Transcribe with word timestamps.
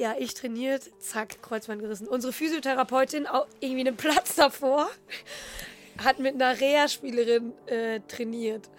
Ja, 0.00 0.14
ich 0.18 0.32
trainiert, 0.32 0.90
zack, 0.98 1.42
Kreuzband 1.42 1.82
gerissen. 1.82 2.08
Unsere 2.08 2.32
Physiotherapeutin, 2.32 3.26
auch 3.26 3.46
irgendwie 3.60 3.86
einen 3.86 3.96
Platz 3.98 4.34
davor, 4.34 4.88
hat 6.02 6.18
mit 6.20 6.36
einer 6.36 6.58
Reha-Spielerin 6.58 7.52
äh, 7.66 8.00
trainiert. 8.08 8.70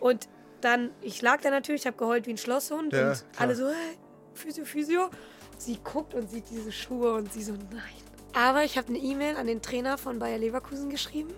Und 0.00 0.26
dann, 0.62 0.90
ich 1.02 1.20
lag 1.20 1.42
da 1.42 1.50
natürlich, 1.50 1.86
habe 1.86 1.98
geheult 1.98 2.26
wie 2.26 2.30
ein 2.30 2.38
Schlosshund 2.38 2.94
Ja, 2.94 3.08
und 3.10 3.14
klar. 3.16 3.24
alle 3.36 3.54
so, 3.56 3.68
hey, 3.68 3.98
Physio, 4.32 4.64
Physio. 4.64 5.10
Sie 5.58 5.78
guckt 5.84 6.14
und 6.14 6.30
sieht 6.30 6.44
diese 6.50 6.72
Schuhe 6.72 7.12
und 7.12 7.30
sie 7.30 7.42
so, 7.42 7.52
nein. 7.52 7.82
Aber 8.32 8.64
ich 8.64 8.78
habe 8.78 8.88
eine 8.88 8.96
E-Mail 8.98 9.36
an 9.36 9.46
den 9.46 9.60
Trainer 9.60 9.98
von 9.98 10.18
Bayer 10.18 10.38
Leverkusen 10.38 10.88
geschrieben. 10.88 11.34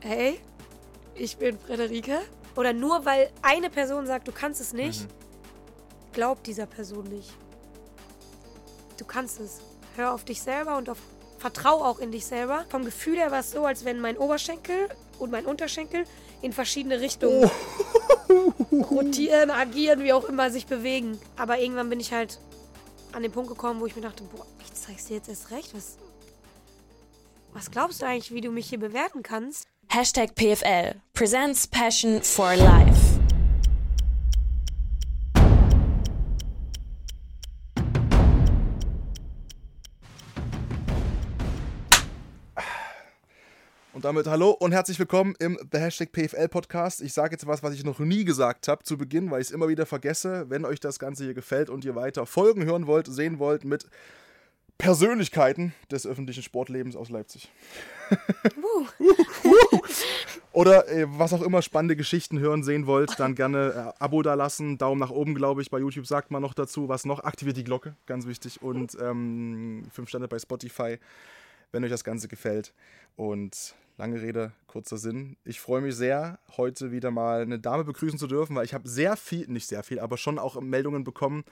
Hey, 0.00 0.38
ich 1.14 1.38
bin 1.38 1.58
Frederike. 1.58 2.18
Oder 2.56 2.74
nur 2.74 3.06
weil 3.06 3.30
eine 3.40 3.70
Person 3.70 4.06
sagt, 4.06 4.28
du 4.28 4.32
kannst 4.32 4.60
es 4.60 4.74
nicht, 4.74 5.04
Mhm. 5.04 5.08
glaub 6.12 6.44
dieser 6.44 6.66
Person 6.66 7.04
nicht. 7.04 7.32
Du 8.96 9.04
kannst 9.04 9.40
es. 9.40 9.60
Hör 9.96 10.12
auf 10.12 10.24
dich 10.24 10.42
selber 10.42 10.76
und 10.76 10.90
auf, 10.90 10.98
vertrau 11.38 11.84
auch 11.84 11.98
in 11.98 12.10
dich 12.10 12.26
selber. 12.26 12.64
Vom 12.68 12.84
Gefühl 12.84 13.16
her 13.16 13.30
war 13.30 13.40
es 13.40 13.52
so, 13.52 13.64
als 13.64 13.84
wenn 13.84 14.00
mein 14.00 14.16
Oberschenkel 14.16 14.88
und 15.18 15.30
mein 15.30 15.46
Unterschenkel 15.46 16.04
in 16.42 16.52
verschiedene 16.52 17.00
Richtungen 17.00 17.50
rotieren, 18.90 19.50
agieren, 19.50 20.02
wie 20.02 20.12
auch 20.12 20.24
immer, 20.24 20.50
sich 20.50 20.66
bewegen. 20.66 21.18
Aber 21.36 21.58
irgendwann 21.58 21.90
bin 21.90 22.00
ich 22.00 22.12
halt 22.12 22.40
an 23.12 23.22
den 23.22 23.32
Punkt 23.32 23.48
gekommen, 23.48 23.80
wo 23.80 23.86
ich 23.86 23.94
mir 23.94 24.02
dachte, 24.02 24.24
boah, 24.24 24.46
ich 24.62 24.72
zeig's 24.74 25.06
dir 25.06 25.14
jetzt 25.16 25.28
erst 25.28 25.50
recht. 25.50 25.74
Was, 25.74 25.96
was 27.52 27.70
glaubst 27.70 28.02
du 28.02 28.06
eigentlich, 28.06 28.32
wie 28.32 28.40
du 28.40 28.50
mich 28.50 28.68
hier 28.68 28.80
bewerten 28.80 29.22
kannst? 29.22 29.64
Hashtag 29.88 30.34
PFL 30.34 30.96
presents 31.12 31.68
Passion 31.68 32.20
for 32.20 32.56
Life. 32.56 33.13
Und 44.04 44.08
damit 44.08 44.26
hallo 44.26 44.50
und 44.50 44.72
herzlich 44.72 44.98
willkommen 44.98 45.34
im 45.38 45.58
The 45.72 45.78
Hashtag 45.78 46.12
PFL 46.12 46.48
Podcast. 46.48 47.00
Ich 47.00 47.14
sage 47.14 47.32
jetzt 47.32 47.46
was, 47.46 47.62
was 47.62 47.72
ich 47.72 47.84
noch 47.84 48.00
nie 48.00 48.26
gesagt 48.26 48.68
habe 48.68 48.84
zu 48.84 48.98
Beginn, 48.98 49.30
weil 49.30 49.40
ich 49.40 49.46
es 49.46 49.50
immer 49.50 49.66
wieder 49.66 49.86
vergesse. 49.86 50.44
Wenn 50.50 50.66
euch 50.66 50.78
das 50.78 50.98
Ganze 50.98 51.24
hier 51.24 51.32
gefällt 51.32 51.70
und 51.70 51.86
ihr 51.86 51.94
weiter 51.94 52.26
Folgen 52.26 52.66
hören 52.66 52.86
wollt, 52.86 53.06
sehen 53.06 53.38
wollt 53.38 53.64
mit 53.64 53.86
Persönlichkeiten 54.76 55.72
des 55.90 56.06
öffentlichen 56.06 56.42
Sportlebens 56.42 56.96
aus 56.96 57.08
Leipzig. 57.08 57.50
Oder 60.52 60.86
äh, 60.90 61.06
was 61.08 61.32
auch 61.32 61.40
immer 61.40 61.62
spannende 61.62 61.96
Geschichten 61.96 62.38
hören, 62.38 62.62
sehen 62.62 62.86
wollt, 62.86 63.18
dann 63.18 63.34
gerne 63.34 63.94
äh, 63.98 64.02
Abo 64.02 64.20
da 64.20 64.34
lassen. 64.34 64.76
Daumen 64.76 65.00
nach 65.00 65.12
oben, 65.12 65.34
glaube 65.34 65.62
ich. 65.62 65.70
Bei 65.70 65.78
YouTube 65.78 66.06
sagt 66.06 66.30
man 66.30 66.42
noch 66.42 66.52
dazu. 66.52 66.90
Was 66.90 67.06
noch? 67.06 67.24
Aktiviert 67.24 67.56
die 67.56 67.64
Glocke, 67.64 67.96
ganz 68.04 68.26
wichtig. 68.26 68.60
Und 68.60 68.98
ähm, 69.00 69.84
fünf 69.90 70.10
Sterne 70.10 70.28
bei 70.28 70.38
Spotify, 70.38 70.98
wenn 71.74 71.84
euch 71.84 71.90
das 71.90 72.04
Ganze 72.04 72.28
gefällt. 72.28 72.72
Und 73.16 73.74
lange 73.98 74.22
Rede, 74.22 74.52
kurzer 74.68 74.96
Sinn. 74.96 75.36
Ich 75.44 75.60
freue 75.60 75.82
mich 75.82 75.96
sehr, 75.96 76.38
heute 76.56 76.92
wieder 76.92 77.10
mal 77.10 77.42
eine 77.42 77.58
Dame 77.58 77.84
begrüßen 77.84 78.18
zu 78.18 78.28
dürfen, 78.28 78.54
weil 78.56 78.64
ich 78.64 78.74
habe 78.74 78.88
sehr 78.88 79.16
viel, 79.16 79.46
nicht 79.48 79.66
sehr 79.66 79.82
viel, 79.82 79.98
aber 79.98 80.16
schon 80.16 80.38
auch 80.38 80.60
Meldungen 80.60 81.04
bekommen, 81.04 81.44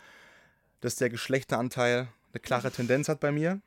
dass 0.80 0.96
der 0.96 1.10
Geschlechteranteil 1.10 2.08
eine 2.32 2.40
klare 2.40 2.70
Tendenz 2.70 3.08
hat 3.08 3.18
bei 3.20 3.32
mir 3.32 3.60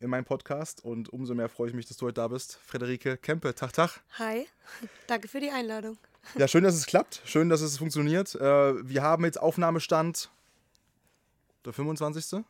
in 0.00 0.10
meinem 0.10 0.24
Podcast. 0.24 0.84
Und 0.84 1.08
umso 1.08 1.34
mehr 1.34 1.48
freue 1.48 1.68
ich 1.68 1.74
mich, 1.74 1.86
dass 1.86 1.96
du 1.96 2.06
heute 2.06 2.14
da 2.14 2.28
bist. 2.28 2.58
Frederike 2.62 3.16
Kempe, 3.16 3.54
Tag, 3.54 3.72
Tag. 3.72 4.00
Hi, 4.18 4.46
danke 5.06 5.28
für 5.28 5.40
die 5.40 5.50
Einladung. 5.50 5.96
Ja, 6.36 6.46
schön, 6.46 6.62
dass 6.62 6.74
es 6.74 6.86
klappt. 6.86 7.22
Schön, 7.24 7.48
dass 7.48 7.62
es 7.62 7.78
funktioniert. 7.78 8.34
Äh, 8.34 8.86
wir 8.86 9.02
haben 9.02 9.24
jetzt 9.24 9.40
Aufnahmestand 9.40 10.30
der 11.64 11.72
25. 11.72 12.44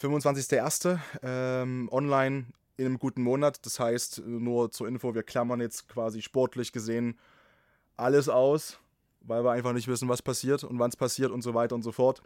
Ja. 0.00 0.08
25.01. 0.08 0.98
Ähm, 1.22 1.88
online 1.90 2.46
in 2.76 2.86
einem 2.86 2.98
guten 2.98 3.22
Monat. 3.22 3.64
Das 3.64 3.80
heißt, 3.80 4.22
nur 4.26 4.70
zur 4.70 4.88
Info, 4.88 5.14
wir 5.14 5.22
klammern 5.22 5.60
jetzt 5.60 5.88
quasi 5.88 6.22
sportlich 6.22 6.72
gesehen 6.72 7.18
alles 7.96 8.28
aus, 8.28 8.78
weil 9.22 9.44
wir 9.44 9.52
einfach 9.52 9.72
nicht 9.72 9.88
wissen, 9.88 10.08
was 10.08 10.22
passiert 10.22 10.64
und 10.64 10.78
wann 10.78 10.90
es 10.90 10.96
passiert 10.96 11.30
und 11.30 11.42
so 11.42 11.54
weiter 11.54 11.74
und 11.74 11.82
so 11.82 11.92
fort. 11.92 12.22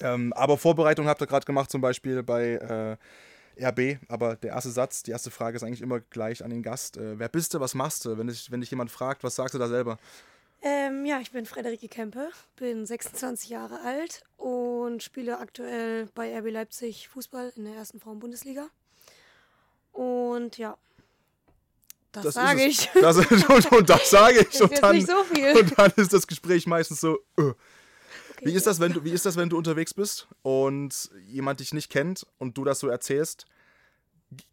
Ähm, 0.00 0.32
aber 0.34 0.58
Vorbereitung 0.58 1.06
habt 1.06 1.22
ihr 1.22 1.26
gerade 1.26 1.46
gemacht, 1.46 1.70
zum 1.70 1.80
Beispiel 1.80 2.22
bei 2.22 2.98
äh, 3.58 3.64
RB. 3.64 3.98
Aber 4.08 4.36
der 4.36 4.50
erste 4.50 4.70
Satz, 4.70 5.02
die 5.02 5.12
erste 5.12 5.30
Frage 5.30 5.56
ist 5.56 5.62
eigentlich 5.62 5.82
immer 5.82 6.00
gleich 6.00 6.44
an 6.44 6.50
den 6.50 6.62
Gast. 6.62 6.96
Äh, 6.96 7.18
wer 7.18 7.28
bist 7.28 7.54
du, 7.54 7.60
was 7.60 7.74
machst 7.74 8.04
du? 8.04 8.18
Wenn 8.18 8.26
dich, 8.26 8.50
wenn 8.50 8.60
dich 8.60 8.70
jemand 8.70 8.90
fragt, 8.90 9.24
was 9.24 9.36
sagst 9.36 9.54
du 9.54 9.58
da 9.58 9.68
selber? 9.68 9.98
Ähm, 10.68 11.06
ja, 11.06 11.20
ich 11.20 11.30
bin 11.30 11.46
Frederike 11.46 11.86
Kempe, 11.86 12.28
bin 12.56 12.84
26 12.86 13.50
Jahre 13.50 13.82
alt 13.82 14.24
und 14.36 15.00
spiele 15.00 15.38
aktuell 15.38 16.08
bei 16.12 16.36
RB 16.36 16.50
Leipzig 16.50 17.06
Fußball 17.06 17.52
in 17.54 17.66
der 17.66 17.74
ersten 17.74 18.00
Frauen-Bundesliga. 18.00 18.66
Und 19.92 20.58
ja, 20.58 20.76
das, 22.10 22.24
Das 22.24 22.34
sage 22.34 22.64
ich. 22.66 22.90
Das, 23.00 23.16
und, 23.16 23.72
und 23.72 23.88
das 23.88 24.10
sage 24.10 24.40
ich. 24.40 24.54
Ist 24.54 24.60
und, 24.60 24.82
dann, 24.82 24.96
nicht 24.96 25.06
so 25.06 25.22
viel. 25.22 25.56
und 25.56 25.78
dann 25.78 25.92
ist 25.94 26.12
das 26.12 26.26
Gespräch 26.26 26.66
meistens 26.66 27.00
so. 27.00 27.20
Äh. 27.36 27.42
Okay, 27.42 27.54
Wie 28.42 28.52
ist 28.52 28.66
das, 28.66 28.80
wenn 28.80 28.92
du, 28.92 29.04
wie 29.04 29.12
ist 29.12 29.24
das, 29.24 29.36
wenn 29.36 29.48
du 29.48 29.56
unterwegs 29.56 29.94
bist 29.94 30.26
und 30.42 31.10
jemand 31.28 31.60
dich 31.60 31.74
nicht 31.74 31.92
kennt 31.92 32.26
und 32.38 32.58
du 32.58 32.64
das 32.64 32.80
so 32.80 32.88
erzählst? 32.88 33.46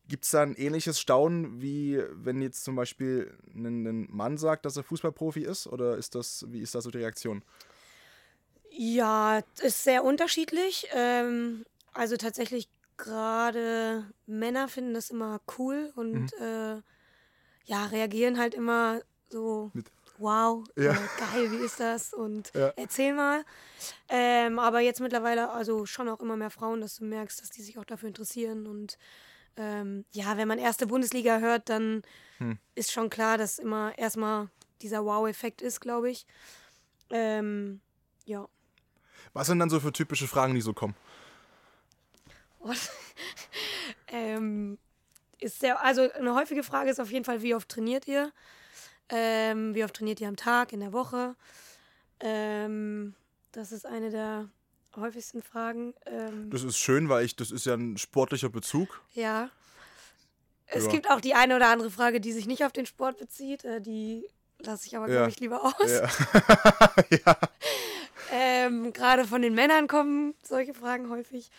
Gibt 0.07 0.25
es 0.25 0.31
da 0.31 0.43
ein 0.43 0.55
ähnliches 0.55 0.99
Staunen, 0.99 1.61
wie 1.61 1.99
wenn 2.11 2.41
jetzt 2.41 2.63
zum 2.63 2.75
Beispiel 2.75 3.35
ein, 3.55 3.85
ein 3.87 4.07
Mann 4.11 4.37
sagt, 4.37 4.65
dass 4.65 4.77
er 4.77 4.83
Fußballprofi 4.83 5.41
ist? 5.41 5.65
Oder 5.67 5.97
ist 5.97 6.13
das, 6.15 6.45
wie 6.49 6.61
ist 6.61 6.75
da 6.75 6.81
so 6.81 6.91
die 6.91 6.99
Reaktion? 6.99 7.43
Ja, 8.69 9.41
ist 9.61 9.83
sehr 9.83 10.03
unterschiedlich. 10.03 10.87
Ähm, 10.93 11.65
also 11.93 12.17
tatsächlich 12.17 12.69
gerade 12.97 14.11
Männer 14.25 14.67
finden 14.67 14.93
das 14.93 15.09
immer 15.09 15.41
cool 15.57 15.91
und 15.95 16.33
äh, 16.33 16.81
ja, 17.65 17.85
reagieren 17.87 18.37
halt 18.39 18.55
immer 18.55 19.01
so, 19.29 19.71
Mit- 19.73 19.91
wow, 20.17 20.63
Ja. 20.77 20.91
äh, 20.91 21.09
geil, 21.17 21.51
wie 21.51 21.63
ist 21.63 21.79
das? 21.79 22.13
Und 22.13 22.51
Ja. 22.53 22.73
erzähl 22.75 23.13
mal. 23.13 23.45
Ähm, 24.09 24.59
aber 24.59 24.79
jetzt 24.81 25.01
mittlerweile, 25.01 25.49
also 25.49 25.85
schon 25.85 26.09
auch 26.09 26.19
immer 26.19 26.37
mehr 26.37 26.51
Frauen, 26.51 26.81
dass 26.81 26.97
du 26.97 27.05
merkst, 27.05 27.41
dass 27.41 27.49
die 27.49 27.61
sich 27.63 27.77
auch 27.79 27.85
dafür 27.85 28.09
interessieren. 28.09 28.67
Und 28.67 28.97
ähm, 29.57 30.05
ja, 30.11 30.37
wenn 30.37 30.47
man 30.47 30.59
erste 30.59 30.87
Bundesliga 30.87 31.39
hört, 31.39 31.69
dann 31.69 32.01
Hm. 32.39 32.57
ist 32.75 32.91
schon 32.91 33.09
klar, 33.09 33.37
dass 33.37 33.59
immer 33.59 33.97
erstmal 33.97 34.49
dieser 34.81 35.05
Wow-Effekt 35.05 35.61
ist, 35.61 35.79
glaube 35.79 36.09
ich. 36.09 36.25
Ähm, 37.09 37.79
ja. 38.25 38.47
Was 39.33 39.47
sind 39.47 39.59
dann 39.59 39.69
so 39.69 39.79
für 39.79 39.93
typische 39.93 40.27
Fragen, 40.27 40.55
die 40.55 40.61
so 40.61 40.73
kommen? 40.73 40.95
Ähm, 44.07 44.77
ist 45.39 45.59
sehr, 45.59 45.81
also 45.81 46.09
eine 46.13 46.35
häufige 46.35 46.61
Frage 46.61 46.91
ist 46.91 46.99
auf 46.99 47.11
jeden 47.11 47.25
Fall, 47.25 47.41
wie 47.41 47.55
oft 47.55 47.67
trainiert 47.67 48.07
ihr? 48.07 48.31
Ähm, 49.09 49.73
wie 49.73 49.83
oft 49.83 49.95
trainiert 49.95 50.21
ihr 50.21 50.27
am 50.27 50.35
Tag, 50.35 50.71
in 50.71 50.81
der 50.81 50.93
Woche? 50.93 51.35
Ähm, 52.19 53.15
das 53.51 53.71
ist 53.71 53.87
eine 53.87 54.11
der 54.11 54.49
häufigsten 54.97 55.41
Fragen. 55.41 55.93
Ähm, 56.05 56.49
Das 56.49 56.63
ist 56.63 56.77
schön, 56.77 57.09
weil 57.09 57.25
ich, 57.25 57.35
das 57.35 57.51
ist 57.51 57.65
ja 57.65 57.73
ein 57.75 57.97
sportlicher 57.97 58.49
Bezug. 58.49 59.01
ja. 59.13 59.49
Es 60.65 60.85
Ja. 60.85 60.91
gibt 60.91 61.09
auch 61.11 61.21
die 61.21 61.35
eine 61.35 61.55
oder 61.57 61.67
andere 61.67 61.91
Frage, 61.91 62.19
die 62.19 62.31
sich 62.31 62.47
nicht 62.47 62.63
auf 62.65 62.71
den 62.71 62.85
Sport 62.87 63.17
bezieht. 63.19 63.63
Äh, 63.63 63.79
die 63.81 64.25
lasse 64.59 64.87
ich 64.87 64.95
aber, 64.97 65.07
Ja. 65.07 65.17
glaube 65.17 65.29
ich, 65.29 65.39
lieber 65.39 65.63
aus. 65.63 65.91
Ja. 65.91 66.09
ja. 67.25 67.37
Ähm, 68.31 68.91
Gerade 68.93 69.25
von 69.25 69.41
den 69.43 69.53
Männern 69.53 69.87
kommen 69.87 70.33
solche 70.41 70.73
Fragen 70.73 71.09
häufig. 71.09 71.51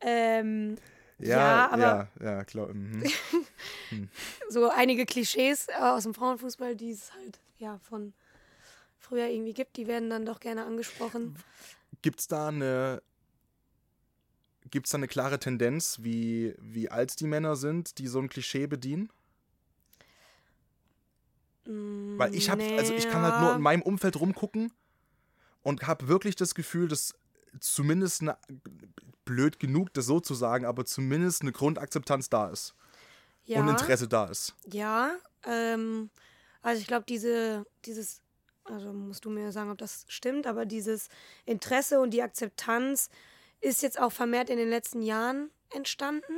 Ähm, 0.00 0.76
Ja, 1.20 1.28
Ja, 1.28 1.70
aber- 1.70 2.08
ja, 2.20 2.44
klar. 2.44 2.68
Mhm. 2.68 3.04
so 4.48 4.70
einige 4.70 5.04
Klischees 5.06 5.68
äh, 5.68 5.72
aus 5.74 6.04
dem 6.04 6.14
Frauenfußball, 6.14 6.74
die 6.74 6.90
es 6.92 7.12
halt 7.12 7.38
ja 7.58 7.78
von 7.88 8.12
früher 8.98 9.26
irgendwie 9.26 9.52
gibt, 9.52 9.76
die 9.76 9.86
werden 9.86 10.10
dann 10.10 10.24
doch 10.26 10.40
gerne 10.40 10.64
angesprochen. 10.64 11.36
Gibt 12.02 12.20
es 12.20 12.28
da 12.28 12.48
eine 12.48 13.02
Gibt 14.70 14.86
es 14.86 14.92
da 14.92 14.98
eine 14.98 15.08
klare 15.08 15.38
Tendenz, 15.38 15.98
wie, 16.02 16.54
wie 16.58 16.90
alt 16.90 17.20
die 17.20 17.26
Männer 17.26 17.56
sind, 17.56 17.98
die 17.98 18.06
so 18.06 18.18
ein 18.18 18.28
Klischee 18.28 18.66
bedienen? 18.66 19.10
Weil 21.64 22.34
ich 22.34 22.50
habe, 22.50 22.62
also 22.76 22.94
ich 22.94 23.08
kann 23.08 23.22
halt 23.22 23.40
nur 23.40 23.54
in 23.54 23.60
meinem 23.60 23.82
Umfeld 23.82 24.18
rumgucken 24.18 24.72
und 25.62 25.86
habe 25.86 26.08
wirklich 26.08 26.34
das 26.36 26.54
Gefühl, 26.54 26.88
dass 26.88 27.14
zumindest 27.60 28.22
eine, 28.22 28.36
blöd 29.24 29.58
genug, 29.58 29.92
das 29.92 30.06
so 30.06 30.20
zu 30.20 30.34
sagen, 30.34 30.64
aber 30.64 30.86
zumindest 30.86 31.42
eine 31.42 31.52
Grundakzeptanz 31.52 32.30
da 32.30 32.48
ist 32.48 32.74
ja, 33.44 33.60
und 33.60 33.68
Interesse 33.68 34.08
da 34.08 34.24
ist. 34.24 34.54
Ja, 34.66 35.14
ähm, 35.44 36.08
also 36.62 36.80
ich 36.80 36.86
glaube, 36.86 37.04
diese, 37.06 37.66
dieses, 37.84 38.22
also 38.70 38.92
musst 38.92 39.24
du 39.24 39.30
mir 39.30 39.52
sagen, 39.52 39.70
ob 39.70 39.78
das 39.78 40.04
stimmt, 40.08 40.46
aber 40.46 40.66
dieses 40.66 41.08
Interesse 41.44 42.00
und 42.00 42.10
die 42.10 42.22
Akzeptanz 42.22 43.10
ist 43.60 43.82
jetzt 43.82 44.00
auch 44.00 44.12
vermehrt 44.12 44.50
in 44.50 44.58
den 44.58 44.68
letzten 44.68 45.02
Jahren 45.02 45.50
entstanden. 45.74 46.34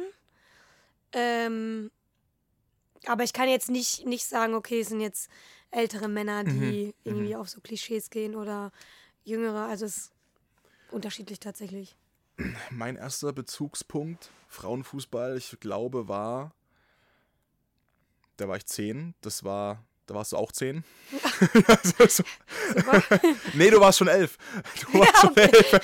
Ähm, 1.12 1.90
aber 3.06 3.24
ich 3.24 3.32
kann 3.32 3.48
jetzt 3.48 3.70
nicht, 3.70 4.06
nicht 4.06 4.24
sagen, 4.24 4.54
okay, 4.54 4.80
es 4.80 4.88
sind 4.88 5.00
jetzt 5.00 5.30
ältere 5.70 6.08
Männer, 6.08 6.44
die 6.44 6.94
irgendwie 7.04 7.36
auf 7.36 7.48
so 7.48 7.60
Klischees 7.60 8.10
gehen 8.10 8.34
oder 8.34 8.72
jüngere. 9.24 9.66
Also 9.66 9.86
es 9.86 9.96
ist 9.96 10.12
unterschiedlich 10.90 11.40
tatsächlich. 11.40 11.96
mein 12.70 12.96
erster 12.96 13.32
Bezugspunkt, 13.32 14.30
Frauenfußball, 14.48 15.36
ich 15.36 15.58
glaube, 15.60 16.08
war. 16.08 16.54
Da 18.36 18.48
war 18.48 18.56
ich 18.56 18.66
zehn. 18.66 19.14
Das 19.20 19.44
war. 19.44 19.84
Da 20.10 20.16
warst 20.16 20.32
du 20.32 20.36
auch 20.38 20.50
zehn. 20.50 20.82
Also, 21.68 22.08
so. 22.08 22.22
nee, 23.54 23.70
du 23.70 23.80
warst 23.80 23.98
schon 23.98 24.08
elf. 24.08 24.38
Du 24.80 24.98
warst 24.98 25.12
Ja, 25.14 25.20
schon 25.20 25.36
elf. 25.36 25.80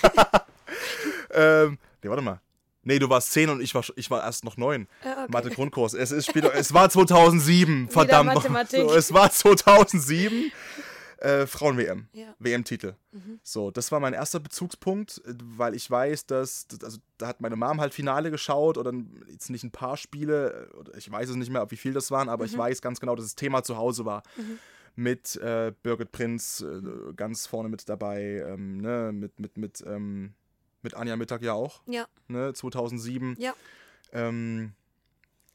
ähm, 1.33 1.79
nee, 2.03 2.11
warte 2.11 2.23
mal. 2.23 2.41
Nee, 2.83 2.99
du 2.99 3.09
warst 3.09 3.31
zehn 3.31 3.49
und 3.51 3.61
ich 3.61 3.73
war, 3.73 3.85
ich 3.95 4.11
war 4.11 4.25
erst 4.25 4.43
noch 4.43 4.57
neun. 4.57 4.89
Äh, 5.05 5.11
okay. 5.13 5.27
Mathe-Grundkurs. 5.29 5.95
Es, 5.95 6.11
ist 6.11 6.27
später, 6.27 6.53
es 6.55 6.75
war 6.75 6.91
2007, 6.91 7.89
verdammt. 7.89 8.43
So, 8.69 8.93
es 8.95 9.13
war 9.13 9.31
2007. 9.31 10.51
Äh, 11.19 11.47
Frauen-WM. 11.47 12.09
Ja. 12.13 12.35
WM-Titel. 12.39 12.95
So, 13.43 13.71
das 13.71 13.91
war 13.91 14.01
mein 14.01 14.13
erster 14.13 14.39
Bezugspunkt, 14.39 15.23
äh, 15.25 15.35
weil 15.43 15.75
ich 15.75 15.91
weiß, 15.91 16.27
dass, 16.27 16.67
also 16.83 16.99
da 17.17 17.29
hat 17.29 17.41
meine 17.41 17.57
Mom 17.57 17.81
halt 17.81 17.95
Finale 17.95 18.31
geschaut 18.31 18.77
oder 18.77 18.93
jetzt 19.29 19.49
nicht 19.49 19.65
ein 19.65 19.71
paar 19.71 19.97
Spiele, 19.97 20.69
äh, 20.93 20.99
ich 20.99 21.11
weiß 21.11 21.31
es 21.31 21.37
nicht 21.37 21.51
mehr, 21.51 21.71
wie 21.71 21.77
viel 21.77 21.95
das 21.95 22.11
waren, 22.11 22.29
aber 22.29 22.45
ich 22.45 22.57
weiß 22.57 22.83
ganz 22.83 23.01
genau, 23.01 23.15
dass 23.17 23.25
das 23.25 23.35
Thema 23.35 23.63
zu 23.63 23.77
Hause 23.79 24.05
war. 24.05 24.23
Mit 24.95 25.37
äh, 25.37 25.73
Birgit 25.83 26.13
Prinz 26.13 26.61
äh, 26.63 27.13
ganz 27.15 27.47
vorne 27.47 27.69
mit 27.69 27.89
dabei, 27.89 28.45
ähm, 28.47 28.79
ne, 28.79 29.11
mit, 29.13 29.39
mit, 29.41 29.57
mit, 29.59 29.85
ähm, 29.87 30.33
mit 30.83 30.95
Anja 30.95 31.17
Mittag 31.17 31.43
ja 31.43 31.53
auch, 31.53 31.83
Ja, 31.87 32.07
ne, 32.29 32.53
2007. 32.55 33.37
ja, 33.39 33.55
Ähm, 34.13 34.73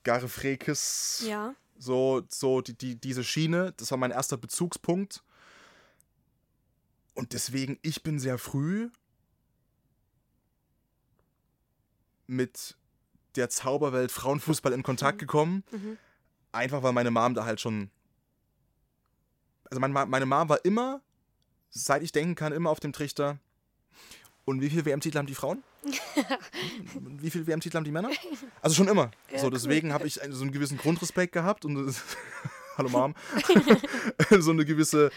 Gare 0.03 0.27
Frekes, 0.27 1.23
ja. 1.27 1.53
so, 1.77 2.21
so 2.29 2.61
die, 2.61 2.75
die, 2.75 2.95
diese 2.95 3.23
Schiene, 3.23 3.73
das 3.77 3.91
war 3.91 3.97
mein 3.97 4.11
erster 4.11 4.37
Bezugspunkt. 4.37 5.23
Und 7.13 7.33
deswegen, 7.33 7.77
ich 7.81 8.03
bin 8.03 8.19
sehr 8.19 8.37
früh 8.37 8.89
mit 12.27 12.77
der 13.35 13.49
Zauberwelt 13.49 14.11
Frauenfußball 14.11 14.73
in 14.73 14.83
Kontakt 14.83 15.19
gekommen. 15.19 15.63
Mhm. 15.71 15.97
Einfach 16.51 16.83
weil 16.83 16.93
meine 16.93 17.11
Mom 17.11 17.33
da 17.33 17.45
halt 17.45 17.61
schon. 17.61 17.89
Also 19.65 19.79
meine, 19.79 19.93
meine 20.05 20.25
Mom 20.25 20.49
war 20.49 20.63
immer, 20.65 21.01
seit 21.69 22.03
ich 22.03 22.11
denken 22.11 22.35
kann, 22.35 22.53
immer 22.53 22.69
auf 22.69 22.79
dem 22.79 22.93
Trichter. 22.93 23.39
Und 24.43 24.61
wie 24.61 24.69
viele 24.69 24.85
WM-Titel 24.85 25.17
haben 25.17 25.27
die 25.27 25.35
Frauen? 25.35 25.63
wie 26.93 27.29
viele 27.29 27.47
WM-Titel 27.47 27.77
haben 27.77 27.83
die 27.83 27.91
Männer? 27.91 28.09
Also 28.61 28.75
schon 28.75 28.87
immer. 28.87 29.11
Ja, 29.31 29.39
so, 29.39 29.45
cool. 29.45 29.53
deswegen 29.53 29.91
habe 29.93 30.05
ich 30.05 30.19
so 30.29 30.41
einen 30.43 30.51
gewissen 30.51 30.77
Grundrespekt 30.77 31.33
gehabt 31.33 31.65
und 31.65 31.95
Hallo 32.77 32.89
Mom. 32.89 33.15
so 34.39 34.51
eine 34.51 34.65
gewisse 34.65 35.11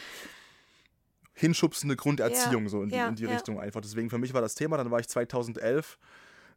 hinschubsende 1.35 1.97
Grunderziehung 1.97 2.65
Ja, 2.65 2.69
so 2.69 2.83
in 2.83 2.89
die, 2.89 2.95
ja, 2.97 3.09
in 3.09 3.17
die. 3.17 3.27
Richtung 3.27 3.61
einfach. 3.61 3.81
Deswegen 3.81 4.09
für 4.11 4.19
mich 4.19 4.33
war 4.35 4.41
das 4.41 4.55
Thema. 4.55 4.77
Dann 4.77 4.91
war 4.91 5.01
ich 5.01 5.09
2011, 5.09 5.99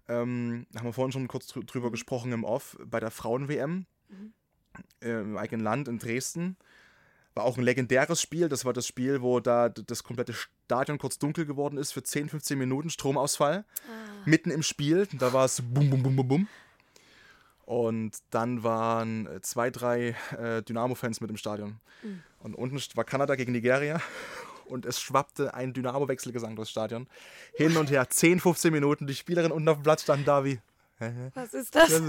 ähm, 0.08 0.66
haben 0.76 0.86
wir 0.86 0.94
vorhin 0.94 1.12
schon 1.12 1.28
kurz 1.28 1.48
drü- 1.52 1.60
Mhm. 1.62 1.66
drüber 1.66 1.92
gesprochen 1.92 2.32
im 2.32 2.44
Off, 2.44 2.78
bei 2.86 3.00
der 3.00 3.12
Frauen-WM 3.12 3.86
äh, 5.02 5.10
im 5.22 5.38
eigenen 5.38 5.64
Land 5.64 5.88
in 5.88 5.98
Dresden. 6.00 6.56
War 7.34 7.44
auch 7.44 7.58
ein 7.58 7.64
legendäres 7.64 8.22
Spiel. 8.22 8.50
Das 8.50 8.66
war 8.66 8.74
das 8.74 8.88
Spiel, 8.88 9.22
wo 9.22 9.40
da 9.40 9.70
das 9.70 10.04
komplette 10.04 10.34
Stadion 10.34 10.98
kurz 10.98 11.20
dunkel 11.20 11.46
geworden 11.46 11.78
ist 11.78 11.92
für 11.92 12.02
10, 12.02 12.30
15 12.30 12.58
Minuten 12.58 12.90
Stromausfall. 12.90 13.64
Mitten 14.26 14.50
im 14.50 14.64
Spiel. 14.64 15.08
Da 15.20 15.34
war 15.34 15.46
es 15.46 15.62
bum, 15.62 15.90
bum, 15.90 16.02
bum, 16.04 16.16
bum, 16.16 16.28
bum. 16.28 16.48
Und 17.66 18.18
dann 18.30 18.64
waren 18.64 19.28
äh, 19.28 19.42
zwei, 19.42 19.70
drei 19.70 20.16
äh, 20.38 20.62
Dynamo-Fans 20.64 21.20
mit 21.22 21.30
im 21.30 21.38
Stadion. 21.38 21.80
Und 22.40 22.56
unten 22.56 22.80
war 22.96 23.04
Kanada 23.04 23.36
gegen 23.36 23.52
Nigeria. 23.52 24.00
Und 24.68 24.86
es 24.86 25.00
schwappte 25.00 25.54
ein 25.54 25.74
Dynamo-Wechselgesang 25.74 26.56
durchs 26.56 26.72
Stadion. 26.72 27.08
Hin 27.54 27.78
und 27.78 27.90
her, 27.90 28.10
10, 28.10 28.40
15 28.40 28.72
Minuten. 28.72 29.08
Die 29.08 29.16
Spielerin 29.16 29.52
unten 29.52 29.70
auf 29.70 29.78
dem 29.78 29.84
Platz 29.84 30.04
standen 30.04 30.26
da 30.26 30.44
wie. 30.44 30.60
Was 31.34 31.54
ist 31.54 31.76
das? 31.76 32.02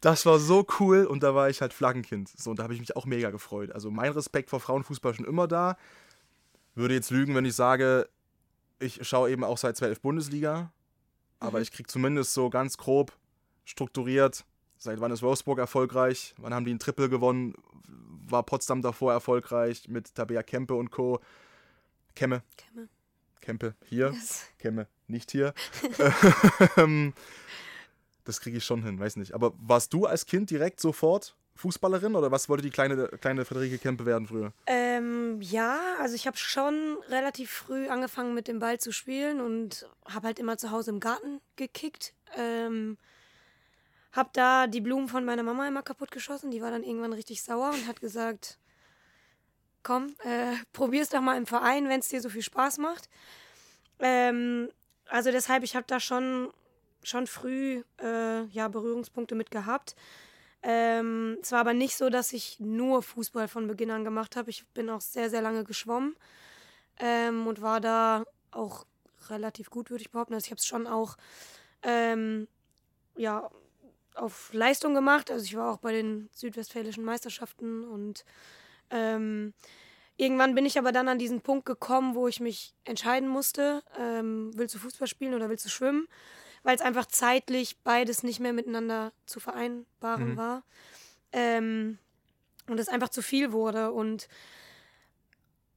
Das 0.00 0.26
war 0.26 0.40
so 0.40 0.66
cool 0.80 1.04
und 1.06 1.22
da 1.22 1.34
war 1.36 1.48
ich 1.48 1.60
halt 1.60 1.72
Flaggenkind. 1.72 2.28
So, 2.36 2.50
und 2.50 2.58
da 2.58 2.64
habe 2.64 2.74
ich 2.74 2.80
mich 2.80 2.96
auch 2.96 3.06
mega 3.06 3.30
gefreut. 3.30 3.70
Also 3.70 3.88
mein 3.90 4.10
Respekt 4.10 4.50
vor 4.50 4.58
Frauenfußball 4.58 5.14
schon 5.14 5.24
immer 5.24 5.46
da. 5.46 5.76
Würde 6.74 6.94
jetzt 6.94 7.10
lügen, 7.10 7.36
wenn 7.36 7.44
ich 7.44 7.54
sage, 7.54 8.08
ich 8.80 9.06
schaue 9.06 9.30
eben 9.30 9.44
auch 9.44 9.58
seit 9.58 9.76
12 9.76 10.00
Bundesliga. 10.00 10.72
Aber 11.38 11.60
ich 11.60 11.70
kriege 11.70 11.86
zumindest 11.86 12.34
so 12.34 12.50
ganz 12.50 12.76
grob 12.76 13.12
strukturiert, 13.64 14.44
seit 14.82 15.00
wann 15.00 15.12
ist 15.12 15.22
Wolfsburg 15.22 15.58
erfolgreich, 15.58 16.34
wann 16.38 16.52
haben 16.52 16.64
die 16.64 16.74
ein 16.74 16.78
Triple 16.78 17.08
gewonnen, 17.08 17.54
war 18.28 18.42
Potsdam 18.42 18.82
davor 18.82 19.12
erfolgreich 19.12 19.88
mit 19.88 20.14
Tabea 20.14 20.42
Kempe 20.42 20.74
und 20.74 20.90
Co. 20.90 21.20
Kemme, 22.14 22.42
Kemme. 22.56 22.88
Kempe 23.40 23.74
hier, 23.86 24.10
Yes. 24.12 24.46
Kemme 24.58 24.86
nicht 25.06 25.30
hier. 25.30 25.54
Ähm, 26.76 27.12
das 28.24 28.40
kriege 28.40 28.58
ich 28.58 28.64
schon 28.64 28.82
hin, 28.82 28.98
weiß 28.98 29.16
nicht. 29.16 29.34
Aber 29.34 29.52
warst 29.58 29.92
du 29.92 30.06
als 30.06 30.26
Kind 30.26 30.50
direkt 30.50 30.80
sofort 30.80 31.36
Fußballerin 31.56 32.14
oder 32.14 32.30
was 32.30 32.48
wollte 32.48 32.62
die 32.62 32.70
kleine, 32.70 33.08
kleine 33.20 33.44
Friederike 33.44 33.78
Kempe 33.78 34.06
werden 34.06 34.26
früher? 34.26 34.52
Ähm, 34.66 35.40
ja, 35.42 35.78
also 36.00 36.14
ich 36.14 36.26
habe 36.26 36.36
schon 36.36 36.96
relativ 37.08 37.50
früh 37.50 37.88
angefangen 37.88 38.34
mit 38.34 38.48
dem 38.48 38.58
Ball 38.58 38.78
zu 38.78 38.92
spielen 38.92 39.40
und 39.40 39.88
habe 40.06 40.28
halt 40.28 40.38
immer 40.38 40.56
zu 40.56 40.70
Hause 40.70 40.90
im 40.92 41.00
Garten 41.00 41.40
gekickt. 41.56 42.14
Ähm, 42.36 42.96
hab 44.12 44.32
da 44.34 44.66
die 44.66 44.80
Blumen 44.80 45.08
von 45.08 45.24
meiner 45.24 45.42
Mama 45.42 45.66
immer 45.66 45.82
kaputt 45.82 46.10
geschossen. 46.10 46.50
Die 46.50 46.60
war 46.60 46.70
dann 46.70 46.84
irgendwann 46.84 47.12
richtig 47.12 47.42
sauer 47.42 47.70
und 47.70 47.86
hat 47.86 48.00
gesagt, 48.00 48.58
komm, 49.82 50.14
äh, 50.24 50.54
probier's 50.72 51.08
doch 51.08 51.20
mal 51.20 51.36
im 51.36 51.46
Verein, 51.46 51.88
wenn 51.88 52.00
es 52.00 52.08
dir 52.08 52.20
so 52.20 52.28
viel 52.28 52.42
Spaß 52.42 52.78
macht. 52.78 53.08
Ähm, 53.98 54.68
also 55.08 55.30
deshalb, 55.30 55.62
ich 55.64 55.74
habe 55.74 55.86
da 55.86 55.98
schon, 55.98 56.52
schon 57.02 57.26
früh 57.26 57.82
äh, 58.00 58.44
ja, 58.44 58.68
Berührungspunkte 58.68 59.34
mit 59.34 59.50
gehabt. 59.50 59.96
Ähm, 60.62 61.38
es 61.42 61.50
war 61.50 61.60
aber 61.60 61.74
nicht 61.74 61.96
so, 61.96 62.08
dass 62.08 62.32
ich 62.32 62.60
nur 62.60 63.02
Fußball 63.02 63.48
von 63.48 63.66
Beginn 63.66 63.90
an 63.90 64.04
gemacht 64.04 64.36
habe. 64.36 64.50
Ich 64.50 64.66
bin 64.68 64.90
auch 64.90 65.00
sehr, 65.00 65.30
sehr 65.30 65.42
lange 65.42 65.64
geschwommen 65.64 66.14
ähm, 67.00 67.46
und 67.46 67.62
war 67.62 67.80
da 67.80 68.24
auch 68.52 68.86
relativ 69.28 69.70
gut, 69.70 69.90
würde 69.90 70.02
ich 70.02 70.10
behaupten. 70.10 70.34
Also 70.34 70.44
ich 70.44 70.50
habe 70.50 70.58
es 70.58 70.66
schon 70.66 70.86
auch 70.86 71.16
ähm, 71.82 72.46
ja, 73.16 73.50
auf 74.14 74.52
Leistung 74.52 74.94
gemacht. 74.94 75.30
Also 75.30 75.44
ich 75.44 75.56
war 75.56 75.72
auch 75.72 75.78
bei 75.78 75.92
den 75.92 76.28
südwestfälischen 76.32 77.04
Meisterschaften 77.04 77.84
und 77.84 78.24
ähm, 78.90 79.54
irgendwann 80.16 80.54
bin 80.54 80.66
ich 80.66 80.78
aber 80.78 80.92
dann 80.92 81.08
an 81.08 81.18
diesen 81.18 81.40
Punkt 81.40 81.66
gekommen, 81.66 82.14
wo 82.14 82.28
ich 82.28 82.40
mich 82.40 82.74
entscheiden 82.84 83.28
musste, 83.28 83.82
ähm, 83.98 84.50
willst 84.54 84.74
du 84.74 84.78
Fußball 84.78 85.08
spielen 85.08 85.34
oder 85.34 85.48
willst 85.48 85.64
du 85.64 85.70
schwimmen? 85.70 86.08
Weil 86.62 86.76
es 86.76 86.82
einfach 86.82 87.06
zeitlich 87.06 87.78
beides 87.82 88.22
nicht 88.22 88.38
mehr 88.38 88.52
miteinander 88.52 89.12
zu 89.26 89.40
vereinbaren 89.40 90.36
war. 90.36 90.62
Ähm, 91.32 91.98
und 92.68 92.78
es 92.78 92.88
einfach 92.88 93.08
zu 93.08 93.20
viel 93.20 93.50
wurde. 93.50 93.90
Und 93.90 94.28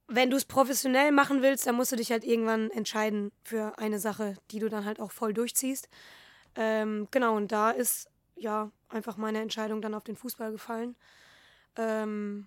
wenn 0.06 0.30
du 0.30 0.36
es 0.36 0.44
professionell 0.44 1.10
machen 1.10 1.42
willst, 1.42 1.66
dann 1.66 1.74
musst 1.74 1.92
du 1.92 1.96
dich 1.96 2.12
halt 2.12 2.24
irgendwann 2.24 2.70
entscheiden 2.70 3.32
für 3.42 3.78
eine 3.78 3.98
Sache, 3.98 4.36
die 4.50 4.60
du 4.60 4.68
dann 4.68 4.84
halt 4.84 5.00
auch 5.00 5.10
voll 5.10 5.34
durchziehst. 5.34 5.88
Ähm, 6.54 7.08
genau, 7.10 7.36
und 7.36 7.50
da 7.52 7.70
ist 7.70 8.08
ja 8.36 8.70
einfach 8.88 9.16
meine 9.16 9.40
Entscheidung 9.40 9.80
dann 9.82 9.94
auf 9.94 10.04
den 10.04 10.16
Fußball 10.16 10.52
gefallen. 10.52 10.96
Ähm, 11.76 12.46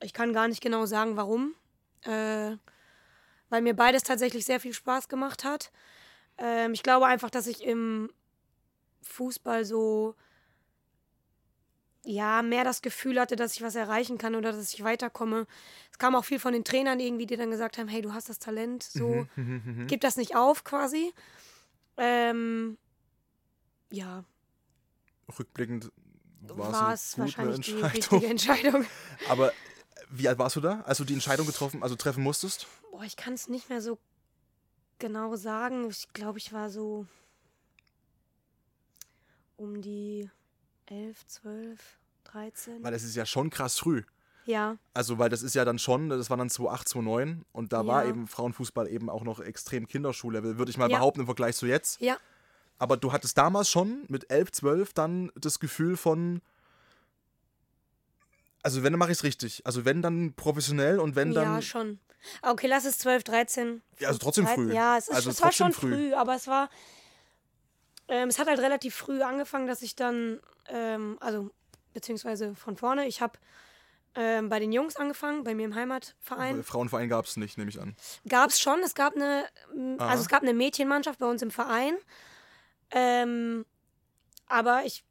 ich 0.00 0.12
kann 0.12 0.32
gar 0.32 0.48
nicht 0.48 0.62
genau 0.62 0.86
sagen, 0.86 1.16
warum. 1.16 1.54
Äh, 2.02 2.56
weil 3.48 3.62
mir 3.62 3.74
beides 3.74 4.02
tatsächlich 4.02 4.44
sehr 4.44 4.60
viel 4.60 4.72
Spaß 4.72 5.08
gemacht 5.08 5.44
hat. 5.44 5.70
Ähm, 6.38 6.72
ich 6.72 6.82
glaube 6.82 7.06
einfach, 7.06 7.30
dass 7.30 7.46
ich 7.46 7.62
im 7.64 8.10
Fußball 9.02 9.64
so 9.64 10.14
ja, 12.06 12.42
mehr 12.42 12.62
das 12.62 12.82
Gefühl 12.82 13.18
hatte, 13.20 13.34
dass 13.34 13.54
ich 13.54 13.62
was 13.62 13.74
erreichen 13.74 14.16
kann 14.16 14.36
oder 14.36 14.52
dass 14.52 14.72
ich 14.72 14.84
weiterkomme. 14.84 15.46
Es 15.90 15.98
kam 15.98 16.14
auch 16.14 16.24
viel 16.24 16.38
von 16.38 16.52
den 16.52 16.62
Trainern 16.62 17.00
irgendwie, 17.00 17.26
die 17.26 17.36
dann 17.36 17.50
gesagt 17.50 17.78
haben, 17.78 17.88
hey, 17.88 18.00
du 18.00 18.14
hast 18.14 18.28
das 18.28 18.38
Talent, 18.38 18.84
so 18.84 19.26
gib 19.88 20.02
das 20.02 20.16
nicht 20.16 20.36
auf 20.36 20.62
quasi. 20.62 21.12
Ähm, 21.96 22.78
ja, 23.90 24.24
Rückblickend 25.38 25.90
war, 26.42 26.72
war 26.72 26.92
es 26.94 27.18
wahrscheinlich 27.18 27.60
die 27.66 27.72
Entscheidung. 27.72 27.90
richtige 27.90 28.26
Entscheidung. 28.30 28.86
Aber 29.28 29.52
wie 30.10 30.28
alt 30.28 30.38
warst 30.38 30.54
du 30.56 30.60
da, 30.60 30.82
als 30.82 30.98
du 30.98 31.04
die 31.04 31.14
Entscheidung 31.14 31.46
getroffen, 31.46 31.82
also 31.82 31.96
treffen 31.96 32.22
musstest? 32.22 32.66
Boah, 32.92 33.02
ich 33.02 33.16
kann 33.16 33.34
es 33.34 33.48
nicht 33.48 33.68
mehr 33.68 33.80
so 33.82 33.98
genau 34.98 35.34
sagen. 35.36 35.88
Ich 35.90 36.12
glaube, 36.12 36.38
ich 36.38 36.52
war 36.52 36.70
so 36.70 37.06
um 39.56 39.80
die 39.82 40.30
11, 40.86 41.26
12, 41.26 41.98
13. 42.24 42.82
Weil 42.84 42.92
das 42.92 43.02
ist 43.02 43.16
ja 43.16 43.26
schon 43.26 43.50
krass 43.50 43.78
früh. 43.78 44.02
Ja, 44.44 44.78
Also, 44.94 45.18
weil 45.18 45.28
das 45.28 45.42
ist 45.42 45.54
ja 45.56 45.64
dann 45.64 45.80
schon, 45.80 46.08
das 46.08 46.30
war 46.30 46.36
dann 46.36 46.48
2008, 46.48 46.88
2009 46.88 47.44
und 47.52 47.72
da 47.72 47.84
war 47.86 48.04
Ja. 48.04 48.10
eben 48.10 48.28
Frauenfußball 48.28 48.88
eben 48.88 49.10
auch 49.10 49.24
noch 49.24 49.40
extrem 49.40 49.88
Kinderschullevel, 49.88 50.56
würde 50.56 50.70
ich 50.70 50.78
mal 50.78 50.88
Ja. 50.88 50.98
behaupten 50.98 51.20
im 51.20 51.26
Vergleich 51.26 51.56
zu 51.56 51.66
jetzt. 51.66 52.00
ja, 52.00 52.16
Aber 52.78 52.96
du 52.96 53.12
hattest 53.12 53.38
damals 53.38 53.70
schon 53.70 54.04
mit 54.08 54.30
11, 54.30 54.52
12 54.52 54.92
dann 54.92 55.32
das 55.34 55.60
Gefühl 55.60 55.96
von, 55.96 56.42
Also 58.62 58.82
wenn, 58.82 58.92
dann 58.92 58.98
mache 58.98 59.12
ich 59.12 59.18
es 59.18 59.24
richtig. 59.24 59.62
Also 59.64 59.84
wenn, 59.84 60.02
dann 60.02 60.34
professionell 60.34 60.98
und 61.00 61.16
wenn, 61.16 61.32
dann... 61.32 61.54
ja, 61.54 61.62
schon. 61.62 62.00
Ah, 62.42 62.50
Okay, 62.52 62.66
lass 62.66 62.84
es 62.84 62.98
12, 62.98 63.24
13. 63.24 63.82
Ja, 63.98 64.08
also 64.08 64.18
trotzdem 64.18 64.44
13, 64.46 64.64
früh. 64.64 64.74
Ja, 64.74 64.96
es, 64.98 65.08
ist, 65.08 65.14
Also 65.14 65.30
es 65.30 65.40
war 65.42 65.52
schon 65.52 65.72
früh. 65.72 65.90
früh. 65.92 66.14
aber 66.14 66.34
es 66.34 66.46
war. 66.46 66.68
Ähm, 68.08 68.28
es 68.28 68.38
hat 68.38 68.46
halt 68.48 68.60
relativ 68.60 68.94
früh 68.94 69.22
angefangen, 69.22 69.66
dass 69.66 69.82
ich 69.82 69.96
dann. 69.96 70.40
Ähm, 70.68 71.16
also, 71.20 71.50
beziehungsweise 71.92 72.54
von 72.54 72.76
vorne. 72.76 73.06
Ich 73.06 73.20
habe 73.20 73.38
ähm, 74.16 74.48
bei 74.48 74.58
den 74.58 74.72
Jungs 74.72 74.96
angefangen, 74.96 75.44
bei 75.44 75.54
mir 75.54 75.64
im 75.66 75.74
Heimatverein. 75.74 76.62
Frauenverein 76.64 77.08
gab 77.08 77.26
es 77.26 77.36
nicht, 77.36 77.58
nehme 77.58 77.70
ich 77.70 77.80
an. 77.80 77.94
Gab 78.28 78.50
es 78.50 78.60
schon. 78.60 78.80
Es 78.80 78.94
gab 78.94 79.14
eine. 79.14 79.44
m, 79.72 79.96
Aha. 80.00 80.08
Also, 80.10 80.22
es 80.22 80.28
gab 80.28 80.42
eine 80.42 80.54
Mädchenmannschaft 80.54 81.18
bei 81.18 81.26
uns 81.26 81.42
im 81.42 81.50
Verein. 81.50 81.96
Ähm, 82.90 83.64
aber 84.46 84.84
ich. 84.84 85.04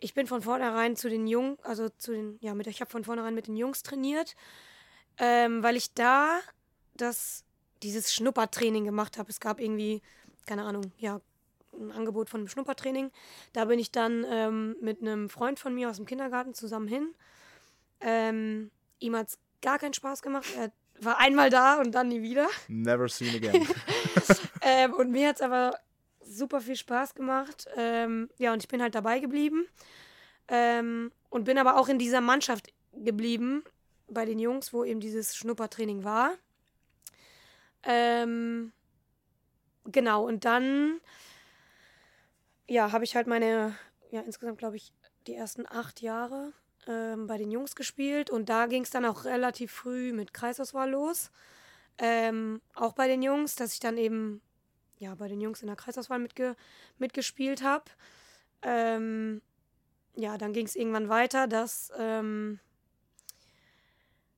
Ich 0.00 0.14
bin 0.14 0.28
von 0.28 0.42
vornherein 0.42 0.94
zu 0.94 1.08
den 1.08 1.26
Jungen, 1.26 1.58
also 1.64 1.88
zu 1.88 2.12
den, 2.12 2.38
ja, 2.40 2.54
mit, 2.54 2.68
ich 2.68 2.80
habe 2.80 2.88
von 2.88 3.02
vornherein 3.02 3.34
mit 3.34 3.48
den 3.48 3.56
Jungs 3.56 3.82
trainiert, 3.82 4.36
ähm, 5.16 5.60
weil 5.64 5.74
ich 5.74 5.92
da 5.92 6.38
das, 6.94 7.42
dieses 7.82 8.14
Schnuppertraining 8.14 8.84
gemacht 8.84 9.18
habe. 9.18 9.28
Es 9.28 9.40
gab 9.40 9.60
irgendwie, 9.60 10.00
keine 10.46 10.62
Ahnung, 10.62 10.92
ja, 10.98 11.20
ein 11.72 11.92
Angebot 11.92 12.30
von 12.30 12.40
einem 12.40 12.48
Schnuppertraining. 12.48 13.10
Da 13.52 13.64
bin 13.64 13.78
ich 13.78 13.90
dann 13.90 14.24
ähm, 14.28 14.76
mit 14.80 15.00
einem 15.00 15.28
Freund 15.30 15.58
von 15.58 15.74
mir 15.74 15.90
aus 15.90 15.96
dem 15.96 16.06
Kindergarten 16.06 16.54
zusammen 16.54 16.88
hin. 16.88 17.14
Ähm, 18.00 18.70
ihm 19.00 19.16
hat 19.16 19.28
es 19.28 19.38
gar 19.62 19.78
keinen 19.78 19.94
Spaß 19.94 20.22
gemacht. 20.22 20.46
Er 20.56 20.72
war 21.00 21.18
einmal 21.18 21.50
da 21.50 21.80
und 21.80 21.92
dann 21.92 22.08
nie 22.08 22.22
wieder. 22.22 22.48
Never 22.68 23.08
seen 23.08 23.34
again. 23.34 23.66
Ähm, 24.60 24.92
und 24.92 25.12
mir 25.12 25.28
hat 25.28 25.36
es 25.36 25.42
aber 25.42 25.78
super 26.28 26.60
viel 26.60 26.76
Spaß 26.76 27.14
gemacht. 27.14 27.66
Ähm, 27.76 28.28
ja, 28.38 28.52
und 28.52 28.62
ich 28.62 28.68
bin 28.68 28.82
halt 28.82 28.94
dabei 28.94 29.18
geblieben. 29.18 29.66
Ähm, 30.48 31.12
und 31.30 31.44
bin 31.44 31.58
aber 31.58 31.78
auch 31.78 31.88
in 31.88 31.98
dieser 31.98 32.20
Mannschaft 32.20 32.72
geblieben, 32.92 33.64
bei 34.08 34.24
den 34.24 34.38
Jungs, 34.38 34.72
wo 34.72 34.84
eben 34.84 35.00
dieses 35.00 35.36
Schnuppertraining 35.36 36.04
war. 36.04 36.32
Ähm, 37.82 38.72
genau, 39.84 40.26
und 40.26 40.44
dann, 40.44 41.00
ja, 42.66 42.92
habe 42.92 43.04
ich 43.04 43.14
halt 43.14 43.26
meine, 43.26 43.76
ja, 44.10 44.22
insgesamt 44.22 44.58
glaube 44.58 44.76
ich, 44.76 44.92
die 45.26 45.34
ersten 45.34 45.66
acht 45.66 46.00
Jahre 46.00 46.52
ähm, 46.86 47.26
bei 47.26 47.36
den 47.36 47.50
Jungs 47.50 47.76
gespielt. 47.76 48.30
Und 48.30 48.48
da 48.48 48.66
ging 48.66 48.82
es 48.82 48.90
dann 48.90 49.04
auch 49.04 49.24
relativ 49.24 49.72
früh 49.72 50.12
mit 50.12 50.32
Kreisauswahl 50.32 50.90
los. 50.90 51.30
Ähm, 51.98 52.60
auch 52.74 52.94
bei 52.94 53.08
den 53.08 53.22
Jungs, 53.22 53.56
dass 53.56 53.74
ich 53.74 53.80
dann 53.80 53.98
eben 53.98 54.40
ja, 54.98 55.14
bei 55.14 55.28
den 55.28 55.40
Jungs 55.40 55.62
in 55.62 55.68
der 55.68 55.76
Kreisauswahl 55.76 56.18
mitge 56.18 56.56
mitgespielt 56.98 57.62
habe. 57.62 57.84
Ähm, 58.62 59.40
ja, 60.14 60.36
dann 60.36 60.52
ging 60.52 60.66
es 60.66 60.76
irgendwann 60.76 61.08
weiter, 61.08 61.46
dass 61.46 61.92
ähm, 61.96 62.58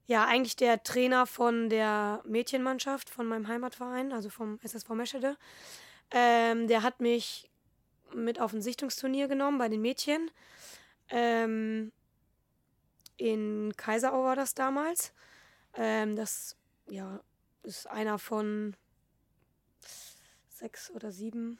ja 0.07 0.26
eigentlich 0.26 0.57
der 0.57 0.83
Trainer 0.83 1.26
von 1.26 1.71
der 1.71 2.23
Mädchenmannschaft 2.26 3.09
von 3.09 3.26
meinem 3.26 3.49
Heimatverein, 3.49 4.12
also 4.12 4.29
vom 4.29 4.59
SSV 4.62 4.90
Meschede, 4.90 5.37
ähm, 6.11 6.67
der 6.67 6.83
hat 6.83 7.00
mich 7.00 7.49
mit 8.12 8.40
auf 8.40 8.52
ein 8.52 8.62
Sichtungsturnier 8.62 9.29
genommen 9.29 9.59
bei 9.59 9.69
den 9.69 9.81
Mädchen. 9.81 10.31
Ähm, 11.09 11.93
in 13.17 13.73
Kaiserau 13.76 14.25
war 14.25 14.37
das 14.37 14.55
damals. 14.55 15.12
Ähm, 15.75 16.17
das 16.17 16.57
ja, 16.88 17.21
ist 17.62 17.87
einer 17.88 18.19
von 18.19 18.75
sechs 20.61 20.90
oder 20.90 21.11
sieben 21.11 21.59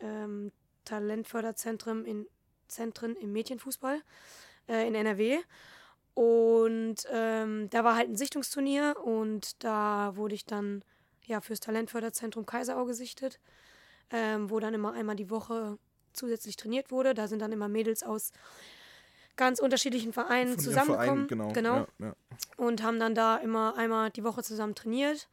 ähm, 0.00 0.52
Talentförderzentren 0.84 2.04
in 2.04 2.26
Zentren 2.68 3.14
im 3.16 3.32
Mädchenfußball 3.32 4.00
äh, 4.68 4.86
in 4.86 4.94
NRW. 4.94 5.38
Und 6.14 6.96
ähm, 7.12 7.68
da 7.70 7.84
war 7.84 7.94
halt 7.94 8.08
ein 8.08 8.16
Sichtungsturnier 8.16 8.96
und 9.04 9.62
da 9.62 10.16
wurde 10.16 10.34
ich 10.34 10.46
dann 10.46 10.82
ja 11.26 11.40
fürs 11.40 11.60
Talentförderzentrum 11.60 12.46
Kaiserau 12.46 12.86
gesichtet, 12.86 13.38
ähm, 14.10 14.48
wo 14.48 14.58
dann 14.58 14.72
immer 14.72 14.94
einmal 14.94 15.16
die 15.16 15.28
Woche 15.28 15.78
zusätzlich 16.14 16.56
trainiert 16.56 16.90
wurde. 16.90 17.12
Da 17.12 17.28
sind 17.28 17.42
dann 17.42 17.52
immer 17.52 17.68
Mädels 17.68 18.02
aus 18.02 18.32
ganz 19.36 19.58
unterschiedlichen 19.60 20.12
Vereinen 20.14 20.54
Von 20.54 20.60
zusammengekommen. 20.60 21.28
Verein, 21.28 21.52
genau. 21.52 21.52
genau 21.52 21.86
Ja, 21.98 22.06
ja. 22.06 22.16
und 22.56 22.82
haben 22.82 22.98
dann 22.98 23.14
da 23.14 23.36
immer 23.36 23.76
einmal 23.76 24.10
die 24.10 24.24
Woche 24.24 24.42
zusammen 24.42 24.74
trainiert. 24.74 25.28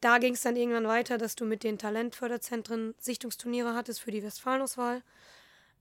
Da 0.00 0.18
ging 0.18 0.34
es 0.34 0.42
dann 0.42 0.56
irgendwann 0.56 0.86
weiter, 0.86 1.18
dass 1.18 1.34
du 1.34 1.44
mit 1.44 1.64
den 1.64 1.78
Talentförderzentren 1.78 2.94
Sichtungsturniere 2.98 3.74
hattest 3.74 4.00
für 4.00 4.10
die 4.10 4.22
Westfalenauswahl. 4.22 5.02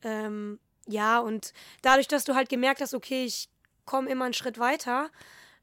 Ähm, 0.03 0.59
ja, 0.87 1.19
und 1.19 1.53
dadurch, 1.81 2.07
dass 2.07 2.23
du 2.23 2.33
halt 2.33 2.49
gemerkt 2.49 2.81
hast, 2.81 2.93
okay, 2.93 3.25
ich 3.25 3.49
komme 3.85 4.09
immer 4.09 4.25
einen 4.25 4.33
Schritt 4.33 4.57
weiter, 4.57 5.09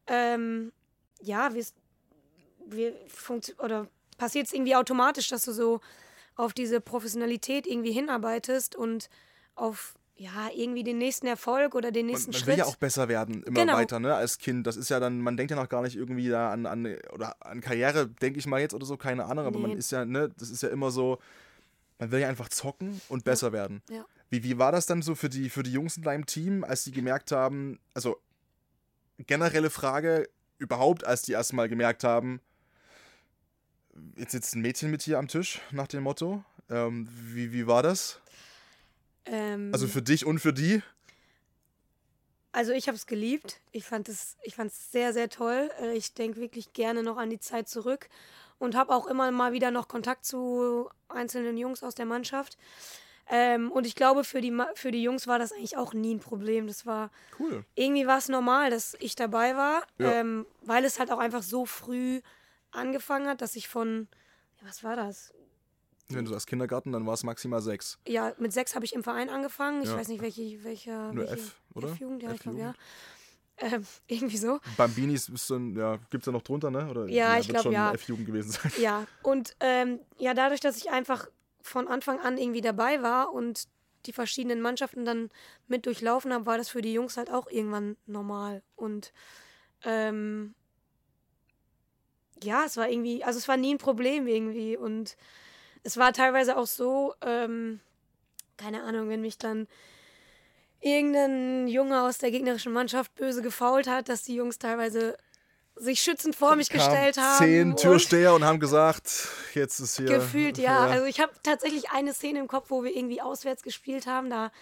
ähm, 0.07 0.73
ja, 1.21 1.55
wir, 1.55 1.65
wir 2.67 2.95
oder 3.59 3.89
passiert 4.19 4.47
es 4.47 4.53
irgendwie 4.53 4.77
automatisch, 4.77 5.29
dass 5.29 5.45
du 5.45 5.53
so 5.53 5.81
auf 6.37 6.53
diese 6.53 6.81
Professionalität 6.81 7.67
irgendwie 7.67 7.93
hinarbeitest 7.93 8.77
und 8.77 9.09
auf 9.55 9.95
ja, 10.17 10.49
irgendwie 10.55 10.85
den 10.85 10.99
nächsten 10.99 11.27
Erfolg 11.27 11.75
oder 11.75 11.91
den 11.91 12.07
Man, 12.07 12.13
nächsten 12.13 12.31
man 12.31 12.39
Schritt. 12.39 12.47
will 12.47 12.59
ja 12.59 12.65
auch 12.67 12.77
besser 12.77 13.09
werden, 13.09 13.43
immer 13.43 13.61
Genau. 13.61 13.75
weiter, 13.75 13.99
ne, 13.99 14.15
als 14.15 14.39
Kind. 14.39 14.67
Das 14.67 14.77
ist 14.77 14.89
ja 14.89 15.01
dann, 15.01 15.21
man 15.21 15.37
denkt 15.37 15.51
ja 15.51 15.57
noch 15.57 15.69
gar 15.69 15.83
nicht 15.83 15.97
irgendwie 15.97 16.29
da 16.29 16.53
an, 16.53 16.67
an 16.67 16.87
oder 17.13 17.35
an 17.45 17.61
Karriere, 17.61 18.09
denke 18.09 18.39
ich 18.39 18.47
mal 18.47 18.61
jetzt 18.61 18.75
oder 18.75 18.87
so, 18.87 18.97
keine 18.97 19.25
Ahnung, 19.25 19.45
aber 19.47 19.59
man 19.59 19.73
ist 19.73 19.91
ja, 19.91 20.05
ne, 20.05 20.31
das 20.39 20.51
ist 20.51 20.63
ja 20.63 20.69
immer 20.69 20.91
so, 20.93 21.19
man 21.99 22.11
will 22.13 22.21
ja 22.21 22.29
einfach 22.29 22.49
zocken 22.49 23.01
und 23.09 23.25
besser 23.25 23.53
werden. 23.53 23.83
Ja. 23.91 24.05
Wie, 24.31 24.43
wie 24.45 24.59
war 24.59 24.71
das 24.73 24.87
dann 24.87 25.03
so 25.03 25.15
für 25.15 25.29
die, 25.29 25.51
für 25.51 25.63
die 25.65 25.73
Jungs 25.73 25.97
in 25.97 26.03
deinem 26.05 26.27
Team, 26.27 26.63
als 26.65 26.85
die 26.85 26.93
gemerkt 26.93 27.33
haben, 27.33 27.79
also 27.93 28.17
generelle 29.27 29.71
Frage, 29.71 30.29
überhaupt, 30.59 31.05
als 31.05 31.23
die 31.23 31.33
erstmal 31.33 31.69
gemerkt 31.69 32.05
haben, 32.05 32.41
jetzt 34.17 34.33
sitzt 34.33 34.55
ein 34.55 34.63
Mädchen 34.63 34.91
mit 34.91 35.03
hier 35.03 35.19
am 35.19 35.29
Tisch, 35.29 35.61
nach 35.73 35.87
dem 35.89 36.05
Motto. 36.05 36.45
Ähm, 36.71 37.09
wie, 37.11 37.53
wie 37.53 37.67
war 37.67 37.83
das? 37.83 38.21
Ähm, 39.27 39.71
Also 39.73 39.87
für 39.87 40.03
dich 40.03 40.25
und 40.27 40.39
für 40.41 40.53
die? 40.53 40.83
Also 42.53 42.73
ich 42.73 42.87
habe 42.87 42.97
es 42.97 43.07
geliebt. 43.07 43.61
Ich 43.73 43.85
fand 43.85 44.09
es 44.09 44.37
ich 44.43 44.55
fand's 44.55 44.93
sehr, 44.93 45.13
sehr 45.13 45.29
toll. 45.29 45.71
Äh, 45.81 45.95
Ich 45.97 46.15
denke 46.15 46.41
wirklich 46.41 46.73
gerne 46.73 47.03
noch 47.03 47.17
an 47.17 47.31
die 47.31 47.41
Zeit 47.41 47.69
zurück 47.69 48.09
und 48.59 48.77
habe 48.77 48.95
auch 48.95 49.07
immer 49.07 49.31
mal 49.33 49.53
wieder 49.53 49.71
noch 49.71 49.89
Kontakt 49.89 50.25
zu 50.25 50.89
einzelnen 51.09 51.57
Jungs 51.57 51.83
aus 51.83 51.95
der 51.95 52.07
Mannschaft. 52.07 52.57
Ähm, 53.27 53.73
und 53.73 53.87
ich 53.87 53.95
glaube, 53.97 54.23
für 54.23 54.41
die, 54.43 54.57
für 54.75 54.91
die 54.91 55.03
Jungs 55.03 55.27
war 55.27 55.39
das 55.39 55.51
eigentlich 55.51 55.77
auch 55.79 55.95
nie 55.95 56.15
ein 56.15 56.21
Problem. 56.21 56.67
Das 56.67 56.85
war 56.87 57.11
Cool. 57.39 57.65
irgendwie 57.75 58.07
war 58.07 58.19
es 58.19 58.29
normal, 58.29 58.71
dass 58.71 58.95
ich 59.01 59.17
dabei 59.17 59.57
war, 59.57 59.83
Ja. 59.99 60.13
ähm, 60.13 60.47
weil 60.61 60.85
es 60.85 60.99
halt 60.99 61.11
auch 61.11 61.19
einfach 61.19 61.43
so 61.43 61.65
früh 61.65 62.21
angefangen 62.71 63.27
hat, 63.27 63.41
dass 63.41 63.57
ich 63.57 63.67
von, 63.67 64.09
ja, 64.61 64.69
was 64.69 64.85
war 64.85 64.95
das? 64.95 65.33
Wenn 66.09 66.25
du 66.25 66.31
sagst 66.31 66.47
Kindergarten, 66.47 66.93
dann 66.93 67.07
war 67.07 67.15
es 67.15 67.23
maximal 67.25 67.63
sechs. 67.63 67.99
Ja, 68.07 68.35
mit 68.39 68.53
sechs 68.53 68.75
habe 68.75 68.85
ich 68.85 68.93
im 68.93 69.03
Verein 69.03 69.31
angefangen. 69.31 69.83
Ich 69.83 69.89
Ja. 69.89 69.97
weiß 69.97 70.09
nicht, 70.09 70.21
welche, 70.21 70.63
welcher. 70.63 71.13
Nur 71.13 71.27
welche 71.29 71.45
F, 71.45 71.61
oder? 71.75 71.89
F-Jugend, 71.89 72.23
ja, 72.23 72.33
ich 72.33 72.41
glaube, 72.41 72.59
ja. 72.59 72.71
F-Jugend. 72.71 73.75
Ähm, 73.75 73.87
irgendwie 74.09 74.37
so. 74.37 74.59
Bambinis 74.77 75.29
ist 75.29 75.51
dann, 75.51 75.75
ja, 75.77 75.97
gibt 76.11 76.23
es 76.23 76.25
da 76.27 76.33
noch 76.33 76.43
drunter, 76.43 76.71
ne? 76.71 76.89
Oder, 76.91 77.07
Ja, 77.09 77.39
ich 77.39 77.47
wird 77.49 77.55
glaub, 77.55 77.63
schon 77.63 77.73
ja. 77.73 77.93
F-Jugend 77.93 78.27
gewesen 78.27 78.51
sein. 78.53 78.73
Ja, 78.79 79.07
und 79.23 79.57
ähm, 79.61 80.01
ja, 80.19 80.35
dadurch, 80.35 80.61
dass 80.61 80.77
ich 80.77 80.91
einfach 80.91 81.29
von 81.63 81.89
Anfang 81.89 82.21
an 82.21 82.37
irgendwie 82.37 82.61
dabei 82.61 83.01
war 83.03 83.33
und 83.33 83.65
die 84.05 84.13
verschiedenen 84.13 84.61
Mannschaften 84.61 85.07
dann 85.07 85.31
mit 85.67 85.87
durchlaufen 85.87 86.33
habe, 86.35 86.45
war 86.45 86.59
das 86.59 86.69
für 86.69 86.83
die 86.83 86.93
Jungs 86.93 87.17
halt 87.17 87.31
auch 87.31 87.51
irgendwann 87.51 87.97
normal. 88.07 88.63
Und 88.77 89.13
ähm, 89.85 90.55
ja, 92.43 92.65
es 92.67 92.77
war 92.77 92.89
irgendwie, 92.91 93.25
also 93.25 93.39
es 93.39 93.49
war 93.49 93.57
nie 93.57 93.73
ein 93.75 93.79
Problem 93.79 94.27
irgendwie. 94.27 94.77
Und 94.77 95.17
es 95.85 95.97
war 95.97 96.13
teilweise 96.13 96.57
auch 96.57 96.67
so, 96.67 97.15
ähm, 97.21 97.81
keine 98.57 98.83
Ahnung, 98.83 99.09
wenn 99.09 99.21
mich 99.21 99.39
dann 99.39 99.69
irgendein 100.81 101.69
Junge 101.69 102.03
aus 102.03 102.19
der 102.19 102.31
gegnerischen 102.31 102.73
Mannschaft 102.73 103.15
böse 103.15 103.43
gefault 103.43 103.87
hat, 103.87 104.09
dass 104.09 104.23
die 104.23 104.35
Jungs 104.35 104.59
teilweise 104.59 105.17
sich 105.77 106.01
schützend 106.01 106.37
vor 106.37 106.57
mich 106.57 106.69
gestellt 106.69 107.17
haben. 107.17 107.39
Zehn 107.45 107.71
und- 107.71 107.81
Türsteher 107.81 108.35
und 108.35 108.45
haben 108.45 108.61
gesagt, 108.61 109.29
jetzt 109.55 109.81
ist 109.81 109.97
hier. 109.97 110.07
Gefühlt, 110.07 110.59
ja. 110.59 110.81
Also 110.87 111.05
ich 111.05 111.21
habe 111.21 111.33
tatsächlich 111.43 111.91
eine 111.91 112.13
Szene 112.15 112.39
im 112.39 112.49
Kopf, 112.49 112.71
wo 112.71 112.85
wir 112.85 112.95
irgendwie 112.95 113.21
auswärts 113.21 113.63
gespielt 113.63 114.07
haben. 114.07 114.31
Da 114.31 114.53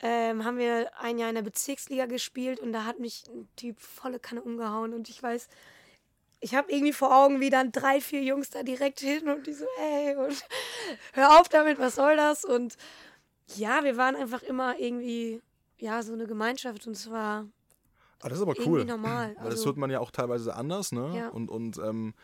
ähm, 0.00 0.44
haben 0.44 0.58
wir 0.58 0.90
ein 1.00 1.18
Jahr 1.18 1.30
in 1.30 1.34
der 1.34 1.42
Bezirksliga 1.42 2.06
gespielt 2.06 2.60
und 2.60 2.72
da 2.72 2.84
hat 2.84 3.00
mich 3.00 3.24
ein 3.28 3.48
Typ 3.56 3.80
volle 3.80 4.20
Kanne 4.20 4.42
umgehauen 4.42 4.92
und 4.92 5.08
ich 5.08 5.22
weiß, 5.22 5.48
ich 6.40 6.54
habe 6.54 6.70
irgendwie 6.70 6.92
vor 6.92 7.14
Augen, 7.16 7.40
wie 7.40 7.50
dann 7.50 7.72
drei, 7.72 8.00
vier 8.00 8.22
Jungs 8.22 8.50
da 8.50 8.62
direkt 8.62 9.00
hin 9.00 9.28
und 9.28 9.46
die 9.46 9.52
so, 9.54 9.64
ey, 9.80 10.14
und 10.16 10.44
hör 11.14 11.40
auf 11.40 11.48
damit, 11.48 11.78
was 11.78 11.94
soll 11.96 12.16
das? 12.16 12.44
Und 12.44 12.76
ja, 13.56 13.82
wir 13.84 13.96
waren 13.96 14.16
einfach 14.16 14.42
immer 14.42 14.78
irgendwie, 14.78 15.40
ja, 15.78 16.02
so 16.02 16.12
eine 16.12 16.26
Gemeinschaft 16.26 16.86
und 16.86 16.92
es 16.94 17.10
war 17.10 17.46
Ah, 18.22 18.28
das 18.30 18.38
ist 18.38 18.42
aber 18.42 18.54
cool. 18.66 18.84
normal. 18.84 19.28
Weil 19.36 19.44
das 19.44 19.54
Also- 19.60 19.66
hört 19.66 19.76
man 19.76 19.90
ja 19.90 20.00
auch 20.00 20.10
teilweise 20.10 20.54
anders, 20.54 20.90
ne? 20.92 21.12
Ja. 21.16 21.28
Und, 21.28 21.50
und 21.50 21.76
ähm, 21.78 22.14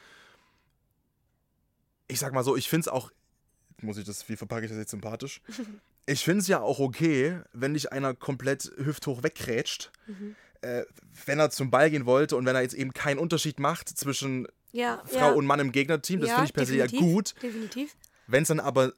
ich 2.08 2.18
sag 2.18 2.32
mal 2.32 2.44
so, 2.44 2.56
ich 2.56 2.68
finde 2.68 2.82
es 2.82 2.88
auch, 2.88 3.10
muss 3.80 3.98
ich 3.98 4.04
das, 4.04 4.28
wie 4.28 4.36
verpacke 4.36 4.64
ich 4.64 4.70
das 4.70 4.78
jetzt 4.78 4.90
sympathisch? 4.90 5.40
ich 6.06 6.24
finde 6.24 6.40
es 6.40 6.48
ja 6.48 6.60
auch 6.60 6.78
okay, 6.78 7.40
wenn 7.52 7.74
dich 7.74 7.92
einer 7.92 8.14
komplett 8.14 8.70
hüfthoch 8.76 9.22
wegkrätscht. 9.22 9.90
Mhm. 10.06 10.36
Äh, 10.62 10.84
wenn 11.26 11.38
er 11.38 11.50
zum 11.50 11.70
Ball 11.70 11.90
gehen 11.90 12.06
wollte 12.06 12.36
und 12.36 12.46
wenn 12.46 12.56
er 12.56 12.62
jetzt 12.62 12.74
eben 12.74 12.92
keinen 12.92 13.18
Unterschied 13.18 13.58
macht 13.60 13.88
zwischen 13.88 14.46
Ja, 14.72 15.02
Frau 15.06 15.18
ja. 15.18 15.32
und 15.32 15.46
Mann 15.46 15.60
im 15.60 15.72
Gegnerteam, 15.72 16.20
das 16.20 16.30
ja, 16.30 16.34
finde 16.36 16.46
ich 16.48 16.54
per 16.54 16.66
se 16.66 16.76
ja 16.76 16.86
gut. 16.86 17.34
Definitiv. 17.42 17.94
Wenn 18.26 18.42
es 18.42 18.48
dann 18.48 18.60
aber 18.60 18.92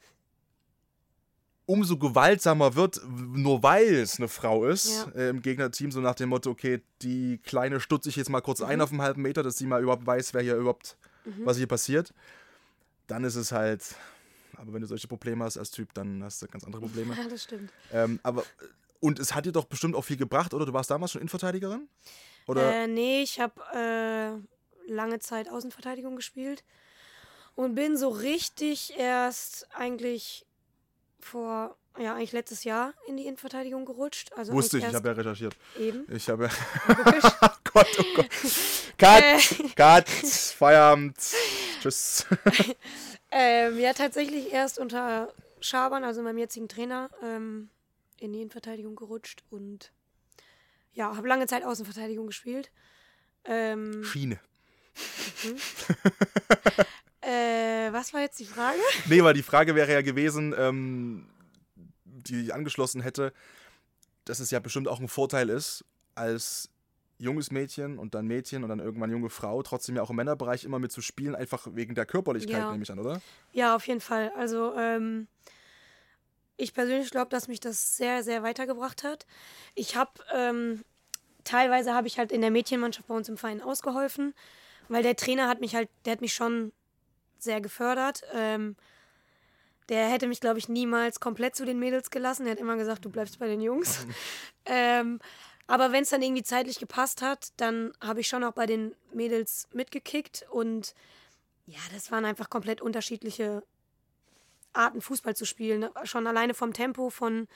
umso 1.66 1.96
gewaltsamer 1.96 2.74
wird, 2.74 3.00
nur 3.08 3.62
weil 3.62 3.94
es 3.94 4.18
eine 4.18 4.28
Frau 4.28 4.66
ist 4.66 5.06
äh, 5.16 5.30
im 5.30 5.40
Gegnerteam, 5.40 5.90
so 5.90 6.00
nach 6.00 6.14
dem 6.14 6.28
Motto, 6.28 6.50
okay, 6.50 6.82
die 7.00 7.38
Kleine 7.38 7.80
stutze 7.80 8.10
ich 8.10 8.16
jetzt 8.16 8.28
mal 8.28 8.42
kurz 8.42 8.60
Mhm. 8.60 8.66
ein 8.66 8.80
auf 8.82 8.90
einen 8.90 9.00
halben 9.00 9.22
Meter, 9.22 9.42
dass 9.42 9.56
sie 9.56 9.66
mal 9.66 9.82
überhaupt 9.82 10.06
weiß, 10.06 10.34
wer 10.34 10.42
hier 10.42 10.56
überhaupt, 10.56 10.96
was 11.44 11.56
hier 11.56 11.66
passiert, 11.66 12.12
dann 13.06 13.24
ist 13.24 13.36
es 13.36 13.50
halt, 13.50 13.82
aber 14.56 14.74
wenn 14.74 14.82
du 14.82 14.86
solche 14.86 15.08
Probleme 15.08 15.42
hast 15.44 15.56
als 15.56 15.70
Typ, 15.70 15.94
dann 15.94 16.22
hast 16.22 16.42
du 16.42 16.46
ganz 16.48 16.64
andere 16.64 16.82
Probleme. 16.82 17.14
Ja, 17.18 17.28
das 17.28 17.44
stimmt. 17.44 17.70
ähm, 17.92 18.20
aber, 18.22 18.44
und 19.04 19.18
es 19.18 19.34
hat 19.34 19.44
dir 19.44 19.52
doch 19.52 19.66
bestimmt 19.66 19.94
auch 19.94 20.02
viel 20.04 20.16
gebracht, 20.16 20.54
oder? 20.54 20.64
Du 20.64 20.72
warst 20.72 20.90
damals 20.90 21.12
schon 21.12 21.20
Innenverteidigerin? 21.20 21.88
Oder? 22.46 22.72
Äh, 22.74 22.86
nee, 22.86 23.22
ich 23.22 23.38
habe 23.38 23.60
äh, 24.88 24.90
lange 24.90 25.18
Zeit 25.18 25.50
Außenverteidigung 25.50 26.16
gespielt 26.16 26.64
und 27.54 27.74
bin 27.74 27.98
so 27.98 28.08
richtig 28.08 28.94
erst 28.98 29.66
eigentlich 29.74 30.46
vor, 31.20 31.76
ja, 31.98 32.14
eigentlich 32.14 32.32
letztes 32.32 32.64
Jahr 32.64 32.94
in 33.06 33.18
die 33.18 33.26
Innenverteidigung 33.26 33.84
gerutscht. 33.84 34.32
Also 34.36 34.54
Wusste 34.54 34.78
ich, 34.78 34.84
ich 34.84 34.94
habe 34.94 35.08
ja 35.08 35.14
recherchiert. 35.14 35.54
eben. 35.78 36.06
Ich 36.10 36.28
habe 36.30 36.44
ja. 36.44 36.50
Oh 37.42 37.80
Gott, 37.80 37.88
oh 37.98 38.04
Gott. 38.16 38.26
Cut, 38.98 39.22
Äh. 39.22 39.68
Cut, 39.74 40.08
Feierabend. 40.08 41.16
Tschüss. 41.82 42.24
Ähm, 43.36 43.80
ja, 43.80 43.92
tatsächlich 43.94 44.52
erst 44.52 44.78
unter 44.78 45.32
Schabern, 45.60 46.04
also 46.04 46.22
meinem 46.22 46.38
jetzigen 46.38 46.68
Trainer, 46.68 47.10
ähm, 47.20 47.68
in 48.18 48.32
die 48.32 48.40
Innenverteidigung 48.40 48.96
gerutscht 48.96 49.44
und 49.50 49.92
ja, 50.92 51.16
habe 51.16 51.28
lange 51.28 51.46
Zeit 51.46 51.64
Außenverteidigung 51.64 52.26
gespielt. 52.26 52.70
Ähm, 53.44 54.02
Schiene. 54.04 54.38
äh, 57.20 57.92
was 57.92 58.14
war 58.14 58.20
jetzt 58.20 58.38
die 58.38 58.46
Frage? 58.46 58.78
Nee, 59.06 59.22
weil 59.22 59.34
die 59.34 59.42
Frage 59.42 59.74
wäre 59.74 59.92
ja 59.92 60.02
gewesen, 60.02 60.54
ähm, 60.56 61.28
die 62.04 62.44
ich 62.44 62.54
angeschlossen 62.54 63.02
hätte, 63.02 63.32
dass 64.24 64.40
es 64.40 64.50
ja 64.50 64.60
bestimmt 64.60 64.88
auch 64.88 65.00
ein 65.00 65.08
Vorteil 65.08 65.50
ist, 65.50 65.84
als 66.14 66.70
junges 67.18 67.50
Mädchen 67.50 67.98
und 67.98 68.14
dann 68.14 68.26
Mädchen 68.26 68.62
und 68.62 68.70
dann 68.70 68.80
irgendwann 68.80 69.10
junge 69.10 69.30
Frau 69.30 69.62
trotzdem 69.62 69.96
ja 69.96 70.02
auch 70.02 70.10
im 70.10 70.16
Männerbereich 70.16 70.64
immer 70.64 70.78
mit 70.78 70.92
zu 70.92 71.00
spielen, 71.00 71.34
einfach 71.34 71.66
wegen 71.72 71.94
der 71.94 72.06
Körperlichkeit, 72.06 72.56
Ja. 72.56 72.70
nehme 72.72 72.82
ich 72.82 72.90
an, 72.90 72.98
oder? 72.98 73.20
Ja, 73.52 73.76
auf 73.76 73.86
jeden 73.86 74.00
Fall. 74.00 74.32
Also 74.36 74.74
ähm, 74.76 75.28
ich 76.56 76.74
persönlich 76.74 77.10
glaube, 77.10 77.30
dass 77.30 77.48
mich 77.48 77.60
das 77.60 77.96
sehr, 77.96 78.22
sehr 78.22 78.42
weitergebracht 78.42 79.02
hat. 79.02 79.26
Ich 79.74 79.96
habe 79.96 80.12
ähm, 80.32 80.84
teilweise 81.44 81.94
habe 81.94 82.06
ich 82.06 82.18
halt 82.18 82.32
in 82.32 82.40
der 82.40 82.50
Mädchenmannschaft 82.50 83.08
bei 83.08 83.14
uns 83.14 83.28
im 83.28 83.36
Verein 83.36 83.62
ausgeholfen, 83.62 84.34
weil 84.88 85.02
der 85.02 85.16
Trainer 85.16 85.48
hat 85.48 85.60
mich 85.60 85.74
halt, 85.74 85.88
der 86.04 86.12
hat 86.12 86.20
mich 86.20 86.34
schon 86.34 86.72
sehr 87.38 87.60
gefördert. 87.60 88.22
Ähm, 88.32 88.76
der 89.88 90.08
hätte 90.08 90.26
mich, 90.26 90.40
glaube 90.40 90.58
ich, 90.58 90.68
niemals 90.68 91.20
komplett 91.20 91.56
zu 91.56 91.66
den 91.66 91.78
Mädels 91.78 92.10
gelassen. 92.10 92.46
Er 92.46 92.52
hat 92.52 92.58
immer 92.58 92.76
gesagt, 92.76 93.04
du 93.04 93.10
bleibst 93.10 93.38
bei 93.38 93.46
den 93.46 93.60
Jungs. 93.60 94.06
ähm, 94.64 95.20
aber 95.66 95.92
wenn 95.92 96.02
es 96.02 96.10
dann 96.10 96.22
irgendwie 96.22 96.42
zeitlich 96.42 96.78
gepasst 96.78 97.22
hat, 97.22 97.48
dann 97.56 97.92
habe 98.00 98.20
ich 98.20 98.28
schon 98.28 98.44
auch 98.44 98.52
bei 98.52 98.66
den 98.66 98.94
Mädels 99.12 99.68
mitgekickt 99.72 100.46
und 100.50 100.94
ja, 101.66 101.78
das 101.92 102.10
waren 102.10 102.26
einfach 102.26 102.50
komplett 102.50 102.82
unterschiedliche 102.82 103.62
Arten, 104.74 105.00
Fußball 105.00 105.36
zu 105.36 105.44
spielen. 105.44 105.80
ne? 105.80 105.90
Schon 106.04 106.26
alleine 106.26 106.54
vom 106.54 106.72
Tempo, 106.72 107.10
von, 107.10 107.48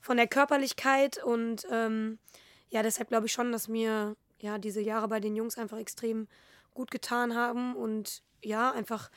von 0.00 0.16
der 0.16 0.26
Körperlichkeit. 0.26 1.22
Und 1.22 1.66
ähm, 1.70 2.18
ja, 2.70 2.82
deshalb 2.82 3.08
glaube 3.08 3.26
ich 3.26 3.32
schon, 3.32 3.52
dass 3.52 3.68
mir 3.68 4.16
ja 4.38 4.58
diese 4.58 4.80
Jahre 4.80 5.08
bei 5.08 5.20
den 5.20 5.36
Jungs 5.36 5.58
einfach 5.58 5.78
extrem 5.78 6.28
gut 6.74 6.90
getan 6.90 7.34
haben 7.34 7.74
und 7.74 8.22
ja, 8.42 8.72
einfach 8.72 9.10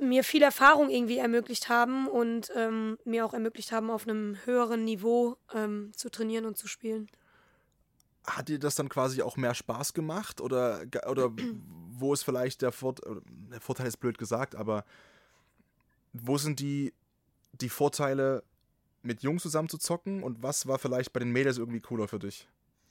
mir 0.00 0.22
viel 0.22 0.42
Erfahrung 0.42 0.90
irgendwie 0.90 1.18
ermöglicht 1.18 1.68
haben 1.68 2.06
und 2.06 2.52
ähm, 2.54 2.98
mir 3.04 3.24
auch 3.24 3.34
ermöglicht 3.34 3.72
haben, 3.72 3.90
auf 3.90 4.06
einem 4.06 4.36
höheren 4.44 4.84
Niveau 4.84 5.36
ähm, 5.54 5.92
zu 5.96 6.10
trainieren 6.10 6.46
und 6.46 6.56
zu 6.56 6.68
spielen. 6.68 7.08
Hat 8.24 8.48
dir 8.48 8.58
das 8.58 8.74
dann 8.74 8.88
quasi 8.88 9.22
auch 9.22 9.36
mehr 9.36 9.54
Spaß 9.54 9.94
gemacht? 9.94 10.40
Oder, 10.40 10.82
oder 11.08 11.30
wo 11.90 12.12
ist 12.12 12.22
vielleicht 12.22 12.62
der 12.62 12.72
Vorteil, 12.72 13.22
der 13.50 13.60
Vorteil 13.60 13.86
ist 13.86 13.96
blöd 13.96 14.18
gesagt, 14.18 14.54
aber 14.54 14.84
wo 16.26 16.38
sind 16.38 16.60
die, 16.60 16.92
die 17.52 17.68
Vorteile, 17.68 18.42
mit 19.02 19.22
Jungs 19.22 19.42
zusammen 19.42 19.68
zu 19.68 19.78
zocken 19.78 20.22
und 20.22 20.42
was 20.42 20.66
war 20.66 20.78
vielleicht 20.78 21.12
bei 21.12 21.20
den 21.20 21.30
Mädels 21.30 21.58
irgendwie 21.58 21.80
cooler 21.80 22.08
für 22.08 22.18
dich? 22.18 22.48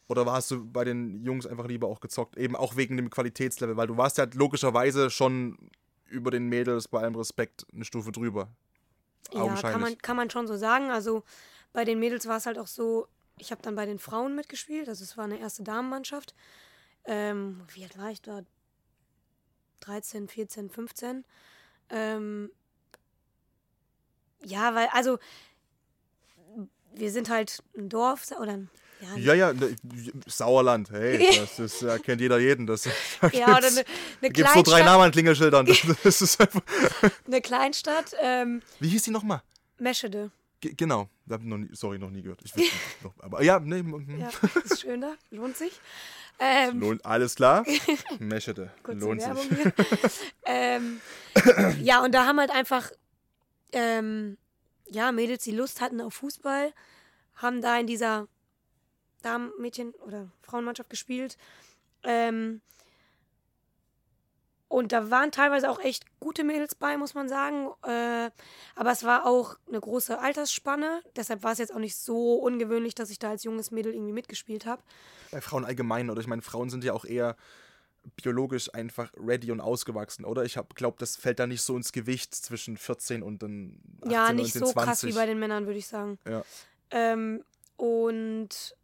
Oder 0.08 0.26
warst 0.26 0.52
du 0.52 0.66
bei 0.66 0.86
den 0.86 1.24
Jungs 1.24 1.46
einfach 1.46 1.68
lieber 1.68 1.88
auch 1.88 2.00
gezockt, 2.00 2.38
eben 2.38 2.56
auch 2.56 2.78
wegen 2.78 2.96
dem 2.96 3.10
Qualitätslevel, 3.10 3.76
weil 3.76 3.88
du 3.88 3.98
warst 3.98 4.18
ja 4.18 4.26
logischerweise 4.34 5.10
schon 5.10 5.58
über 6.06 6.32
den 6.32 6.48
Mädels 6.48 6.88
bei 6.88 7.02
allem 7.02 7.16
Respekt 7.16 7.66
eine 7.74 7.84
Stufe 7.84 8.12
drüber. 8.12 8.50
Ja, 9.34 9.54
kann 9.56 9.82
man, 9.82 9.98
kann 9.98 10.16
man 10.16 10.30
schon 10.30 10.48
so 10.48 10.56
sagen. 10.56 10.90
Also 10.90 11.24
bei 11.74 11.84
den 11.84 12.00
Mädels 12.00 12.26
war 12.28 12.38
es 12.38 12.46
halt 12.46 12.58
auch 12.58 12.68
so, 12.68 13.08
ich 13.38 13.52
habe 13.52 13.62
dann 13.62 13.76
bei 13.76 13.86
den 13.86 14.00
Frauen 14.00 14.36
mitgespielt, 14.36 14.88
also 14.88 15.04
es 15.04 15.18
war 15.18 15.26
eine 15.26 15.40
erste 15.40 15.64
Damenmannschaft. 15.64 16.34
Ähm, 17.04 17.62
wie 17.74 17.84
alt 17.84 17.98
war 17.98 18.10
ich 18.10 18.22
da? 18.22 18.42
13, 19.82 20.28
14, 20.28 20.70
15. 20.70 21.26
Ähm, 21.90 22.52
ja, 24.44 24.74
weil, 24.76 24.88
also 24.94 25.18
wir 26.94 27.12
sind 27.12 27.30
halt 27.30 27.64
ein 27.78 27.90
Dorf 27.90 28.24
oder 28.40 28.54
ein, 28.54 28.70
ja, 29.02 29.16
Ja, 29.18 29.34
ja, 29.36 29.54
ne, 29.54 29.76
Sauerland, 30.26 30.90
hey, 30.90 31.28
das 31.40 31.60
ist, 31.60 31.82
ja, 31.84 32.00
kennt 32.00 32.20
jeder 32.22 32.40
jeden. 32.40 32.66
Das, 32.66 32.84
da 33.22 33.28
ja, 33.30 33.46
oder 33.50 33.62
gibt's- 33.70 33.78
eine, 33.78 33.86
eine, 34.22 34.30
Gibt 34.32 34.50
so 34.50 34.62
drei 34.64 34.82
Namen 34.84 35.04
an 35.04 35.12
Klingelschildern. 35.12 35.66
Das, 35.68 35.78
das 36.04 36.22
ist 36.22 36.42
einfach, 36.42 36.62
eine 37.28 37.42
Kleinstadt, 37.42 38.14
ähm, 38.20 38.62
wie 38.80 38.90
hieß 38.90 39.04
die 39.04 39.12
nochmal? 39.12 39.42
Meschede. 39.78 40.32
Ge- 40.62 40.74
Genau. 40.76 41.08
Hab 41.30 41.44
noch 41.44 41.58
nie, 41.58 41.70
sorry, 41.74 42.00
noch 42.00 42.10
nie 42.10 42.22
gehört. 42.24 42.40
Ich 42.44 42.56
nicht, 42.56 42.72
noch, 43.04 43.14
aber 43.20 43.44
ja, 43.44 43.60
nee. 43.60 43.84
Ja, 44.18 44.30
ist 44.64 44.82
schön 44.82 45.02
da, 45.02 45.14
lohnt 45.30 45.58
sich. 45.58 45.74
Ähm, 46.40 46.80
Lohnt, 46.80 47.06
alles 47.06 47.36
klar. 47.36 47.66
Meschede. 48.20 48.72
Lohnt 48.86 49.22
sich. 49.22 49.32
ähm, 50.46 51.02
ja, 51.82 52.04
und 52.04 52.14
da 52.14 52.26
haben 52.26 52.40
halt 52.40 52.52
einfach 52.52 52.92
ähm, 53.72 54.38
ja, 54.88 55.12
Mädels, 55.12 55.44
die 55.44 55.52
Lust 55.52 55.82
hatten 55.82 56.02
auf 56.02 56.14
Fußball, 56.16 56.74
haben 57.36 57.62
da 57.62 57.78
in 57.80 57.88
dieser 57.88 58.28
Damen-Mädchen- 59.22 59.94
oder 60.06 60.32
Frauenmannschaft 60.42 60.90
gespielt. 60.90 61.38
Ähm, 62.04 62.62
und 64.70 64.92
da 64.92 65.10
waren 65.10 65.32
teilweise 65.32 65.70
auch 65.70 65.80
echt 65.80 66.06
gute 66.20 66.44
Mädels 66.44 66.76
bei, 66.76 66.98
muss 66.98 67.14
man 67.14 67.30
sagen. 67.30 67.70
Äh, 67.84 68.30
aber 68.76 68.92
es 68.92 69.04
war 69.04 69.26
auch 69.26 69.58
eine 69.68 69.80
große 69.80 70.20
Altersspanne. 70.20 71.02
Deshalb 71.16 71.44
war 71.44 71.54
es 71.54 71.58
jetzt 71.58 71.74
auch 71.74 71.80
nicht 71.80 71.96
so 71.96 72.36
ungewöhnlich, 72.36 72.94
dass 72.94 73.10
ich 73.10 73.20
da 73.20 73.30
als 73.30 73.44
junges 73.44 73.72
Mädel 73.72 73.94
irgendwie 73.94 74.12
mitgespielt 74.12 74.66
habe. 74.66 74.84
Bei 75.32 75.40
Frauen 75.40 75.64
allgemein, 75.64 76.10
oder 76.10 76.20
ich 76.20 76.28
meine, 76.28 76.42
Frauen 76.42 76.70
sind 76.70 76.84
ja 76.84 76.94
auch 76.94 77.06
eher 77.06 77.38
biologisch 78.16 78.74
einfach 78.74 79.12
ready 79.18 79.52
und 79.52 79.62
ausgewachsen, 79.62 80.26
oder? 80.26 80.44
Ich 80.44 80.58
glaube, 80.76 80.98
das 81.00 81.16
fällt 81.16 81.40
da 81.40 81.48
nicht 81.48 81.62
so 81.62 81.76
ins 81.76 81.92
Gewicht 81.92 82.34
zwischen 82.34 82.78
14 82.78 83.24
und 83.24 83.44
dann 83.44 83.80
18, 84.02 84.12
Ja, 84.12 84.34
nicht 84.34 84.56
19, 84.56 84.60
so 84.60 84.72
20. 84.72 84.88
krass 84.88 85.04
wie 85.04 85.14
bei 85.14 85.26
den 85.26 85.40
Männern, 85.40 85.66
würde 85.66 85.80
ich 85.80 85.88
sagen. 85.88 86.18
Ja. 86.28 86.44
Ähm, 86.92 87.44
und 87.76 88.76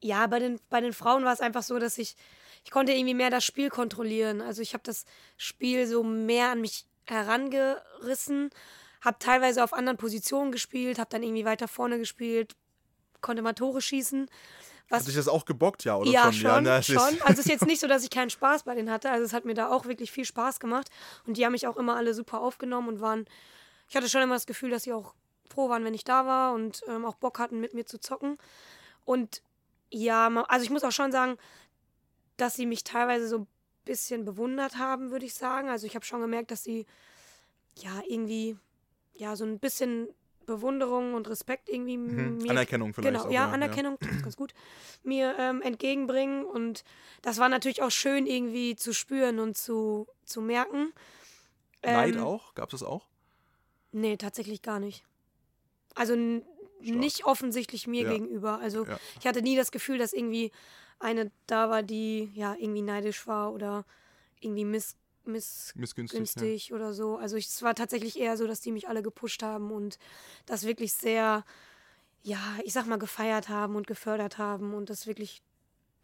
ja, 0.00 0.26
bei 0.26 0.38
den, 0.38 0.60
bei 0.68 0.80
den 0.80 0.92
Frauen 0.92 1.24
war 1.24 1.32
es 1.32 1.40
einfach 1.40 1.62
so, 1.62 1.78
dass 1.78 1.98
ich, 1.98 2.16
ich 2.64 2.70
konnte 2.70 2.92
irgendwie 2.92 3.14
mehr 3.14 3.30
das 3.30 3.44
Spiel 3.44 3.70
kontrollieren. 3.70 4.40
Also 4.40 4.62
ich 4.62 4.74
habe 4.74 4.84
das 4.84 5.04
Spiel 5.36 5.86
so 5.86 6.02
mehr 6.02 6.50
an 6.50 6.60
mich 6.60 6.86
herangerissen, 7.06 8.50
habe 9.00 9.18
teilweise 9.18 9.64
auf 9.64 9.72
anderen 9.72 9.98
Positionen 9.98 10.52
gespielt, 10.52 10.98
habe 10.98 11.10
dann 11.10 11.22
irgendwie 11.22 11.44
weiter 11.44 11.68
vorne 11.68 11.98
gespielt, 11.98 12.54
konnte 13.20 13.42
mal 13.42 13.52
Tore 13.54 13.80
schießen. 13.80 14.28
Was 14.92 15.00
Hat 15.00 15.08
dich 15.08 15.14
das 15.16 15.26
auch 15.28 15.46
gebockt, 15.46 15.84
ja, 15.84 15.96
oder? 15.96 16.10
ja, 16.10 16.32
schon. 16.32 16.64
schon, 16.64 16.66
ist- 16.66 16.86
schon. 16.86 17.22
Also 17.22 17.32
es 17.32 17.38
ist 17.38 17.48
jetzt 17.48 17.66
nicht 17.66 17.80
so, 17.80 17.86
dass 17.88 18.04
ich 18.04 18.10
keinen 18.10 18.28
Spaß 18.30 18.64
bei 18.64 18.74
denen 18.74 18.90
hatte. 18.90 19.10
Also 19.10 19.24
es 19.24 19.32
hat 19.32 19.44
mir 19.46 19.54
da 19.54 19.70
auch 19.70 19.86
wirklich 19.86 20.12
viel 20.12 20.26
Spaß 20.26 20.60
gemacht. 20.60 20.90
Und 21.26 21.38
die 21.38 21.44
haben 21.46 21.52
mich 21.52 21.66
auch 21.66 21.76
immer 21.78 21.96
alle 21.96 22.12
super 22.12 22.40
aufgenommen 22.40 22.88
und 22.88 23.00
waren. 23.00 23.24
Ich 23.88 23.96
hatte 23.96 24.08
schon 24.08 24.20
immer 24.22 24.34
das 24.34 24.46
Gefühl, 24.46 24.70
dass 24.70 24.82
sie 24.82 24.92
auch 24.92 25.14
froh 25.48 25.68
waren, 25.70 25.84
wenn 25.84 25.94
ich 25.94 26.04
da 26.04 26.26
war 26.26 26.52
und 26.52 26.82
ähm, 26.88 27.04
auch 27.06 27.14
Bock 27.14 27.38
hatten, 27.38 27.58
mit 27.58 27.72
mir 27.74 27.86
zu 27.86 27.98
zocken. 28.00 28.36
Und 29.04 29.42
ja, 29.90 30.28
also 30.48 30.62
ich 30.64 30.70
muss 30.70 30.84
auch 30.84 30.92
schon 30.92 31.10
sagen, 31.10 31.36
dass 32.36 32.54
sie 32.54 32.66
mich 32.66 32.84
teilweise 32.84 33.28
so 33.28 33.38
ein 33.38 33.46
bisschen 33.84 34.24
bewundert 34.24 34.76
haben, 34.76 35.10
würde 35.10 35.24
ich 35.26 35.34
sagen. 35.34 35.68
Also 35.68 35.86
ich 35.86 35.94
habe 35.94 36.04
schon 36.04 36.20
gemerkt, 36.20 36.50
dass 36.50 36.64
sie 36.64 36.86
ja 37.76 38.02
irgendwie 38.08 38.56
ja 39.14 39.36
so 39.36 39.44
ein 39.44 39.58
bisschen 39.58 40.08
Bewunderung 40.46 41.14
und 41.14 41.28
Respekt 41.28 41.68
irgendwie 41.68 41.96
Mhm. 41.96 42.38
mir 42.38 42.50
Anerkennung 42.50 42.92
vielleicht. 42.94 43.12
Genau, 43.14 43.26
auch, 43.28 43.32
ja, 43.32 43.50
Anerkennung, 43.50 43.98
trifft's 44.00 44.22
ganz 44.22 44.36
gut, 44.36 44.52
mir 45.02 45.34
ähm, 45.38 45.62
entgegenbringen. 45.62 46.44
Und 46.44 46.84
das 47.22 47.38
war 47.38 47.48
natürlich 47.48 47.82
auch 47.82 47.90
schön 47.90 48.26
irgendwie 48.26 48.76
zu 48.76 48.92
spüren 48.94 49.38
und 49.38 49.56
zu, 49.56 50.06
zu 50.24 50.40
merken. 50.40 50.92
Neid 51.84 52.16
Ähm, 52.16 52.22
auch? 52.22 52.54
Gab 52.54 52.72
es 52.72 52.80
das 52.80 52.88
auch? 52.88 53.08
Nee, 53.92 54.16
tatsächlich 54.16 54.62
gar 54.62 54.78
nicht. 54.80 55.04
Also 55.94 56.14
n- 56.14 56.44
nicht 56.80 57.24
offensichtlich 57.26 57.86
mir 57.86 58.02
Ja. 58.04 58.10
gegenüber. 58.12 58.58
Also 58.58 58.86
Ja. 58.86 58.98
ich 59.20 59.26
hatte 59.26 59.42
nie 59.42 59.56
das 59.56 59.70
Gefühl, 59.72 59.98
dass 59.98 60.12
irgendwie 60.12 60.50
eine 60.98 61.30
da 61.46 61.68
war, 61.70 61.82
die 61.82 62.30
ja 62.34 62.54
irgendwie 62.58 62.82
neidisch 62.82 63.26
war 63.26 63.52
oder 63.52 63.84
irgendwie 64.40 64.64
miss, 64.64 64.96
missgünstig 65.26 65.76
Missgünstig. 66.20 66.72
oder 66.72 66.92
so. 66.94 67.16
Also 67.16 67.36
ich- 67.36 67.46
es 67.48 67.62
war 67.62 67.74
tatsächlich 67.74 68.18
eher 68.18 68.36
so, 68.36 68.46
dass 68.46 68.60
die 68.60 68.72
mich 68.72 68.88
alle 68.88 69.02
gepusht 69.02 69.42
haben 69.42 69.70
und 69.70 69.98
das 70.46 70.64
wirklich 70.64 70.92
sehr, 70.94 71.44
ja, 72.22 72.38
ich 72.64 72.72
sag 72.72 72.86
mal, 72.86 72.98
gefeiert 72.98 73.48
haben 73.48 73.76
und 73.76 73.86
gefördert 73.86 74.38
haben 74.38 74.74
und 74.74 74.90
das 74.90 75.06
wirklich 75.06 75.42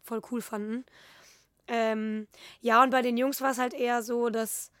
voll 0.03 0.21
cool 0.31 0.41
fanden. 0.41 0.85
Ähm, 1.67 2.27
ja, 2.61 2.83
und 2.83 2.89
bei 2.91 3.01
den 3.01 3.17
Jungs 3.17 3.41
war 3.41 3.51
es 3.51 3.59
halt 3.59 3.73
eher 3.73 4.03
so, 4.03 4.29
dass, 4.29 4.71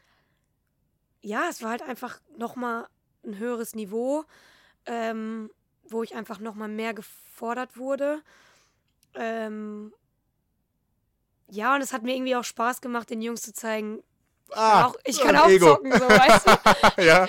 ja, 1.21 1.47
es 1.49 1.61
war 1.61 1.71
halt 1.71 1.81
einfach 1.81 2.19
nochmal 2.37 2.87
ein 3.25 3.37
höheres 3.37 3.75
Niveau, 3.75 4.23
ähm, 4.85 5.51
wo 5.89 6.03
ich 6.03 6.15
einfach 6.15 6.39
nochmal 6.39 6.69
mehr 6.69 6.93
gefordert 6.93 7.77
wurde. 7.77 8.21
Ähm, 9.15 9.93
ja, 11.49 11.75
und 11.75 11.81
es 11.81 11.93
hat 11.93 12.03
mir 12.03 12.15
irgendwie 12.15 12.35
auch 12.35 12.43
Spaß 12.43 12.81
gemacht, 12.81 13.09
den 13.09 13.21
Jungs 13.21 13.41
zu 13.41 13.53
zeigen, 13.53 14.03
Ah, 14.53 14.85
auch, 14.87 14.95
ich 15.03 15.19
kann 15.19 15.35
auch 15.35 15.47
Ego. 15.47 15.67
zocken, 15.75 15.91
so, 15.91 15.99
weißt 16.09 16.45
du? 16.97 17.01
ja. 17.03 17.27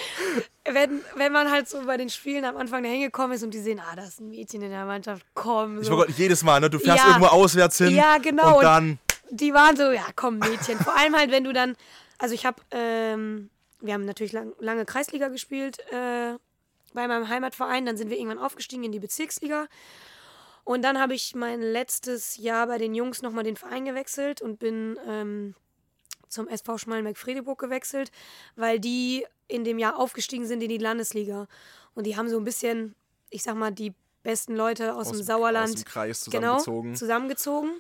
Wenn, 0.65 1.03
wenn 1.17 1.33
man 1.33 1.51
halt 1.51 1.69
so 1.69 1.85
bei 1.85 1.97
den 1.97 2.11
Spielen 2.11 2.45
am 2.45 2.57
Anfang 2.57 2.83
dahin 2.83 3.01
gekommen 3.01 3.33
ist 3.33 3.43
und 3.43 3.53
die 3.53 3.59
sehen, 3.61 3.81
ah, 3.81 3.97
da 3.97 4.05
ist 4.05 4.21
ein 4.21 4.29
Mädchen 4.31 4.63
in 4.63 4.71
der 4.71 4.85
Mannschaft, 4.85 5.25
komm. 5.35 5.81
Ich 5.81 5.87
So. 5.89 5.97
wollte 5.97 6.13
jedes 6.13 6.43
Mal, 6.45 6.61
ne? 6.61 6.71
Du 6.71 6.79
fährst 6.79 7.03
Ja. 7.03 7.09
irgendwo 7.09 7.27
auswärts 7.29 7.79
hin. 7.79 7.95
Ja, 7.95 8.19
genau. 8.19 8.57
Und 8.59 8.63
dann. 8.65 8.99
die 9.31 9.53
waren 9.55 9.77
so, 9.77 9.91
ja, 9.91 10.05
komm, 10.17 10.39
Mädchen. 10.39 10.79
Vor 10.79 10.97
allem 10.97 11.17
halt, 11.17 11.31
wenn 11.31 11.45
du 11.45 11.53
dann, 11.53 11.77
also 12.19 12.35
ich 12.35 12.47
habe, 12.47 12.63
ähm, 12.71 13.51
wir 13.81 13.95
haben 13.95 14.05
natürlich 14.05 14.33
lang, 14.33 14.53
lange 14.59 14.85
Kreisliga 14.85 15.29
gespielt 15.29 15.79
äh, 15.91 16.35
bei 16.93 17.09
meinem 17.09 17.29
Heimatverein. 17.29 17.87
Dann 17.87 17.97
sind 17.97 18.11
wir 18.11 18.19
irgendwann 18.19 18.39
aufgestiegen 18.39 18.85
in 18.85 18.93
die 18.93 19.01
Bezirksliga. 19.01 19.67
Und 20.65 20.83
dann 20.83 21.01
habe 21.01 21.15
ich 21.15 21.35
mein 21.35 21.61
letztes 21.63 22.37
Jahr 22.37 22.67
bei 22.67 22.79
den 22.79 22.95
Jungs 22.95 23.23
nochmal 23.23 23.45
den 23.45 23.57
Verein 23.57 23.87
gewechselt 23.87 24.43
und 24.43 24.59
bin 24.59 24.99
ähm, 25.09 25.55
zum 26.31 26.49
SV 26.49 26.79
Schmalenberg-Friedeburg 26.79 27.59
gewechselt, 27.59 28.11
weil 28.57 28.81
die 28.81 29.27
in 29.49 29.65
dem 29.65 29.79
Jahr 29.79 29.99
aufgestiegen 29.99 30.47
sind 30.47 30.63
in 30.63 30.69
die 30.71 30.79
Landesliga. 30.79 31.47
Und 31.95 32.07
die 32.07 32.17
haben 32.17 32.29
so 32.31 32.39
ein 32.39 32.45
bisschen, 32.45 32.95
ich 33.31 33.43
sag 33.43 33.57
mal, 33.57 33.71
die 33.73 33.93
besten 34.23 34.55
Leute 34.55 34.95
aus, 34.95 35.11
dem 35.11 35.23
Sauerland 35.23 35.75
Aus 35.75 35.83
dem 35.83 35.85
Kreis 35.85 36.25
genau, 36.31 36.59
zusammengezogen. 36.59 36.95
zusammengezogen. 36.95 37.71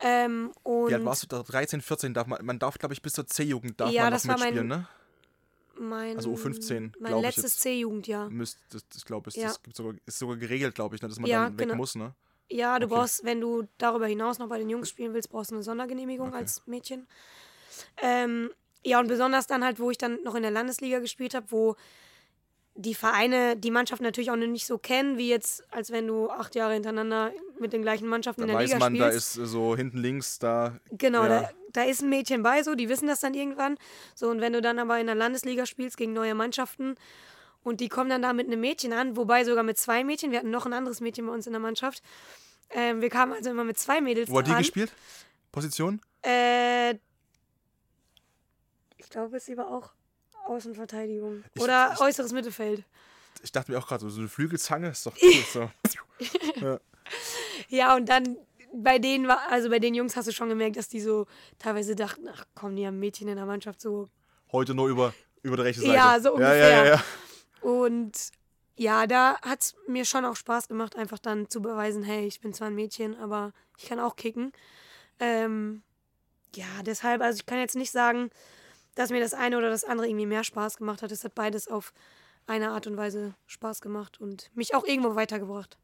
Ähm, 0.00 0.52
und 0.62 0.90
Wie 0.90 0.94
alt 0.94 1.04
warst 1.04 1.22
du 1.22 1.26
da? 1.28 1.42
13, 1.42 1.80
14 1.80 2.12
darf 2.12 2.26
man, 2.26 2.44
man 2.44 2.58
darf, 2.58 2.76
glaube 2.78 2.92
ich, 2.92 3.00
bis 3.00 3.14
zur 3.14 3.26
C-Jugend 3.26 3.80
darf 3.80 3.90
Ja, 3.92 4.02
man 4.02 4.10
noch 4.12 4.16
das 4.18 4.24
mein- 4.26 4.36
mitspielen, 4.40 4.66
ne? 4.66 4.88
mein, 5.78 6.16
Also 6.16 6.30
U15, 6.32 6.92
mein 7.00 7.20
letztes. 7.20 7.56
C-Jugendjahr. 7.58 8.28
Müsst, 8.30 8.58
das, 8.70 8.86
das 8.88 9.04
glaube 9.04 9.30
ich, 9.30 9.36
Ja. 9.36 9.48
das 9.48 9.60
sogar, 9.74 9.94
ist 10.06 10.18
sogar 10.18 10.36
geregelt, 10.36 10.74
glaube 10.74 10.96
ich, 10.96 11.02
ne, 11.02 11.08
dass 11.08 11.18
man 11.18 11.30
Ja, 11.30 11.44
dann 11.44 11.58
weg 11.58 11.66
genau. 11.68 11.76
muss, 11.76 11.94
ne? 11.94 12.14
Ja, 12.48 12.78
du 12.78 12.86
Okay. 12.86 12.94
brauchst, 12.94 13.24
wenn 13.24 13.40
du 13.40 13.66
darüber 13.78 14.06
hinaus 14.06 14.38
noch 14.38 14.48
bei 14.48 14.58
den 14.58 14.70
Jungs 14.70 14.88
spielen 14.88 15.12
willst, 15.14 15.30
brauchst 15.30 15.50
du 15.50 15.56
eine 15.56 15.64
Sondergenehmigung 15.64 16.28
Okay. 16.28 16.36
als 16.38 16.66
Mädchen. 16.66 17.06
Ähm, 18.02 18.50
ja, 18.84 19.00
und 19.00 19.08
besonders 19.08 19.46
dann 19.46 19.64
halt, 19.64 19.78
wo 19.80 19.90
ich 19.90 19.98
dann 19.98 20.22
noch 20.22 20.34
in 20.34 20.42
der 20.42 20.50
Landesliga 20.50 21.00
gespielt 21.00 21.34
habe, 21.34 21.46
wo 21.50 21.76
die 22.78 22.94
Vereine 22.94 23.56
die 23.56 23.70
Mannschaft 23.70 24.02
natürlich 24.02 24.30
auch 24.30 24.36
noch 24.36 24.46
nicht 24.46 24.66
so 24.66 24.76
kennen, 24.78 25.16
wie 25.16 25.28
jetzt, 25.28 25.64
als 25.72 25.90
wenn 25.90 26.06
du 26.06 26.28
acht 26.30 26.54
Jahre 26.54 26.74
hintereinander 26.74 27.32
mit 27.58 27.72
den 27.72 27.82
gleichen 27.82 28.06
Mannschaften 28.06 28.42
Dann 28.42 28.50
in 28.50 28.54
der 28.56 28.62
weiß 28.64 28.72
Liga 28.74 28.78
man, 28.78 28.94
da 28.98 29.08
spielst. 29.10 29.36
ist 29.38 29.42
äh, 29.42 29.46
so 29.46 29.76
hinten 29.76 29.98
links, 29.98 30.38
da. 30.38 30.78
Genau, 30.90 31.22
ja, 31.22 31.28
da, 31.28 31.50
da 31.72 31.82
ist 31.84 32.02
ein 32.02 32.10
Mädchen 32.10 32.42
bei, 32.42 32.62
so, 32.62 32.74
die 32.74 32.88
wissen 32.88 33.06
das 33.08 33.20
dann 33.20 33.34
irgendwann. 33.34 33.78
So, 34.14 34.28
und 34.28 34.40
wenn 34.40 34.52
du 34.52 34.60
dann 34.60 34.78
aber 34.78 34.98
in 35.00 35.06
der 35.06 35.14
Landesliga 35.14 35.64
spielst 35.64 35.96
gegen 35.96 36.12
neue 36.12 36.34
Mannschaften 36.34 36.96
und 37.64 37.80
die 37.80 37.88
kommen 37.88 38.10
dann 38.10 38.22
da 38.22 38.34
mit 38.34 38.46
einem 38.46 38.60
Mädchen 38.60 38.92
an, 38.92 39.16
wobei 39.16 39.44
sogar 39.44 39.64
mit 39.64 39.78
zwei 39.78 40.04
Mädchen, 40.04 40.30
wir 40.30 40.38
hatten 40.38 40.50
noch 40.50 40.66
ein 40.66 40.74
anderes 40.74 41.00
Mädchen 41.00 41.26
bei 41.26 41.32
uns 41.32 41.46
in 41.46 41.52
der 41.52 41.60
Mannschaft. 41.60 42.02
Ähm, 42.70 43.00
wir 43.00 43.08
kamen 43.08 43.32
also 43.32 43.50
immer 43.50 43.64
mit 43.64 43.78
zwei 43.78 44.00
Mädels 44.02 44.30
Wo 44.30 44.38
hat 44.38 44.48
die 44.48 44.52
an. 44.52 44.58
gespielt? 44.58 44.92
Position? 45.50 46.00
Äh, 46.22 46.96
ich 49.06 49.10
glaube, 49.10 49.38
sie 49.38 49.56
war 49.56 49.68
auch 49.70 49.92
Außenverteidigung. 50.48 51.44
Ich- 51.54 51.62
Oder 51.62 51.92
ich- 51.94 52.00
äußeres 52.00 52.32
Mittelfeld. 52.32 52.82
Ich 53.40 53.52
dachte 53.52 53.70
mir 53.70 53.78
auch 53.78 53.86
gerade, 53.86 54.00
so, 54.02 54.10
so 54.10 54.18
eine 54.18 54.28
Flügelzange 54.28 54.88
ist 54.88 55.06
doch 55.06 55.14
cool. 55.22 55.70
So. 56.60 56.78
Ja, 57.68 57.94
und 57.94 58.08
dann 58.08 58.36
bei 58.72 58.98
denen 58.98 59.28
war, 59.28 59.48
also 59.48 59.70
bei 59.70 59.78
den 59.78 59.94
Jungs 59.94 60.16
hast 60.16 60.26
du 60.26 60.32
schon 60.32 60.48
gemerkt, 60.48 60.76
dass 60.76 60.88
die 60.88 61.00
so 61.00 61.26
teilweise 61.60 61.94
dachten, 61.94 62.28
ach 62.28 62.44
komm, 62.56 62.74
die 62.74 62.84
haben 62.84 62.98
Mädchen 62.98 63.28
in 63.28 63.36
der 63.36 63.46
Mannschaft 63.46 63.80
so 63.80 64.08
Heute 64.50 64.74
nur 64.74 64.88
über, 64.88 65.14
über 65.42 65.56
die 65.56 65.62
rechte 65.62 65.82
Seite. 65.82 65.94
Ja, 65.94 66.18
so 66.20 66.38
Ja, 66.40 66.52
ja, 66.52 66.68
ja, 66.68 66.78
ungefähr. 66.80 66.86
ja. 66.96 67.68
Und 67.70 68.30
ja, 68.76 69.06
da 69.06 69.40
hat 69.40 69.60
es 69.62 69.76
mir 69.86 70.04
schon 70.04 70.24
auch 70.24 70.34
Spaß 70.36 70.66
gemacht, 70.66 70.96
einfach 70.96 71.18
dann 71.20 71.48
zu 71.48 71.62
beweisen, 71.62 72.02
hey, 72.02 72.26
ich 72.26 72.40
bin 72.40 72.52
zwar 72.52 72.66
ein 72.68 72.74
Mädchen, 72.74 73.16
aber 73.16 73.52
ich 73.78 73.86
kann 73.86 74.00
auch 74.00 74.16
kicken. 74.16 74.50
Ähm, 75.20 75.82
ja, 76.56 76.66
deshalb, 76.84 77.22
also 77.22 77.36
ich 77.38 77.46
kann 77.46 77.58
jetzt 77.58 77.76
nicht 77.76 77.92
sagen, 77.92 78.30
dass 78.96 79.10
mir 79.10 79.20
das 79.20 79.34
eine 79.34 79.56
oder 79.56 79.70
das 79.70 79.84
andere 79.84 80.08
irgendwie 80.08 80.26
mehr 80.26 80.42
Spaß 80.42 80.78
gemacht 80.78 81.02
hat. 81.02 81.12
Es 81.12 81.22
hat 81.22 81.36
beides 81.36 81.68
auf 81.68 81.92
eine 82.46 82.70
Art 82.70 82.86
und 82.88 82.96
Weise 82.96 83.34
Spaß 83.46 83.80
gemacht 83.80 84.20
und 84.20 84.50
mich 84.54 84.74
auch 84.74 84.84
irgendwo 84.84 85.14
weitergebracht. 85.14 85.78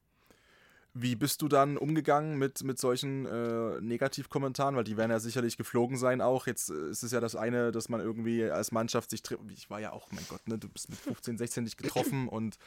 Wie 0.95 1.17
bist 1.17 1.41
du 1.41 1.49
dann 1.49 1.79
umgegangen 1.79 2.39
mit, 2.39 2.63
mit 2.65 2.79
solchen 2.79 3.25
äh, 3.25 3.81
Negativkommentaren? 3.81 4.77
Weil 4.77 4.85
die 4.85 4.99
werden 4.99 5.11
ja 5.11 5.21
sicherlich 5.21 5.57
geflogen 5.57 5.97
sein 5.97 6.21
auch. 6.21 6.47
Jetzt 6.47 6.69
äh, 6.69 6.91
ist 6.91 7.03
es 7.03 7.13
ja 7.13 7.21
das 7.21 7.35
eine, 7.35 7.73
dass 7.73 7.89
man 7.89 8.01
irgendwie 8.01 8.45
als 8.45 8.73
Mannschaft 8.73 9.09
sich 9.09 9.23
trifft. 9.23 9.43
Ich 9.55 9.71
war 9.71 9.81
ja 9.81 9.93
auch, 9.93 10.11
mein 10.13 10.27
Gott, 10.29 10.47
ne, 10.47 10.59
du 10.59 10.69
bist 10.69 10.91
mit 10.91 10.99
15, 10.99 11.39
16 11.39 11.65
nicht 11.65 11.79
getroffen 11.79 12.29
und 12.29 12.59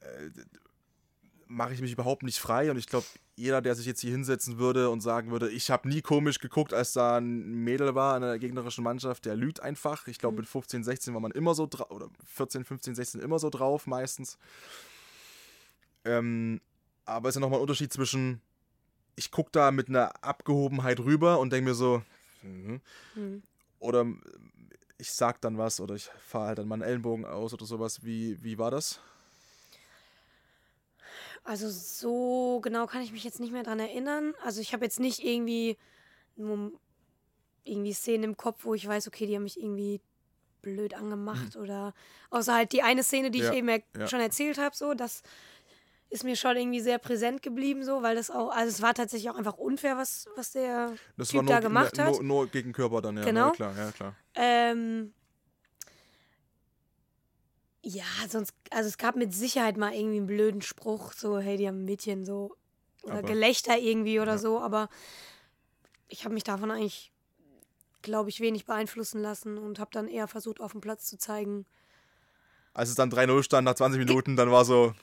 äh, 0.00 0.30
mache 1.48 1.72
ich 1.72 1.80
mich 1.80 1.92
überhaupt 1.92 2.22
nicht 2.22 2.38
frei. 2.38 2.70
Und 2.70 2.76
ich 2.76 2.86
glaube, 2.86 3.06
jeder, 3.36 3.60
der 3.60 3.74
sich 3.74 3.86
jetzt 3.86 4.00
hier 4.00 4.10
hinsetzen 4.10 4.58
würde 4.58 4.90
und 4.90 5.00
sagen 5.00 5.30
würde, 5.30 5.50
ich 5.50 5.70
habe 5.70 5.88
nie 5.88 6.02
komisch 6.02 6.38
geguckt, 6.38 6.72
als 6.72 6.92
da 6.92 7.18
ein 7.18 7.64
Mädel 7.64 7.94
war 7.94 8.16
in 8.16 8.22
der 8.22 8.38
gegnerischen 8.38 8.84
Mannschaft, 8.84 9.24
der 9.24 9.36
lügt 9.36 9.60
einfach. 9.60 10.06
Ich 10.06 10.18
glaube, 10.18 10.36
mit 10.36 10.46
15, 10.46 10.84
16 10.84 11.14
war 11.14 11.20
man 11.20 11.32
immer 11.32 11.54
so 11.54 11.66
drauf, 11.66 11.90
oder 11.90 12.08
14, 12.26 12.64
15, 12.64 12.94
16 12.94 13.20
immer 13.20 13.38
so 13.38 13.50
drauf 13.50 13.86
meistens. 13.86 14.38
Ähm, 16.04 16.60
aber 17.04 17.28
es 17.28 17.34
ist 17.34 17.36
ja 17.36 17.40
nochmal 17.40 17.58
ein 17.58 17.62
Unterschied 17.62 17.92
zwischen, 17.92 18.40
ich 19.16 19.30
gucke 19.30 19.50
da 19.52 19.70
mit 19.70 19.88
einer 19.88 20.22
Abgehobenheit 20.22 21.00
rüber 21.00 21.38
und 21.38 21.52
denke 21.52 21.70
mir 21.70 21.74
so, 21.74 22.02
mhm. 22.42 22.80
Hm. 23.14 23.42
oder 23.78 24.02
äh, 24.02 24.14
ich 24.98 25.12
sag 25.12 25.40
dann 25.40 25.58
was 25.58 25.80
oder 25.80 25.94
ich 25.94 26.10
fahre 26.26 26.48
halt 26.48 26.58
dann 26.58 26.68
meinen 26.68 26.82
Ellenbogen 26.82 27.24
aus 27.24 27.54
oder 27.54 27.66
sowas. 27.66 28.04
Wie, 28.04 28.42
wie 28.42 28.58
war 28.58 28.70
das? 28.72 29.00
Also 31.44 31.68
so 31.70 32.60
genau 32.62 32.86
kann 32.86 33.02
ich 33.02 33.12
mich 33.12 33.24
jetzt 33.24 33.40
nicht 33.40 33.52
mehr 33.52 33.62
dran 33.62 33.80
erinnern. 33.80 34.34
Also 34.42 34.60
ich 34.60 34.72
habe 34.72 34.84
jetzt 34.84 35.00
nicht 35.00 35.24
irgendwie 35.24 35.76
nur 36.36 36.72
irgendwie 37.64 37.92
Szenen 37.92 38.24
im 38.24 38.36
Kopf, 38.36 38.64
wo 38.64 38.74
ich 38.74 38.86
weiß, 38.86 39.08
okay, 39.08 39.26
die 39.26 39.34
haben 39.36 39.44
mich 39.44 39.60
irgendwie 39.60 40.00
blöd 40.62 40.94
angemacht 40.94 41.56
oder 41.56 41.94
außer 42.30 42.54
halt 42.54 42.72
die 42.72 42.82
eine 42.82 43.02
Szene, 43.02 43.30
die 43.30 43.38
Mhm. 43.38 43.44
Ja, 43.44 43.52
ich 43.52 43.58
eben 43.58 43.68
er 43.68 43.82
ja. 43.98 44.08
schon 44.08 44.20
erzählt 44.20 44.58
habe, 44.58 44.74
so 44.74 44.94
das 44.94 45.22
ist 46.10 46.24
mir 46.24 46.36
schon 46.36 46.56
irgendwie 46.56 46.80
sehr 46.80 46.98
präsent 46.98 47.42
geblieben, 47.42 47.84
so, 47.84 48.02
weil 48.02 48.16
das 48.16 48.30
auch, 48.30 48.50
also 48.50 48.68
es 48.70 48.80
war 48.80 48.94
tatsächlich 48.94 49.30
auch 49.30 49.36
einfach 49.36 49.58
unfair, 49.58 49.96
was, 49.96 50.26
was 50.36 50.52
der 50.52 50.94
Das 51.16 51.28
Typ 51.28 51.38
war 51.38 51.42
nur, 51.44 51.54
da 51.54 51.60
gemacht 51.60 51.98
hat. 51.98 52.06
Nur, 52.06 52.22
nur 52.22 52.46
gegen 52.46 52.72
Körper 52.72 53.02
dann, 53.02 53.18
ja. 53.18 53.24
Genau. 53.24 53.46
Ja, 53.48 53.52
klar, 53.52 53.76
ja, 53.76 53.92
klar. 53.92 54.16
Ähm, 54.34 55.12
ja, 57.82 58.04
sonst, 58.28 58.52
also 58.70 58.88
es 58.88 58.98
gab 58.98 59.16
mit 59.16 59.34
Sicherheit 59.34 59.76
mal 59.76 59.94
irgendwie 59.94 60.16
einen 60.18 60.26
blöden 60.26 60.62
Spruch, 60.62 61.12
so, 61.12 61.38
hey, 61.38 61.56
die 61.56 61.66
haben 61.68 61.80
ein 61.82 61.84
Mädchen 61.84 62.24
so, 62.24 62.56
oder 63.02 63.18
Aber- 63.18 63.28
Gelächter 63.28 63.78
irgendwie 63.78 64.20
oder 64.20 64.32
Ja. 64.32 64.38
so, 64.38 64.60
aber 64.60 64.88
ich 66.08 66.24
habe 66.24 66.34
mich 66.34 66.44
davon 66.44 66.70
eigentlich, 66.70 67.12
glaube 68.02 68.30
ich, 68.30 68.40
wenig 68.40 68.64
beeinflussen 68.66 69.20
lassen 69.22 69.58
und 69.58 69.78
habe 69.78 69.90
dann 69.92 70.08
eher 70.08 70.26
versucht, 70.28 70.60
auf 70.60 70.72
dem 70.72 70.80
Platz 70.80 71.04
zu 71.06 71.18
zeigen. 71.18 71.66
Als 72.74 72.88
es 72.90 72.94
dann 72.94 73.10
3-0 73.10 73.42
stand 73.42 73.64
nach 73.64 73.74
20 73.74 73.98
Minuten, 73.98 74.36
dann 74.36 74.50
war 74.50 74.64
so, 74.64 74.94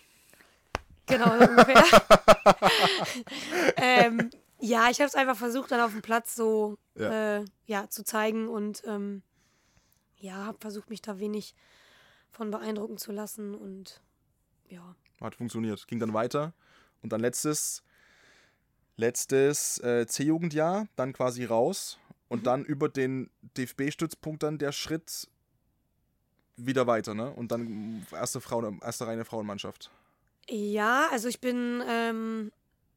Genau, 1.08 1.34
ungefähr. 1.34 1.84
ähm, 3.78 4.30
ja, 4.60 4.90
ich 4.90 5.00
habe 5.00 5.08
es 5.08 5.16
einfach 5.16 5.38
versucht, 5.38 5.72
dann 5.72 5.82
auf 5.82 5.92
dem 5.92 6.02
Platz 6.02 6.36
so 6.36 6.78
Ja. 6.96 7.12
ja. 7.12 7.38
Äh, 7.40 7.46
ja, 7.68 7.90
zu 7.90 8.04
zeigen 8.04 8.48
und 8.48 8.84
ähm, 8.86 9.22
ja, 10.18 10.36
habe 10.46 10.58
versucht, 10.60 10.90
mich 10.90 11.02
da 11.02 11.20
wenig 11.20 11.54
von 12.36 12.52
beeindrucken 12.52 12.98
zu 12.98 13.12
lassen 13.12 13.56
und 13.56 14.02
ja. 14.68 14.96
hat 15.22 15.36
funktioniert. 15.36 15.88
Ging 15.88 16.00
dann 16.00 16.14
weiter. 16.14 16.54
Und 17.02 17.14
dann 17.14 17.22
letztes, 17.22 17.84
letztes 18.98 19.78
äh, 19.80 20.06
C-Jugendjahr, 20.06 20.88
dann 20.96 21.14
quasi 21.14 21.46
raus. 21.46 21.98
Und 22.28 22.40
Mhm. 22.40 22.44
dann 22.44 22.66
über 22.66 22.90
den 22.90 23.30
DFB-Stützpunkt 23.58 24.44
dann 24.44 24.58
der 24.58 24.72
Schritt 24.72 25.28
wieder 26.58 26.88
weiter, 26.88 27.14
ne? 27.14 27.32
Und 27.32 27.52
dann 27.52 28.06
erste 28.12 28.42
Frauen, 28.42 28.80
erste 28.82 29.06
reine 29.06 29.26
Frauenmannschaft. 29.26 29.92
Ja, 30.50 31.08
also 31.12 31.28
ich 31.28 31.40
bin, 31.40 31.84
ähm, 31.88 32.52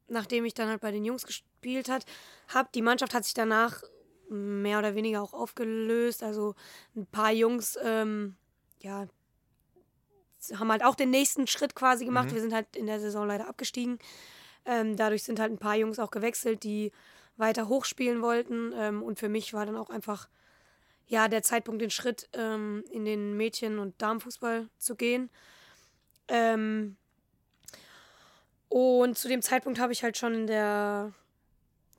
nachdem 0.07 0.45
ich 0.45 0.53
dann 0.53 0.67
halt 0.69 0.81
bei 0.81 0.91
den 0.91 1.05
Jungs 1.05 1.25
gespielt 1.25 1.89
hat, 1.89 2.05
hab, 2.47 2.71
die 2.73 2.81
Mannschaft 2.81 3.13
hat 3.13 3.23
sich 3.25 3.33
danach 3.33 3.83
mehr 4.29 4.79
oder 4.79 4.95
weniger 4.95 5.21
auch 5.21 5.33
aufgelöst. 5.33 6.23
Also 6.23 6.55
ein 6.95 7.05
paar 7.05 7.31
Jungs, 7.31 7.77
ähm, 7.83 8.35
ja, 8.81 9.07
haben 10.57 10.71
halt 10.71 10.83
auch 10.83 10.95
den 10.95 11.09
nächsten 11.09 11.47
Schritt 11.47 11.75
quasi 11.75 12.05
gemacht. 12.05 12.29
Mhm. 12.29 12.35
Wir 12.35 12.41
sind 12.41 12.53
halt 12.53 12.75
in 12.75 12.85
der 12.85 12.99
Saison 12.99 13.27
leider 13.27 13.47
abgestiegen. 13.47 13.99
Ähm, 14.65 14.95
dadurch 14.95 15.23
sind 15.23 15.39
halt 15.39 15.51
ein 15.51 15.57
paar 15.57 15.75
Jungs 15.75 15.99
auch 15.99 16.11
gewechselt, 16.11 16.63
die 16.63 16.91
weiter 17.37 17.67
hochspielen 17.67 18.21
wollten. 18.21 18.73
Ähm, 18.75 19.03
und 19.03 19.19
für 19.19 19.29
mich 19.29 19.53
war 19.53 19.65
dann 19.65 19.77
auch 19.77 19.89
einfach 19.89 20.27
ja 21.07 21.27
der 21.27 21.43
Zeitpunkt, 21.43 21.81
den 21.81 21.89
Schritt 21.89 22.29
ähm, 22.33 22.83
in 22.91 23.05
den 23.05 23.35
Mädchen- 23.35 23.79
und 23.79 23.99
Damenfußball 24.01 24.67
zu 24.77 24.95
gehen. 24.95 25.29
Ähm, 26.27 26.95
und 28.69 29.17
zu 29.17 29.27
dem 29.27 29.41
Zeitpunkt 29.41 29.79
habe 29.79 29.93
ich 29.93 30.03
halt 30.03 30.17
schon 30.17 30.35
in 30.35 30.47
der 30.47 31.11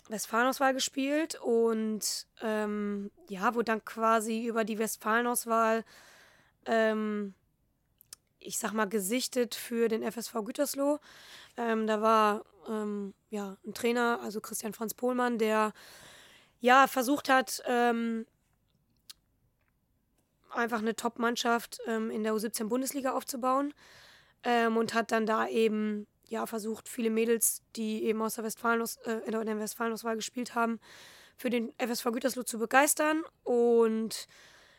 Westfalenauswahl 0.09 0.75
gespielt 0.75 1.35
und 1.41 2.27
ähm, 2.43 3.11
ja, 3.29 3.55
wurde 3.55 3.67
dann 3.67 3.85
quasi 3.85 4.47
über 4.47 4.65
die 4.65 4.79
Westfalenauswahl, 4.79 5.85
ähm, 6.67 7.35
ich 8.41 8.59
sag 8.59 8.73
mal, 8.73 8.87
gesichtet 8.87 9.55
für 9.55 9.89
den 9.89 10.03
FSV 10.03 10.45
Gütersloh. 10.45 10.99
Ähm, 11.57 11.87
da 11.87 12.01
war 12.01 12.45
ähm, 12.69 13.15
ja 13.31 13.57
ein 13.67 13.75
Trainer, 13.75 14.21
also 14.23 14.41
Christian 14.41 14.73
Franz 14.73 14.95
Pohlmann, 14.95 15.39
der 15.39 15.73
ja 16.61 16.87
versucht 16.87 17.29
hat, 17.29 17.63
ähm, 17.67 18.27
einfach 20.51 20.79
eine 20.79 20.97
Top-Mannschaft 20.97 21.79
ähm, 21.87 22.11
in 22.11 22.25
der 22.25 22.35
U17-Bundesliga 22.35 23.13
aufzubauen 23.13 23.73
ähm, 24.43 24.77
und 24.77 24.95
hat 24.95 25.13
dann 25.13 25.27
da 25.27 25.47
eben 25.47 26.07
ja 26.27 26.47
versucht, 26.47 26.89
viele 26.89 27.11
Mädels, 27.11 27.63
die 27.77 28.05
eben 28.05 28.23
aus 28.23 28.35
der, 28.35 28.45
Westfalenaus 28.45 28.97
äh, 29.05 29.21
in 29.27 29.33
der 29.33 29.59
Westfalenauswahl 29.59 30.17
gespielt 30.17 30.55
haben, 30.55 30.81
für 31.37 31.51
den 31.51 31.73
FSV 31.79 32.05
Gütersloh 32.13 32.43
zu 32.43 32.59
begeistern 32.59 33.23
und 33.45 34.27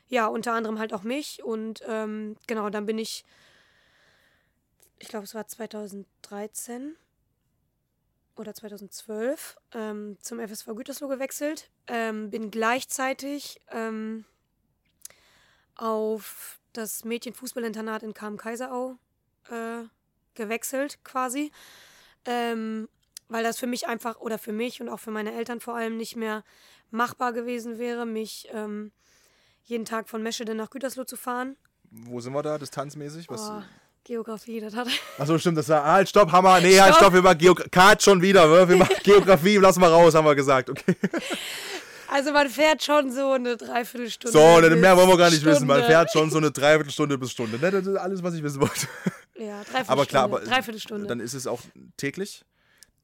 ja, 0.08 0.28
unter 0.28 0.54
anderem 0.54 0.78
halt 0.78 0.93
auch 0.93 1.04
mich 1.04 1.43
und 1.43 1.82
ähm, 1.88 2.36
genau, 2.47 2.69
dann 2.69 2.86
bin 2.86 2.97
ich, 2.97 3.26
ich 5.01 5.07
glaube, 5.07 5.25
es 5.25 5.33
war 5.33 5.47
2013 5.47 6.95
oder 8.35 8.53
2012 8.53 9.57
ähm, 9.73 10.17
zum 10.21 10.39
FSV 10.39 10.67
Gütersloh 10.75 11.07
gewechselt, 11.07 11.69
ähm, 11.87 12.29
bin 12.29 12.51
gleichzeitig 12.51 13.59
ähm, 13.69 14.25
auf 15.75 16.59
das 16.73 17.03
Mädchenfußballinternat 17.03 18.03
in 18.03 18.13
Kam-Kaiserau 18.13 18.97
äh, 19.49 19.83
gewechselt 20.35 21.03
quasi, 21.03 21.51
ähm, 22.25 22.87
weil 23.27 23.43
das 23.43 23.57
für 23.57 23.67
mich 23.67 23.87
einfach 23.87 24.19
oder 24.19 24.37
für 24.37 24.53
mich 24.53 24.81
und 24.81 24.89
auch 24.89 24.99
für 24.99 25.11
meine 25.11 25.33
Eltern 25.33 25.59
vor 25.59 25.75
allem 25.75 25.97
nicht 25.97 26.15
mehr 26.15 26.43
machbar 26.91 27.33
gewesen 27.33 27.79
wäre, 27.79 28.05
mich 28.05 28.47
ähm, 28.51 28.91
jeden 29.63 29.85
Tag 29.85 30.09
von 30.09 30.21
Meschede 30.23 30.55
nach 30.55 30.69
Gütersloh 30.69 31.05
zu 31.05 31.15
fahren. 31.15 31.57
Wo 31.89 32.19
sind 32.19 32.33
wir 32.33 32.41
da, 32.41 32.57
distanzmäßig? 32.57 33.29
Was? 33.29 33.49
Oh, 33.49 33.61
Geografie, 34.03 34.59
das 34.59 34.75
hat 34.75 34.87
Achso, 35.17 35.37
stimmt, 35.37 35.57
das 35.57 35.69
war. 35.69 35.83
Halt, 35.85 36.09
stopp, 36.09 36.31
Hammer. 36.31 36.59
Nee, 36.59 36.79
halt, 36.79 36.95
Stopp. 36.95 37.03
stopp, 37.05 37.13
wir 37.13 37.21
machen 37.21 37.37
Geografie. 37.37 37.69
Cut 37.69 38.01
schon 38.01 38.21
wieder, 38.21 38.67
wir 38.67 38.75
machen 38.75 38.95
Geografie, 39.03 39.57
lass 39.57 39.77
mal 39.77 39.89
raus, 39.91 40.15
haben 40.15 40.25
wir 40.25 40.35
gesagt. 40.35 40.69
Okay. 40.69 40.95
Also 42.13 42.33
man 42.33 42.49
fährt 42.49 42.83
schon 42.83 43.09
so 43.09 43.31
eine 43.31 43.55
Dreiviertelstunde. 43.55 44.37
So, 44.37 44.59
ne, 44.59 44.69
bis 44.69 44.79
mehr 44.81 44.97
wollen 44.97 45.07
wir 45.07 45.15
gar 45.17 45.29
nicht 45.29 45.45
wissen. 45.45 45.65
Man 45.65 45.77
Stunde. 45.77 45.93
fährt 45.95 46.11
schon 46.11 46.29
so 46.29 46.39
eine 46.39 46.51
Dreiviertelstunde 46.51 47.17
bis 47.17 47.31
Stunde. 47.31 47.57
Ne, 47.57 47.71
das 47.71 47.87
ist 47.87 47.95
alles, 47.95 48.21
was 48.21 48.33
ich 48.33 48.43
wissen 48.43 48.59
wollte. 48.59 48.85
Ja, 49.35 49.63
Dreiviertelstunde. 49.63 49.89
Aber 49.89 50.05
klar, 50.05 50.23
aber 50.25 50.39
Dreiviertelstunde. 50.41 51.07
dann 51.07 51.21
ist 51.21 51.33
es 51.33 51.47
auch 51.47 51.61
täglich 51.95 52.43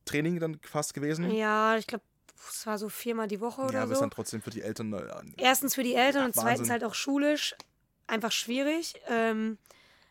Training 0.04 0.42
dann 0.42 0.60
fast 0.62 0.94
gewesen. 0.94 1.32
ja, 1.32 1.78
ich 1.78 1.88
glaube, 1.88 2.04
es 2.52 2.68
war 2.68 2.78
so 2.78 2.90
viermal 2.90 3.30
die 3.30 3.40
Woche 3.40 3.62
oder 3.62 3.76
Ja, 3.76 3.84
aber 3.84 3.94
ist 3.94 4.00
so. 4.00 4.02
dann 4.04 4.12
trotzdem 4.12 4.42
für 4.42 4.50
die 4.50 4.62
Eltern. 4.62 4.92
äh, 4.92 5.02
Erstens 5.38 5.74
für 5.76 5.84
die 5.84 5.96
Eltern 5.96 6.24
Ja, 6.24 6.26
und 6.26 6.34
zweitens 6.36 6.60
Wahnsinn. 6.60 6.72
halt 6.74 6.84
auch 6.84 6.94
schulisch 6.94 7.56
einfach 8.08 8.34
schwierig. 8.34 8.94
Ähm, 9.08 9.58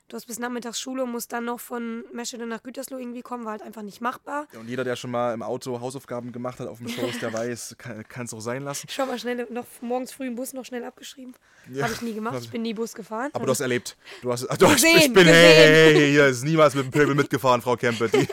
du 0.08 0.16
hast 0.16 0.26
bis 0.26 0.38
nachmittags 0.38 0.80
Schule 0.80 1.02
und 1.02 1.10
musst 1.10 1.32
dann 1.32 1.44
noch 1.44 1.60
von 1.60 2.04
Meschede 2.12 2.46
nach 2.46 2.62
Gütersloh 2.62 2.98
irgendwie 2.98 3.22
kommen, 3.22 3.44
war 3.44 3.52
halt 3.52 3.62
einfach 3.62 3.82
nicht 3.82 4.00
machbar. 4.00 4.46
Und 4.58 4.68
jeder, 4.68 4.84
der 4.84 4.96
schon 4.96 5.10
mal 5.10 5.34
im 5.34 5.42
Auto 5.42 5.80
Hausaufgaben 5.80 6.32
gemacht 6.32 6.60
hat 6.60 6.68
auf 6.68 6.78
dem 6.78 6.88
Schoß, 6.88 7.18
der 7.20 7.32
weiß, 7.32 7.76
kann 7.78 8.26
es 8.26 8.32
auch 8.34 8.40
sein 8.40 8.62
lassen. 8.62 8.88
Schon 8.88 9.08
mal 9.08 9.18
schnell, 9.18 9.46
noch 9.50 9.66
morgens 9.80 10.12
früh 10.12 10.26
im 10.26 10.36
Bus 10.36 10.52
noch 10.52 10.64
schnell 10.64 10.84
abgeschrieben. 10.84 11.34
Ja, 11.72 11.84
Habe 11.84 11.94
ich 11.94 12.02
nie 12.02 12.14
gemacht, 12.14 12.38
ich 12.40 12.50
bin 12.50 12.62
nie 12.62 12.74
Bus 12.74 12.94
gefahren. 12.94 13.30
Aber 13.32 13.44
du 13.44 13.50
hast 13.50 13.60
erlebt. 13.60 13.96
Du 14.22 14.30
hast, 14.32 14.48
ach, 14.48 14.56
du 14.56 14.66
hast 14.68 14.84
ich 14.84 14.92
Gesehen, 14.94 15.12
bin, 15.12 15.26
hey, 15.26 15.34
gesehen. 15.34 15.74
hey, 15.74 15.94
hey, 15.94 16.10
hier 16.12 16.26
ist 16.26 16.44
niemals 16.44 16.74
mit 16.74 16.84
dem 16.84 16.90
Pöbel 16.92 17.14
mitgefahren, 17.14 17.60
Frau 17.60 17.76
Kempe. 17.76 18.08
Die, 18.08 18.28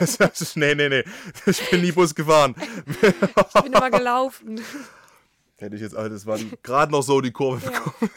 nee, 0.54 0.74
nee, 0.74 0.88
nee. 0.88 1.04
Ich 1.46 1.70
bin 1.70 1.80
nie 1.80 1.92
Bus 1.92 2.14
gefahren. 2.14 2.54
ich 2.86 3.62
bin 3.62 3.72
immer 3.72 3.90
gelaufen. 3.90 4.60
Hätte 5.56 5.76
ich 5.76 5.82
jetzt, 5.82 5.94
das 5.94 6.26
war 6.26 6.38
gerade 6.62 6.92
noch 6.92 7.02
so 7.02 7.20
die 7.20 7.32
Kurve. 7.32 7.70
Ja. 7.70 8.08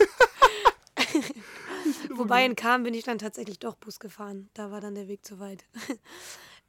Wobei 2.18 2.46
in 2.46 2.56
Kam 2.56 2.84
bin 2.84 2.94
ich 2.94 3.04
dann 3.04 3.18
tatsächlich 3.18 3.60
doch 3.60 3.76
Bus 3.76 4.00
gefahren. 4.00 4.50
Da 4.54 4.72
war 4.72 4.82
dann 4.82 4.96
der 4.96 5.08
Weg 5.08 5.26
zu 5.26 5.40
weit. 5.40 5.66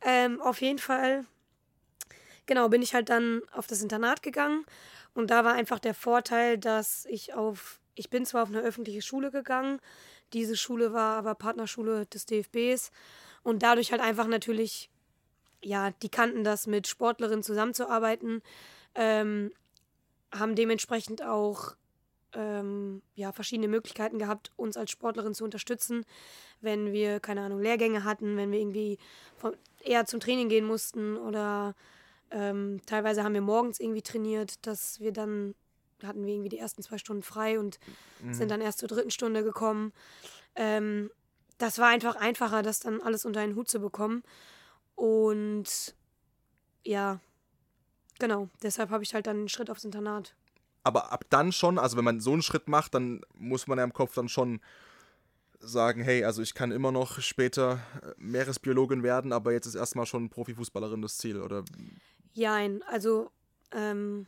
ähm, 0.03 0.41
auf 0.41 0.61
jeden 0.61 0.79
Fall, 0.79 1.25
genau, 2.47 2.69
bin 2.69 2.83
ich 2.83 2.95
halt 2.95 3.09
dann 3.09 3.43
auf 3.53 3.67
das 3.67 3.83
Internat 3.83 4.23
gegangen. 4.23 4.65
Und 5.15 5.31
da 5.31 5.45
war 5.45 5.55
einfach 5.55 5.79
der 5.79 5.95
Vorteil, 5.95 6.59
dass 6.59 7.05
ich 7.07 7.35
auf, 7.35 7.81
ich 7.95 8.11
bin 8.11 8.25
zwar 8.27 8.43
auf 8.43 8.51
eine 8.51 8.61
öffentliche 8.61 9.03
Schule 9.03 9.31
gegangen, 9.31 9.81
diese 10.33 10.57
Schule 10.57 10.93
war 10.93 11.17
aber 11.17 11.35
Partnerschule 11.35 12.07
des 12.07 12.27
DFBs. 12.27 12.91
Und 13.43 13.63
dadurch 13.63 13.93
halt 13.93 14.03
einfach 14.03 14.27
natürlich, 14.27 14.91
ja, 15.63 15.91
die 16.03 16.11
kannten 16.11 16.45
das, 16.45 16.67
mit 16.67 16.87
Sportlerinnen 16.87 17.43
zusammenzuarbeiten, 17.43 18.43
ähm, 18.95 19.53
haben 20.33 20.55
dementsprechend 20.55 21.23
auch 21.23 21.77
ähm, 22.35 23.03
ja, 23.15 23.33
verschiedene 23.33 23.69
Möglichkeiten 23.69 24.19
gehabt, 24.19 24.53
uns 24.57 24.77
als 24.77 24.91
Sportlerin 24.91 25.35
zu 25.35 25.45
unterstützen, 25.45 26.05
wenn 26.61 26.93
wir, 26.93 27.21
keine 27.21 27.43
Ahnung, 27.43 27.61
Lehrgänge 27.61 28.05
hatten, 28.05 28.37
wenn 28.37 28.53
wir 28.53 28.59
irgendwie 28.59 28.99
vom, 29.37 29.55
eher 29.81 30.07
zum 30.07 30.21
Training 30.21 30.49
gehen 30.49 30.65
mussten 30.65 31.17
oder 31.17 31.75
ähm, 32.31 32.81
teilweise 32.87 33.25
haben 33.25 33.35
wir 33.35 33.41
morgens 33.41 33.81
irgendwie 33.81 34.03
trainiert, 34.03 34.67
dass 34.67 35.01
wir 35.01 35.13
dann 35.13 35.55
hatten 36.03 36.25
wir 36.25 36.33
irgendwie 36.33 36.51
die 36.51 36.59
ersten 36.59 36.83
zwei 36.83 36.99
Stunden 36.99 37.25
frei 37.25 37.59
und 37.59 37.81
sind 38.31 38.51
dann 38.53 38.61
erst 38.61 38.79
zur 38.79 38.89
dritten 38.89 39.11
Stunde 39.11 39.43
gekommen. 39.43 39.93
Ähm, 40.55 41.11
das 41.59 41.79
war 41.79 41.89
einfach 41.89 42.15
einfacher, 42.15 42.63
das 42.63 42.79
dann 42.79 43.01
alles 43.01 43.25
unter 43.25 43.41
einen 43.41 43.57
Hut 43.57 43.69
zu 43.69 43.81
bekommen. 43.81 44.23
Und 44.95 45.97
ja, 46.85 47.21
genau, 48.21 48.49
deshalb 48.63 48.91
habe 48.91 49.03
ich 49.03 49.15
halt 49.15 49.27
dann 49.27 49.39
einen 49.39 49.49
Schritt 49.49 49.71
aufs 49.71 49.85
Internat 49.85 50.37
Aber 50.85 51.13
ab 51.13 51.25
dann 51.31 51.53
schon, 51.53 51.79
also 51.79 51.97
wenn 51.97 52.05
man 52.05 52.21
so 52.21 52.33
einen 52.33 52.43
Schritt 52.43 52.69
macht, 52.69 52.95
dann 52.95 53.21
muss 53.35 53.67
man 53.67 53.79
ja 53.79 53.85
im 53.85 53.93
Kopf 53.93 54.15
dann 54.15 54.29
schon 54.29 54.61
sagen, 55.61 56.03
hey, 56.03 56.25
also 56.25 56.41
ich 56.43 56.55
kann 56.55 56.71
immer 56.71 56.93
noch 56.93 57.21
später 57.21 57.81
äh, 58.03 58.13
Meeresbiologin 58.17 59.03
werden, 59.03 59.33
aber 59.33 59.53
jetzt 59.53 59.67
ist 59.67 59.75
erstmal 59.75 60.07
schon 60.07 60.31
Profifußballerin 60.31 61.03
das 61.03 61.19
Ziel, 61.19 61.41
oder? 61.41 61.65
Jein, 62.33 62.83
also 62.85 63.31
ähm, 63.73 64.27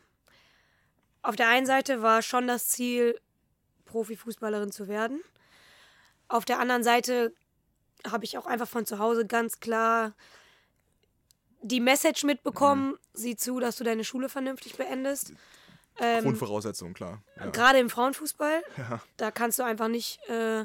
auf 1.23 1.37
der 1.37 1.49
einen 1.49 1.67
Seite 1.67 2.03
war 2.03 2.23
schon 2.23 2.47
das 2.47 2.69
Ziel, 2.69 3.19
Profifußballerin 3.85 4.73
zu 4.73 4.89
werden. 4.89 5.21
Auf 6.29 6.45
der 6.45 6.59
anderen 6.61 6.83
Seite 6.83 7.33
habe 8.11 8.25
ich 8.25 8.39
auch 8.39 8.47
einfach 8.47 8.69
von 8.69 8.87
zu 8.87 8.99
Hause 8.99 9.27
ganz 9.27 9.61
klar 9.61 10.15
die 11.63 11.81
Message 11.81 12.25
mitbekommen, 12.25 12.97
sieh 13.13 13.37
zu, 13.37 13.61
dass 13.61 13.77
du 13.77 13.85
deine 13.85 14.05
Schule 14.05 14.29
vernünftig 14.29 14.77
beendest. 14.77 15.35
Ähm, 16.01 16.25
Grundvoraussetzung, 16.25 16.95
klar. 16.95 17.23
Ja. 17.37 17.47
Gerade 17.51 17.79
im 17.79 17.91
Frauenfußball, 17.91 18.63
Ja. 18.77 19.01
da 19.17 19.31
kannst 19.31 19.59
du 19.59 19.63
einfach 19.63 19.89
nicht 19.89 20.19
äh, 20.29 20.65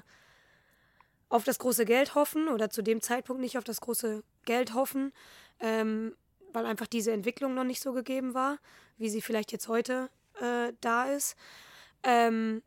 auf 1.30 1.43
das 1.43 1.60
große 1.60 1.86
Geld 1.86 2.15
hoffen 2.15 2.48
oder 2.48 2.69
zu 2.69 2.82
dem 2.82 3.02
Zeitpunkt 3.02 3.41
nicht 3.41 3.58
auf 3.58 3.63
das 3.63 3.82
große 3.82 4.24
Geld 4.45 4.74
hoffen, 4.74 5.12
ähm, 5.60 6.15
weil 6.54 6.65
einfach 6.65 6.88
diese 6.88 7.12
Entwicklung 7.12 7.54
noch 7.54 7.63
nicht 7.65 7.82
so 7.82 7.91
gegeben 7.93 8.34
war, 8.34 8.58
wie 8.98 9.10
sie 9.10 9.21
vielleicht 9.21 9.52
jetzt 9.52 9.67
heute 9.67 10.10
äh, 10.39 10.71
da 10.82 11.06
ist. 11.12 11.36
Ähm, 12.04 12.62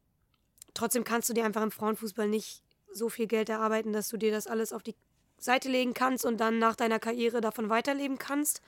trotzdem 0.74 1.04
kannst 1.04 1.28
du 1.30 1.32
dir 1.34 1.44
einfach 1.44 1.62
im 1.62 1.70
Frauenfußball 1.70 2.28
nicht 2.28 2.62
so 2.92 3.08
viel 3.08 3.26
Geld 3.26 3.48
erarbeiten, 3.48 3.92
dass 3.92 4.08
du 4.08 4.16
dir 4.16 4.32
das 4.32 4.46
alles 4.46 4.72
auf 4.72 4.82
die 4.82 4.94
Seite 5.38 5.68
legen 5.68 5.94
kannst 5.94 6.24
und 6.26 6.38
dann 6.38 6.58
nach 6.58 6.74
deiner 6.74 6.98
Karriere 6.98 7.40
davon 7.40 7.70
weiterleben 7.70 8.18
kannst. 8.18 8.60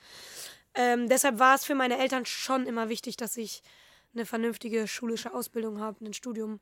Ähm, 0.73 1.09
deshalb 1.09 1.37
war 1.37 1.55
es 1.55 1.65
für 1.65 1.75
meine 1.75 1.99
Eltern 1.99 2.25
schon 2.25 2.65
immer 2.65 2.87
wichtig, 2.87 3.17
dass 3.17 3.35
ich 3.35 3.61
eine 4.13 4.25
vernünftige 4.25 4.87
schulische 4.87 5.33
Ausbildung 5.33 5.79
habe, 5.79 6.05
ein 6.05 6.13
Studium 6.13 6.59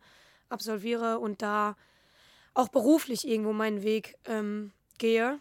absolviere 0.49 1.19
und 1.19 1.41
da 1.41 1.75
auch 2.53 2.69
beruflich 2.69 3.27
irgendwo 3.27 3.53
meinen 3.53 3.83
Weg 3.83 4.17
ähm, 4.25 4.71
gehe. 4.97 5.39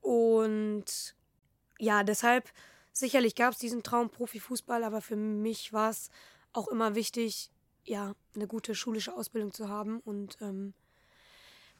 Und 0.00 1.14
ja, 1.78 2.02
deshalb 2.02 2.50
sicherlich 2.92 3.34
gab 3.34 3.52
es 3.52 3.58
diesen 3.58 3.82
Traum 3.82 4.10
Profifußball, 4.10 4.84
aber 4.84 5.00
für 5.00 5.16
mich 5.16 5.72
war 5.72 5.90
es 5.90 6.10
auch 6.52 6.68
immer 6.68 6.94
wichtig, 6.94 7.50
ja, 7.84 8.14
eine 8.34 8.46
gute 8.46 8.74
schulische 8.74 9.14
Ausbildung 9.14 9.52
zu 9.52 9.68
haben 9.68 10.00
und 10.00 10.36
ähm, 10.40 10.74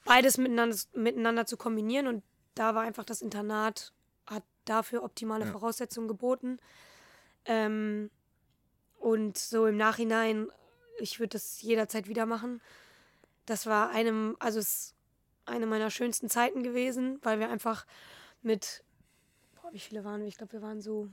beides 0.04 0.38
miteinander, 0.38 0.76
miteinander 0.94 1.46
zu 1.46 1.56
kombinieren. 1.56 2.06
Und 2.06 2.24
da 2.54 2.74
war 2.74 2.82
einfach 2.82 3.04
das 3.04 3.22
Internat, 3.22 3.92
hat 4.26 4.44
dafür 4.64 5.02
optimale 5.02 5.44
Ja. 5.44 5.52
Voraussetzungen 5.52 6.08
geboten. 6.08 6.58
Ähm, 7.44 8.10
und 9.02 9.36
so 9.36 9.66
im 9.66 9.76
Nachhinein, 9.76 10.48
ich 10.98 11.18
würde 11.18 11.30
das 11.30 11.60
jederzeit 11.60 12.08
wieder 12.08 12.26
machen. 12.26 12.60
Das 13.46 13.66
war 13.66 13.90
einem, 13.90 14.36
also 14.38 14.60
es 14.60 14.94
eine 15.44 15.66
meiner 15.66 15.90
schönsten 15.90 16.30
Zeiten 16.30 16.62
gewesen, 16.62 17.18
weil 17.22 17.40
wir 17.40 17.50
einfach 17.50 17.84
mit, 18.42 18.84
boah, 19.60 19.72
wie 19.72 19.80
viele 19.80 20.04
waren 20.04 20.20
wir? 20.20 20.28
Ich 20.28 20.36
glaube, 20.38 20.52
wir 20.52 20.62
waren 20.62 20.80
so 20.80 21.08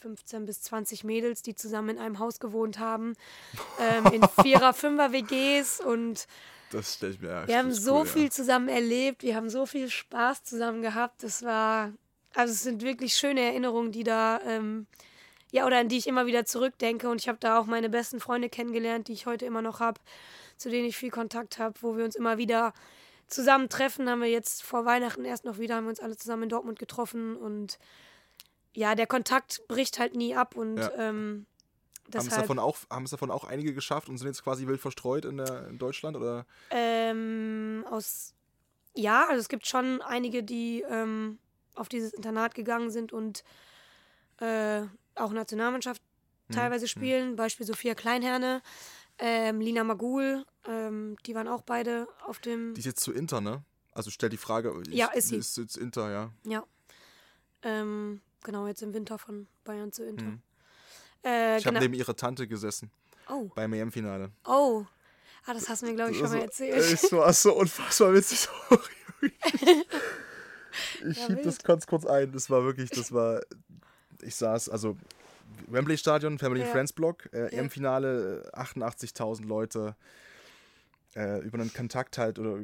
15 0.00 0.44
bis 0.46 0.62
20 0.62 1.04
Mädels, 1.04 1.42
die 1.42 1.54
zusammen 1.54 1.90
in 1.90 1.98
einem 1.98 2.18
Haus 2.18 2.40
gewohnt 2.40 2.78
haben, 2.80 3.14
ähm, 3.78 4.06
in 4.12 4.22
Vierer-, 4.42 4.74
Fünfer-WGs 4.74 5.80
und 5.80 6.26
Das 6.70 6.94
stelle 6.94 7.12
ich 7.12 7.20
mir 7.20 7.46
wir 7.46 7.56
haben 7.56 7.72
so 7.72 8.00
cool, 8.00 8.06
viel 8.06 8.24
Ja. 8.24 8.30
zusammen 8.30 8.68
erlebt, 8.68 9.22
wir 9.22 9.36
haben 9.36 9.48
so 9.48 9.64
viel 9.64 9.88
Spaß 9.88 10.42
zusammen 10.42 10.82
gehabt. 10.82 11.22
Das 11.22 11.44
war, 11.44 11.92
also 12.34 12.52
es 12.52 12.64
sind 12.64 12.82
wirklich 12.82 13.14
schöne 13.14 13.42
Erinnerungen, 13.42 13.92
die 13.92 14.02
da, 14.02 14.40
ähm, 14.44 14.86
ja, 15.52 15.66
oder 15.66 15.78
an 15.78 15.88
die 15.88 15.98
ich 15.98 16.06
immer 16.06 16.26
wieder 16.26 16.44
zurückdenke. 16.44 17.08
Und 17.08 17.20
ich 17.20 17.28
habe 17.28 17.38
da 17.38 17.58
auch 17.58 17.66
meine 17.66 17.88
besten 17.88 18.20
Freunde 18.20 18.48
kennengelernt, 18.48 19.08
die 19.08 19.12
ich 19.12 19.26
heute 19.26 19.46
immer 19.46 19.62
noch 19.62 19.80
habe, 19.80 20.00
zu 20.56 20.70
denen 20.70 20.86
ich 20.86 20.96
viel 20.96 21.10
Kontakt 21.10 21.58
habe, 21.58 21.74
wo 21.80 21.96
wir 21.96 22.04
uns 22.04 22.16
immer 22.16 22.38
wieder 22.38 22.72
zusammentreffen. 23.28 24.08
Haben 24.08 24.22
wir 24.22 24.30
jetzt 24.30 24.62
vor 24.62 24.84
Weihnachten 24.84 25.24
erst 25.24 25.44
noch 25.44 25.58
wieder, 25.58 25.76
haben 25.76 25.84
wir 25.84 25.90
uns 25.90 26.00
alle 26.00 26.16
zusammen 26.16 26.44
in 26.44 26.48
Dortmund 26.48 26.78
getroffen 26.78 27.36
und 27.36 27.78
ja, 28.74 28.94
der 28.94 29.06
Kontakt 29.06 29.62
bricht 29.68 29.98
halt 29.98 30.14
nie 30.14 30.34
ab 30.34 30.54
und 30.54 30.76
Ja. 30.76 30.90
ähm, 30.96 31.46
Haben 32.12 32.18
es, 32.18 32.24
deshalb, 32.24 32.42
davon 32.42 32.58
auch, 32.58 32.76
haben 32.90 33.04
es 33.04 33.10
davon 33.10 33.30
auch 33.30 33.44
einige 33.44 33.72
geschafft 33.72 34.08
und 34.08 34.18
sind 34.18 34.28
jetzt 34.28 34.44
quasi 34.44 34.66
wild 34.66 34.80
verstreut 34.80 35.24
in, 35.24 35.38
der, 35.38 35.68
in 35.68 35.78
Deutschland? 35.78 36.16
Oder? 36.16 36.46
Ähm, 36.70 37.84
aus. 37.90 38.34
Ja, 38.94 39.26
also 39.28 39.40
es 39.40 39.48
gibt 39.48 39.66
schon 39.66 40.02
einige, 40.02 40.42
die 40.42 40.84
ähm, 40.88 41.38
auf 41.74 41.88
dieses 41.88 42.12
Internat 42.12 42.54
gegangen 42.54 42.90
sind 42.90 43.12
und 43.12 43.44
äh, 44.40 44.82
auch 45.16 45.32
Nationalmannschaft 45.32 46.00
Hm, 46.48 46.54
teilweise 46.54 46.86
spielen. 46.86 47.34
Beispiel 47.36 47.66
Sophia 47.66 47.94
Kleinherne, 47.96 48.62
ähm, 49.18 49.60
Lina 49.60 49.82
Magul, 49.82 50.44
ähm, 50.66 51.16
die 51.26 51.34
waren 51.34 51.48
auch 51.48 51.62
beide 51.62 52.06
auf 52.24 52.38
dem. 52.38 52.74
Die 52.74 52.80
ist 52.80 52.86
jetzt 52.86 53.00
zu 53.02 53.12
Inter, 53.12 53.40
ne? 53.40 53.64
Also 53.92 54.10
stell 54.10 54.28
die 54.28 54.36
Frage. 54.36 54.72
Ich, 54.86 54.94
Ja, 54.94 55.08
ist 55.08 55.28
sie. 55.28 55.36
Ist 55.36 55.56
jetzt 55.56 55.76
Inter, 55.76 56.10
ja. 56.10 56.30
Ja. 56.44 56.64
Ähm, 57.62 58.20
genau, 58.44 58.66
jetzt 58.68 58.82
im 58.82 58.94
Winter 58.94 59.18
von 59.18 59.48
Bayern 59.64 59.90
zu 59.90 60.04
Inter. 60.04 60.26
Mhm. 60.26 60.40
Äh, 61.24 61.58
Ich 61.58 61.64
habe 61.66 61.74
genau. 61.74 61.80
neben 61.80 61.94
ihrer 61.94 62.14
Tante 62.14 62.46
gesessen 62.46 62.90
Oh, 63.28 63.50
beim 63.54 63.72
EM-Finale. 63.72 64.30
oh. 64.44 64.84
Ah, 65.48 65.54
das 65.54 65.68
hast 65.68 65.82
du 65.82 65.86
mir, 65.86 65.94
glaube 65.94 66.10
ich, 66.10 66.18
schon 66.18 66.28
mal 66.28 66.40
erzählt. 66.42 66.76
Es 66.76 67.10
war 67.12 67.32
so 67.32 67.54
unfassbar 67.56 68.12
witzig. 68.14 68.48
ich 71.08 71.16
Ja, 71.16 71.26
schieb 71.26 71.36
das 71.42 71.56
wild. 71.56 71.64
ganz 71.64 71.86
kurz 71.86 72.04
ein. 72.04 72.32
Das 72.32 72.50
war 72.50 72.64
wirklich, 72.64 72.90
das 72.90 73.12
war. 73.12 73.40
Ich 74.22 74.34
saß, 74.36 74.68
also 74.68 74.96
Wembley 75.68 75.96
Stadion, 75.96 76.38
Family 76.38 76.60
Ja. 76.62 76.66
Friends 76.66 76.92
Block, 76.92 77.28
äh, 77.32 77.54
Ja. 77.54 77.62
EM-Finale, 77.62 78.44
äh, 78.52 78.56
88.000 78.56 79.46
Leute. 79.46 79.94
Äh, 81.14 81.40
über 81.40 81.58
einen 81.58 81.72
Kontakt 81.72 82.18
halt 82.18 82.38
oder 82.38 82.58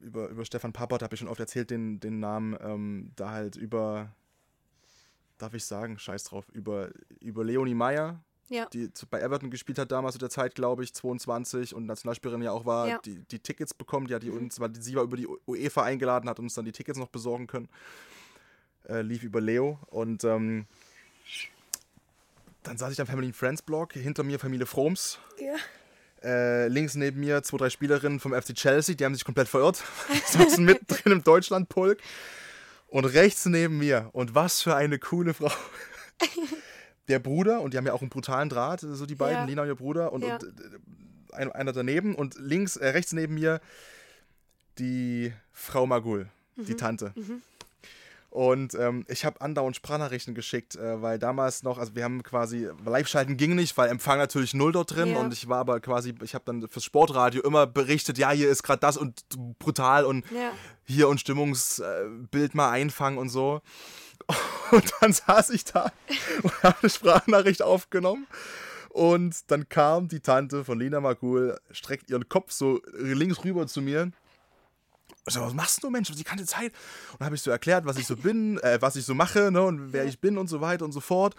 über, 0.00 0.28
über 0.28 0.44
Stefan 0.44 0.72
Pappert 0.72 1.02
habe 1.02 1.14
ich 1.14 1.20
schon 1.20 1.28
oft 1.28 1.40
erzählt, 1.40 1.70
den, 1.70 2.00
den 2.00 2.18
Namen, 2.20 2.56
ähm, 2.60 3.12
da 3.16 3.30
halt 3.30 3.56
über, 3.56 4.12
darf 5.38 5.54
ich 5.54 5.64
sagen, 5.64 5.98
scheiß 5.98 6.24
drauf, 6.24 6.46
über, 6.52 6.90
über 7.20 7.44
Leonie 7.44 7.74
Meyer, 7.74 8.20
ja. 8.48 8.66
die 8.66 8.92
zu- 8.92 9.06
bei 9.06 9.20
Everton 9.20 9.50
gespielt 9.50 9.78
hat 9.78 9.90
damals 9.92 10.14
zu 10.14 10.18
der 10.18 10.30
Zeit, 10.30 10.54
glaube 10.54 10.82
ich, 10.84 10.92
22 10.94 11.74
und 11.74 11.86
Nationalspielerin 11.86 12.42
ja 12.42 12.52
auch 12.52 12.66
war, 12.66 12.88
Ja. 12.88 12.98
die, 13.04 13.20
die 13.24 13.38
Tickets 13.38 13.74
bekommen, 13.74 14.06
die 14.08 14.14
hat 14.14 14.22
die 14.22 14.30
uns, 14.30 14.58
weil 14.60 14.70
die, 14.70 14.80
sie 14.80 14.94
war 14.96 15.02
über 15.04 15.16
die 15.16 15.26
UEFA 15.46 15.82
eingeladen, 15.84 16.28
hat 16.28 16.38
uns 16.40 16.54
dann 16.54 16.64
die 16.64 16.72
Tickets 16.72 16.98
noch 16.98 17.08
besorgen 17.08 17.46
können. 17.46 17.68
Äh, 18.88 19.02
lief 19.02 19.22
über 19.24 19.40
Leo 19.40 19.78
und 19.90 20.22
ähm, 20.24 20.66
dann 22.62 22.76
saß 22.78 22.92
ich 22.92 23.00
am 23.00 23.06
Family 23.06 23.32
Friends 23.32 23.62
Blog, 23.62 23.92
hinter 23.92 24.22
mir 24.24 24.38
Familie 24.38 24.66
Froms, 24.66 25.18
ja. 25.40 25.56
äh, 26.28 26.68
links 26.68 26.94
neben 26.94 27.20
mir 27.20 27.42
zwei, 27.42 27.58
drei 27.58 27.70
Spielerinnen 27.70 28.20
vom 28.20 28.32
FC 28.32 28.54
Chelsea, 28.54 28.94
die 28.94 29.04
haben 29.04 29.14
sich 29.14 29.24
komplett 29.24 29.48
verirrt. 29.48 29.82
Saßen 30.26 30.64
mittendrin 30.64 31.12
im 31.12 31.22
Deutschlandpulk. 31.24 31.98
Und 32.88 33.04
rechts 33.04 33.44
neben 33.46 33.78
mir, 33.78 34.10
und 34.12 34.34
was 34.36 34.62
für 34.62 34.76
eine 34.76 34.98
coole 35.00 35.34
Frau. 35.34 35.50
Der 37.08 37.18
Bruder, 37.18 37.60
und 37.60 37.74
die 37.74 37.78
haben 37.78 37.86
ja 37.86 37.92
auch 37.92 38.00
einen 38.00 38.10
brutalen 38.10 38.48
Draht, 38.48 38.80
so 38.80 39.06
die 39.06 39.14
beiden, 39.16 39.38
Ja. 39.38 39.44
Lina 39.44 39.62
und 39.62 39.68
ihr 39.68 39.74
Bruder, 39.74 40.12
und, 40.12 40.22
Ja. 40.22 40.36
und 40.36 40.44
äh, 40.44 41.36
ein, 41.36 41.52
einer 41.52 41.72
daneben. 41.72 42.14
Und 42.14 42.36
links, 42.38 42.76
äh, 42.76 42.88
rechts 42.88 43.12
neben 43.12 43.34
mir 43.34 43.60
die 44.78 45.32
Frau 45.52 45.86
Magul, 45.86 46.28
die 46.56 46.72
Mhm. 46.72 47.42
Und 48.36 48.74
ähm, 48.74 49.06
ich 49.08 49.24
habe 49.24 49.40
andauernd 49.40 49.76
Sprachnachrichten 49.76 50.34
geschickt, 50.34 50.76
äh, 50.76 51.00
weil 51.00 51.18
damals 51.18 51.62
noch, 51.62 51.78
also 51.78 51.94
wir 51.94 52.04
haben 52.04 52.22
quasi, 52.22 52.68
Live-Schalten 52.84 53.38
ging 53.38 53.54
nicht, 53.54 53.78
weil 53.78 53.88
Empfang 53.88 54.18
natürlich 54.18 54.52
null 54.52 54.72
dort 54.72 54.94
drin 54.94 55.12
Ja. 55.12 55.20
und 55.20 55.32
ich 55.32 55.48
war 55.48 55.56
aber 55.58 55.80
quasi, 55.80 56.14
ich 56.22 56.34
habe 56.34 56.44
dann 56.44 56.68
fürs 56.68 56.84
Sportradio 56.84 57.40
immer 57.44 57.66
berichtet, 57.66 58.18
ja, 58.18 58.30
hier 58.32 58.50
ist 58.50 58.62
gerade 58.62 58.80
das 58.80 58.98
und 58.98 59.22
brutal 59.58 60.04
und 60.04 60.30
Ja. 60.30 60.52
hier 60.84 61.08
und 61.08 61.18
Stimmungsbild 61.18 62.54
mal 62.54 62.70
einfangen 62.72 63.16
und 63.18 63.30
so. 63.30 63.62
Und 64.72 64.92
dann 65.00 65.12
saß 65.12 65.50
ich 65.50 65.64
da 65.64 65.92
und 66.42 66.62
habe 66.64 66.76
eine 66.82 66.90
Sprachnachricht 66.90 67.62
aufgenommen. 67.62 68.26
Und 68.88 69.50
dann 69.50 69.68
kam 69.68 70.08
die 70.08 70.18
Tante 70.20 70.64
von 70.64 70.78
Lena 70.80 71.00
Magul, 71.00 71.56
streckt 71.70 72.10
ihren 72.10 72.28
Kopf 72.28 72.50
so 72.50 72.80
links 72.98 73.44
rüber 73.44 73.66
zu 73.68 73.80
mir. 73.80 74.10
Ich 75.26 75.34
so, 75.34 75.40
was 75.40 75.54
machst 75.54 75.82
du, 75.82 75.90
Mensch? 75.90 76.10
Die 76.10 76.24
keine 76.24 76.44
Zeit. 76.46 76.72
Und 77.18 77.24
habe 77.24 77.34
ich 77.34 77.42
so 77.42 77.50
erklärt, 77.50 77.84
was 77.84 77.96
ich 77.96 78.06
so 78.06 78.16
bin, 78.16 78.58
äh, 78.58 78.78
was 78.80 78.94
ich 78.94 79.04
so 79.04 79.14
mache 79.14 79.50
ne, 79.50 79.62
und 79.62 79.92
wer 79.92 80.04
ich 80.04 80.20
bin 80.20 80.38
und 80.38 80.48
so 80.48 80.60
weiter 80.60 80.84
und 80.84 80.92
so 80.92 81.00
fort. 81.00 81.34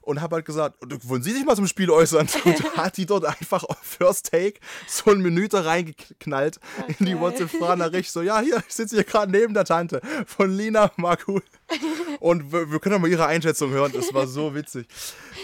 Und 0.00 0.20
habe 0.20 0.34
halt 0.34 0.44
gesagt, 0.44 0.78
wollen 1.04 1.22
Sie 1.22 1.30
sich 1.30 1.44
mal 1.44 1.54
zum 1.54 1.68
Spiel 1.68 1.88
äußern? 1.88 2.26
Und 2.44 2.76
hat 2.76 2.96
die 2.96 3.06
dort 3.06 3.24
einfach 3.24 3.62
auf 3.62 3.78
First 3.80 4.32
Take 4.32 4.58
so 4.88 5.12
ein 5.12 5.20
Menü 5.20 5.46
da 5.46 5.60
reingeknallt 5.60 6.58
in 6.98 7.06
die 7.06 7.12
geil. 7.12 7.20
WhatsApp-Sprachnachricht. 7.20 8.10
So, 8.10 8.20
ja, 8.20 8.40
hier, 8.40 8.60
ich 8.66 8.74
sitze 8.74 8.96
hier 8.96 9.04
gerade 9.04 9.30
neben 9.30 9.54
der 9.54 9.64
Tante 9.64 10.00
von 10.26 10.50
Lina 10.50 10.90
Magul. 10.96 11.44
Und 12.18 12.50
wir, 12.52 12.72
wir 12.72 12.80
können 12.80 12.94
doch 12.96 13.00
mal 13.00 13.10
ihre 13.12 13.26
Einschätzung 13.26 13.70
hören. 13.70 13.92
Das 13.94 14.12
war 14.12 14.26
so 14.26 14.56
witzig. 14.56 14.88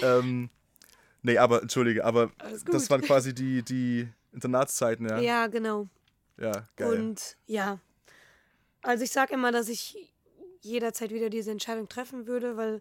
Ähm, 0.02 0.50
nee, 1.22 1.38
aber, 1.38 1.62
entschuldige, 1.62 2.04
aber 2.04 2.32
das 2.66 2.90
waren 2.90 3.02
quasi 3.02 3.32
die, 3.32 3.62
die 3.62 4.08
Internatszeiten, 4.32 5.08
ja. 5.08 5.20
Ja, 5.20 5.46
genau. 5.46 5.88
Ja, 6.38 6.66
geil. 6.76 7.00
Und 7.00 7.36
ja, 7.46 7.78
also 8.82 9.04
ich 9.04 9.10
sage 9.10 9.34
immer, 9.34 9.52
dass 9.52 9.68
ich 9.68 10.12
jederzeit 10.60 11.10
wieder 11.10 11.30
diese 11.30 11.50
Entscheidung 11.50 11.88
treffen 11.88 12.26
würde, 12.26 12.56
weil 12.56 12.80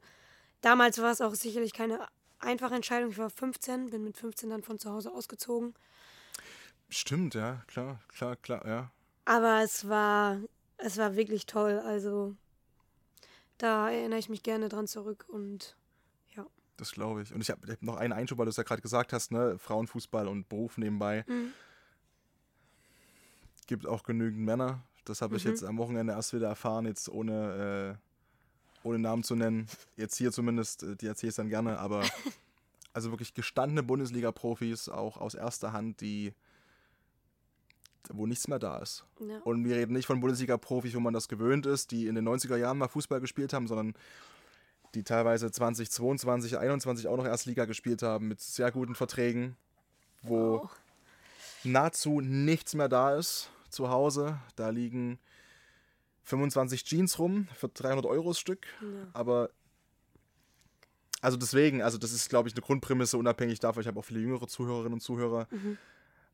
damals 0.62 1.00
war 1.00 1.12
es 1.12 1.22
auch 1.22 1.36
sicherlich 1.36 1.74
keine 1.74 2.08
einfache 2.40 2.76
Entscheidung. 2.76 3.12
Ich 3.12 3.18
war 3.18 3.30
15, 3.30 3.90
bin 3.90 4.04
mit 4.04 4.18
15 4.18 4.50
dann 4.50 4.64
von 4.64 4.80
zu 4.80 4.92
Hause 4.92 5.12
ausgezogen. 5.12 5.74
Stimmt, 6.90 7.36
ja, 7.36 7.64
klar, 7.68 8.00
klar, 8.10 8.36
klar, 8.38 8.66
ja. 8.68 8.92
Aber 9.26 9.62
es 9.62 9.90
war, 9.90 10.40
es 10.78 10.98
war 10.98 11.16
wirklich 11.16 11.46
toll. 11.46 11.80
Also 11.80 12.36
da 13.58 13.90
erinnere 13.90 14.20
ich 14.20 14.30
mich 14.30 14.44
gerne 14.44 14.70
dran 14.70 14.88
zurück 14.88 15.26
und 15.28 15.76
ja. 16.36 16.46
Das 16.78 16.92
glaube 16.92 17.24
ich. 17.24 17.34
Und 17.34 17.42
ich 17.42 17.50
habe 17.50 17.70
hab 17.70 17.82
noch 17.82 17.98
einen 17.98 18.14
Einschub, 18.14 18.38
weil 18.38 18.46
du 18.46 18.52
es 18.52 18.58
ja 18.58 18.64
gerade 18.64 18.82
gesagt 18.82 19.12
hast, 19.12 19.32
ne? 19.32 19.58
Frauenfußball 19.58 20.28
und 20.28 20.48
Beruf 20.48 20.78
nebenbei. 20.78 21.26
Mhm. 21.28 21.54
Gibt 23.68 23.86
auch 23.86 24.04
genügend 24.04 24.40
Männer. 24.44 24.82
Das 25.06 25.22
habe 25.22 25.38
ich 25.38 25.46
Mhm. 25.46 25.52
jetzt 25.52 25.64
am 25.64 25.78
Wochenende 25.78 26.14
erst 26.14 26.34
wieder 26.34 26.48
erfahren, 26.48 26.86
jetzt 26.86 27.08
ohne, 27.10 27.98
äh, 28.84 28.88
ohne 28.88 29.00
Namen 29.00 29.24
zu 29.24 29.36
nennen. 29.36 29.68
Jetzt 29.96 30.16
hier 30.18 30.32
zumindest, 30.32 30.84
äh, 30.84 30.96
die 30.96 31.08
erzähle 31.08 31.30
ich 31.30 31.36
dann 31.36 31.50
gerne, 31.50 31.78
aber 31.80 32.02
also 32.94 33.12
wirklich 33.12 33.34
gestandene 33.34 33.84
Bundesliga-Profis, 33.84 34.90
auch 34.90 35.18
aus 35.18 35.36
erster 35.36 35.72
Hand, 35.74 36.02
die 36.02 36.34
wo 38.10 38.26
nichts 38.26 38.48
mehr 38.48 38.58
da 38.60 38.78
ist. 38.78 39.04
ja. 39.20 39.40
Und 39.40 39.66
wir 39.66 39.76
reden 39.76 39.92
nicht 39.92 40.06
von 40.06 40.22
Bundesliga-Profis, 40.22 40.96
wo 40.96 41.02
man 41.02 41.14
das 41.14 41.28
gewöhnt 41.28 41.66
ist, 41.66 41.92
die 41.92 42.08
in 42.08 42.16
den 42.16 42.24
90er 42.28 42.56
Jahren 42.56 42.78
mal 42.78 42.88
Fußball 42.88 43.20
gespielt 43.20 43.52
haben, 43.52 43.68
sondern 43.68 43.96
die 44.96 45.04
teilweise 45.04 45.52
2022, 45.52 46.58
21 46.58 47.10
auch 47.10 47.18
noch 47.18 47.26
Erstliga 47.26 47.66
gespielt 47.66 48.02
haben 48.04 48.30
mit 48.30 48.40
sehr 48.40 48.72
guten 48.72 48.96
Verträgen, 48.96 49.58
wo 50.22 50.60
Wow. 50.62 50.72
nahezu 51.66 52.22
nichts 52.22 52.76
mehr 52.76 52.88
da 52.88 53.14
ist 53.16 53.50
zu 53.78 53.90
Hause. 53.90 54.40
Da 54.56 54.70
liegen 54.70 55.20
25 56.24 56.84
Jeans 56.84 57.20
rum 57.20 57.48
für 57.54 57.70
300 57.70 58.06
Euro 58.06 58.30
das 58.30 58.40
Stück. 58.40 58.66
Ja. 58.82 58.88
Aber 59.14 59.50
also 61.22 61.38
deswegen, 61.38 61.82
also 61.82 61.98
das 61.98 62.12
ist, 62.12 62.30
glaube 62.30 62.50
ich, 62.50 62.56
eine 62.56 62.62
Grundprämisse, 62.62 63.18
unabhängig 63.18 63.60
davon. 63.60 63.82
Ich 63.82 63.88
habe 63.88 64.00
auch 64.00 64.06
viele 64.06 64.20
jüngere 64.20 64.48
Zuhörerinnen 64.48 64.94
und 64.94 65.02
Zuhörer. 65.02 65.48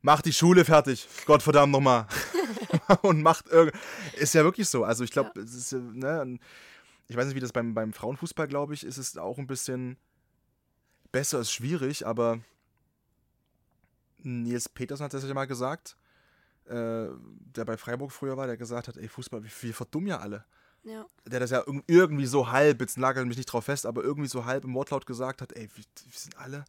Macht 0.02 0.26
die 0.26 0.32
Schule 0.32 0.64
fertig, 0.64 1.08
Gottverdammt 1.26 1.72
nochmal. 1.72 2.06
und 3.02 3.22
macht 3.22 3.48
irgend. 3.48 3.74
Ist 4.18 4.34
ja 4.34 4.44
wirklich 4.44 4.68
so. 4.68 4.84
Also 4.84 5.04
ich 5.04 5.10
glaube, 5.10 5.38
es 5.40 5.54
ist, 5.54 5.72
äh, 5.72 5.78
ne, 5.78 6.38
ich 7.08 7.16
weiß 7.16 7.26
nicht, 7.26 7.34
wie 7.34 7.40
das 7.40 7.52
beim, 7.52 7.74
beim 7.74 7.92
Frauenfußball, 7.92 8.48
glaube 8.48 8.74
ich, 8.74 8.84
ist 8.84 8.98
es 8.98 9.16
auch 9.16 9.38
ein 9.38 9.46
bisschen 9.46 9.96
besser, 11.12 11.40
ist 11.40 11.52
schwierig, 11.52 12.06
aber 12.06 12.40
Nils 14.18 14.68
Petersen 14.68 15.04
hat 15.04 15.14
das 15.14 15.26
ja 15.26 15.34
mal 15.34 15.46
gesagt, 15.46 15.96
äh, 16.66 17.08
der 17.56 17.64
bei 17.64 17.76
Freiburg 17.76 18.12
früher 18.12 18.36
war, 18.36 18.46
der 18.46 18.56
gesagt 18.56 18.88
hat, 18.88 18.96
ey, 18.96 19.08
Fußball, 19.08 19.42
wir, 19.42 19.50
wir 19.60 19.74
verdummen 19.74 20.08
ja 20.08 20.18
alle 20.20 20.44
ja. 20.82 21.06
der 21.26 21.40
das 21.40 21.50
ja 21.50 21.60
irg- 21.62 21.82
irgendwie 21.86 22.26
so 22.26 22.50
halb, 22.50 22.80
jetzt 22.80 22.98
nagelt 22.98 23.26
mich 23.26 23.36
nicht 23.36 23.46
drauf 23.46 23.64
fest, 23.64 23.86
aber 23.86 24.02
irgendwie 24.04 24.28
so 24.28 24.44
halb 24.44 24.64
im 24.64 24.74
Wortlaut 24.74 25.06
gesagt 25.06 25.40
hat, 25.42 25.52
ey, 25.52 25.68
wir, 25.74 25.84
wir 25.84 26.12
sind 26.18 26.36
alle 26.38 26.64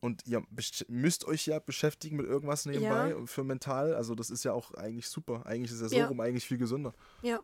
Und 0.00 0.26
ihr 0.26 0.42
müsst 0.88 1.24
euch 1.24 1.46
ja 1.46 1.58
beschäftigen 1.58 2.16
mit 2.16 2.26
irgendwas 2.26 2.66
nebenbei 2.66 3.10
Ja. 3.10 3.26
für 3.26 3.42
mental. 3.44 3.94
Also 3.94 4.14
das 4.14 4.30
ist 4.30 4.44
ja 4.44 4.52
auch 4.52 4.74
eigentlich 4.74 5.08
super. 5.08 5.46
Eigentlich 5.46 5.72
ist 5.72 5.80
ja 5.80 5.88
so 5.88 5.96
Ja. 5.96 6.06
rum 6.06 6.20
eigentlich 6.20 6.46
viel 6.46 6.58
gesünder. 6.58 6.92
Ja. 7.22 7.40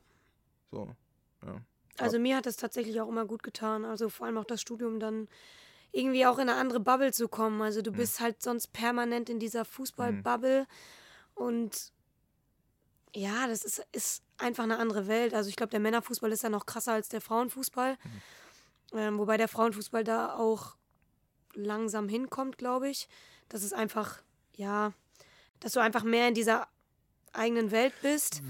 So. 0.70 0.94
Ja. 1.44 1.56
Also 1.98 2.18
mir 2.18 2.36
hat 2.36 2.46
es 2.46 2.56
tatsächlich 2.56 3.00
auch 3.00 3.08
immer 3.08 3.24
gut 3.24 3.42
getan. 3.42 3.84
Also 3.84 4.08
vor 4.10 4.26
allem 4.26 4.38
auch 4.38 4.44
das 4.44 4.60
Studium 4.60 5.00
dann 5.00 5.28
irgendwie 5.92 6.24
auch 6.26 6.38
in 6.38 6.48
eine 6.48 6.54
andere 6.58 6.80
Bubble 6.80 7.12
zu 7.12 7.28
kommen. 7.28 7.60
Also 7.62 7.80
Mhm. 7.80 7.84
du 7.84 7.92
bist 7.92 8.20
halt 8.20 8.42
sonst 8.42 8.72
permanent 8.72 9.28
in 9.30 9.38
dieser 9.40 9.64
Fußball-Bubble 9.64 10.66
und 11.34 11.92
ja, 13.14 13.46
das 13.46 13.64
ist, 13.64 13.86
ist 13.92 14.22
einfach 14.38 14.64
eine 14.64 14.78
andere 14.78 15.06
Welt. 15.06 15.34
Also 15.34 15.48
ich 15.48 15.56
glaube, 15.56 15.70
der 15.70 15.80
Männerfußball 15.80 16.32
ist 16.32 16.42
ja 16.42 16.48
noch 16.48 16.66
krasser 16.66 16.92
als 16.92 17.08
der 17.08 17.20
Frauenfußball. 17.20 17.96
Mhm. 18.02 18.98
Ähm, 18.98 19.18
wobei 19.18 19.36
der 19.36 19.48
Frauenfußball 19.48 20.04
da 20.04 20.34
auch 20.34 20.76
langsam 21.54 22.08
hinkommt, 22.08 22.58
glaube 22.58 22.88
ich. 22.88 23.08
Das 23.48 23.62
ist 23.62 23.74
einfach, 23.74 24.22
ja, 24.56 24.92
dass 25.60 25.72
du 25.72 25.80
einfach 25.80 26.04
mehr 26.04 26.28
in 26.28 26.34
dieser 26.34 26.68
eigenen 27.32 27.70
Welt 27.70 27.94
bist. 28.02 28.42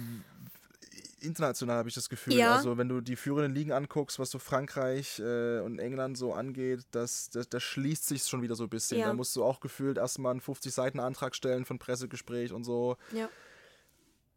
International 1.23 1.77
habe 1.77 1.89
ich 1.89 1.95
das 1.95 2.09
Gefühl. 2.09 2.35
Ja. 2.35 2.57
Also 2.57 2.77
wenn 2.79 2.89
du 2.89 3.01
die 3.01 3.17
führenden 3.17 3.55
Ligen 3.55 3.73
anguckst, 3.73 4.19
was 4.19 4.31
so 4.31 4.39
Frankreich 4.39 5.19
äh, 5.19 5.61
und 5.61 5.79
England 5.79 6.19
so 6.19 6.33
angeht, 6.35 6.81
das, 6.91 7.31
das, 7.31 7.49
das 7.49 7.63
schließt 7.63 8.07
sich 8.07 8.25
schon 8.25 8.43
wieder 8.43 8.55
so 8.55 8.65
ein 8.65 8.69
bisschen. 8.69 8.99
Ja. 8.99 9.07
Da 9.07 9.15
musst 9.15 9.35
du 9.37 9.45
auch 9.45 9.61
gefühlt 9.61 9.99
erstmal 9.99 10.33
einen 10.33 10.41
50 10.41 10.73
Seiten 10.73 11.01
Antrag 11.01 11.35
stellen 11.35 11.65
von 11.65 11.79
Pressegespräch 11.79 12.53
und 12.53 12.65
so. 12.65 12.97
Ja, 13.13 13.29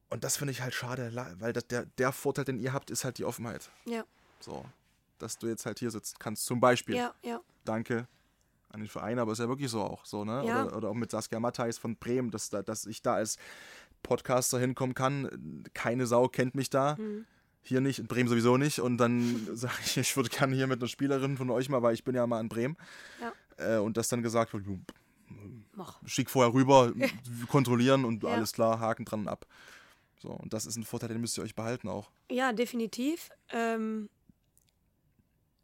Und 0.10 0.24
das 0.24 0.38
finde 0.38 0.52
ich 0.52 0.62
halt 0.62 0.74
schade, 0.74 1.12
weil 1.40 1.54
das, 1.54 1.68
der, 1.68 1.86
der 1.98 2.12
Vorteil, 2.12 2.46
den 2.46 2.60
ihr 2.60 2.74
habt, 2.74 2.90
ist 2.92 3.04
halt 3.04 3.18
die 3.18 3.26
Offenheit. 3.26 3.70
ja, 3.86 4.04
So, 4.40 4.66
dass 5.18 5.38
du 5.38 5.48
jetzt 5.48 5.66
halt 5.66 5.80
hier 5.80 5.92
sitzen 5.92 6.16
kannst. 6.20 6.46
Zum 6.46 6.60
Beispiel. 6.60 6.96
ja, 6.96 7.14
ja. 7.24 7.42
Danke 7.64 8.08
an 8.70 8.82
den 8.82 8.90
Verein, 8.90 9.20
aber 9.20 9.32
ist 9.32 9.40
ja 9.40 9.48
wirklich 9.48 9.72
so 9.72 9.82
auch 9.82 10.06
so, 10.06 10.26
ne? 10.26 10.44
Ja. 10.46 10.66
Oder, 10.66 10.78
oder 10.78 10.90
auch 10.90 10.94
mit 10.94 11.10
Saskia 11.10 11.40
Matthijs 11.40 11.78
von 11.78 11.96
Bremen, 11.96 12.30
dass, 12.30 12.50
da, 12.50 12.62
dass 12.62 12.86
ich 12.86 13.02
da 13.02 13.16
als 13.16 13.38
Podcaster 14.06 14.60
hinkommen 14.60 14.94
kann. 14.96 15.64
Keine 15.74 16.06
Sau 16.08 16.28
kennt 16.28 16.56
mich 16.56 16.70
da. 16.70 16.96
Mhm. 16.96 17.26
Hier 17.62 17.82
nicht, 17.82 17.98
in 18.00 18.06
Bremen 18.08 18.30
sowieso 18.30 18.58
nicht. 18.58 18.80
Und 18.80 18.98
dann 18.98 19.48
sage 19.56 19.74
ich, 19.86 19.98
ich 19.98 20.16
würde 20.16 20.30
gerne 20.30 20.56
hier 20.56 20.68
mit 20.68 20.80
einer 20.80 20.88
Spielerin 20.88 21.38
von 21.38 21.50
euch 21.50 21.68
mal, 21.70 21.82
weil 21.82 21.94
ich 21.94 22.04
bin 22.04 22.16
ja 22.16 22.26
mal 22.28 22.40
in 22.40 22.50
Bremen. 22.50 22.78
Ja. 23.20 23.78
Äh, 23.78 23.80
und 23.80 23.98
das 23.98 24.08
dann 24.10 24.22
gesagt 24.22 24.54
wird, 24.54 24.66
"Jo, 24.66 24.80
Mach. 25.74 26.00
schick 26.06 26.30
vorher 26.30 26.54
rüber, 26.54 26.94
kontrollieren 27.50 28.06
und 28.06 28.24
Ja. 28.24 28.30
alles 28.30 28.54
klar, 28.54 28.80
Haken 28.80 29.06
dran 29.06 29.22
und 29.22 29.28
ab. 29.28 29.46
So, 30.22 30.30
und 30.30 30.54
das 30.54 30.66
ist 30.66 30.76
ein 30.78 30.84
Vorteil, 30.84 31.10
den 31.10 31.22
müsst 31.22 31.38
ihr 31.38 31.44
euch 31.44 31.56
behalten 31.56 31.88
auch. 31.88 32.10
Ja, 32.32 32.54
definitiv. 32.54 33.30
Ähm, 33.50 34.10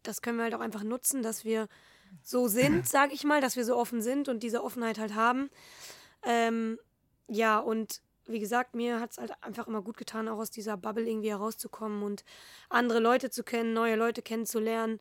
das 0.04 0.22
können 0.22 0.38
wir 0.38 0.44
halt 0.44 0.56
auch 0.56 0.60
einfach 0.60 0.84
nutzen, 0.84 1.22
dass 1.24 1.46
wir 1.46 1.68
so 2.24 2.48
sind, 2.48 2.88
sage 2.90 3.14
ich 3.14 3.24
mal, 3.24 3.42
dass 3.42 3.56
wir 3.56 3.66
so 3.66 3.78
offen 3.78 4.02
sind 4.02 4.28
und 4.28 4.42
diese 4.44 4.64
Offenheit 4.64 4.98
halt 5.00 5.14
haben. 5.16 5.50
Ähm, 6.24 6.78
ja, 7.28 7.60
und 7.60 8.02
wie 8.32 8.40
gesagt, 8.40 8.76
mir 8.76 9.00
hat 9.00 9.12
es 9.12 9.18
halt 9.18 9.32
einfach 9.42 9.68
immer 9.68 9.82
gut 9.82 9.98
getan, 9.98 10.28
auch 10.28 10.38
aus 10.38 10.52
dieser 10.52 10.78
Bubble 10.78 11.08
irgendwie 11.08 11.30
herauszukommen 11.30 12.04
und 12.04 12.24
andere 12.70 13.00
Leute 13.00 13.30
zu 13.30 13.44
kennen, 13.44 13.74
neue 13.74 13.96
Leute 13.96 14.22
kennenzulernen, 14.22 15.00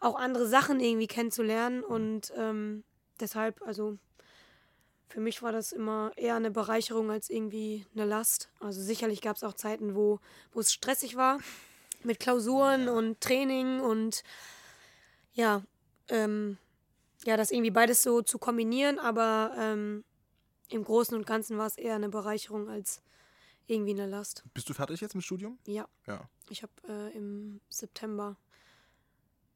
auch 0.00 0.16
andere 0.16 0.46
Sachen 0.46 0.80
irgendwie 0.80 1.06
kennenzulernen. 1.06 1.82
Und 1.82 2.32
ähm, 2.36 2.84
deshalb, 3.20 3.62
also 3.62 3.98
für 5.08 5.20
mich 5.20 5.42
war 5.42 5.52
das 5.52 5.72
immer 5.72 6.12
eher 6.16 6.36
eine 6.36 6.50
Bereicherung 6.50 7.10
als 7.10 7.30
irgendwie 7.30 7.86
eine 7.94 8.04
Last. 8.04 8.50
Also 8.60 8.82
sicherlich 8.82 9.20
gab 9.20 9.36
es 9.36 9.44
auch 9.44 9.54
Zeiten, 9.54 9.94
wo 9.94 10.20
wo 10.52 10.60
es 10.60 10.72
stressig 10.72 11.16
war 11.16 11.38
mit 12.02 12.20
Klausuren 12.20 12.88
und 12.88 13.20
Training 13.20 13.80
und 13.80 14.22
ja, 15.32 15.62
ähm, 16.08 16.58
ja, 17.24 17.36
das 17.36 17.50
irgendwie 17.50 17.70
beides 17.70 18.02
so 18.02 18.22
zu 18.22 18.38
kombinieren, 18.38 18.98
aber 18.98 19.52
ähm, 19.58 20.04
im 20.68 20.84
Großen 20.84 21.16
und 21.16 21.26
Ganzen 21.26 21.58
war 21.58 21.66
es 21.66 21.76
eher 21.76 21.94
eine 21.94 22.08
Bereicherung 22.08 22.68
als 22.68 23.02
irgendwie 23.66 23.92
eine 23.92 24.06
Last. 24.06 24.44
Bist 24.54 24.68
du 24.68 24.74
fertig 24.74 25.00
jetzt 25.00 25.14
mit 25.14 25.24
Studium? 25.24 25.58
Ja, 25.66 25.88
Ja. 26.06 26.28
ich 26.50 26.62
habe 26.62 26.72
äh, 26.88 27.16
im 27.16 27.60
September 27.68 28.36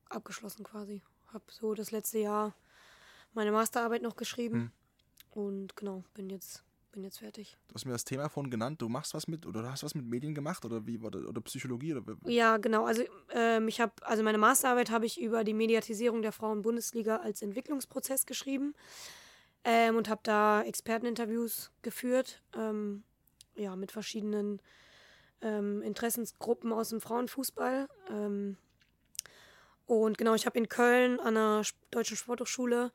abgeschlossen 0.08 0.64
quasi. 0.64 1.02
Habe 1.32 1.44
so 1.50 1.74
das 1.74 1.90
letzte 1.90 2.18
Jahr 2.18 2.54
meine 3.34 3.52
Masterarbeit 3.52 4.02
noch 4.02 4.16
geschrieben 4.16 4.72
und 5.30 5.76
genau, 5.76 6.02
bin 6.14 6.28
jetzt, 6.28 6.64
bin 6.90 7.04
jetzt 7.04 7.20
fertig. 7.20 7.56
Du 7.68 7.74
hast 7.76 7.84
mir 7.84 7.92
das 7.92 8.04
Thema 8.04 8.28
vorhin 8.28 8.50
genannt, 8.50 8.82
du 8.82 8.88
machst 8.88 9.14
was 9.14 9.28
mit 9.28 9.46
oder 9.46 9.62
du 9.62 9.70
hast 9.70 9.84
was 9.84 9.94
mit 9.94 10.04
Medien 10.04 10.34
gemacht 10.34 10.64
oder 10.64 10.84
wie 10.84 10.98
oder, 10.98 11.20
oder 11.28 11.40
Psychologie 11.42 11.94
oder 11.94 12.16
Ja, 12.24 12.56
genau. 12.56 12.84
Also 12.86 13.04
ähm, 13.32 13.68
ich 13.68 13.80
habe, 13.80 13.92
also 14.02 14.24
meine 14.24 14.38
Masterarbeit 14.38 14.90
habe 14.90 15.06
ich 15.06 15.20
über 15.20 15.44
die 15.44 15.54
Mediatisierung 15.54 16.22
der 16.22 16.32
Frauen-Bundesliga 16.32 17.18
als 17.18 17.42
Entwicklungsprozess 17.42 18.26
geschrieben 18.26 18.74
ähm, 19.64 19.96
und 19.96 20.08
habe 20.08 20.20
da 20.22 20.62
Experteninterviews 20.62 21.70
geführt, 21.82 22.42
ähm, 22.56 23.04
ja, 23.56 23.76
mit 23.76 23.92
verschiedenen 23.92 24.61
ähm, 25.42 25.82
Interessensgruppen 25.82 26.72
aus 26.72 26.90
dem 26.90 27.00
Frauenfußball. 27.00 27.88
Ähm, 28.11 28.56
und 29.86 30.18
genau, 30.18 30.34
ich 30.34 30.46
habe 30.46 30.58
in 30.58 30.68
Köln 30.68 31.18
an 31.20 31.34
der 31.34 31.62
Deutschen 31.90 32.16
Sporthochschule 32.16 32.92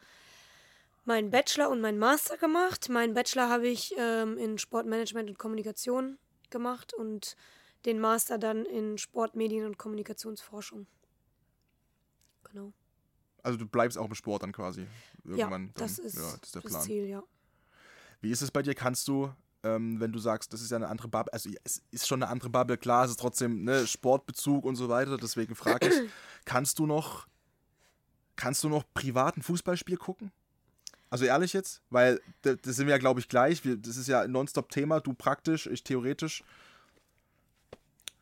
meinen 1.04 1.30
Bachelor 1.30 1.70
und 1.70 1.82
meinen 1.82 2.00
Master 2.00 2.38
gemacht. 2.38 2.90
Meinen 2.90 3.14
Bachelor 3.14 3.50
habe 3.50 3.68
ich 3.68 3.94
ähm, 3.98 4.38
in 4.38 4.58
Sportmanagement 4.58 5.30
und 5.30 5.38
Kommunikation 5.38 6.18
gemacht 6.50 6.94
und 6.94 7.36
den 7.86 8.00
Master 8.00 8.38
dann 8.38 8.66
in 8.66 8.98
Sport, 8.98 9.36
Medien 9.36 9.66
und 9.66 9.78
Kommunikationsforschung. 9.78 10.88
Genau. 12.52 12.74
Also 13.46 13.60
du 13.60 13.68
bleibst 13.68 13.96
auch 13.96 14.08
im 14.08 14.16
Sport 14.16 14.42
dann 14.42 14.52
quasi 14.52 14.88
irgendwann. 15.24 15.68
ja, 15.68 15.72
das 15.76 15.98
dann, 15.98 16.06
ist, 16.08 16.16
ja, 16.16 16.22
das, 16.22 16.34
ist 16.34 16.56
der 16.56 16.62
das 16.64 16.72
Plan. 16.72 16.84
Ziel, 16.84 17.06
ja. 17.06 17.24
Wie 18.20 18.32
ist 18.32 18.42
es 18.42 18.50
bei 18.50 18.64
dir? 18.64 18.74
Kannst 18.74 19.08
du, 19.08 19.32
ähm, 19.62 20.00
wenn 20.00 20.12
du 20.12 20.18
sagst, 20.18 20.52
das 20.52 20.62
ist 20.62 20.72
ja 20.72 20.78
eine 20.78 20.88
andere 20.88 21.08
Bubble, 21.10 21.32
also 21.32 21.52
es 21.64 21.84
ist 21.92 22.08
schon 22.08 22.24
eine 22.24 22.32
andere 22.32 22.50
Bubble, 22.50 22.76
klar, 22.76 23.06
es 23.06 23.12
ist 23.12 23.20
trotzdem 23.20 23.64
ne, 23.64 23.86
Sportbezug 23.86 24.66
und 24.66 24.78
so 24.78 24.90
weiter, 24.90 25.18
deswegen 25.18 25.54
frage 25.54 25.88
ich, 25.88 25.94
kannst 26.46 26.80
du 26.80 26.88
noch, 26.88 27.28
kannst 28.36 28.64
du 28.64 28.70
noch 28.70 28.84
privaten 28.96 29.44
Fußballspiel 29.44 29.98
gucken? 29.98 30.32
Also 31.12 31.26
ehrlich 31.26 31.54
jetzt, 31.54 31.84
weil 31.92 32.20
da, 32.42 32.56
das 32.56 32.78
sind 32.78 32.88
wir 32.88 32.96
ja, 32.96 32.98
glaube 32.98 33.20
ich, 33.20 33.30
gleich. 33.30 33.64
Wir, 33.64 33.78
das 33.78 33.96
ist 33.96 34.08
ja 34.08 34.22
ein 34.22 34.32
Nonstop-Thema, 34.32 35.02
du 35.02 35.14
praktisch, 35.14 35.68
ich 35.68 35.84
theoretisch. 35.84 36.44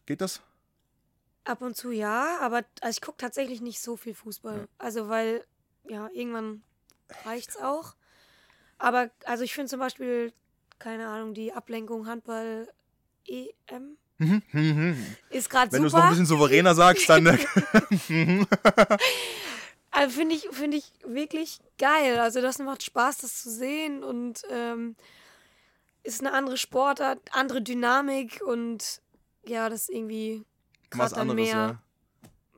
Geht 0.06 0.20
das? 0.20 0.42
Ab 1.46 1.62
und 1.62 1.76
zu 1.76 1.92
ja, 1.92 2.38
aber 2.40 2.64
also 2.82 2.98
ich 2.98 3.02
gucke 3.02 3.18
tatsächlich 3.18 3.62
nicht 3.62 3.82
so 3.82 3.98
viel 3.98 4.14
Fußball. 4.14 4.68
Also 4.78 5.10
weil, 5.10 5.44
ja, 5.88 6.10
irgendwann 6.14 6.64
reicht's 7.26 7.58
auch. 7.58 7.96
Aber 8.78 9.10
also 9.26 9.44
ich 9.44 9.54
finde 9.54 9.70
zum 9.70 9.80
Beispiel, 9.80 10.34
keine 10.80 11.08
Ahnung, 11.08 11.34
die 11.34 11.54
Ablenkung 11.54 12.08
Handball 12.08 12.68
EM 13.28 13.98
ist 15.30 15.50
gerade 15.50 15.72
Wenn 15.72 15.82
du 15.82 15.88
es 15.88 15.94
noch 15.94 16.00
ein 16.00 16.04
super. 16.04 16.10
bisschen 16.10 16.26
souveräner 16.26 16.76
sagst, 16.76 17.10
dann. 17.10 17.26
äh, 17.28 17.38
Also 19.96 20.20
finde 20.20 20.36
ich, 20.36 20.50
finde 20.52 20.78
ich 20.78 20.92
wirklich 21.06 21.60
geil. 21.78 22.20
Also 22.20 22.42
das 22.42 22.58
macht 22.58 22.82
Spaß, 22.84 23.20
das 23.20 23.42
zu 23.44 23.52
sehen 23.52 24.04
und 24.04 24.42
ähm, 24.50 24.96
ist 26.02 26.22
eine 26.22 26.34
andere 26.34 26.58
Sportart, 26.58 27.20
andere 27.32 27.62
Dynamik 27.62 28.42
und 28.42 29.02
ja, 29.46 29.70
das 29.70 29.84
ist 29.84 29.90
irgendwie 29.92 30.44
was 31.00 31.14
anderes, 31.14 31.36
mehr, 31.36 31.56
ja. 31.56 31.80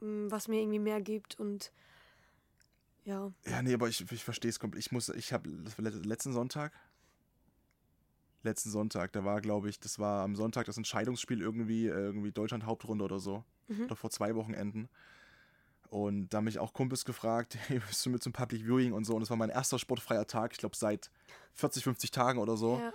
m, 0.02 0.32
was 0.32 0.48
mir 0.48 0.60
irgendwie 0.60 0.80
mehr 0.80 1.02
gibt 1.02 1.40
und 1.40 1.72
ja. 3.04 3.32
Ja, 3.46 3.62
nee, 3.62 3.74
aber 3.74 3.88
ich, 3.88 4.10
ich 4.12 4.24
verstehe 4.24 4.50
es 4.50 4.60
komplett. 4.60 4.84
Ich 4.84 4.92
muss, 4.92 5.10
ich 5.10 5.32
habe 5.32 5.48
letzten 6.04 6.34
Sonntag, 6.34 6.74
letzten 8.42 8.72
Sonntag, 8.72 9.12
da 9.14 9.24
war, 9.24 9.42
glaube 9.42 9.70
ich, 9.70 9.80
das 9.80 10.00
war 10.00 10.24
am 10.24 10.36
Sonntag 10.36 10.66
das 10.66 10.78
Entscheidungsspiel 10.78 11.42
irgendwie, 11.42 11.88
äh, 11.88 11.92
irgendwie 11.92 12.32
Deutschland 12.32 12.66
Hauptrunde 12.66 13.04
oder 13.06 13.20
so. 13.20 13.44
Oder 13.86 13.96
vor 13.96 14.10
zwei 14.12 14.36
Wochenenden. 14.36 14.90
Und 15.90 16.30
da 16.30 16.38
haben 16.38 16.46
mich 16.46 16.60
auch 16.60 16.74
Kumpels 16.74 17.06
gefragt, 17.06 17.58
hey, 17.68 17.80
bist 17.80 18.06
du 18.06 18.10
mit 18.10 18.24
zum 18.24 18.34
Public 18.34 18.64
Viewing 18.64 18.94
und 18.94 19.06
so. 19.06 19.14
Und 19.14 19.22
das 19.22 19.30
war 19.30 19.38
mein 19.38 19.50
erster 19.50 19.80
sportfreier 19.80 20.28
Tag, 20.28 20.52
ich 20.54 20.58
glaube 20.58 20.76
seit 20.76 21.10
40, 21.54 21.84
50 21.84 22.12
Tagen 22.12 22.40
oder 22.40 22.58
so. 22.58 22.80
ja. 22.80 22.94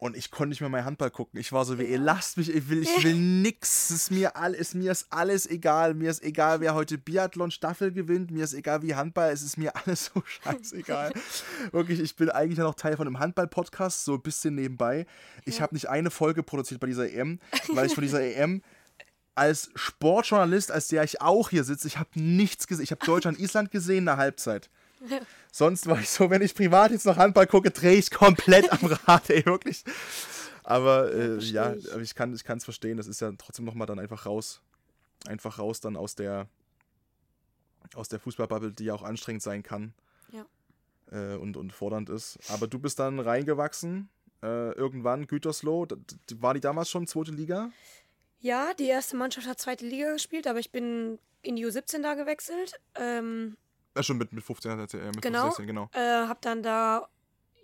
Und 0.00 0.16
ich 0.16 0.30
konnte 0.30 0.50
nicht 0.50 0.60
mehr 0.60 0.70
meinen 0.70 0.84
Handball 0.84 1.10
gucken. 1.10 1.40
Ich 1.40 1.50
war 1.50 1.64
so 1.64 1.76
wie, 1.76 1.82
ihr 1.82 1.98
lasst 1.98 2.36
mich, 2.36 2.54
ich 2.54 2.68
will, 2.68 2.82
ich 2.82 2.88
will 3.04 3.16
nix. 3.16 3.90
Es 3.90 3.96
ist 3.96 4.10
mir, 4.12 4.36
all, 4.36 4.54
ist, 4.54 4.76
mir 4.76 4.92
ist 4.92 5.08
alles 5.10 5.44
egal. 5.50 5.94
Mir 5.94 6.08
ist 6.08 6.22
egal, 6.22 6.60
wer 6.60 6.74
heute 6.74 6.98
Biathlon-Staffel 6.98 7.90
gewinnt. 7.90 8.30
Mir 8.30 8.44
ist 8.44 8.54
egal, 8.54 8.82
wie 8.82 8.94
Handball. 8.94 9.32
Es 9.32 9.42
ist 9.42 9.58
mir 9.58 9.74
alles 9.74 10.06
so 10.14 10.22
scheißegal. 10.24 11.12
Wirklich, 11.72 11.98
ich 11.98 12.14
bin 12.14 12.30
eigentlich 12.30 12.58
ja 12.58 12.64
noch 12.64 12.76
Teil 12.76 12.96
von 12.96 13.08
einem 13.08 13.18
Handball-Podcast, 13.18 14.04
so 14.04 14.14
ein 14.14 14.22
bisschen 14.22 14.54
nebenbei. 14.54 15.04
Ich 15.44 15.60
habe 15.60 15.74
nicht 15.74 15.88
eine 15.88 16.12
Folge 16.12 16.44
produziert 16.44 16.78
bei 16.80 16.86
dieser 16.86 17.12
EM, 17.12 17.40
weil 17.68 17.86
ich 17.86 17.94
von 17.94 18.02
dieser 18.02 18.22
EM 18.36 18.62
als 19.34 19.70
Sportjournalist, 19.74 20.70
als 20.70 20.88
der 20.88 21.04
ich 21.04 21.20
auch 21.20 21.50
hier 21.50 21.64
sitze, 21.64 21.86
ich 21.86 21.98
habe 21.98 22.10
nichts 22.14 22.66
gesehen. 22.66 22.84
Ich 22.84 22.90
habe 22.90 23.04
Deutschland-Island 23.04 23.70
gesehen 23.70 23.98
in 23.98 24.06
der 24.06 24.16
Halbzeit. 24.16 24.68
Sonst 25.52 25.86
war 25.86 26.00
ich 26.00 26.08
so, 26.08 26.30
wenn 26.30 26.42
ich 26.42 26.54
privat 26.54 26.90
jetzt 26.90 27.06
noch 27.06 27.16
Handball 27.16 27.46
gucke, 27.46 27.70
drehe 27.70 27.96
ich 27.96 28.10
komplett 28.10 28.70
am 28.72 28.86
Rad, 28.86 29.30
ey, 29.30 29.44
wirklich. 29.46 29.84
Aber 30.64 31.12
äh, 31.14 31.38
ja, 31.38 31.72
ich. 31.74 31.92
aber 31.92 32.02
ich 32.02 32.14
kann 32.14 32.32
es 32.32 32.64
verstehen, 32.64 32.96
das 32.96 33.06
ist 33.06 33.20
ja 33.20 33.32
trotzdem 33.38 33.64
nochmal 33.64 33.86
dann 33.86 33.98
einfach 33.98 34.26
raus. 34.26 34.60
Einfach 35.26 35.58
raus 35.58 35.80
dann 35.80 35.96
aus 35.96 36.14
der 36.14 36.48
aus 37.94 38.08
der 38.08 38.20
Fußballbubble, 38.20 38.72
die 38.72 38.84
ja 38.84 38.94
auch 38.94 39.02
anstrengend 39.02 39.42
sein 39.42 39.62
kann. 39.62 39.94
Ja. 40.30 40.44
äh, 41.10 41.36
und, 41.36 41.56
und 41.56 41.72
fordernd 41.72 42.10
ist. 42.10 42.38
Aber 42.48 42.66
du 42.66 42.78
bist 42.78 42.98
dann 42.98 43.18
reingewachsen, 43.18 44.08
äh, 44.42 44.72
irgendwann 44.72 45.26
Gütersloh. 45.26 45.86
War 46.34 46.54
die 46.54 46.60
damals 46.60 46.90
schon 46.90 47.06
zweite 47.06 47.32
Liga? 47.32 47.70
Ja, 48.40 48.74
die 48.74 48.86
erste 48.86 49.16
Mannschaft 49.16 49.48
hat 49.48 49.58
zweite 49.58 49.86
Liga 49.86 50.12
gespielt, 50.12 50.46
aber 50.46 50.58
ich 50.58 50.70
bin 50.70 51.18
in 51.42 51.56
die 51.56 51.66
U17 51.66 52.02
da 52.02 52.14
gewechselt. 52.14 52.78
Ähm, 52.94 53.56
Ja, 53.98 54.04
schon 54.04 54.16
mit, 54.18 54.32
mit 54.32 54.44
15, 54.44 54.70
äh, 54.70 55.06
mit 55.06 55.22
Genau. 55.22 55.46
16, 55.46 55.66
genau. 55.66 55.90
äh, 55.92 56.28
hab 56.28 56.40
dann 56.40 56.62
da 56.62 57.08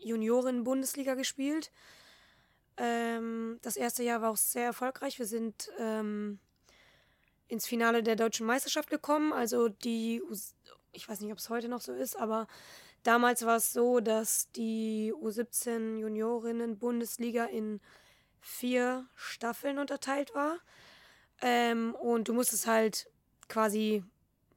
Junioren-Bundesliga 0.00 1.14
gespielt. 1.14 1.70
Ähm, 2.76 3.60
das 3.62 3.76
erste 3.76 4.02
Jahr 4.02 4.20
war 4.20 4.32
auch 4.32 4.36
sehr 4.36 4.64
erfolgreich. 4.64 5.20
Wir 5.20 5.26
sind 5.26 5.70
ähm, 5.78 6.40
ins 7.46 7.68
Finale 7.68 8.02
der 8.02 8.16
deutschen 8.16 8.46
Meisterschaft 8.46 8.90
gekommen. 8.90 9.32
Also 9.32 9.68
die, 9.68 10.20
ich 10.90 11.08
weiß 11.08 11.20
nicht, 11.20 11.30
ob 11.30 11.38
es 11.38 11.50
heute 11.50 11.68
noch 11.68 11.80
so 11.80 11.92
ist, 11.92 12.18
aber 12.18 12.48
damals 13.04 13.46
war 13.46 13.58
es 13.58 13.72
so, 13.72 14.00
dass 14.00 14.50
die 14.50 15.14
U17 15.14 15.98
Juniorinnen-Bundesliga 15.98 17.44
in 17.44 17.80
vier 18.40 19.06
Staffeln 19.14 19.78
unterteilt 19.78 20.34
war. 20.34 20.58
Ähm, 21.40 21.94
und 21.94 22.26
du 22.26 22.34
musstest 22.34 22.66
halt 22.66 23.08
quasi 23.48 24.02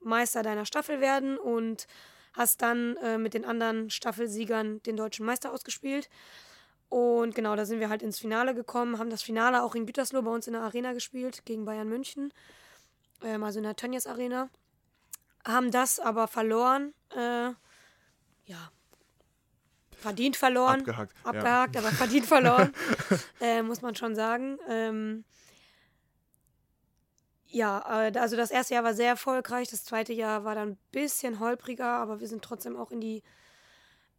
Meister 0.01 0.43
deiner 0.43 0.65
Staffel 0.65 1.01
werden 1.01 1.37
und 1.37 1.87
hast 2.33 2.61
dann 2.61 2.97
äh, 2.97 3.17
mit 3.17 3.33
den 3.33 3.45
anderen 3.45 3.89
Staffelsiegern 3.89 4.81
den 4.83 4.95
deutschen 4.95 5.25
Meister 5.25 5.51
ausgespielt. 5.51 6.09
Und 6.89 7.35
genau, 7.35 7.55
da 7.55 7.65
sind 7.65 7.79
wir 7.79 7.89
halt 7.89 8.01
ins 8.01 8.19
Finale 8.19 8.55
gekommen, 8.55 8.97
haben 8.97 9.09
das 9.09 9.21
Finale 9.21 9.63
auch 9.63 9.75
in 9.75 9.85
Gütersloh 9.85 10.21
bei 10.21 10.31
uns 10.31 10.47
in 10.47 10.53
der 10.53 10.61
Arena 10.61 10.93
gespielt, 10.93 11.43
gegen 11.45 11.65
Bayern 11.65 11.89
München, 11.89 12.31
ähm, 13.23 13.43
also 13.43 13.59
in 13.59 13.63
der 13.63 13.75
Tönnies 13.75 14.07
Arena. 14.07 14.49
Haben 15.45 15.71
das 15.71 15.99
aber 15.99 16.27
verloren, 16.27 16.93
äh, 17.13 17.51
ja, 18.45 18.71
verdient 19.97 20.37
verloren. 20.37 20.79
Abgehakt. 20.81 21.13
Ja. 21.23 21.29
Abgehakt, 21.29 21.77
aber 21.77 21.89
verdient 21.89 22.25
verloren, 22.25 22.73
äh, 23.41 23.61
muss 23.61 23.81
man 23.81 23.95
schon 23.95 24.15
sagen. 24.15 24.57
Ähm, 24.69 25.25
ja, 27.49 28.07
äh, 28.07 28.17
also 28.17 28.35
das 28.35 28.51
erste 28.51 28.73
Jahr 28.73 28.83
war 28.83 28.93
sehr 28.93 29.09
erfolgreich, 29.09 29.69
das 29.69 29.83
zweite 29.83 30.13
Jahr 30.13 30.43
war 30.43 30.55
dann 30.55 30.71
ein 30.71 30.77
bisschen 30.91 31.39
holpriger, 31.39 31.87
aber 31.89 32.19
wir 32.19 32.27
sind 32.27 32.43
trotzdem 32.43 32.75
auch 32.75 32.91
in 32.91 33.01
die 33.01 33.23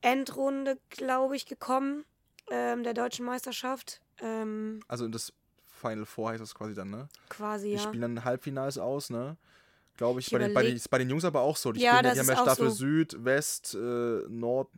Endrunde, 0.01 0.79
glaube 0.91 1.37
ich, 1.37 1.47
gekommen 1.47 2.05
ähm, 2.51 2.83
der 2.83 2.95
deutschen 2.95 3.27
Meisterschaft. 3.27 4.01
Ähm, 4.21 4.81
Also 4.89 5.05
in 5.05 5.13
das 5.13 5.33
Final 5.67 6.07
Four 6.07 6.31
heißt 6.31 6.41
das 6.41 6.55
quasi 6.55 6.75
dann, 6.75 6.91
ne? 6.91 7.09
quasi, 7.29 7.69
Die 7.69 7.75
ja. 7.75 7.81
spielen 7.81 8.03
dann 8.03 8.25
Halbfinals 8.25 8.79
aus, 8.79 9.11
ne? 9.11 9.37
Glaube 9.99 10.21
ich. 10.21 10.27
Ich 10.29 10.33
bei, 10.33 10.39
den, 10.39 10.55
bei, 10.55 10.63
den, 10.63 10.81
bei 10.91 10.99
den 10.99 11.11
Jungs 11.11 11.25
aber 11.25 11.41
auch 11.41 11.57
so. 11.57 11.73
Die, 11.73 11.81
Ja, 11.81 11.99
spielen, 11.99 12.15
die 12.15 12.21
haben 12.21 12.29
ja 12.29 12.37
Staffel 12.37 12.71
so. 12.71 12.77
Süd, 12.77 13.25
West, 13.25 13.75
äh, 13.75 13.79
Nord, 14.29 14.69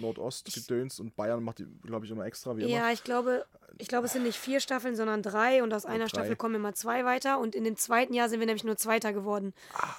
Nordost 0.00 0.52
gedöns 0.52 0.98
und 0.98 1.14
Bayern 1.14 1.44
macht 1.44 1.58
die, 1.58 1.66
glaube 1.82 2.06
ich, 2.06 2.10
immer 2.10 2.24
extra, 2.24 2.56
wie 2.56 2.62
immer. 2.62 2.70
Ja, 2.70 2.90
ich 2.90 3.04
glaube, 3.04 3.44
ich 3.76 3.86
glaube, 3.86 4.06
es 4.06 4.14
sind 4.14 4.22
nicht 4.22 4.38
vier 4.38 4.60
Staffeln, 4.60 4.96
sondern 4.96 5.22
drei 5.22 5.62
und 5.62 5.74
aus 5.74 5.84
einer 5.84 6.04
drei. 6.04 6.08
Staffel 6.08 6.36
kommen 6.36 6.54
immer 6.54 6.72
zwei 6.72 7.04
weiter 7.04 7.38
und 7.38 7.54
in 7.54 7.64
dem 7.64 7.76
zweiten 7.76 8.14
Jahr 8.14 8.30
sind 8.30 8.40
wir 8.40 8.46
nämlich 8.46 8.64
nur 8.64 8.78
Zweiter 8.78 9.12
geworden. 9.12 9.52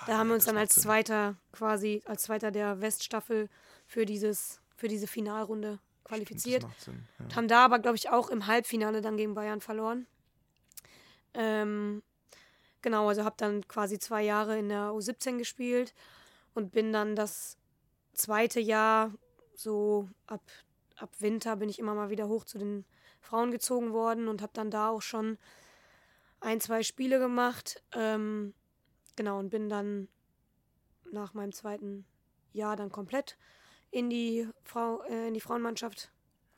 da 0.07 0.17
haben 0.17 0.27
wir 0.29 0.33
uns 0.33 0.45
Ah, 0.45 0.51
dann 0.51 0.57
als. 0.57 0.73
Zweiter 0.73 1.35
quasi, 1.51 2.01
als 2.05 2.23
Zweiter 2.23 2.49
der 2.51 2.81
Weststaffel 2.81 3.49
für 3.85 4.05
dieses, 4.07 4.59
für 4.75 4.87
diese 4.87 5.05
Finalrunde 5.05 5.77
qualifiziert. 6.03 6.63
Macht 6.63 6.81
Sinn. 6.81 7.07
Ja. 7.19 7.25
Und 7.25 7.35
haben 7.35 7.47
da 7.47 7.65
aber, 7.65 7.77
glaube 7.77 7.97
ich, 7.97 8.09
auch 8.09 8.29
im 8.29 8.47
Halbfinale 8.47 9.01
dann 9.01 9.17
gegen 9.17 9.35
Bayern 9.35 9.61
verloren. 9.61 10.07
Ähm, 11.35 12.01
genau, 12.81 13.09
also 13.09 13.23
habe 13.23 13.35
dann 13.37 13.67
quasi 13.67 13.99
zwei 13.99 14.23
Jahre 14.23 14.57
in 14.57 14.69
der 14.69 14.91
U17 14.91 15.37
gespielt 15.37 15.93
und 16.53 16.71
bin 16.71 16.91
dann 16.91 17.15
das 17.15 17.57
zweite 18.13 18.59
Jahr, 18.59 19.11
so 19.55 20.09
ab, 20.25 20.41
ab 20.97 21.09
Winter, 21.19 21.55
bin 21.55 21.69
ich 21.69 21.79
immer 21.79 21.95
mal 21.95 22.09
wieder 22.09 22.27
hoch 22.27 22.45
zu 22.45 22.57
den 22.57 22.85
Frauen 23.21 23.51
gezogen 23.51 23.93
worden 23.93 24.27
und 24.27 24.41
habe 24.41 24.53
dann 24.53 24.71
da 24.71 24.89
auch 24.89 25.01
schon 25.01 25.37
ein, 26.39 26.61
zwei 26.61 26.83
Spiele 26.83 27.19
gemacht. 27.19 27.83
Ähm, 27.93 28.53
genau, 29.15 29.39
und 29.39 29.49
bin 29.49 29.69
dann 29.69 30.07
nach 31.11 31.33
meinem 31.33 31.51
zweiten 31.51 32.05
Jahr 32.53 32.75
dann 32.75 32.91
komplett 32.91 33.37
in 33.91 34.09
die, 34.09 34.47
Frau, 34.63 35.01
äh, 35.03 35.27
in 35.27 35.33
die 35.33 35.41
Frauenmannschaft 35.41 36.11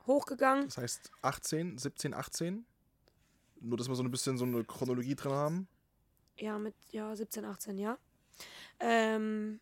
hochgegangen. 0.08 0.66
Das 0.66 0.78
heißt 0.78 1.12
18, 1.22 1.78
17, 1.78 2.14
18. 2.14 2.66
Nur, 3.62 3.78
dass 3.78 3.88
wir 3.88 3.96
so 3.96 4.04
ein 4.04 4.12
bisschen 4.12 4.38
so 4.38 4.46
eine 4.46 4.64
Chronologie 4.64 5.16
drin 5.16 5.32
haben. 5.32 5.68
Ja, 6.40 6.58
mit 6.58 6.76
ja, 6.92 7.16
17, 7.16 7.46
18, 7.46 7.78
ja. 7.78 7.98
Ähm, 8.80 9.60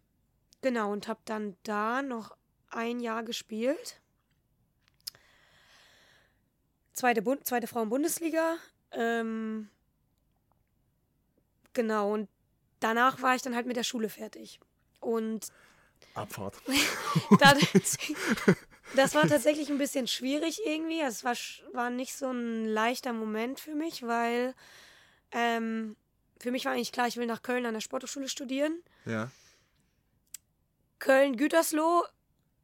genau, 0.61 0.91
und 0.91 1.07
habe 1.07 1.19
dann 1.25 1.57
da 1.63 2.01
noch 2.01 2.37
ein 2.69 2.99
Jahr 2.99 3.23
gespielt. 3.23 3.99
Zweite, 6.93 7.21
Bund 7.21 7.45
zweite 7.45 7.67
Frauen-Bundesliga. 7.67 8.57
Ähm, 8.91 9.69
genau, 11.73 12.13
und 12.13 12.29
danach 12.79 13.21
war 13.21 13.35
ich 13.35 13.41
dann 13.41 13.55
halt 13.55 13.65
mit 13.65 13.75
der 13.75 13.83
Schule 13.83 14.09
fertig. 14.09 14.59
Und 14.99 15.51
Abfahrt. 16.13 16.55
das 18.95 19.15
war 19.15 19.27
tatsächlich 19.27 19.69
ein 19.69 19.77
bisschen 19.77 20.07
schwierig 20.07 20.61
irgendwie. 20.65 21.01
Es 21.01 21.23
war, 21.23 21.35
war 21.73 21.89
nicht 21.89 22.15
so 22.15 22.31
ein 22.31 22.65
leichter 22.65 23.13
Moment 23.13 23.59
für 23.59 23.75
mich, 23.75 24.03
weil 24.03 24.53
ähm, 25.31 25.95
für 26.39 26.51
mich 26.51 26.65
war 26.65 26.73
eigentlich 26.73 26.91
klar, 26.91 27.07
ich 27.07 27.17
will 27.17 27.25
nach 27.25 27.41
Köln 27.41 27.65
an 27.65 27.73
der 27.73 27.81
Sporthochschule 27.81 28.29
studieren. 28.29 28.81
Ja. 29.05 29.29
Köln-Gütersloh 30.99 32.03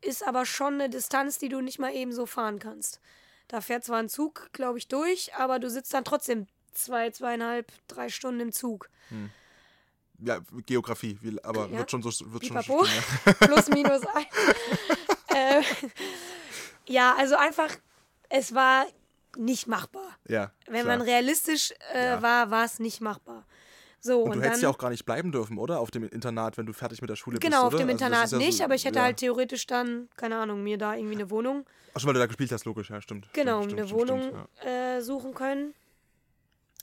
ist 0.01 0.25
aber 0.27 0.45
schon 0.45 0.75
eine 0.75 0.89
Distanz, 0.89 1.37
die 1.39 1.49
du 1.49 1.61
nicht 1.61 1.79
mal 1.79 1.93
eben 1.93 2.11
so 2.11 2.25
fahren 2.25 2.59
kannst. 2.59 2.99
Da 3.47 3.61
fährt 3.61 3.83
zwar 3.83 3.99
ein 3.99 4.09
Zug, 4.09 4.49
glaube 4.53 4.77
ich, 4.77 4.87
durch, 4.87 5.33
aber 5.35 5.59
du 5.59 5.69
sitzt 5.69 5.93
dann 5.93 6.03
trotzdem 6.03 6.47
zwei, 6.71 7.11
zweieinhalb, 7.11 7.71
drei 7.87 8.09
Stunden 8.09 8.39
im 8.39 8.51
Zug. 8.51 8.89
Ja, 10.19 10.39
Geografie, 10.65 11.19
aber 11.43 11.67
Ja. 11.67 11.77
wird 11.79 11.91
schon 11.91 12.01
so 12.01 12.09
wird 12.33 12.45
schon 12.45 12.55
ja. 12.55 13.33
Plus, 13.39 13.67
minus 13.69 14.01
ein. 14.05 14.25
äh, 15.35 15.61
ja, 16.87 17.15
also 17.15 17.35
einfach, 17.35 17.69
es 18.29 18.53
war 18.55 18.85
nicht 19.37 19.67
machbar. 19.67 20.17
ja 20.27 20.51
Wenn 20.67 20.83
klar. 20.83 20.97
man 20.97 21.01
realistisch 21.01 21.73
äh, 21.93 22.05
Ja. 22.07 22.21
war, 22.21 22.51
war 22.51 22.65
es 22.65 22.79
nicht 22.79 23.01
machbar. 23.01 23.45
So, 24.05 24.19
Und 24.19 24.23
und, 24.23 24.29
du 24.31 24.39
dann. 24.39 24.43
hättest 24.43 24.63
ja 24.63 24.69
auch 24.69 24.77
gar 24.77 24.89
nicht 24.89 25.05
bleiben 25.05 25.31
dürfen, 25.31 25.57
oder? 25.57 25.79
Auf 25.79 25.89
dem 25.89 26.03
Internat, 26.03 26.57
wenn 26.57 26.65
du 26.65 26.73
fertig 26.73 26.99
mit 27.01 27.09
der 27.09 27.15
Schule 27.15 27.39
bist. 27.39 27.49
Genau, 27.49 27.67
auf 27.67 27.69
dem 27.73 27.79
Also 27.87 27.91
Internat 27.91 28.25
ist 28.25 28.31
ja 28.33 28.37
nicht, 28.37 28.57
so, 28.57 28.63
aber 28.65 28.75
ich 28.75 28.83
hätte 28.83 28.99
ja. 28.99 29.05
halt 29.05 29.17
theoretisch 29.17 29.65
dann, 29.65 30.09
keine 30.17 30.35
Ahnung, 30.35 30.61
mir 30.61 30.77
da 30.77 30.93
irgendwie 30.93 31.15
eine 31.15 31.29
Wohnung, 31.29 31.65
Ach 31.93 32.01
schon, 32.01 32.07
weil 32.09 32.15
du 32.15 32.19
da 32.19 32.25
gespielt 32.25 32.51
hast, 32.51 32.65
logisch, 32.65 32.89
ja, 32.89 32.99
stimmt. 33.01 33.31
genau, 33.31 33.61
stimmt, 33.63 33.79
eine 33.79 33.87
stimmt, 33.87 34.01
Wohnung 34.01 34.21
Stimmt, 34.23 34.47
ja. 34.65 34.97
äh, 34.97 35.01
suchen 35.01 35.33
können. 35.33 35.73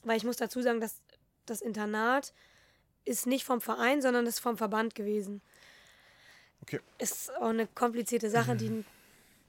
Weil 0.05 0.17
ich 0.17 0.25
muss 0.25 0.39
dazu 0.39 0.63
sagen, 0.63 0.81
dass 0.81 1.03
das 1.45 1.61
Internat 1.61 2.33
ist 3.05 3.27
nicht 3.27 3.45
vom 3.45 3.61
Verein, 3.61 4.01
sondern 4.01 4.25
ist 4.27 4.39
vom 4.41 4.57
Verband 4.57 4.95
gewesen. 4.95 5.43
Okay. 6.63 6.81
Ist 6.99 7.35
auch 7.37 7.49
eine 7.51 7.67
komplizierte 7.67 8.31
Sache, 8.31 8.57
die, 8.57 8.83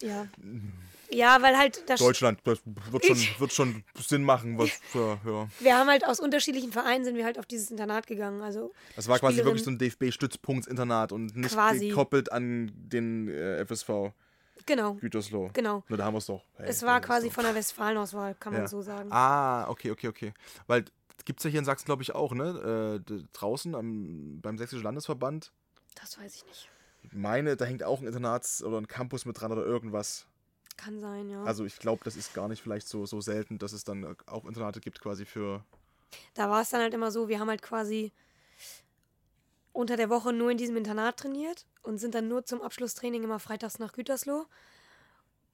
ja. 0.02 0.28
Ja, 1.14 1.42
weil 1.42 1.58
halt 1.58 1.84
das 1.90 2.00
Deutschland, 2.00 2.40
das 2.46 2.60
wird 2.66 3.06
schon, 3.06 3.18
wird 3.40 3.54
schon 3.54 3.84
Sinn 4.00 4.24
machen. 4.24 4.58
Was, 4.58 4.70
ja, 4.94 5.20
ja. 5.26 5.48
wir 5.60 5.78
haben 5.78 5.90
halt 5.90 6.06
aus 6.06 6.20
unterschiedlichen 6.20 6.72
Vereinen 6.72 7.04
sind 7.04 7.16
wir 7.18 7.26
halt 7.26 7.38
auf 7.38 7.46
dieses 7.46 7.70
Internat 7.72 8.08
gegangen. 8.08 8.42
Also 8.42 8.72
Das 8.96 9.08
war 9.08 9.20
quasi 9.20 9.44
wirklich 9.44 9.64
so 9.64 9.72
ein 9.72 9.78
DFB-Stützpunktsinternat 9.78 11.12
und 11.12 11.36
nicht 11.36 11.54
Quasi. 11.54 11.90
gekoppelt 11.90 12.32
an 12.32 12.72
den 12.76 13.28
äh, 13.30 13.66
FSV 13.66 14.14
genau, 14.66 14.94
Gütersloh. 14.96 15.50
genau. 15.54 15.84
Na, 15.90 15.98
da 15.98 16.06
haben 16.06 16.14
wir 16.14 16.20
es 16.20 16.26
doch. 16.28 16.44
Hey, 16.56 16.68
Es 16.70 16.84
war 16.84 17.02
quasi 17.02 17.28
doch. 17.28 17.34
von 17.36 17.44
der 17.44 17.56
Westfalenauswahl, 17.56 18.36
kann 18.36 18.54
man 18.54 18.62
Ja. 18.64 18.68
so 18.68 18.82
sagen. 18.82 19.12
Ah, 19.12 19.68
okay, 19.70 19.92
okay, 19.92 20.08
okay. 20.08 20.34
Weil 20.68 20.86
gibt 21.26 21.40
es 21.40 21.44
ja 21.44 21.50
hier 21.50 21.60
in 21.60 21.66
Sachsen, 21.66 21.86
glaube 21.86 22.04
ich, 22.04 22.14
auch, 22.16 22.34
ne? 22.34 23.02
Äh, 23.08 23.14
draußen 23.34 23.76
am, 23.76 24.40
beim 24.42 24.58
Sächsischen 24.58 24.84
Landesverband. 24.84 25.52
Das 26.00 26.18
weiß 26.20 26.36
ich 26.36 26.46
nicht. 26.46 26.70
Ich 27.04 27.14
meine, 27.14 27.58
da 27.58 27.66
hängt 27.66 27.84
auch 27.84 28.00
ein 28.00 28.08
Internats 28.08 28.64
oder 28.64 28.78
ein 28.78 28.88
Campus 28.88 29.26
mit 29.26 29.40
dran 29.40 29.52
oder 29.52 29.66
irgendwas. 29.66 30.28
Kann 30.78 31.00
sein, 31.00 31.30
ja. 31.30 31.44
Also 31.44 31.66
ich 31.66 31.78
glaube, 31.78 32.04
das 32.04 32.16
ist 32.16 32.34
gar 32.34 32.48
nicht 32.48 32.62
vielleicht 32.62 32.88
so, 32.88 33.06
so 33.06 33.22
selten, 33.22 33.58
dass 33.58 33.74
es 33.74 33.84
dann 33.84 34.16
auch 34.26 34.46
Internate 34.46 34.80
gibt 34.80 35.02
quasi 35.02 35.26
für. 35.26 35.64
da 36.34 36.50
war 36.50 36.62
es 36.62 36.70
dann 36.70 36.82
halt 36.82 36.94
immer 36.94 37.12
so, 37.12 37.28
wir 37.28 37.40
haben 37.40 37.50
halt 37.50 37.62
quasi 37.62 38.12
unter 39.74 39.96
der 39.96 40.10
Woche 40.10 40.34
nur 40.34 40.52
in 40.52 40.58
diesem 40.58 40.78
Internat 40.78 41.18
trainiert 41.18 41.66
und 41.84 41.98
sind 41.98 42.16
dann 42.16 42.28
nur 42.28 42.46
zum 42.46 42.62
Abschlusstraining 42.62 43.24
immer 43.24 43.40
freitags 43.40 43.80
nach 43.80 43.94
Gütersloh. 43.94 44.46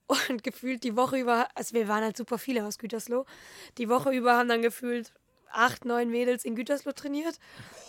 Und 0.30 0.42
gefühlt 0.42 0.86
die 0.86 0.96
Woche 0.96 1.20
über, 1.20 1.50
also 1.54 1.74
wir 1.74 1.90
waren 1.90 2.02
halt 2.02 2.16
super 2.16 2.38
viele 2.38 2.66
aus 2.66 2.78
Gütersloh, 2.78 3.26
die 3.78 3.90
Woche 3.90 4.14
über 4.14 4.38
haben 4.38 4.48
dann 4.48 4.62
gefühlt 4.62 5.12
acht, 5.52 5.86
neun 5.86 6.10
Mädels 6.10 6.46
in 6.46 6.56
Gütersloh 6.56 6.92
trainiert. 6.92 7.40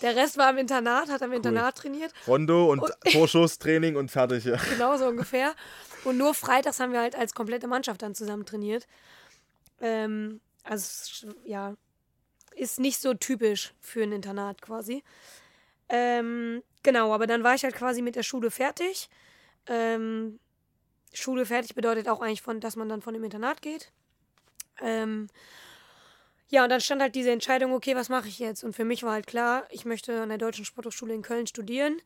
Der 0.03 0.17
Rest 0.17 0.39
war 0.39 0.51
im 0.51 0.59
Internat, 0.59 1.11
hat 1.11 1.23
am 1.23 1.33
Internat 1.33 1.77
trainiert. 1.77 2.13
Rondo 2.27 2.71
und 2.71 2.83
Torschuss, 3.13 3.59
Training 3.59 3.97
und 3.97 4.11
fertig. 4.11 4.45
Ja. 4.45 4.57
Genau 4.71 4.97
so 4.97 5.07
ungefähr. 5.07 5.55
Und 6.05 6.19
nur 6.19 6.35
freitags 6.35 6.81
haben 6.81 6.93
wir 6.93 7.01
halt 7.01 7.17
als 7.17 7.35
komplette 7.35 7.67
Mannschaft 7.67 8.03
dann 8.03 8.15
zusammen 8.15 8.47
trainiert. 8.47 8.87
Ähm, 9.81 10.41
also, 10.65 11.33
ja, 11.45 11.75
ist 12.55 12.81
nicht 12.81 13.01
so 13.01 13.15
typisch 13.15 13.75
für 13.81 14.03
ein 14.03 14.13
Internat 14.13 14.63
quasi. 14.63 15.03
Ähm, 15.89 16.63
genau, 16.83 17.15
aber 17.15 17.27
dann 17.27 17.45
war 17.45 17.55
ich 17.55 17.65
halt 17.65 17.75
quasi 17.75 18.03
mit 18.03 18.17
der 18.17 18.23
Schule 18.23 18.51
fertig. 18.51 19.09
Ähm, 19.67 20.39
Schule 21.13 21.47
fertig 21.47 21.75
bedeutet 21.75 22.09
auch 22.09 22.21
eigentlich, 22.21 22.43
von, 22.43 22.61
dass 22.61 22.77
man 22.77 22.89
dann 22.89 23.03
von 23.03 23.15
dem 23.15 23.25
Internat 23.25 23.63
geht. 23.63 23.93
Ähm, 24.81 25.29
ja, 26.49 26.65
und 26.65 26.71
dann 26.71 26.81
stand 26.81 27.03
halt 27.03 27.15
diese 27.15 27.31
Entscheidung, 27.31 27.73
okay, 27.73 27.95
was 27.95 28.09
mache 28.09 28.29
ich 28.29 28.39
jetzt? 28.39 28.65
Und 28.65 28.75
für 28.75 28.85
mich 28.85 29.03
war 29.03 29.13
halt 29.13 29.27
klar, 29.27 29.67
ich 29.71 29.85
möchte 29.85 30.23
an 30.23 30.31
der 30.31 30.39
Deutschen 30.39 30.65
Sporthochschule 30.65 31.15
in 31.15 31.23
Köln 31.23 31.47
studieren. 31.47 32.01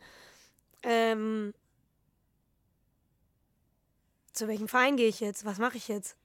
Ähm, 0.83 1.55
zu 4.33 4.49
welchem 4.49 4.69
Verein 4.69 4.97
gehe 4.97 5.09
ich 5.09 5.21
jetzt? 5.21 5.45
Was 5.45 5.59
mache 5.59 5.77
ich 5.77 5.89
jetzt? 5.89 6.17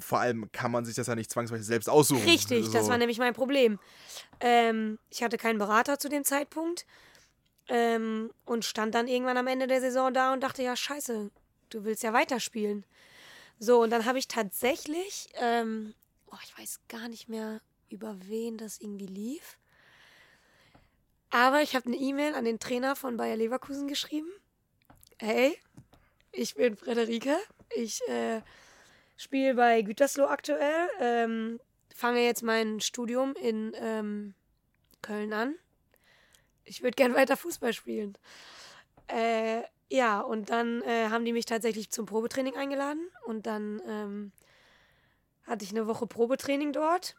Vor 0.00 0.20
allem 0.20 0.50
kann 0.52 0.70
man 0.70 0.84
sich 0.84 0.94
das 0.94 1.06
ja 1.06 1.14
nicht 1.14 1.30
zwangsweise 1.30 1.64
selbst 1.64 1.88
aussuchen. 1.88 2.24
Richtig, 2.24 2.70
das 2.70 2.86
So. 2.86 2.90
war 2.90 2.98
nämlich 2.98 3.18
mein 3.18 3.34
Problem. 3.34 3.78
Ähm, 4.40 4.98
ich 5.10 5.22
hatte 5.22 5.36
keinen 5.36 5.58
Berater 5.58 5.98
zu 5.98 6.08
dem 6.08 6.24
Zeitpunkt 6.24 6.86
ähm, 7.68 8.30
und 8.44 8.64
stand 8.64 8.94
dann 8.94 9.08
irgendwann 9.08 9.36
am 9.36 9.46
Ende 9.46 9.66
der 9.66 9.80
Saison 9.80 10.12
da 10.12 10.32
und 10.32 10.40
dachte, 10.40 10.62
ja, 10.62 10.76
scheiße, 10.76 11.30
du 11.70 11.84
willst 11.84 12.02
ja 12.02 12.12
weiterspielen. 12.12 12.84
So, 13.58 13.82
und 13.82 13.90
dann 13.90 14.04
habe 14.04 14.18
ich 14.18 14.28
tatsächlich, 14.28 15.28
ähm, 15.40 15.94
oh, 16.34 16.38
ich 16.44 16.58
weiß 16.58 16.80
gar 16.88 17.08
nicht 17.08 17.28
mehr, 17.28 17.60
über 17.88 18.16
wen 18.26 18.56
das 18.58 18.80
irgendwie 18.80 19.06
lief. 19.06 19.58
Aber 21.30 21.62
ich 21.62 21.74
habe 21.74 21.86
eine 21.86 21.96
E-Mail 21.96 22.34
an 22.34 22.44
den 22.44 22.58
Trainer 22.58 22.96
von 22.96 23.16
Bayer 23.16 23.36
Leverkusen 23.36 23.88
geschrieben. 23.88 24.30
Hey, 25.18 25.58
ich 26.32 26.54
bin 26.54 26.76
Frederike. 26.76 27.36
Ich 27.74 28.06
äh, 28.08 28.40
spiele 29.16 29.54
bei 29.54 29.82
Gütersloh 29.82 30.26
aktuell. 30.26 30.88
Ähm, 31.00 31.60
fange 31.94 32.24
jetzt 32.24 32.42
mein 32.42 32.80
Studium 32.80 33.34
in 33.34 33.72
ähm, 33.76 34.34
Köln 35.02 35.32
an. 35.32 35.56
Ich 36.64 36.82
würde 36.82 36.96
gern 36.96 37.14
weiter 37.14 37.36
Fußball 37.36 37.72
spielen. 37.72 38.16
Äh, 39.08 39.62
ja, 39.88 40.20
und 40.20 40.50
dann 40.50 40.82
äh, 40.82 41.08
haben 41.10 41.24
die 41.24 41.32
mich 41.32 41.46
tatsächlich 41.46 41.90
zum 41.90 42.06
Probetraining 42.06 42.56
eingeladen. 42.56 43.08
Und 43.26 43.46
dann 43.46 43.82
ähm, 43.86 44.32
hatte 45.46 45.64
ich 45.64 45.70
eine 45.70 45.86
Woche 45.86 46.06
Probetraining 46.06 46.72
dort. 46.72 47.16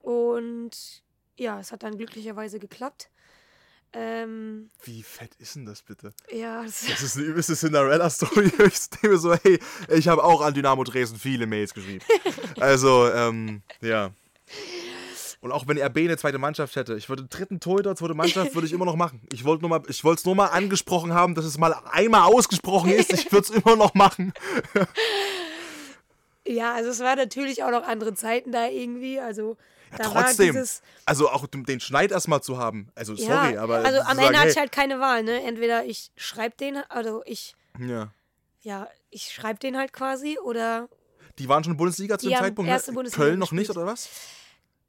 Und 0.00 1.02
ja, 1.36 1.60
es 1.60 1.72
hat 1.72 1.82
dann 1.82 1.96
glücklicherweise 1.96 2.58
geklappt. 2.58 3.10
Ähm, 3.94 4.70
Wie 4.84 5.02
fett 5.02 5.34
ist 5.38 5.54
denn 5.54 5.66
das 5.66 5.82
bitte? 5.82 6.14
ja, 6.32 6.62
das, 6.64 6.86
Das 6.86 7.02
ist 7.02 7.16
eine 7.16 7.26
übelste 7.26 7.54
Cinderella-Story. 7.54 8.50
Ich 8.66 8.88
denke 8.90 9.18
so, 9.18 9.34
hey, 9.34 9.58
ich 9.88 10.08
habe 10.08 10.24
auch 10.24 10.40
an 10.40 10.54
Dynamo 10.54 10.82
Dresden 10.84 11.18
viele 11.18 11.46
Mails 11.46 11.74
geschrieben. 11.74 12.04
Also, 12.60 13.10
ähm, 13.10 13.62
ja. 13.80 14.12
Und 15.40 15.50
auch 15.50 15.66
wenn 15.66 15.76
RB 15.76 15.98
eine 15.98 16.16
zweite 16.16 16.38
Mannschaft 16.38 16.76
hätte, 16.76 16.94
ich 16.94 17.08
würde 17.08 17.24
dritten 17.24 17.58
Torhüter, 17.58 17.96
zweite 17.96 18.14
Mannschaft, 18.14 18.54
würde 18.54 18.66
ich 18.66 18.72
immer 18.72 18.84
noch 18.84 18.94
machen. 18.94 19.22
Ich 19.32 19.44
wollte 19.44 19.62
nur 19.62 19.70
mal, 19.70 19.82
ich 19.88 20.04
wollte 20.04 20.20
es 20.20 20.24
nur 20.24 20.36
mal 20.36 20.46
angesprochen 20.46 21.12
haben, 21.12 21.34
dass 21.34 21.44
es 21.44 21.58
mal 21.58 21.74
einmal 21.90 22.32
ausgesprochen 22.32 22.92
ist. 22.92 23.12
Ich 23.12 23.32
würde 23.32 23.48
es 23.48 23.50
immer 23.50 23.74
noch 23.74 23.94
machen. 23.94 24.32
Ja, 26.46 26.74
also 26.74 26.90
es 26.90 27.00
war 27.00 27.16
natürlich 27.16 27.62
auch 27.62 27.70
noch 27.70 27.86
andere 27.86 28.14
Zeiten 28.14 28.52
da 28.52 28.66
irgendwie. 28.66 29.20
Also 29.20 29.56
da 29.96 30.04
Trotzdem, 30.04 30.48
war 30.48 30.52
dieses. 30.52 30.82
also 31.04 31.28
auch 31.28 31.46
den 31.46 31.80
Schneid 31.80 32.12
erstmal 32.12 32.42
zu 32.42 32.58
haben. 32.58 32.88
Also 32.94 33.14
Ja, 33.14 33.44
sorry, 33.44 33.58
aber 33.58 33.76
also 33.76 34.00
am 34.00 34.16
sagen, 34.16 34.26
Ende 34.26 34.38
hatte 34.38 34.50
ich 34.50 34.56
halt 34.56 34.72
keine 34.72 35.00
Wahl, 35.00 35.22
ne? 35.22 35.42
Entweder 35.42 35.84
ich 35.84 36.10
schreibe 36.16 36.56
den, 36.56 36.78
also 36.88 37.22
ich, 37.26 37.54
ja. 37.78 38.10
ja, 38.62 38.88
ich 39.10 39.32
schreibe 39.32 39.58
den 39.58 39.76
halt 39.76 39.92
quasi 39.92 40.38
oder 40.38 40.88
Die 41.38 41.48
waren 41.48 41.62
schon 41.62 41.76
Bundesliga 41.76 42.18
zu 42.18 42.28
dem 42.28 42.38
Zeitpunkt. 42.38 42.70
Ne? 42.70 42.92
Bundesliga 42.94 43.24
Köln 43.24 43.38
noch 43.38 43.52
nicht 43.52 43.70
oder 43.70 43.86
was? 43.86 44.08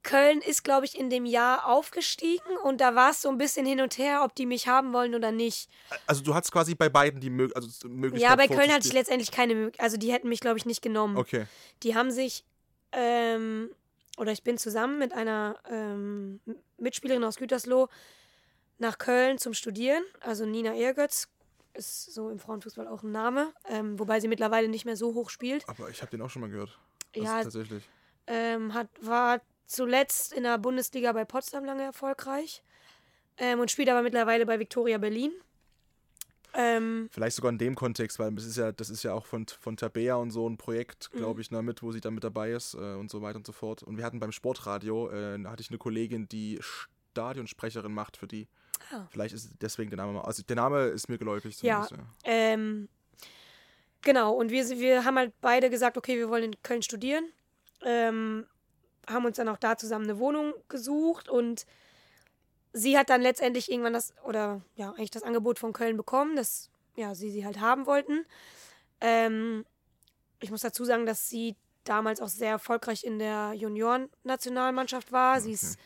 Köln 0.04 0.42
ist, 0.42 0.64
glaube 0.64 0.86
ich, 0.86 1.00
in 1.00 1.10
dem 1.10 1.26
Jahr 1.26 1.66
aufgestiegen 1.66 2.58
und 2.64 2.82
da 2.82 2.94
war 2.94 3.12
es 3.12 3.22
so 3.22 3.30
ein 3.30 3.38
bisschen 3.38 3.66
hin 3.66 3.82
und 3.82 3.98
her, 3.98 4.24
ob 4.24 4.36
die 4.36 4.46
mich 4.46 4.68
haben 4.68 4.94
wollen 4.94 5.16
oder 5.16 5.32
nicht. 5.32 5.70
Also 6.06 6.22
du 6.24 6.34
hattest 6.36 6.52
quasi 6.52 6.76
bei 6.76 6.90
beiden 6.90 7.20
die 7.22 7.30
Mö 7.30 7.50
also 7.56 7.88
Möglichkeit. 7.88 8.30
Ja, 8.30 8.36
bei 8.36 8.48
Köln 8.48 8.72
hatte 8.72 8.88
ich 8.88 8.94
letztendlich 8.94 9.32
keine 9.32 9.56
Möglichkeit. 9.56 9.84
Also 9.84 9.98
die 9.98 10.12
hätten 10.12 10.30
mich, 10.30 10.42
glaube 10.42 10.58
ich, 10.58 10.66
nicht 10.66 10.82
genommen. 10.82 11.18
Okay. 11.18 11.46
Die 11.84 11.96
haben 11.96 12.12
sich, 12.12 12.46
ähm, 12.92 13.70
oder 14.18 14.32
ich 14.32 14.44
bin 14.44 14.58
zusammen 14.58 15.00
mit 15.00 15.14
einer 15.14 15.58
ähm, 15.70 16.42
Mitspielerin 16.78 17.24
aus 17.24 17.38
Gütersloh 17.38 17.88
nach 18.78 18.98
Köln 18.98 19.38
zum 19.38 19.54
Studieren. 19.54 20.04
Also 20.20 20.46
Nina 20.46 20.76
Ehrgötz 20.76 21.30
ist 21.74 22.14
so 22.14 22.30
im 22.30 22.40
Frauenfußball 22.40 22.88
auch 22.88 23.04
ein 23.04 23.12
Name, 23.12 23.54
ähm, 23.68 23.98
wobei 23.98 24.20
sie 24.20 24.28
mittlerweile 24.28 24.68
nicht 24.68 24.86
mehr 24.86 24.96
so 24.98 25.14
hoch 25.14 25.30
spielt. 25.30 25.68
Aber 25.68 25.90
ich 25.90 26.02
habe 26.02 26.12
den 26.12 26.22
auch 26.22 26.30
schon 26.30 26.42
mal 26.42 26.50
gehört. 26.50 26.78
Das 27.14 27.24
Ja, 27.24 27.44
tatsächlich. 27.44 27.84
ähm, 28.28 28.74
hat, 28.74 28.90
war 29.02 29.42
zuletzt 29.66 30.34
in 30.34 30.44
der 30.44 30.58
Bundesliga 30.58 31.12
bei 31.14 31.26
Potsdam 31.26 31.66
lange 31.66 31.84
erfolgreich 31.84 32.64
ähm, 33.38 33.60
und 33.60 33.72
spielt 33.72 33.90
aber 33.90 34.02
mittlerweile 34.02 34.46
bei 34.46 34.60
Viktoria 34.60 34.98
Berlin. 34.98 35.32
Ähm, 36.56 37.10
Vielleicht 37.12 37.36
sogar 37.36 37.52
in 37.52 37.58
dem 37.58 37.74
Kontext, 37.74 38.20
weil 38.20 38.32
das 38.34 38.46
ist 38.46 38.58
ja, 38.58 38.72
das 38.72 38.92
ist 38.92 39.02
ja 39.02 39.14
auch 39.14 39.26
von, 39.26 39.48
von 39.48 39.76
Tabea 39.76 40.16
und 40.16 40.30
so 40.30 40.48
ein 40.48 40.58
Projekt, 40.58 41.10
Mhm. 41.14 41.18
glaube 41.18 41.42
ich, 41.42 41.50
ne, 41.50 41.64
mit, 41.64 41.82
wo 41.82 41.92
sie 41.92 42.00
dann 42.00 42.14
mit 42.14 42.24
dabei 42.24 42.52
ist 42.52 42.76
äh, 42.76 42.78
und 42.94 43.10
so 43.10 43.22
weiter 43.24 43.38
und 43.38 43.48
so 43.48 43.54
fort. 43.54 43.82
Und 43.82 43.98
wir 43.98 44.06
hatten 44.06 44.20
beim 44.20 44.32
Sportradio, 44.32 45.10
äh, 45.10 45.44
hatte 45.46 45.62
ich 45.62 45.70
eine 45.70 45.80
Kollegin, 45.80 46.28
die 46.30 46.60
Stadionsprecherin 46.62 47.92
macht 47.92 48.18
für 48.18 48.28
die. 48.28 48.48
Ah. 48.92 49.08
Vielleicht 49.10 49.34
ist 49.34 49.50
deswegen 49.62 49.90
der 49.90 49.98
Name 49.98 50.14
mal. 50.14 50.22
Also 50.22 50.44
der 50.44 50.56
Name 50.56 50.86
ist 50.88 51.10
mir 51.10 51.18
geläufig 51.18 51.60
Ja. 51.64 51.88
Ja. 51.90 51.98
ähm, 52.26 52.88
genau, 54.02 54.34
und 54.34 54.52
wir, 54.52 54.70
wir 54.70 55.06
haben 55.06 55.18
halt 55.18 55.34
beide 55.42 55.72
gesagt, 55.72 55.98
okay, 55.98 56.18
wir 56.18 56.30
wollen 56.30 56.44
in 56.44 56.62
Köln 56.62 56.84
studieren. 56.84 57.26
Ähm, 57.84 58.46
haben 59.08 59.26
uns 59.26 59.38
dann 59.38 59.50
auch 59.50 59.58
da 59.58 59.78
zusammen 59.78 60.06
eine 60.06 60.20
Wohnung 60.20 60.54
gesucht 60.70 61.30
und 61.30 61.66
sie 62.74 62.98
hat 62.98 63.10
dann 63.10 63.22
letztendlich 63.22 63.72
irgendwann 63.72 63.94
das, 63.94 64.14
oder 64.24 64.62
ja, 64.76 64.92
eigentlich 64.92 65.12
das 65.12 65.24
Angebot 65.24 65.60
von 65.60 65.74
Köln 65.74 65.98
bekommen, 65.98 66.36
dass 66.36 66.70
ja, 66.96 67.16
sie 67.16 67.32
sie 67.32 67.46
halt 67.46 67.60
haben 67.60 67.86
wollten. 67.86 68.26
Ähm, 69.02 69.66
ich 70.40 70.52
muss 70.52 70.62
dazu 70.62 70.86
sagen, 70.86 71.06
dass 71.06 71.30
sie 71.30 71.56
damals 71.84 72.22
auch 72.22 72.28
sehr 72.28 72.52
erfolgreich 72.52 73.04
in 73.04 73.20
der 73.20 73.54
Junioren-Nationalmannschaft 73.54 75.12
war. 75.12 75.42
Sie 75.42 75.52
ist 75.52 75.78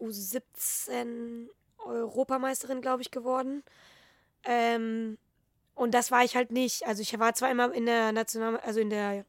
U17 0.00 1.48
Europameisterin, 1.78 2.80
glaube 2.80 3.02
ich, 3.02 3.10
geworden. 3.10 3.62
Ähm, 4.44 5.18
und 5.74 5.94
das 5.94 6.10
war 6.10 6.24
ich 6.24 6.36
halt 6.36 6.50
nicht. 6.50 6.86
Also 6.86 7.02
ich 7.02 7.18
war 7.18 7.34
zwar 7.34 7.50
immer 7.50 7.72
in 7.72 7.86
der 7.86 8.12
National, 8.12 8.58
also 8.60 8.80
in 8.80 8.90
der 8.90 9.24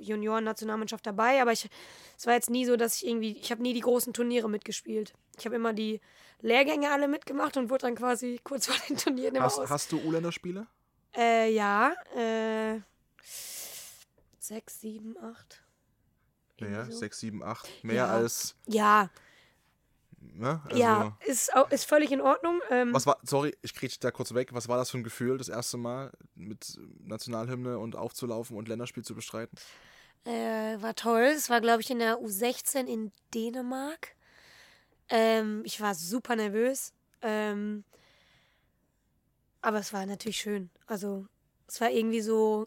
Junioren-Nationalmannschaft 0.00 1.06
dabei, 1.06 1.40
aber 1.40 1.52
ich, 1.52 1.68
es 2.16 2.26
war 2.26 2.34
jetzt 2.34 2.50
nie 2.50 2.64
so, 2.66 2.76
dass 2.76 2.96
ich 2.96 3.06
irgendwie, 3.06 3.36
ich 3.38 3.50
habe 3.50 3.62
nie 3.62 3.74
die 3.74 3.80
großen 3.80 4.12
Turniere 4.12 4.48
mitgespielt. 4.48 5.12
Ich 5.38 5.44
habe 5.46 5.56
immer 5.56 5.72
die 5.72 6.00
Lehrgänge 6.40 6.90
alle 6.90 7.08
mitgemacht 7.08 7.56
und 7.56 7.70
wurde 7.70 7.86
dann 7.86 7.94
quasi 7.94 8.40
kurz 8.44 8.66
vor 8.68 8.76
den 8.88 8.96
Turnieren 8.96 9.34
immer 9.36 9.46
Hast, 9.46 9.58
hast 9.68 9.92
du 9.92 9.98
U-Länderspiele? 10.00 10.66
Äh, 11.16 11.52
ja, 11.52 11.94
äh, 12.14 12.80
sechs, 14.38 14.80
sieben, 14.80 15.16
acht. 15.18 15.62
Ja, 16.58 16.86
so. 16.86 16.92
6, 16.98 17.20
7, 17.20 17.42
8. 17.42 17.84
Mehr 17.84 17.94
Ja. 17.96 18.06
als. 18.06 18.54
Ja, 18.66 19.10
Ne? 20.34 20.60
Also, 20.64 20.76
ja, 20.78 21.16
ist, 21.24 21.50
ist 21.70 21.84
völlig 21.84 22.12
in 22.12 22.20
Ordnung. 22.20 22.60
Ähm, 22.70 22.92
Was 22.92 23.06
war, 23.06 23.18
sorry, 23.22 23.56
ich 23.62 23.74
kriege 23.74 23.94
da 24.00 24.10
kurz 24.10 24.34
weg. 24.34 24.52
Was 24.52 24.68
war 24.68 24.76
das 24.76 24.90
für 24.90 24.98
ein 24.98 25.04
Gefühl, 25.04 25.38
das 25.38 25.48
erste 25.48 25.76
Mal 25.76 26.12
mit 26.34 26.78
Nationalhymne 27.00 27.78
und 27.78 27.96
aufzulaufen 27.96 28.56
und 28.56 28.68
Länderspiel 28.68 29.04
zu 29.04 29.14
bestreiten? 29.14 29.56
Äh, 30.24 30.80
war 30.82 30.94
toll. 30.94 31.32
Es 31.36 31.50
war, 31.50 31.60
glaube 31.60 31.82
ich, 31.82 31.90
in 31.90 32.00
der 32.00 32.18
U16 32.18 32.86
in 32.86 33.12
Dänemark. 33.32 34.16
Ähm, 35.08 35.62
ich 35.64 35.80
war 35.80 35.94
super 35.94 36.36
nervös. 36.36 36.92
Ähm, 37.22 37.84
aber 39.62 39.78
es 39.78 39.92
war 39.92 40.04
natürlich 40.06 40.38
schön. 40.38 40.70
Also, 40.86 41.26
es 41.66 41.80
war 41.80 41.90
irgendwie 41.90 42.20
so 42.20 42.66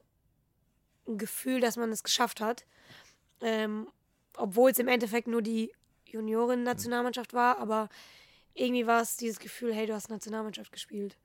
ein 1.08 1.18
Gefühl, 1.18 1.60
dass 1.60 1.78
man 1.78 1.92
es 1.92 2.04
geschafft 2.04 2.42
hat. 2.42 2.66
Ähm, 3.42 3.88
obwohl 4.38 4.72
es 4.72 4.80
im 4.80 4.88
Endeffekt 4.88 5.28
nur 5.28 5.42
die 5.42 5.74
Junioren-Nationalmannschaft 6.12 7.34
war, 7.34 7.60
aber 7.60 7.90
irgendwie 8.54 8.88
war 8.88 9.02
es 9.02 9.18
dieses 9.18 9.40
Gefühl, 9.40 9.74
hey, 9.74 9.86
du 9.88 9.94
hast 9.94 10.10
Nationalmannschaft 10.10 10.72
gespielt. 10.72 11.18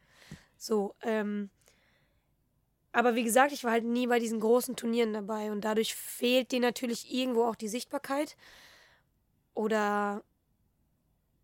So, 0.57 0.95
ähm, 1.03 1.51
aber 2.93 3.17
wie 3.17 3.25
gesagt, 3.25 3.53
ich 3.53 3.65
war 3.65 3.73
halt 3.73 3.85
nie 3.85 4.07
bei 4.07 4.21
diesen 4.21 4.39
großen 4.41 4.77
Turnieren 4.77 5.13
dabei 5.13 5.51
und 5.51 5.63
dadurch 5.63 5.95
fehlt 5.97 6.53
dir 6.53 6.61
natürlich 6.61 7.13
irgendwo 7.13 7.45
auch 7.45 7.57
die 7.57 7.69
Sichtbarkeit 7.69 8.37
oder 9.55 10.23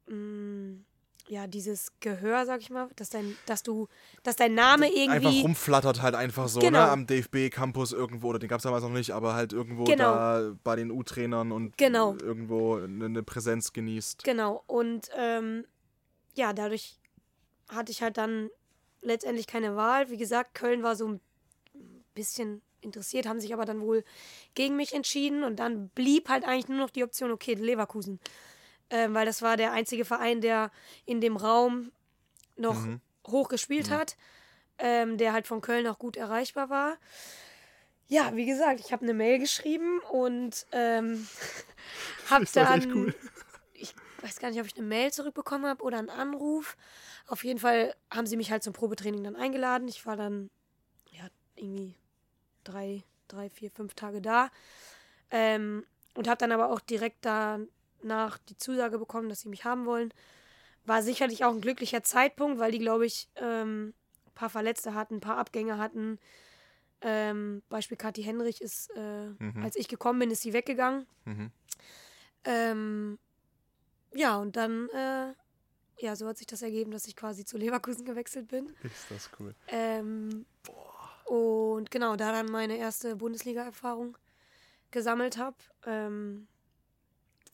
mh, 0.07 0.85
ja, 1.31 1.47
dieses 1.47 1.93
Gehör, 2.01 2.45
sag 2.45 2.61
ich 2.61 2.71
mal, 2.71 2.89
dass 2.97 3.09
dein, 3.09 3.37
dass 3.47 3.63
du, 3.63 3.87
dass 4.25 4.35
dein 4.35 4.53
Name 4.55 4.87
Einfach 4.87 4.97
irgendwie 4.97 5.43
rumflattert 5.43 6.03
halt 6.03 6.17
einfach 6.17 6.49
so, 6.49 6.59
Genau. 6.59 6.81
ne? 6.87 6.91
Am 6.91 7.07
DFB-Campus 7.07 7.93
irgendwo, 7.93 8.29
oder 8.31 8.41
den 8.41 8.49
gab 8.49 8.59
es 8.59 8.65
damals 8.65 8.83
noch 8.83 8.91
nicht, 8.91 9.13
aber 9.13 9.35
halt 9.35 9.53
irgendwo 9.53 9.85
Genau. 9.85 10.13
da 10.13 10.53
bei 10.65 10.75
den 10.75 10.91
U-Trainern 10.91 11.53
und 11.53 11.79
Genau. 11.79 12.15
irgendwo 12.21 12.77
eine 12.79 13.05
eine 13.05 13.23
Präsenz 13.23 13.73
genießt. 13.73 14.25
Genau. 14.25 14.65
Und 14.67 15.09
ähm, 15.17 15.65
ja, 16.35 16.53
dadurch 16.53 16.99
hatte 17.69 17.93
ich 17.93 18.03
halt 18.03 18.17
dann 18.17 18.51
letztendlich 19.01 19.47
keine 19.47 19.77
Wahl. 19.77 20.11
Wie 20.11 20.17
gesagt, 20.17 20.55
Köln 20.55 20.83
war 20.83 20.97
so 20.97 21.07
ein 21.07 21.21
bisschen 22.15 22.61
interessiert, 22.81 23.27
haben 23.29 23.39
sich 23.41 23.55
aber 23.55 23.67
dann 23.67 23.81
wohl 23.83 24.03
gegen 24.55 24.75
mich 24.75 24.95
entschieden 24.95 25.45
und 25.45 25.57
dann 25.61 25.91
blieb 25.91 26.29
halt 26.29 26.45
eigentlich 26.45 26.69
nur 26.69 26.79
noch 26.79 26.91
die 26.91 27.05
Option, 27.05 27.31
okay, 27.31 27.55
Leverkusen. 27.55 28.19
Ähm, 28.91 29.15
weil 29.15 29.25
das 29.27 29.41
war 29.43 29.57
der 29.57 29.73
einzige 29.73 30.05
Verein, 30.05 30.41
der 30.41 30.71
in 31.07 31.21
dem 31.21 31.37
Raum 31.37 31.93
noch 32.57 32.85
Mhm. 32.87 33.01
hoch 33.29 33.49
gespielt 33.49 33.91
hat. 33.91 34.17
ähm, 34.83 35.19
der 35.19 35.35
halt 35.35 35.47
von 35.47 35.61
Köln 35.61 35.87
auch 35.87 35.99
gut 35.99 36.17
erreichbar 36.17 36.71
war. 36.71 36.97
Ja, 38.09 38.35
wie 38.35 38.47
gesagt, 38.47 38.81
ich 38.81 38.93
habe 38.93 39.03
eine 39.03 39.13
Mail 39.15 39.39
geschrieben 39.39 40.01
und 40.11 40.67
ähm, 40.73 41.29
habe 42.31 42.47
dann, 42.55 42.95
cool. 42.95 43.15
ich 43.75 43.95
weiß 44.23 44.39
gar 44.41 44.49
nicht, 44.51 44.59
ob 44.59 44.67
ich 44.67 44.77
eine 44.77 44.87
Mail 44.87 45.13
zurückbekommen 45.13 45.67
habe 45.67 45.83
oder 45.85 45.99
einen 45.99 46.09
Anruf. 46.09 46.77
Auf 47.27 47.45
jeden 47.45 47.59
Fall 47.61 47.95
haben 48.11 48.27
sie 48.27 48.37
mich 48.39 48.51
halt 48.51 48.63
zum 48.63 48.73
Probetraining 48.73 49.23
dann 49.23 49.37
eingeladen. 49.37 49.87
Ich 49.87 50.07
war 50.07 50.17
dann, 50.17 50.49
ja, 51.13 51.29
irgendwie 51.57 51.95
drei, 52.65 53.05
drei, 53.29 53.51
vier, 53.51 53.71
fünf 53.71 53.93
Tage 53.95 54.23
da. 54.23 54.51
Ähm, 55.31 55.85
und 56.15 56.27
habe 56.27 56.39
dann 56.39 56.53
aber 56.53 56.71
auch 56.71 56.81
direkt 56.81 57.27
danach 58.03 58.39
die 58.39 58.57
Zusage 58.57 58.99
bekommen, 58.99 59.29
dass 59.29 59.41
sie 59.41 59.49
mich 59.49 59.65
haben 59.65 59.87
wollen. 59.87 60.13
War 60.87 61.03
sicherlich 61.03 61.45
auch 61.45 61.53
ein 61.53 61.61
glücklicher 61.61 62.03
Zeitpunkt, 62.03 62.59
weil 62.59 62.73
die, 62.73 62.79
glaube 62.79 63.07
ich, 63.07 63.29
ähm, 63.37 63.95
ein 64.27 64.35
paar 64.35 64.51
Verletzte 64.51 64.95
hatten, 64.95 65.17
ein 65.17 65.21
paar 65.21 65.37
Abgänge 65.39 65.79
hatten. 65.79 66.19
Ähm, 67.03 67.63
Beispiel 67.69 67.97
Kathi 67.97 68.23
Henrich 68.23 68.61
ist, 68.61 68.91
äh, 68.97 69.29
Mhm. 69.39 69.63
als 69.63 69.77
ich 69.77 69.89
gekommen 69.89 70.19
bin, 70.19 70.31
ist 70.31 70.43
sie 70.43 70.53
weggegangen. 70.53 71.07
Mhm. 71.25 71.51
Ähm, 72.45 73.19
ja, 74.15 74.37
und 74.39 74.57
dann, 74.57 74.89
äh, 74.91 75.33
ja, 75.99 76.17
so 76.17 76.27
hat 76.27 76.39
sich 76.39 76.47
das 76.47 76.63
ergeben, 76.63 76.91
dass 76.91 77.07
ich 77.07 77.17
quasi 77.17 77.45
zu 77.45 77.59
Leverkusen 77.59 78.05
gewechselt 78.05 78.49
bin. 78.49 78.75
Ist 78.83 79.11
das 79.11 79.31
cool. 79.39 79.55
Ähm, 79.69 80.47
und 81.27 81.91
genau, 81.91 82.17
da 82.17 82.33
dann 82.33 82.47
meine 82.47 82.77
erste 82.77 83.17
Bundesliga-Erfahrung 83.17 84.17
gesammelt 84.91 85.37
habe. 85.39 85.57
Ähm, 85.87 86.49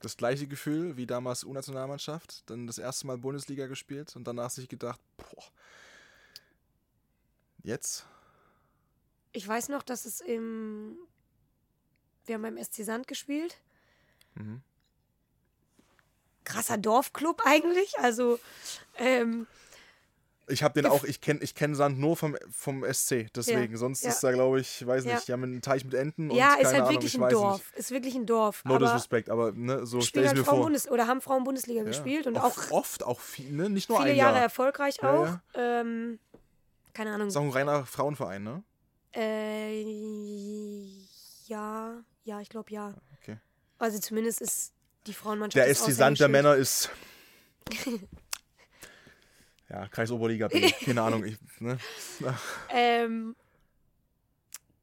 Das 0.07 0.16
gleiche 0.16 0.46
Gefühl 0.46 0.96
wie 0.96 1.07
damals 1.07 1.44
U-Nationalmannschaft, 1.44 2.48
dann 2.48 2.66
das 2.66 2.78
erste 2.78 3.07
Mal 3.07 3.18
Bundesliga 3.18 3.66
gespielt 3.66 4.14
und 4.14 4.24
danach 4.24 4.50
sich 4.50 4.68
gedacht, 4.68 5.00
boah, 5.16 5.44
jetzt? 7.62 8.07
ich 9.36 9.46
weiß 9.46 9.68
noch, 9.68 9.82
dass 9.82 10.07
es 10.07 10.20
im. 10.20 10.96
Wir 12.24 12.36
haben 12.36 12.42
beim 12.42 12.57
SC 12.62 12.84
Sand 12.84 13.07
gespielt. 13.07 13.59
Mhm. 14.34 14.62
Krasser 16.44 16.78
Dorfclub 16.78 17.42
eigentlich. 17.44 17.98
Also, 17.98 18.40
ähm, 18.96 19.46
Ich 20.49 20.62
habe 20.62 20.80
den 20.80 20.88
auch, 20.90 21.03
ich 21.03 21.20
kenne 21.20 21.40
ich 21.42 21.57
kenn 21.57 21.74
Sand 21.74 21.99
nur 21.99 22.16
vom, 22.16 22.36
vom 22.53 22.84
SC, 22.84 23.26
deswegen. 23.34 23.76
Sonst 23.76 24.05
ja. 24.05 24.11
ist 24.11 24.22
da, 24.22 24.30
glaube 24.30 24.61
ich, 24.61 24.86
weiß 24.86 25.05
Ja. 25.05 25.14
nicht, 25.16 25.26
die 25.26 25.32
haben 25.32 25.42
einen 25.42 25.61
Teich 25.61 25.84
mit 25.84 25.94
Enten 25.94 26.30
und 26.30 26.36
ja, 26.36 26.55
ist 26.55 26.66
halt 26.66 26.82
Ahnung, 26.82 26.90
wirklich 26.90 27.14
ich 27.16 27.20
ein 27.20 27.28
Dorf. 27.30 27.59
Nicht. 27.70 27.78
Ist 27.78 27.90
wirklich 27.90 28.14
ein 28.14 28.26
Dorf. 28.26 28.64
No 28.64 28.74
aber 28.76 28.84
disrespect, 28.86 29.28
aber 29.28 29.51
ne, 29.53 29.84
so 29.86 30.01
stelle 30.01 30.05
spielen 30.05 30.22
ich 30.24 30.28
halt 30.28 30.38
mir 30.38 30.44
Frauen 30.44 30.57
vor. 30.59 30.64
Bundes 30.66 30.88
oder 30.88 31.07
haben 31.09 31.20
Frauen 31.20 31.42
Bundesliga 31.44 31.80
Ja. 31.80 31.86
gespielt 31.88 32.26
und 32.28 32.38
auch 32.38 32.70
oft, 32.70 33.03
auch 33.03 33.18
viel, 33.18 33.51
ne? 33.51 33.68
nicht 33.68 33.88
nur 33.88 33.99
viele 33.99 34.12
ein 34.12 34.16
Jahre 34.16 34.34
Jahr. 34.36 34.42
erfolgreich 34.44 34.99
Ja, 35.03 35.11
auch. 35.12 35.24
ja. 35.26 35.40
Ähm, 35.80 36.20
keine 36.94 37.12
Ahnung. 37.12 37.26
Ist 37.28 37.36
auch 37.36 37.42
ein 37.42 37.51
reiner 37.51 37.84
Frauenverein, 37.84 38.44
ne? 38.44 38.62
Äh, 39.14 39.82
ja, 41.47 42.05
ja, 42.24 42.40
ich 42.40 42.49
glaube 42.51 42.70
ja. 42.70 42.94
Okay. 43.20 43.38
Also 43.78 43.99
zumindest 43.99 44.40
ist 44.40 44.72
die 45.07 45.12
Frauenmannschaft. 45.12 45.66
Der 45.66 45.74
SC 45.74 45.90
Sand 45.92 46.20
der. 46.20 46.28
Männer 46.28 46.55
ist. 46.55 46.90
ja, 49.69 49.89
Kreisoberliga 49.89 50.49
B, 50.49 50.71
keine 50.85 51.03
Ahnung. 51.03 51.25
Ich, 51.25 51.39
ne? 51.61 51.79
Ähm, 52.69 53.35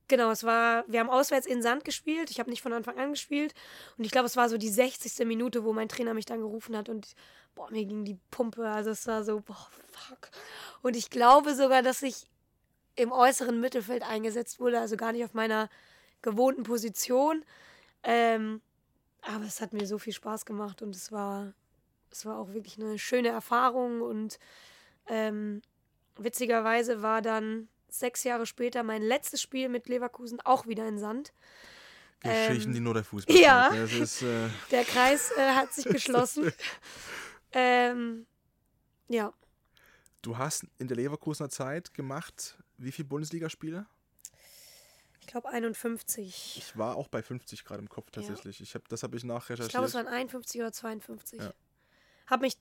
genau, 0.07 0.31
es 0.31 0.43
war, 0.43 0.83
wir 0.87 0.99
haben 0.99 1.09
auswärts 1.09 1.47
in 1.47 1.61
Sand 1.61 1.85
gespielt. 1.85 2.29
Ich 2.31 2.39
habe 2.39 2.49
nicht 2.49 2.61
von 2.61 2.73
Anfang 2.73 2.97
an 2.97 3.11
gespielt. 3.11 3.53
Und 3.97 4.05
ich 4.05 4.11
glaube, 4.11 4.27
es 4.27 4.35
war 4.35 4.49
so 4.49 4.57
die 4.57 4.69
60. 4.69 5.25
Minute, 5.25 5.63
wo 5.63 5.73
mein 5.73 5.89
Trainer 5.89 6.13
mich 6.13 6.25
dann 6.25 6.39
gerufen 6.39 6.75
hat 6.75 6.89
und 6.89 7.15
boah, 7.55 7.69
mir 7.71 7.85
ging 7.85 8.03
die 8.03 8.17
Pumpe. 8.31 8.67
Also 8.67 8.89
es 8.89 9.07
war 9.07 9.23
so, 9.23 9.41
boah, 9.41 9.69
fuck. 9.91 10.29
Und 10.81 10.95
ich 10.95 11.09
glaube 11.09 11.55
sogar, 11.55 11.81
dass 11.81 12.01
ich 12.01 12.27
im 12.95 13.11
äußeren 13.11 13.59
Mittelfeld 13.59 14.03
eingesetzt 14.03 14.59
wurde, 14.59 14.79
also 14.79 14.97
gar 14.97 15.13
nicht 15.13 15.23
auf 15.23 15.33
meiner 15.33 15.69
gewohnten 16.21 16.63
Position. 16.63 17.43
Ähm, 18.03 18.61
aber 19.21 19.45
es 19.45 19.61
hat 19.61 19.73
mir 19.73 19.87
so 19.87 19.97
viel 19.97 20.13
Spaß 20.13 20.45
gemacht 20.45 20.81
und 20.81 20.95
es 20.95 21.11
war, 21.11 21.53
es 22.11 22.25
war 22.25 22.37
auch 22.37 22.53
wirklich 22.53 22.77
eine 22.77 22.99
schöne 22.99 23.29
Erfahrung 23.29 24.01
und 24.01 24.37
ähm, 25.07 25.61
witzigerweise 26.17 27.01
war 27.01 27.21
dann 27.21 27.67
sechs 27.89 28.23
Jahre 28.23 28.45
später 28.45 28.83
mein 28.83 29.01
letztes 29.01 29.41
Spiel 29.41 29.69
mit 29.69 29.87
Leverkusen 29.87 30.41
auch 30.41 30.65
wieder 30.67 30.87
in 30.87 30.97
Sand. 30.97 31.33
Geschichten, 32.21 32.69
Ähm, 32.69 32.73
die 32.75 32.79
nur 32.79 32.93
der 32.93 33.03
Fußball 33.03 33.35
ja. 33.35 33.67
ist, 33.67 34.21
äh, 34.21 34.47
Der 34.71 34.85
Kreis 34.85 35.31
äh, 35.37 35.51
hat 35.55 35.73
sich 35.73 35.85
geschlossen. 35.89 36.51
ähm, 37.51 38.25
ja, 39.09 39.33
du 40.21 40.37
hast 40.37 40.65
in 40.77 40.87
der 40.87 40.95
Leverkusener 40.97 41.49
Zeit 41.49 41.93
gemacht, 41.93 42.57
wie 42.77 42.91
viele 42.91 43.07
Bundesligaspiele? 43.09 43.85
ich 45.19 45.27
glaube 45.27 45.49
51. 45.49 46.57
Ich 46.57 46.77
war 46.77 46.95
auch 46.95 47.07
bei 47.07 47.21
50 47.23 47.63
gerade 47.65 47.81
im 47.81 47.89
Kopf 47.89 48.11
tatsächlich. 48.11 48.59
Ich 48.61 48.75
hab, 48.75 48.87
das 48.89 49.03
habe 49.03 49.15
ich 49.15 49.23
Ich 49.23 49.27
glaube, 49.27 49.35
nachrecherchiert. 49.39 49.83
es 49.85 49.93
waren 49.93 50.07
51 50.07 50.61
oder 50.61 50.71
52. 50.71 51.39
Ja. 51.39 51.53
Hab 52.27 52.41
mich 52.41 52.57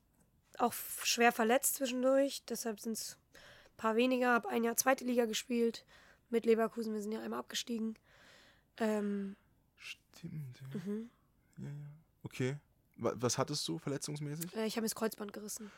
auch 0.62 0.72
schwer 0.72 1.32
verletzt 1.32 1.76
zwischendurch, 1.76 2.42
deshalb 2.48 2.80
sind 2.80 2.92
es 2.92 3.16
ein 3.34 3.76
paar 3.76 3.96
weniger. 3.96 4.32
Hab 4.34 4.46
ein 4.46 4.64
Jahr 4.64 4.76
zweite 4.76 5.04
Liga 5.04 5.24
gespielt 5.26 5.84
mit 6.30 6.46
Leverkusen. 6.46 6.94
Wir 6.94 7.02
sind 7.02 7.12
ja 7.12 7.20
einmal 7.20 7.40
abgestiegen. 7.40 7.96
Ähm, 8.78 9.36
Stimmt. 9.76 10.60
Ja. 10.72 10.80
mhm. 10.80 11.10
Ja, 11.58 11.64
ja. 11.64 11.72
Okay. 12.24 12.56
Wa- 12.96 13.12
Was 13.16 13.38
hattest 13.38 13.66
du 13.68 13.78
verletzungsmäßig? 13.78 14.54
äh, 14.56 14.66
ich 14.66 14.74
habe 14.74 14.82
mir 14.82 14.88
das 14.88 14.94
Kreuzband 14.94 15.32
gerissen. 15.32 15.70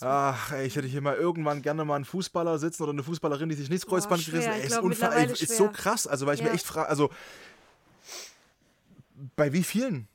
Ach, 0.00 0.50
ey, 0.52 0.66
ich 0.66 0.74
hätte 0.76 0.88
hier 0.88 1.00
mal 1.00 1.14
irgendwann 1.16 1.62
gerne 1.62 1.84
mal 1.84 1.94
einen 1.96 2.04
Fußballer 2.04 2.58
sitzen 2.58 2.82
oder 2.82 2.92
eine 2.92 3.02
Fußballerin, 3.04 3.48
die 3.48 3.54
sich 3.54 3.70
nicht 3.70 3.84
das 3.84 3.88
Kreuzband 3.88 4.22
schwer. 4.22 4.40
gerissen 4.40 4.52
ey, 4.52 4.60
ist, 4.62 4.68
glaub, 4.72 4.84
unfa- 4.84 4.88
mittlerweile 4.88 5.32
ey, 5.32 5.42
ist 5.42 5.56
so 5.56 5.68
krass. 5.70 6.06
Also, 6.06 6.26
weil 6.26 6.34
ich 6.34 6.40
Ja. 6.40 6.46
mir 6.46 6.52
echt 6.52 6.66
frage, 6.66 6.88
also 6.88 7.10
bei 9.36 9.52
wie 9.52 9.62
vielen? 9.62 10.08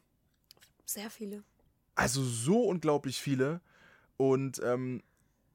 Sehr 0.85 1.09
viele. 1.09 1.43
Also 1.95 2.23
so 2.23 2.61
unglaublich 2.63 3.19
viele. 3.21 3.61
Und 4.19 4.59
ähm, 4.65 5.01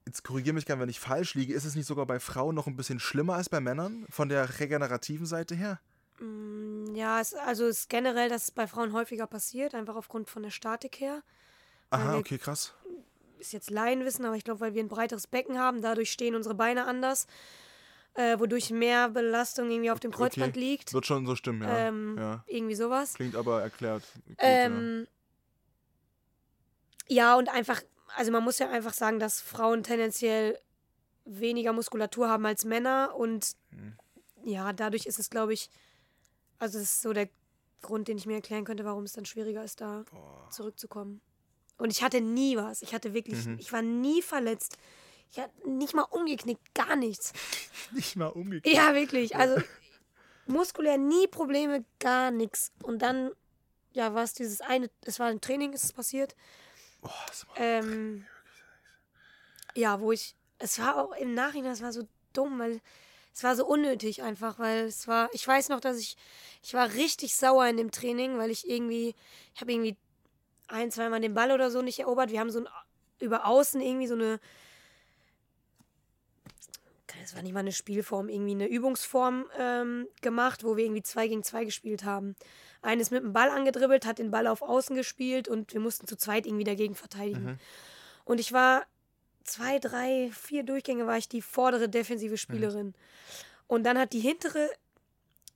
jetzt 0.06 0.24
korrigiere 0.24 0.54
mich 0.54 0.64
gerne, 0.64 0.80
wenn 0.80 0.88
ich 0.88 0.98
falsch 0.98 1.34
liege. 1.34 1.52
Ist 1.52 1.66
es 1.66 1.74
nicht 1.74 1.84
sogar 1.84 2.06
bei 2.06 2.18
Frauen 2.18 2.54
noch 2.54 2.66
ein 2.66 2.76
bisschen 2.76 2.98
schlimmer 2.98 3.34
als 3.34 3.50
bei 3.50 3.60
Männern? 3.60 4.06
Von 4.08 4.30
der 4.30 4.58
regenerativen 4.58 5.26
Seite 5.26 5.54
her? 5.54 5.80
Mm, 6.18 6.94
Ja, 6.94 7.20
es, 7.20 7.34
also 7.34 7.66
es 7.66 7.80
ist 7.80 7.90
generell, 7.90 8.30
dass 8.30 8.44
es 8.44 8.50
bei 8.52 8.66
Frauen 8.66 8.94
häufiger 8.94 9.26
passiert, 9.26 9.74
einfach 9.74 9.96
aufgrund 9.96 10.30
von 10.30 10.42
der 10.42 10.50
Statik 10.50 10.98
her. 10.98 11.22
Aha, 11.90 12.16
okay, 12.16 12.38
krass. 12.38 12.72
Ist 13.38 13.52
jetzt 13.52 13.68
Laienwissen, 13.68 14.24
aber 14.24 14.36
ich 14.36 14.44
glaube, 14.44 14.60
weil 14.60 14.72
wir 14.72 14.82
ein 14.82 14.88
breiteres 14.88 15.26
Becken 15.26 15.58
haben, 15.58 15.82
dadurch 15.82 16.10
stehen 16.10 16.34
unsere 16.34 16.54
Beine 16.54 16.86
anders, 16.86 17.26
äh, 18.14 18.38
wodurch 18.38 18.70
mehr 18.70 19.10
Belastung 19.10 19.70
irgendwie 19.70 19.90
auf 19.90 20.00
dem 20.00 20.10
Kreuzband 20.10 20.56
Okay. 20.56 20.58
liegt. 20.60 20.94
Wird 20.94 21.04
schon 21.04 21.26
so 21.26 21.36
stimmen, 21.36 21.60
ja. 21.62 21.88
Ähm, 21.88 22.16
ja. 22.16 22.44
Irgendwie 22.46 22.76
sowas. 22.76 23.12
Klingt 23.12 23.36
aber 23.36 23.60
erklärt. 23.60 24.04
Gut, 24.26 24.36
Ähm, 24.38 25.06
ja, 27.08 27.36
und 27.36 27.48
einfach, 27.50 27.82
also 28.16 28.30
man 28.32 28.42
muss 28.44 28.58
ja 28.58 28.68
einfach 28.70 28.94
sagen, 28.94 29.18
dass 29.18 29.40
Frauen 29.40 29.82
tendenziell 29.82 30.58
weniger 31.24 31.72
Muskulatur 31.72 32.28
haben 32.28 32.44
als 32.46 32.64
Männer 32.64 33.14
und 33.16 33.56
Mhm. 33.70 33.96
ja, 34.44 34.72
dadurch 34.72 35.06
ist 35.06 35.18
es, 35.18 35.30
glaube 35.30 35.52
ich, 35.54 35.70
also 36.58 36.78
das 36.78 36.88
ist 36.88 37.02
so 37.02 37.12
der 37.12 37.28
Grund, 37.82 38.08
den 38.08 38.16
ich 38.18 38.26
mir 38.26 38.34
erklären 38.36 38.64
könnte, 38.64 38.84
warum 38.84 39.04
es 39.04 39.12
dann 39.12 39.24
schwieriger 39.26 39.64
ist, 39.64 39.80
da 39.80 40.04
Boah. 40.10 40.48
zurückzukommen. 40.50 41.20
Und 41.76 41.90
ich 41.90 42.02
hatte 42.02 42.20
nie 42.20 42.56
was. 42.56 42.82
Ich 42.82 42.94
hatte 42.94 43.14
wirklich, 43.14 43.44
Mhm. 43.46 43.58
ich 43.58 43.72
war 43.72 43.82
nie 43.82 44.22
verletzt. 44.22 44.78
Ich 45.30 45.38
hatte 45.40 45.68
nicht 45.68 45.94
mal 45.94 46.02
umgeknickt, 46.02 46.74
gar 46.74 46.94
nichts. 46.96 47.32
Nicht 47.92 48.14
mal 48.16 48.28
umgekehrt. 48.28 48.74
Ja, 48.74 48.94
wirklich. 48.94 49.34
Also 49.36 49.60
muskulär 50.46 50.98
nie 50.98 51.26
Probleme, 51.26 51.84
gar 51.98 52.30
nichts. 52.30 52.72
Und 52.82 53.00
dann, 53.02 53.30
ja, 53.92 54.14
war 54.14 54.22
es 54.22 54.34
dieses 54.34 54.60
eine, 54.60 54.90
es 55.02 55.18
war 55.18 55.26
ein 55.28 55.40
Training, 55.40 55.72
ist 55.72 55.84
es 55.84 55.92
passiert. 55.92 56.36
Boah, 57.04 57.24
das 57.28 57.46
war 57.46 57.56
Ähm, 57.58 58.26
ja, 59.74 60.00
wo 60.00 60.10
ich, 60.10 60.34
es 60.58 60.78
war 60.78 60.96
auch 60.96 61.12
im 61.12 61.34
Nachhinein, 61.34 61.72
es 61.72 61.82
war 61.82 61.92
so 61.92 62.08
dumm, 62.32 62.58
weil 62.58 62.80
es 63.32 63.44
war 63.44 63.54
so 63.54 63.66
unnötig 63.66 64.22
einfach, 64.22 64.58
weil 64.58 64.84
es 64.86 65.06
war, 65.06 65.28
ich 65.32 65.46
weiß 65.46 65.68
noch, 65.68 65.80
dass 65.80 65.98
ich, 65.98 66.16
ich 66.62 66.74
war 66.74 66.94
richtig 66.94 67.36
sauer 67.36 67.66
in 67.66 67.76
dem 67.76 67.90
Training, 67.90 68.38
weil 68.38 68.50
ich 68.50 68.68
irgendwie, 68.68 69.14
ich 69.54 69.60
habe 69.60 69.72
irgendwie 69.72 69.96
ein, 70.68 70.90
zweimal 70.90 71.20
den 71.20 71.34
Ball 71.34 71.52
oder 71.52 71.70
so 71.70 71.82
nicht 71.82 72.00
erobert. 72.00 72.30
Wir 72.30 72.40
haben 72.40 72.50
so 72.50 72.60
ein, 72.60 72.68
über 73.20 73.46
Außen 73.46 73.80
irgendwie 73.80 74.06
so 74.06 74.14
eine, 74.14 74.40
es 77.22 77.34
war 77.34 77.42
nicht 77.42 77.52
mal 77.52 77.60
eine 77.60 77.72
Spielform, 77.72 78.28
irgendwie 78.28 78.52
eine 78.52 78.68
Übungsform 78.68 79.46
ähm, 79.58 80.06
gemacht, 80.20 80.62
wo 80.64 80.76
wir 80.76 80.84
irgendwie 80.84 81.02
zwei 81.02 81.26
gegen 81.26 81.42
zwei 81.42 81.64
gespielt 81.64 82.04
haben. 82.04 82.36
Eines 82.84 83.10
mit 83.10 83.22
dem 83.22 83.32
Ball 83.32 83.50
angedribbelt, 83.50 84.06
hat 84.06 84.18
den 84.18 84.30
Ball 84.30 84.46
auf 84.46 84.62
Außen 84.62 84.94
gespielt 84.94 85.48
und 85.48 85.72
wir 85.72 85.80
mussten 85.80 86.06
zu 86.06 86.16
zweit 86.16 86.46
irgendwie 86.46 86.64
dagegen 86.64 86.94
verteidigen. 86.94 87.44
Mhm. 87.44 87.58
Und 88.24 88.40
ich 88.40 88.52
war 88.52 88.84
zwei, 89.44 89.78
drei, 89.78 90.30
vier 90.32 90.62
Durchgänge 90.64 91.06
war 91.06 91.16
ich 91.16 91.28
die 91.28 91.42
vordere 91.42 91.88
defensive 91.88 92.36
Spielerin. 92.36 92.94
Und 93.66 93.84
dann 93.84 93.98
hat 93.98 94.12
die 94.12 94.20
hintere, 94.20 94.70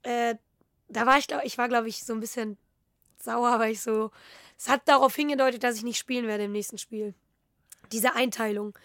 äh, 0.03 0.37
da 0.89 1.07
war 1.07 1.19
ich, 1.19 1.27
glaub, 1.27 1.45
ich 1.45 1.59
war 1.59 1.69
glaube 1.69 1.89
ich 1.89 2.05
so 2.05 2.13
ein 2.13 2.21
bisschen 2.21 2.57
sauer, 3.19 3.59
weil 3.59 3.73
ich 3.73 3.83
so, 3.83 4.11
es 4.57 4.69
hat 4.69 4.83
darauf 4.87 5.15
hingedeutet, 5.15 5.63
dass 5.63 5.77
ich 5.77 5.83
nicht 5.83 5.99
spielen 5.99 6.27
werde 6.27 6.45
im 6.45 6.53
nächsten 6.53 6.79
Spiel. 6.79 7.15
Diese 7.93 8.15
Einteilung. 8.15 8.77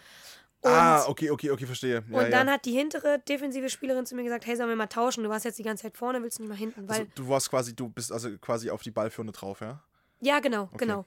Ah, 0.64 1.04
okay, 1.08 1.30
okay, 1.30 1.50
okay, 1.50 1.66
verstehe. 1.66 2.04
Ja, 2.08 2.18
und 2.18 2.30
dann 2.30 2.46
ja. 2.46 2.54
hat 2.54 2.64
die 2.64 2.72
hintere 2.72 3.18
defensive 3.20 3.68
Spielerin 3.70 4.06
zu 4.06 4.14
mir 4.14 4.24
gesagt, 4.24 4.46
hey, 4.46 4.56
sollen 4.56 4.68
wir 4.68 4.76
mal 4.76 4.86
tauschen? 4.86 5.24
Du 5.24 5.30
warst 5.30 5.44
jetzt 5.44 5.58
die 5.58 5.62
ganze 5.62 5.82
Zeit 5.82 5.96
vorne, 5.96 6.22
willst 6.22 6.38
du 6.38 6.42
nicht 6.42 6.50
mal 6.50 6.58
hinten? 6.58 6.88
Weil, 6.88 7.00
also, 7.00 7.10
du 7.14 7.28
warst 7.28 7.50
quasi, 7.50 7.74
du 7.74 7.88
bist 7.88 8.12
also 8.12 8.30
quasi 8.38 8.70
auf 8.70 8.82
die 8.82 8.90
Ballführende 8.90 9.32
drauf, 9.32 9.60
ja? 9.60 9.82
ja, 10.20 10.40
genau, 10.40 10.70
genau. 10.76 11.04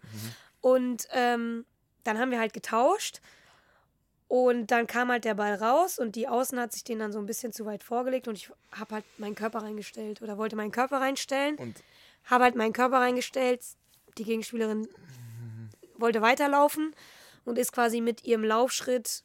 Und 0.62 1.08
ähm, 1.12 1.66
dann 2.04 2.18
haben 2.18 2.32
wir 2.32 2.40
halt 2.40 2.54
getauscht. 2.54 3.22
Und 4.30 4.72
dann 4.72 4.88
kam 4.88 5.10
halt 5.10 5.24
der 5.24 5.36
Ball 5.36 5.56
raus 5.56 6.00
und 6.00 6.18
die 6.18 6.28
Außen 6.28 6.60
hat 6.60 6.74
sich 6.74 6.84
den 6.84 7.00
dann 7.00 7.14
so 7.14 7.20
ein 7.20 7.26
bisschen 7.26 7.54
zu 7.54 7.66
weit 7.66 7.82
vorgelegt 7.82 8.28
und 8.28 8.36
ich 8.36 8.52
habe 8.74 8.96
halt 8.96 9.06
meinen 9.18 9.36
Körper 9.36 9.60
reingestellt 9.60 10.22
oder 10.22 10.38
wollte 10.38 10.58
meinen 10.58 10.72
Körper 10.72 11.00
reinstellen. 11.00 11.56
Und 11.56 11.82
habe 12.26 12.44
halt 12.44 12.56
meinen 12.56 12.74
Körper 12.74 12.98
reingestellt. 12.98 13.62
Die 14.18 14.24
Gegenspielerin 14.24 14.88
wollte 15.98 16.22
weiterlaufen 16.22 16.94
und 17.46 17.58
ist 17.58 17.72
quasi 17.72 18.02
mit 18.02 18.26
ihrem 18.26 18.44
Laufschritt 18.44 19.24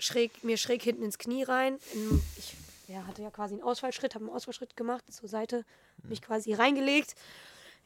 schräg, 0.00 0.44
mir 0.44 0.56
schräg 0.56 0.82
hinten 0.82 1.02
ins 1.02 1.18
Knie 1.18 1.44
rein. 1.44 1.78
In, 1.94 2.22
ich 2.36 2.56
ja, 2.88 3.06
hatte 3.06 3.22
ja 3.22 3.30
quasi 3.30 3.54
einen 3.54 3.62
Ausfallschritt, 3.62 4.14
habe 4.14 4.24
einen 4.24 4.34
Ausfallschritt 4.34 4.76
gemacht, 4.76 5.04
zur 5.12 5.28
Seite, 5.28 5.64
mich 6.02 6.22
quasi 6.22 6.52
reingelegt. 6.52 7.14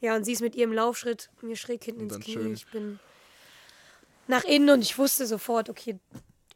Ja, 0.00 0.16
und 0.16 0.24
sie 0.24 0.32
ist 0.32 0.40
mit 0.40 0.54
ihrem 0.54 0.72
Laufschritt 0.72 1.30
mir 1.42 1.56
schräg 1.56 1.84
hinten 1.84 2.02
ins 2.02 2.20
Knie. 2.20 2.32
schön. 2.34 2.54
Ich 2.54 2.66
bin 2.66 2.98
nach 4.26 4.44
innen 4.44 4.70
und 4.70 4.80
ich 4.80 4.96
wusste 4.98 5.26
sofort, 5.26 5.68
okay, 5.68 5.98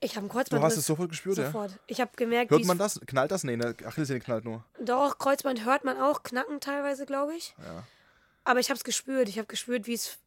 ich 0.01 0.13
habe 0.13 0.21
einen 0.21 0.29
Kreuzband. 0.29 0.63
du 0.63 0.67
hast 0.67 0.77
es 0.77 0.87
sofort 0.87 1.11
gespürt, 1.11 1.39
ja? 1.39 1.47
Sofort. 1.47 1.73
Ich 1.87 2.01
habe 2.01 2.11
gemerkt, 2.17 2.51
Hört 2.51 2.65
man 2.65 2.79
das? 2.79 3.01
Knallt 3.07 3.31
das? 3.31 3.45
Nee, 3.45 3.57
ne? 3.57 3.75
Achillessehne 3.85 4.21
knallt 4.21 4.45
nur. 4.45 4.65
Doch, 4.81 5.19
Kreuzband 5.19 5.65
hört 5.65 5.85
man 5.85 6.01
auch, 6.01 6.23
knacken 6.23 6.61
teilweise, 6.61 7.05
glaube 7.05 7.35
ich. 7.35 7.55
Ja. 7.59 7.85
Aber 8.45 8.61
ich 8.61 8.71
habe 8.71 8.79
es 8.79 8.85
gespürt. 8.85 9.29
Ich 9.29 9.39
habe 9.39 9.49
gespürt, 9.49 9.87
wie 9.87 9.95
es 9.95 10.19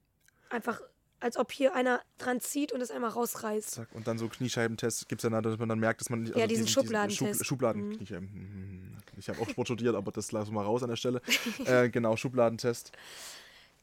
einfach, 0.49 0.81
als 1.21 1.37
ob 1.37 1.51
hier 1.51 1.73
einer 1.75 2.01
dran 2.17 2.41
zieht 2.41 2.71
und 2.73 2.81
es 2.81 2.91
einmal 2.91 3.11
rausreißt. 3.11 3.71
Zack. 3.71 3.87
Und 3.93 4.07
dann 4.07 4.17
so 4.17 4.27
Kniescheibentest 4.27 5.07
gibt 5.07 5.23
es 5.23 5.29
dann, 5.29 5.41
dass 5.41 5.57
man 5.57 5.69
dann 5.69 5.79
merkt, 5.79 6.01
dass 6.01 6.09
man 6.09 6.23
nicht. 6.23 6.35
Ja, 6.35 6.47
diesen 6.47 6.67
Schubladentest. 6.67 7.37
Schub, 7.39 7.45
Schubladen. 7.45 7.87
Mhm. 7.89 7.97
Kniescheiben. 7.97 8.27
Mhm. 8.27 8.97
Ich 9.17 9.29
habe 9.29 9.39
auch 9.41 9.47
Sport 9.49 9.67
studiert, 9.67 9.95
aber 9.95 10.11
das 10.11 10.31
lassen 10.31 10.49
wir 10.49 10.55
mal 10.55 10.65
raus 10.65 10.81
an 10.83 10.89
der 10.89 10.95
Stelle. 10.97 11.21
äh, 11.65 11.89
genau, 11.89 12.17
Schubladentest. 12.17 12.91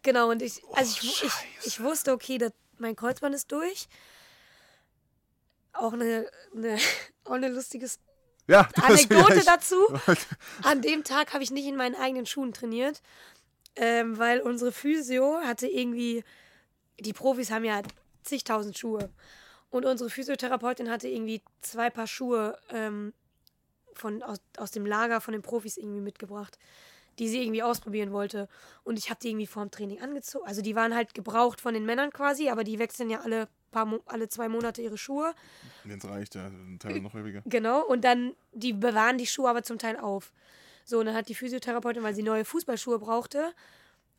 Genau, 0.03 0.31
und 0.31 0.43
ich, 0.43 0.63
also 0.75 0.99
ich, 1.03 1.23
Oh, 1.25 1.27
ich, 1.61 1.67
ich 1.67 1.81
wusste, 1.83 2.13
okay, 2.13 2.39
das, 2.39 2.53
mein 2.79 2.97
Kreuzband 2.97 3.35
ist 3.35 3.51
durch. 3.53 3.89
Auch 5.73 5.93
eine, 5.93 6.29
eine, 6.57 6.79
auch 7.25 7.33
eine 7.33 7.49
lustige 7.49 7.87
Ja, 8.49 8.69
Anekdote 8.83 9.35
ich- 9.37 9.45
dazu. 9.45 9.77
An 10.63 10.83
dem 10.83 11.05
Tag 11.05 11.33
habe 11.35 11.45
ich 11.45 11.51
nicht 11.51 11.67
in 11.67 11.77
meinen 11.77 11.95
eigenen 11.95 12.27
Schuhen 12.27 12.53
trainiert, 12.53 13.01
ähm, 13.77 14.19
weil 14.19 14.41
unsere 14.41 14.73
Physio 14.73 15.39
hatte 15.45 15.69
irgendwie, 15.69 16.25
die 17.01 17.13
Profis 17.13 17.51
haben 17.51 17.65
ja 17.65 17.83
zigtausend 18.23 18.79
Schuhe. 18.79 19.11
Und 19.71 19.85
unsere 19.85 20.11
Physiotherapeutin 20.11 20.91
hatte 20.91 21.09
irgendwie 21.09 21.43
zwei 21.61 21.91
Paar 21.91 22.07
Schuhe 22.07 22.59
ähm, 22.71 23.13
von, 23.93 24.23
aus, 24.23 24.39
aus 24.57 24.71
dem 24.71 24.87
Lager 24.87 25.21
von 25.21 25.33
den 25.33 25.43
Profis 25.43 25.77
irgendwie 25.77 26.01
mitgebracht, 26.01 26.59
die 27.19 27.29
sie 27.29 27.43
irgendwie 27.43 27.63
ausprobieren 27.63 28.13
wollte. 28.13 28.49
Und 28.85 28.99
ich 28.99 29.11
habe 29.11 29.21
die 29.21 29.29
irgendwie 29.29 29.47
vorm 29.47 29.71
Training 29.71 30.01
angezogen. 30.01 30.47
Also 30.47 30.63
die 30.63 30.75
waren 30.75 30.95
halt 30.95 31.15
gebraucht 31.15 31.61
von 31.61 31.75
den 31.75 31.85
Männern 31.85 32.11
quasi, 32.13 32.49
aber 32.49 32.65
die 32.65 32.79
wechseln 32.79 33.11
ja 33.11 33.21
alle, 33.21 33.49
paar 33.71 34.01
alle 34.07 34.29
zwei 34.29 34.49
Monate 34.49 34.81
ihre 34.81 34.97
Schuhe. 34.97 35.35
Wenn 35.85 35.99
es 35.99 36.09
reicht, 36.09 36.35
ja. 36.35 36.51
Teilweise 36.79 37.03
noch 37.03 37.15
übriger. 37.15 37.43
Genau, 37.47 37.85
und 37.85 38.05
dann, 38.05 38.35
die 38.53 38.73
bewahren 38.73 39.19
die 39.19 39.27
Schuhe 39.27 39.51
aber 39.51 39.63
zum 39.63 39.79
Teil 39.79 39.99
auf. 39.99 40.33
So, 40.85 41.01
und 41.01 41.07
dann 41.07 41.15
hat 41.15 41.29
die 41.29 41.35
Physiotherapeutin, 41.35 42.03
weil 42.03 42.15
sie 42.15 42.23
neue 42.23 42.47
Fußballschuhe 42.47 42.99
brauchte, 42.99 43.53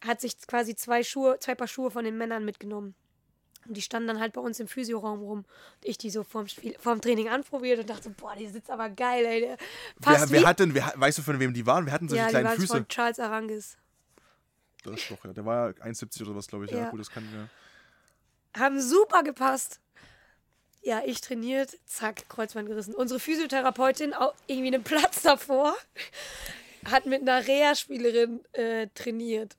hat 0.05 0.21
sich 0.21 0.37
quasi 0.47 0.75
zwei 0.75 1.03
Schuhe, 1.03 1.37
zwei 1.39 1.55
Paar 1.55 1.67
Schuhe 1.67 1.91
von 1.91 2.05
den 2.05 2.17
Männern 2.17 2.45
mitgenommen. 2.45 2.95
Und 3.67 3.75
die 3.75 3.81
standen 3.81 4.07
dann 4.07 4.19
halt 4.19 4.33
bei 4.33 4.41
uns 4.41 4.59
im 4.59 4.67
Physioraum 4.67 5.19
rum. 5.19 5.39
Und 5.39 5.85
ich 5.85 5.97
die 5.97 6.09
so 6.09 6.23
vorm, 6.23 6.47
Spiel, 6.47 6.75
vorm 6.79 7.01
Training 7.01 7.29
anprobiert 7.29 7.79
und 7.79 7.89
dachte, 7.89 8.09
boah, 8.09 8.35
die 8.35 8.47
sitzt 8.47 8.71
aber 8.71 8.89
geil, 8.89 9.25
ey. 9.25 9.57
Passt 10.01 10.31
Wer, 10.31 10.41
wer 10.41 10.47
hat 10.47 10.59
denn, 10.59 10.73
wer, 10.73 10.93
weißt 10.95 11.19
du, 11.19 11.21
von 11.21 11.39
wem 11.39 11.53
die 11.53 11.65
waren? 11.65 11.85
Wer 11.85 11.93
hatten 11.93 12.07
solche 12.07 12.21
ja, 12.21 12.27
die 12.27 12.31
kleinen 12.31 12.47
waren 12.47 12.55
Füße? 12.55 12.73
von 12.73 12.87
Charles 12.87 13.19
Arangis. 13.19 13.77
Das 14.83 14.95
ist 14.95 15.11
doch, 15.11 15.23
ja. 15.25 15.33
Der 15.33 15.45
war 15.45 15.69
ja 15.69 15.83
1,70 15.83 16.23
oder 16.23 16.35
was, 16.35 16.47
glaube 16.47 16.65
ich. 16.65 16.71
Ja. 16.71 16.79
Ja. 16.79 16.89
gut, 16.89 16.99
das 16.99 17.11
kann 17.11 17.27
ja. 17.33 18.59
haben 18.59 18.81
super 18.81 19.23
gepasst. 19.23 19.79
Ja, 20.81 21.01
ich 21.05 21.19
trainiert, 21.19 21.77
zack, 21.85 22.29
Kreuzband 22.29 22.69
gerissen. 22.69 22.95
Unsere 22.95 23.19
Physiotherapeutin, 23.19 24.13
auch 24.13 24.33
irgendwie 24.47 24.73
einen 24.73 24.83
Platz 24.83 25.21
davor, 25.21 25.75
hat 26.85 27.05
mit 27.05 27.21
einer 27.21 27.45
Reha-Spielerin 27.45 28.41
äh, 28.53 28.87
trainiert. 28.95 29.55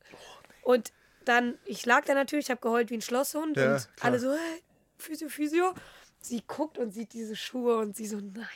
Und 0.63 0.93
dann, 1.25 1.59
ich 1.65 1.85
lag 1.87 2.05
da 2.05 2.15
natürlich, 2.15 2.51
habe 2.51 2.61
geheult 2.61 2.91
wie 2.91 2.95
ein 2.95 3.03
Schlosshund 3.03 3.57
Ja, 3.57 3.75
und 3.75 3.97
klar. 3.97 4.11
alle 4.11 4.19
so, 4.19 4.33
hey, 4.33 4.63
Physio, 4.99 5.29
Physio. 5.29 5.75
Sie 6.21 6.43
guckt 6.47 6.77
und 6.79 6.93
sieht 6.93 7.13
diese 7.15 7.35
Schuhe 7.37 7.79
und 7.79 7.97
sie 7.97 8.07
so, 8.07 8.17
nein, 8.17 8.47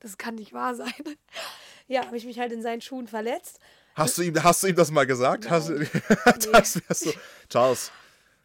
das 0.00 0.16
kann 0.16 0.34
nicht 0.36 0.52
wahr 0.52 0.74
sein. 0.74 0.92
Ja, 1.88 2.06
habe 2.06 2.16
ich 2.16 2.24
mich 2.24 2.38
halt 2.38 2.52
in 2.52 2.62
seinen 2.62 2.80
Schuhen 2.80 3.08
verletzt. 3.08 3.58
Hast 3.96 4.16
du 4.16 4.22
ihm, 4.22 4.40
hast 4.44 4.62
du 4.62 4.68
ihm 4.68 4.76
das 4.76 4.92
mal 4.92 5.04
gesagt? 5.08 5.42
Nein. 5.42 5.50
Hast 5.50 5.70
du, 5.70 5.84
das 6.52 6.76
wärst 6.88 7.06
du. 7.06 7.12
Charles, 7.48 7.90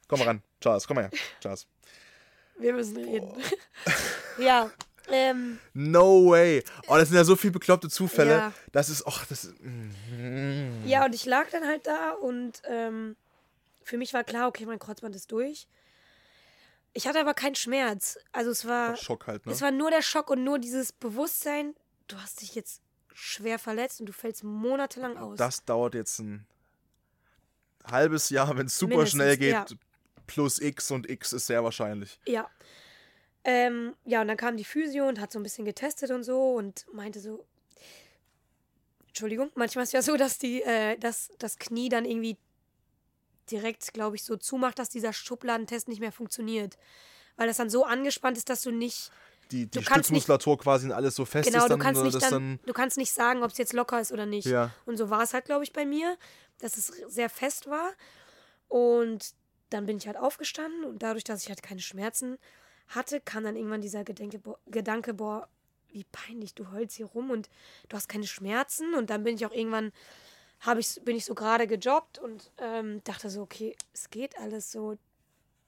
komm 0.07 0.17
mal 0.17 0.26
ran. 0.26 0.41
Charles, 0.59 0.88
komm 0.88 0.95
mal 0.95 1.03
her. 1.03 1.11
Charles. 1.39 1.67
Wir 2.57 2.73
müssen 2.73 2.97
reden. 2.97 3.32
ja, 4.39 4.71
ähm, 5.12 5.60
No 5.74 6.30
way. 6.30 6.64
Oh, 6.88 6.95
das 6.95 7.10
sind 7.10 7.18
ja 7.18 7.24
so 7.24 7.36
viele 7.36 7.53
bekloppte 7.53 7.89
Zufälle. 7.89 8.32
Ja. 8.32 8.53
Das 8.72 8.89
ist, 8.89 9.06
oh, 9.06 9.14
das 9.30 9.45
ist. 9.45 9.56
mm. 9.62 10.86
Ja, 10.86 11.06
und 11.06 11.16
ich 11.16 11.26
lag 11.26 11.49
dann 11.51 11.66
halt 11.66 11.88
da 11.88 12.12
und 12.12 12.62
ähm, 12.68 13.16
für 13.84 13.97
mich 13.97 14.14
war 14.14 14.24
klar, 14.24 14.47
okay, 14.47 14.66
mein 14.66 14.80
Kreuzband 14.80 15.16
ist 15.16 15.32
durch. 15.32 15.68
Ich 16.93 17.08
hatte 17.08 17.20
aber 17.20 17.34
keinen 17.34 17.56
Schmerz. 17.56 18.18
Also 18.32 18.51
es 18.51 18.66
war, 18.66 18.95
Schock 18.95 19.28
halt, 19.28 19.45
ne? 19.45 19.51
es 19.51 19.62
war 19.62 19.72
nur 19.72 19.91
der 19.91 20.01
Schock 20.01 20.30
und 20.30 20.43
nur 20.43 20.60
dieses 20.60 20.91
Bewusstsein, 20.91 21.76
du 22.08 22.18
hast 22.18 22.41
dich 22.41 22.56
jetzt 22.56 22.82
schwer 23.14 23.60
verletzt 23.60 23.99
und 23.99 24.08
du 24.08 24.14
fällst 24.14 24.43
monatelang 24.43 25.18
aus. 25.18 25.38
Das 25.38 25.66
dauert 25.66 25.93
jetzt 25.93 26.20
ein 26.20 26.47
halbes 27.86 28.30
Jahr, 28.30 28.58
wenn 28.58 28.68
es 28.68 28.78
super 28.78 28.95
Mindestens, 28.95 29.22
schnell 29.22 29.38
geht. 29.38 29.51
ja. 29.51 29.66
Plus 30.28 30.60
X 30.60 30.89
und 30.89 31.10
X 31.10 31.34
ist 31.34 31.47
sehr 31.47 31.64
wahrscheinlich. 31.64 32.20
Ja. 32.26 32.49
Ähm, 33.48 33.93
ja, 34.06 34.22
und 34.22 34.28
dann 34.28 34.38
kam 34.38 34.58
die 34.58 34.64
Physio 34.66 35.08
und 35.08 35.20
hat 35.22 35.32
so 35.32 35.39
ein 35.39 35.43
bisschen 35.43 35.66
getestet 35.66 36.10
und 36.12 36.24
so 36.24 36.54
und 36.54 36.86
meinte 36.93 37.20
so, 37.20 37.46
Entschuldigung, 39.08 39.52
manchmal 39.56 39.84
ist 39.84 39.93
ja 39.93 40.02
so, 40.02 40.18
dass 40.18 40.38
die, 40.39 40.62
äh, 40.64 40.98
dass 40.98 41.30
das 41.38 41.58
Knie 41.58 41.88
dann 41.89 42.06
irgendwie 42.06 42.38
direkt, 43.52 43.93
glaube 43.93 44.16
ich, 44.16 44.24
so 44.24 44.36
zumacht, 44.36 44.80
dass 44.80 44.89
dieser 44.89 45.14
Schubladentest 45.14 45.88
nicht 45.88 46.00
mehr 46.00 46.12
funktioniert. 46.12 46.78
Weil 47.38 47.48
das 47.48 47.58
dann 47.58 47.70
so 47.70 47.86
angespannt 47.86 48.38
ist, 48.38 48.50
dass 48.50 48.62
du 48.62 48.72
nicht, 48.72 49.12
Die, 49.52 49.68
die 49.68 49.70
Du 49.70 49.82
kannst 49.82 50.12
nicht- 50.12 50.24
Stützmuskulatur 50.24 50.58
quasi 50.58 50.88
in 50.88 50.91
alles 50.91 51.16
so 51.16 51.24
fest 51.24 51.48
genau, 51.48 51.60
ist, 51.60 51.66
du 51.66 51.70
dann, 51.70 51.80
kannst 51.80 52.02
nicht 52.04 52.16
dass 52.16 52.30
dann, 52.30 52.60
du 52.66 52.74
kannst 52.74 52.98
nicht 52.98 53.14
sagen, 53.14 53.43
ob 53.43 53.52
es 53.52 53.58
jetzt 53.60 53.74
locker 53.74 54.02
ist 54.02 54.12
oder 54.12 54.26
nicht. 54.26 54.48
Ja. 54.48 54.72
Und 54.86 54.98
so 54.98 55.12
war 55.12 55.22
es 55.22 55.34
halt, 55.36 55.46
glaube 55.46 55.64
ich, 55.64 55.72
bei 55.72 55.86
mir, 55.86 56.18
dass 56.58 56.78
es 56.78 56.88
sehr 57.08 57.30
fest 57.30 57.70
war. 57.70 57.91
Und 58.68 59.34
dann 59.70 59.86
bin 59.86 59.98
ich 59.98 60.08
halt 60.08 60.18
aufgestanden 60.18 60.84
und 60.84 61.04
dadurch, 61.04 61.24
dass 61.24 61.43
ich 61.43 61.50
halt 61.50 61.62
keine 61.62 61.82
Schmerzen 61.82 62.38
hatte, 62.88 63.20
kam 63.22 63.44
dann 63.44 63.56
irgendwann 63.56 63.82
dieser 63.82 64.04
Gedenke, 64.04 64.40
bo 64.40 64.58
Gedanke, 64.68 65.14
boah, 65.14 65.48
wie 65.90 66.04
peinlich, 66.12 66.54
du 66.54 66.72
heulst 66.72 66.98
hier 66.98 67.06
rum 67.06 67.32
und 67.32 67.50
du 67.90 67.96
hast 67.96 68.10
keine 68.10 68.28
Schmerzen. 68.28 68.94
Und 68.94 69.10
dann 69.10 69.24
bin 69.24 69.36
ich 69.36 69.46
auch 69.46 69.52
irgendwann, 69.52 69.92
hab 70.60 70.78
ich, 70.78 71.02
bin 71.04 71.16
ich 71.16 71.26
so 71.26 71.36
gerade 71.36 71.68
gejoggt 71.68 72.20
und 72.20 72.52
ähm, 72.58 73.02
dachte 73.04 73.30
so, 73.30 73.42
okay, 73.42 73.76
es 73.94 74.10
geht 74.10 74.38
alles 74.38 74.72
so. 74.72 74.98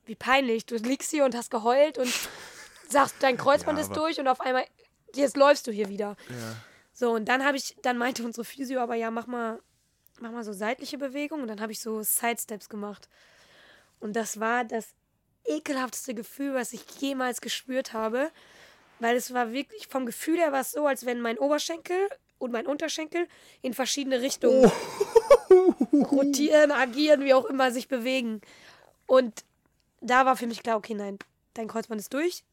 Wie 0.05 0.15
peinlich, 0.15 0.65
du 0.65 0.75
liegst 0.75 1.11
hier 1.11 1.25
und 1.25 1.35
hast 1.35 1.51
geheult 1.51 1.97
und 1.97 2.13
sagst, 2.89 3.15
dein 3.19 3.35
Kreuzband 3.35 3.77
Ja, 3.77 3.83
ist 3.83 3.95
durch 3.95 4.19
und 4.19 4.27
auf 4.27 4.39
einmal, 4.39 4.65
jetzt 5.13 5.35
läufst 5.35 5.67
du 5.67 5.71
hier 5.71 5.89
wieder. 5.89 6.15
Ja. 6.29 6.55
So, 6.93 7.11
und 7.11 7.25
dann 7.25 7.43
habe 7.43 7.57
ich, 7.57 7.75
dann 7.81 7.97
meinte 7.97 8.23
unsere 8.23 8.45
Physio 8.45 8.79
aber, 8.79 8.95
ja, 8.95 9.11
mach 9.11 9.27
mal, 9.27 9.59
mach 10.19 10.31
mal 10.31 10.43
so 10.43 10.53
seitliche 10.53 10.97
Bewegungen. 10.97 11.43
Und 11.43 11.49
dann 11.49 11.61
habe 11.61 11.71
ich 11.71 11.79
so 11.79 12.01
Sidesteps 12.01 12.69
gemacht. 12.69 13.09
Und 13.99 14.15
das 14.15 14.39
war 14.39 14.63
das 14.63 14.93
ekelhafteste 15.47 16.13
Gefühl, 16.13 16.53
was 16.53 16.73
ich 16.73 16.83
jemals 16.99 17.41
gespürt 17.41 17.93
habe. 17.93 18.31
Weil 18.99 19.15
es 19.15 19.33
war 19.33 19.51
wirklich, 19.51 19.87
vom 19.87 20.05
Gefühl 20.05 20.37
her 20.37 20.51
war 20.51 20.61
es 20.61 20.71
so, 20.71 20.87
als 20.87 21.05
wenn 21.05 21.21
mein 21.21 21.37
Oberschenkel 21.37 22.09
und 22.39 22.51
mein 22.51 22.65
Unterschenkel 22.65 23.27
in 23.61 23.73
verschiedene 23.73 24.21
Richtungen 24.21 24.71
rotieren, 25.93 26.71
agieren, 26.71 27.23
wie 27.23 27.33
auch 27.33 27.45
immer, 27.45 27.71
sich 27.71 27.87
bewegen. 27.87 28.41
Und 29.05 29.43
da 30.01 30.25
war 30.25 30.35
für 30.35 30.47
mich 30.47 30.63
klar, 30.63 30.77
okay, 30.77 30.93
nein, 30.93 31.19
dein 31.53 31.67
Kreuzband 31.67 32.01
ist 32.01 32.13
durch. 32.13 32.43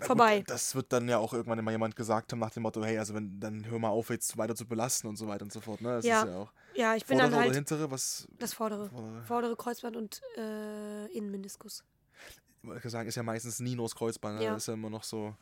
Vorbei. 0.00 0.38
Gut, 0.38 0.50
das 0.50 0.74
wird 0.74 0.92
dann 0.92 1.08
ja 1.08 1.18
auch 1.18 1.32
irgendwann 1.32 1.58
immer 1.58 1.70
jemand 1.70 1.96
gesagt 1.96 2.32
haben 2.32 2.38
nach 2.38 2.50
dem 2.50 2.62
Motto, 2.62 2.82
hey, 2.84 2.98
also 2.98 3.14
wenn, 3.14 3.38
dann 3.40 3.66
hör 3.66 3.78
mal 3.78 3.88
auf, 3.88 4.10
jetzt 4.10 4.36
weiter 4.38 4.54
zu 4.54 4.66
belasten 4.66 5.06
und 5.06 5.16
so 5.16 5.26
weiter 5.26 5.42
und 5.44 5.52
so 5.52 5.60
fort. 5.60 5.80
Ne? 5.80 5.96
Das 5.96 6.04
Ja. 6.04 6.22
ist 6.22 6.28
ja 6.28 6.36
auch. 6.36 6.52
Ja, 6.74 6.94
ich 6.94 7.04
bin 7.06 7.18
dann 7.18 7.34
halt. 7.34 7.46
oder 7.46 7.54
hintere, 7.54 7.90
was 7.90 8.28
Das 8.38 8.52
vordere. 8.54 8.88
Vordere. 8.90 9.22
Vordere 9.22 9.56
Kreuzband 9.56 9.96
und 9.96 10.20
äh, 10.36 11.06
Innenmeniskus. 11.12 11.84
ich 12.62 12.68
wollte 12.68 12.90
sagen, 12.90 13.08
ist 13.08 13.14
ja 13.14 13.22
meistens 13.22 13.58
das 13.58 13.94
Kreuzband, 13.94 14.38
ne? 14.38 14.44
Ja. 14.44 14.50
da 14.50 14.56
ist 14.56 14.68
ja 14.68 14.74
immer 14.74 14.90
noch 14.90 15.04
so 15.04 15.34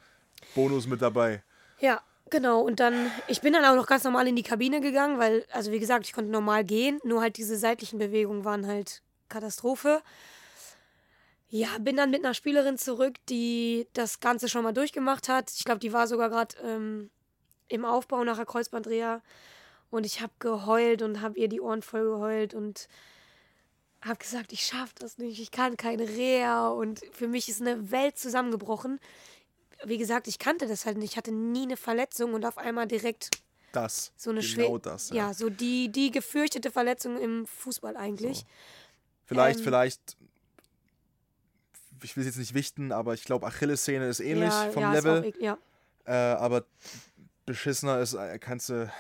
Bonus 0.55 0.87
mit 0.87 1.03
dabei. 1.03 1.43
Ja, 1.81 2.01
genau. 2.31 2.61
Und 2.61 2.81
dann, 2.81 3.11
ich 3.29 3.41
bin 3.41 3.53
dann 3.53 3.65
auch 3.65 3.75
noch 3.77 3.87
ganz 3.87 4.05
normal 4.05 4.27
in 4.29 4.37
die 4.37 4.43
Kabine 4.43 4.81
gegangen, 4.81 5.19
weil, 5.19 5.45
also 5.53 5.71
wie 5.73 5.81
gesagt, 5.81 6.07
ich 6.07 6.13
konnte 6.13 6.31
normal 6.31 6.65
gehen, 6.65 7.01
nur 7.05 7.21
halt 7.21 7.37
diese 7.37 7.57
seitlichen 7.57 7.99
Bewegungen 7.99 8.45
waren 8.45 8.67
halt 8.67 9.03
Katastrophe. 9.29 10.03
Ja, 11.57 11.69
bin 11.79 11.95
dann 11.95 12.11
mit 12.11 12.25
einer 12.25 12.35
Spielerin 12.35 12.79
zurück, 12.79 13.15
die 13.29 13.87
das 13.93 14.19
Ganze 14.19 14.49
schon 14.49 14.65
mal 14.65 14.73
durchgemacht 14.73 15.29
hat. 15.29 15.53
Ich 15.57 15.63
glaube, 15.63 15.79
die 15.79 15.93
war 15.93 16.09
sogar 16.09 16.29
gerade 16.29 16.57
ähm, 16.65 17.11
im 17.69 17.85
Aufbau 17.85 18.25
nach 18.25 18.35
der 18.35 18.45
Kreuzbandreha. 18.45 19.23
Und 19.89 20.05
ich 20.05 20.21
habe 20.21 20.33
geheult 20.41 21.01
und 21.03 21.21
habe 21.21 21.39
ihr 21.39 21.47
die 21.47 21.61
Ohren 21.61 21.83
voll 21.83 22.03
geheult 22.03 22.55
und 22.55 22.89
habe 24.03 24.19
gesagt, 24.19 24.53
ich 24.53 24.67
schaffe 24.67 24.95
das 24.99 25.17
nicht, 25.19 25.39
ich 25.39 25.53
kann 25.53 25.77
keine 25.77 26.09
Reha. 26.09 26.71
Und 26.71 27.03
für 27.13 27.29
mich 27.29 27.49
ist 27.49 27.61
eine 27.61 27.93
Welt 27.93 28.19
zusammengebrochen. 28.19 28.99
Wie 29.85 29.99
gesagt, 29.99 30.27
ich 30.27 30.41
kannte 30.41 30.67
das 30.67 30.87
halt 30.87 30.99
nicht. 30.99 31.13
Ich 31.13 31.17
hatte 31.17 31.31
nie 31.31 31.63
eine 31.63 31.77
Verletzung 31.77 32.35
und 32.35 32.45
auf 32.45 32.59
einmal 32.59 32.89
direkt 32.89 33.31
Das. 33.71 34.11
so 34.17 34.31
eine 34.31 34.41
genau 34.41 34.79
das. 34.79 35.11
ja. 35.11 35.33
so 35.33 35.51
die, 35.51 35.89
die 35.93 36.11
gefürchtete 36.11 36.73
Verletzung 36.73 37.17
im 37.17 37.47
Fußball 37.47 37.97
eigentlich. 37.97 38.39
So. 38.39 38.45
Vielleicht, 39.27 39.61
Ähm, 39.61 39.65
vielleicht. 39.65 40.17
Ich 42.05 42.17
will 42.17 42.21
es 42.23 42.27
jetzt 42.29 42.39
nicht 42.39 42.55
wichten, 42.55 42.93
aber 42.93 43.15
ich 43.15 43.25
glaube, 43.25 43.47
Achillessehne 43.47 44.07
ist 44.09 44.21
ähnlich 44.21 44.51
ja, 44.51 44.71
vom 44.71 44.83
ja, 44.83 44.93
ist 44.95 45.05
Level. 45.05 45.21
Auch, 45.21 45.25
ek- 45.25 45.41
ja. 45.41 45.59
Äh, 46.05 46.13
aber 46.13 46.65
beschissener 47.47 47.99
ist, 48.01 48.15
äh, 48.15 48.39
kannst 48.39 48.69
du 48.69 48.93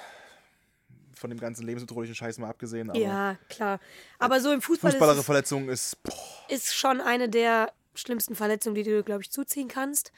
von 1.14 1.30
dem 1.30 1.38
ganzen 1.38 1.64
lebensbedrohlichen 1.66 2.14
Scheiß 2.14 2.38
mal 2.38 2.48
abgesehen. 2.48 2.90
Ja, 2.94 3.36
klar. 3.48 3.78
Aber 4.18 4.40
so 4.40 4.52
im 4.52 4.60
Fußball 4.62 4.88
ist, 4.90 4.94
es- 4.94 4.98
Fußballerverletzung 5.00 5.68
ist. 5.68 6.02
Boah, 6.02 6.14
ist 6.48 6.74
schon 6.74 7.00
eine 7.00 7.28
der 7.28 7.72
schlimmsten 7.94 8.34
Verletzungen, 8.34 8.74
die 8.74 8.82
du, 8.82 9.02
glaube 9.04 9.22
ich, 9.22 9.30
zuziehen 9.30 9.68
kannst. 9.68 10.10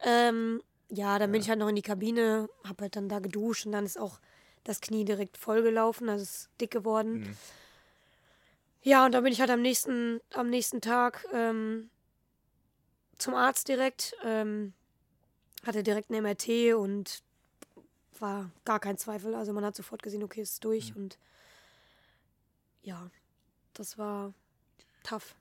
Ähm, 0.00 0.62
ja, 0.88 1.18
dann 1.18 1.32
bin 1.32 1.40
ich 1.40 1.48
halt 1.48 1.58
noch 1.58 1.68
in 1.68 1.74
die 1.76 1.82
Kabine, 1.82 2.48
habe 2.64 2.82
halt 2.84 2.96
dann 2.96 3.08
da 3.08 3.18
geduscht 3.20 3.66
und 3.66 3.72
dann 3.72 3.86
ist 3.86 3.98
auch 3.98 4.20
das 4.64 4.80
Knie 4.80 5.04
direkt 5.04 5.36
vollgelaufen, 5.36 6.08
also 6.08 6.22
ist 6.22 6.48
dick 6.60 6.70
geworden. 6.72 7.20
Mhm. 7.20 7.36
Ja, 8.82 9.04
und 9.06 9.12
dann 9.12 9.24
bin 9.24 9.32
ich 9.32 9.40
halt 9.40 9.50
am 9.50 9.62
nächsten, 9.62 10.20
am 10.34 10.50
nächsten 10.50 10.80
Tag 10.80 11.24
ähm, 11.32 11.88
zum 13.18 13.34
Arzt 13.34 13.68
direkt, 13.68 14.14
ähm, 14.24 14.72
hatte 15.64 15.82
direkt 15.82 16.10
ein 16.10 16.22
MRT 16.22 16.74
und 16.74 17.22
war 18.18 18.50
gar 18.64 18.80
kein 18.80 18.96
Zweifel. 18.98 19.34
Also 19.34 19.52
man 19.52 19.64
hat 19.64 19.76
sofort 19.76 20.02
gesehen, 20.02 20.22
okay, 20.22 20.40
es 20.40 20.52
ist 20.52 20.64
durch 20.64 20.90
Mhm. 20.94 21.02
und 21.02 21.18
ja, 22.82 23.10
das 23.74 23.98
war 23.98 24.32
tough. 25.02 25.34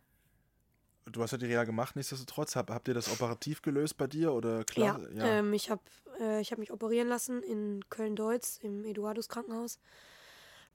du 1.06 1.22
hast 1.22 1.32
ja 1.32 1.38
die 1.38 1.46
Reha 1.46 1.64
gemacht, 1.66 1.96
nichtsdestotrotz. 1.96 2.56
Hab, 2.56 2.72
habt 2.72 2.88
ihr 2.88 2.96
das 2.96 3.12
operativ 3.12 3.62
gelöst 3.62 3.96
bei 3.98 4.08
dir? 4.08 4.34
Oder 4.34 4.64
klar? 4.64 5.00
Ja, 5.14 5.26
Ähm, 5.38 5.54
ich 5.54 5.70
habe 5.70 5.82
äh, 6.20 6.42
ich 6.42 6.52
hab 6.52 6.58
mich 6.60 6.72
operieren 6.72 7.08
lassen 7.08 7.44
in 7.44 7.88
Köln-Deutz 7.90 8.58
im 8.64 8.84
Eduardus 8.84 9.30
Krankenhaus. 9.30 9.80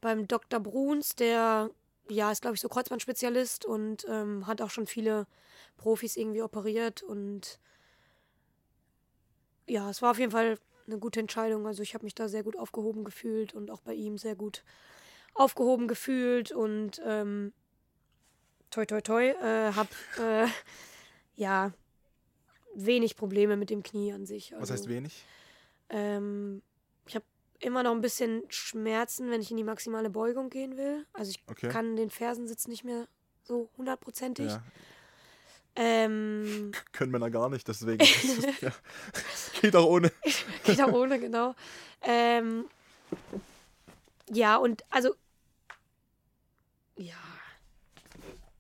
Beim 0.00 0.28
Dr. 0.28 0.60
Bruns, 0.60 1.16
der 1.16 1.70
ja 2.10 2.30
ist, 2.30 2.42
glaube 2.42 2.54
ich, 2.56 2.60
so 2.60 2.68
Kreuzbandspezialist 2.68 3.64
und 3.64 4.06
ähm, 4.08 4.46
hat 4.46 4.60
auch 4.62 4.70
schon 4.70 4.86
viele 4.86 5.26
Profis 5.76 6.16
irgendwie 6.16 6.42
operiert. 6.42 7.02
Und 7.02 7.58
ja, 9.66 9.88
es 9.90 10.02
war 10.02 10.10
auf 10.10 10.18
jeden 10.18 10.32
Fall 10.32 10.58
eine 10.86 10.98
gute 10.98 11.20
Entscheidung. 11.20 11.66
Also 11.66 11.82
ich 11.82 11.94
habe 11.94 12.04
mich 12.04 12.14
da 12.14 12.28
sehr 12.28 12.42
gut 12.42 12.56
aufgehoben 12.56 13.04
gefühlt 13.04 13.54
und 13.54 13.70
auch 13.70 13.80
bei 13.80 13.94
ihm 13.94 14.18
sehr 14.18 14.34
gut 14.34 14.64
aufgehoben 15.34 15.86
gefühlt 15.86 16.50
und 16.50 17.00
ähm, 17.04 17.52
toi 18.70 18.84
toi 18.84 19.00
toi, 19.00 19.28
äh, 19.28 19.72
hab 19.72 19.88
äh, 20.18 20.46
ja 21.36 21.72
wenig 22.74 23.16
Probleme 23.16 23.56
mit 23.56 23.70
dem 23.70 23.82
Knie 23.82 24.12
an 24.12 24.26
sich. 24.26 24.52
Was 24.52 24.60
Also, 24.60 24.74
heißt 24.74 24.88
wenig? 24.88 25.24
Ähm, 25.88 26.62
habe 26.62 26.69
immer 27.60 27.82
noch 27.82 27.92
ein 27.92 28.00
bisschen 28.00 28.42
Schmerzen, 28.48 29.30
wenn 29.30 29.40
ich 29.40 29.50
in 29.50 29.56
die 29.56 29.64
maximale 29.64 30.10
Beugung 30.10 30.50
gehen 30.50 30.76
will. 30.76 31.06
Also 31.12 31.30
ich 31.30 31.42
Okay. 31.48 31.68
kann 31.68 31.96
den 31.96 32.10
Fersensitz 32.10 32.66
nicht 32.68 32.84
mehr 32.84 33.06
so 33.44 33.68
hundertprozentig. 33.76 34.46
Ja, 34.50 34.62
Ähm, 35.76 36.72
können 36.92 37.12
Männer 37.12 37.30
gar 37.30 37.48
nicht, 37.48 37.66
deswegen. 37.68 38.04
ja. 38.60 38.72
Geht 39.60 39.76
auch 39.76 39.86
ohne. 39.86 40.10
geht 40.64 40.80
auch 40.82 40.92
ohne, 40.92 41.18
genau. 41.20 41.54
Ähm, 42.02 42.64
ja, 44.30 44.56
und 44.56 44.82
also 44.90 45.14
ja. 46.96 47.14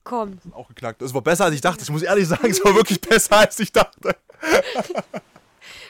Komm, 0.02 0.38
Auch 0.52 0.68
geknackt. 0.68 1.02
Es 1.02 1.12
war 1.14 1.20
besser, 1.22 1.44
als 1.44 1.54
ich 1.54 1.60
dachte. 1.60 1.82
Ich 1.82 1.90
muss 1.90 2.02
ehrlich 2.02 2.26
sagen, 2.26 2.50
es 2.50 2.64
war 2.64 2.74
wirklich 2.74 3.00
besser, 3.00 3.36
als 3.38 3.60
ich 3.60 3.70
dachte. 3.70 4.16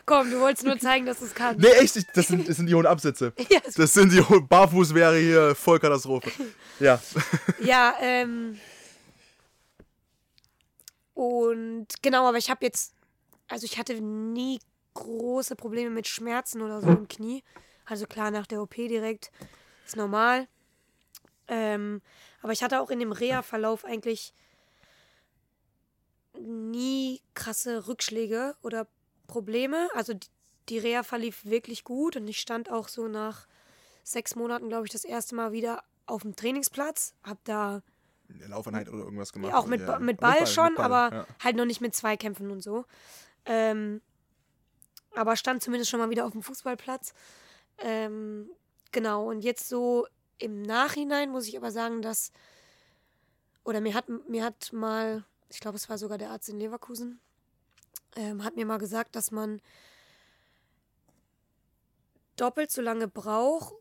Komm, 0.07 0.31
du 0.31 0.41
wolltest 0.41 0.65
nur 0.67 0.79
zeigen, 0.79 1.07
dass 1.07 1.19
du 1.21 1.25
es 1.27 1.35
kannst. 1.35 1.61
Nee, 1.61 1.69
echt, 1.73 1.97
ich- 1.97 2.07
das 2.15 2.29
sind, 2.29 2.49
das 2.49 2.57
sind 2.57 2.67
die 2.67 2.75
hohen 2.75 2.87
Absätze. 2.87 3.33
Ja, 3.51 3.61
es- 3.67 3.75
Das 3.75 3.93
sind 3.93 4.13
die 4.13 4.21
hohen. 4.21 4.47
Barfuß 4.49 4.95
wäre 4.95 5.17
hier 5.19 5.55
Vollkatastrophe. 5.55 6.31
Ja. 6.79 7.01
Ja, 7.63 7.95
ähm. 8.01 8.59
Und 11.15 11.87
genau, 12.03 12.27
aber 12.29 12.39
ich 12.39 12.51
habe 12.51 12.65
jetzt, 12.65 12.95
also 13.49 13.65
ich 13.65 13.79
hatte 13.79 14.01
nie 14.01 14.59
große 14.95 15.55
Probleme 15.57 15.91
mit 15.91 16.09
Schmerzen 16.09 16.63
oder 16.63 16.81
so 16.81 16.89
im 16.89 17.09
Knie. 17.09 17.43
Also 17.85 18.07
klar, 18.07 18.31
nach 18.31 18.47
der 18.47 18.63
OP 18.63 18.75
direkt 18.75 19.31
ist 19.87 19.97
normal. 19.97 20.49
Ähm, 21.49 22.01
aber 22.43 22.53
ich 22.53 22.63
hatte 22.63 22.81
auch 22.81 22.91
in 22.91 23.01
dem 23.01 23.13
Reha-Verlauf 23.13 23.85
eigentlich 23.85 24.33
nie 26.39 27.21
krasse 27.35 27.87
Rückschläge 27.89 28.55
oder 28.63 28.87
Probleme. 29.31 29.89
Also 29.95 30.15
die, 30.15 30.29
die 30.69 30.79
Reha 30.79 31.03
verlief 31.03 31.45
wirklich 31.45 31.85
gut 31.85 32.17
und 32.17 32.29
ich 32.29 32.41
stand 32.41 32.71
auch 32.71 32.89
so 32.89 33.09
nach 33.09 33.47
sechs 34.03 34.35
Monaten, 34.35 34.69
glaube 34.69 34.87
ich, 34.87 34.93
das 34.93 35.05
erste 35.05 35.35
Mal 35.35 35.53
wieder 35.53 35.83
auf 36.07 36.23
dem 36.23 36.37
Trainingsplatz. 36.37 37.15
Hab 37.23 37.43
da 37.45 37.83
Laufeinheit 38.49 38.89
oder 38.89 39.05
irgendwas 39.05 39.33
gemacht. 39.33 39.55
auch 39.55 39.67
mit, 39.67 39.81
ja. 39.81 39.99
Mit 39.99 40.21
Ball 40.21 40.47
schon, 40.47 40.69
mit 40.69 40.77
Ball, 40.77 40.85
aber 40.85 41.17
ja. 41.17 41.27
halt 41.43 41.57
noch 41.57 41.65
nicht 41.65 41.81
mit 41.81 41.95
Zweikämpfen 41.95 42.51
und 42.51 42.61
so. 42.61 42.85
Ähm, 43.45 44.01
aber 45.15 45.37
stand 45.37 45.63
zumindest 45.63 45.91
schon 45.91 46.01
mal 46.01 46.11
wieder 46.11 46.27
auf 46.27 46.33
dem 46.33 46.43
Fußballplatz. 46.43 47.15
Ähm, 47.79 48.51
genau, 48.93 49.29
und 49.29 49.41
jetzt 49.41 49.69
so 49.69 50.07
im 50.39 50.63
Nachhinein 50.63 51.31
muss 51.31 51.49
ich 51.49 51.57
aber 51.57 51.71
sagen, 51.71 52.03
dass, 52.03 52.33
oder 53.65 53.81
mir 53.81 53.95
hat, 53.95 54.09
mir 54.29 54.45
hat 54.45 54.73
mal, 54.73 55.25
ich 55.49 55.61
glaube, 55.61 55.77
es 55.77 55.89
war 55.89 55.99
sogar 55.99 56.19
der 56.19 56.31
Arzt 56.31 56.49
in 56.49 56.59
Leverkusen, 56.59 57.21
ähm, 58.17 58.45
hat 58.45 58.57
mir 58.57 58.67
mal 58.67 58.79
gesagt, 58.79 59.17
dass 59.17 59.31
man 59.31 59.61
doppelt 62.37 62.71
so 62.71 62.81
lange 62.81 63.07
braucht, 63.07 63.75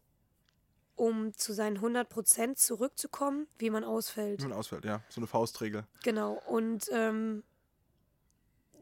um 0.95 1.33
zu 1.33 1.53
seinen 1.53 1.79
100% 1.79 2.55
zurückzukommen, 2.55 3.47
wie 3.57 3.69
man 3.69 3.83
ausfällt. 3.83 4.41
Wie 4.41 4.47
man 4.47 4.57
ausfällt, 4.57 4.83
ja. 4.83 5.01
So 5.09 5.21
eine 5.21 5.27
Faustregel. 5.27 5.87
Genau, 6.03 6.33
und 6.47 6.89
ähm, 6.91 7.43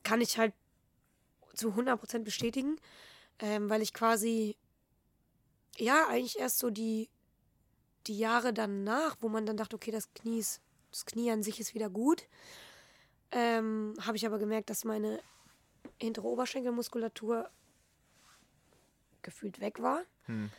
kann 0.03 0.19
ich 0.19 0.37
halt 0.37 0.53
zu 1.53 1.69
100% 1.69 2.23
bestätigen, 2.23 2.77
ähm, 3.39 3.69
weil 3.69 3.81
ich 3.81 3.93
quasi, 3.93 4.57
ja, 5.77 6.07
eigentlich 6.07 6.39
erst 6.39 6.57
so 6.57 6.71
die, 6.71 7.09
die 8.07 8.17
Jahre 8.17 8.53
danach, 8.53 9.17
wo 9.19 9.29
man 9.29 9.45
dann 9.45 9.57
dachte, 9.57 9.75
okay, 9.75 9.91
das 9.91 10.11
Knie, 10.13 10.39
ist, 10.39 10.61
das 10.91 11.05
Knie 11.05 11.31
an 11.31 11.43
sich 11.43 11.59
ist 11.59 11.75
wieder 11.75 11.89
gut, 11.89 12.27
ähm, 13.31 13.93
habe 14.01 14.17
ich 14.17 14.25
aber 14.25 14.39
gemerkt, 14.39 14.69
dass 14.69 14.85
meine 14.85 15.19
hintere 15.99 16.27
Oberschenkelmuskulatur 16.27 17.49
gefühlt 19.21 19.59
weg 19.59 19.81
war. 19.81 20.03
Hm. 20.25 20.49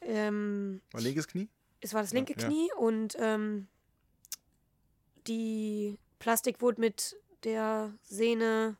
Ähm, 0.00 0.80
Mein 0.92 1.02
linkes 1.02 1.28
Knie? 1.28 1.48
es 1.80 1.92
war 1.94 2.00
das 2.02 2.12
linke 2.12 2.34
Ja. 2.38 2.46
Knie 2.46 2.70
und 2.78 3.16
ähm, 3.18 3.68
die 5.26 5.98
Plastik 6.18 6.60
wurde 6.60 6.80
mit 6.80 7.16
der 7.44 7.92
Sehne 8.02 8.76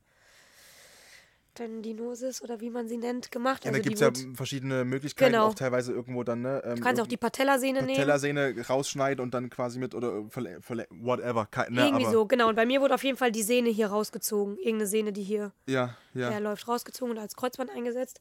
Tendinosis 1.55 2.42
oder 2.42 2.61
wie 2.61 2.70
man 2.70 2.88
sie 2.88 2.96
nennt, 2.96 3.30
gemacht. 3.30 3.64
Ja, 3.64 3.70
also 3.70 3.82
da 3.82 3.88
gibt 3.88 4.00
es 4.00 4.00
ja 4.00 4.34
verschiedene 4.34 4.84
Möglichkeiten, 4.84 5.32
Genau. 5.32 5.46
auch 5.46 5.55
teilweise 5.55 5.92
irgendwo 5.92 6.22
dann, 6.24 6.42
ne? 6.42 6.62
Ähm, 6.64 6.76
du 6.76 6.82
kannst 6.82 7.00
auch 7.00 7.07
die 7.07 7.16
Patellasehne 7.16 7.80
nehmen. 7.82 7.94
Patellasehne 7.96 8.55
rausschneiden 8.68 9.22
und 9.22 9.32
dann 9.34 9.50
quasi 9.50 9.78
mit 9.78 9.94
oder 9.94 10.24
verle 10.30 10.59
whatever. 10.90 11.48
Ne, 11.70 11.86
Irgendwie 11.86 12.07
so, 12.11 12.26
genau. 12.26 12.48
Und 12.48 12.57
bei 12.57 12.66
mir 12.66 12.80
wurde 12.80 12.94
auf 12.94 13.05
jeden 13.05 13.16
Fall 13.16 13.32
die 13.32 13.42
Sehne 13.42 13.70
hier 13.70 13.86
rausgezogen. 13.88 14.57
Irgendeine 14.59 14.86
Sehne, 14.86 15.12
die 15.12 15.22
hier 15.22 15.52
Ja, 15.66 15.96
ja. 16.12 16.30
herläuft, 16.30 16.66
rausgezogen 16.68 17.12
und 17.12 17.18
als 17.18 17.36
Kreuzband 17.36 17.70
eingesetzt. 17.70 18.20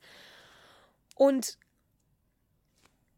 Und 1.16 1.58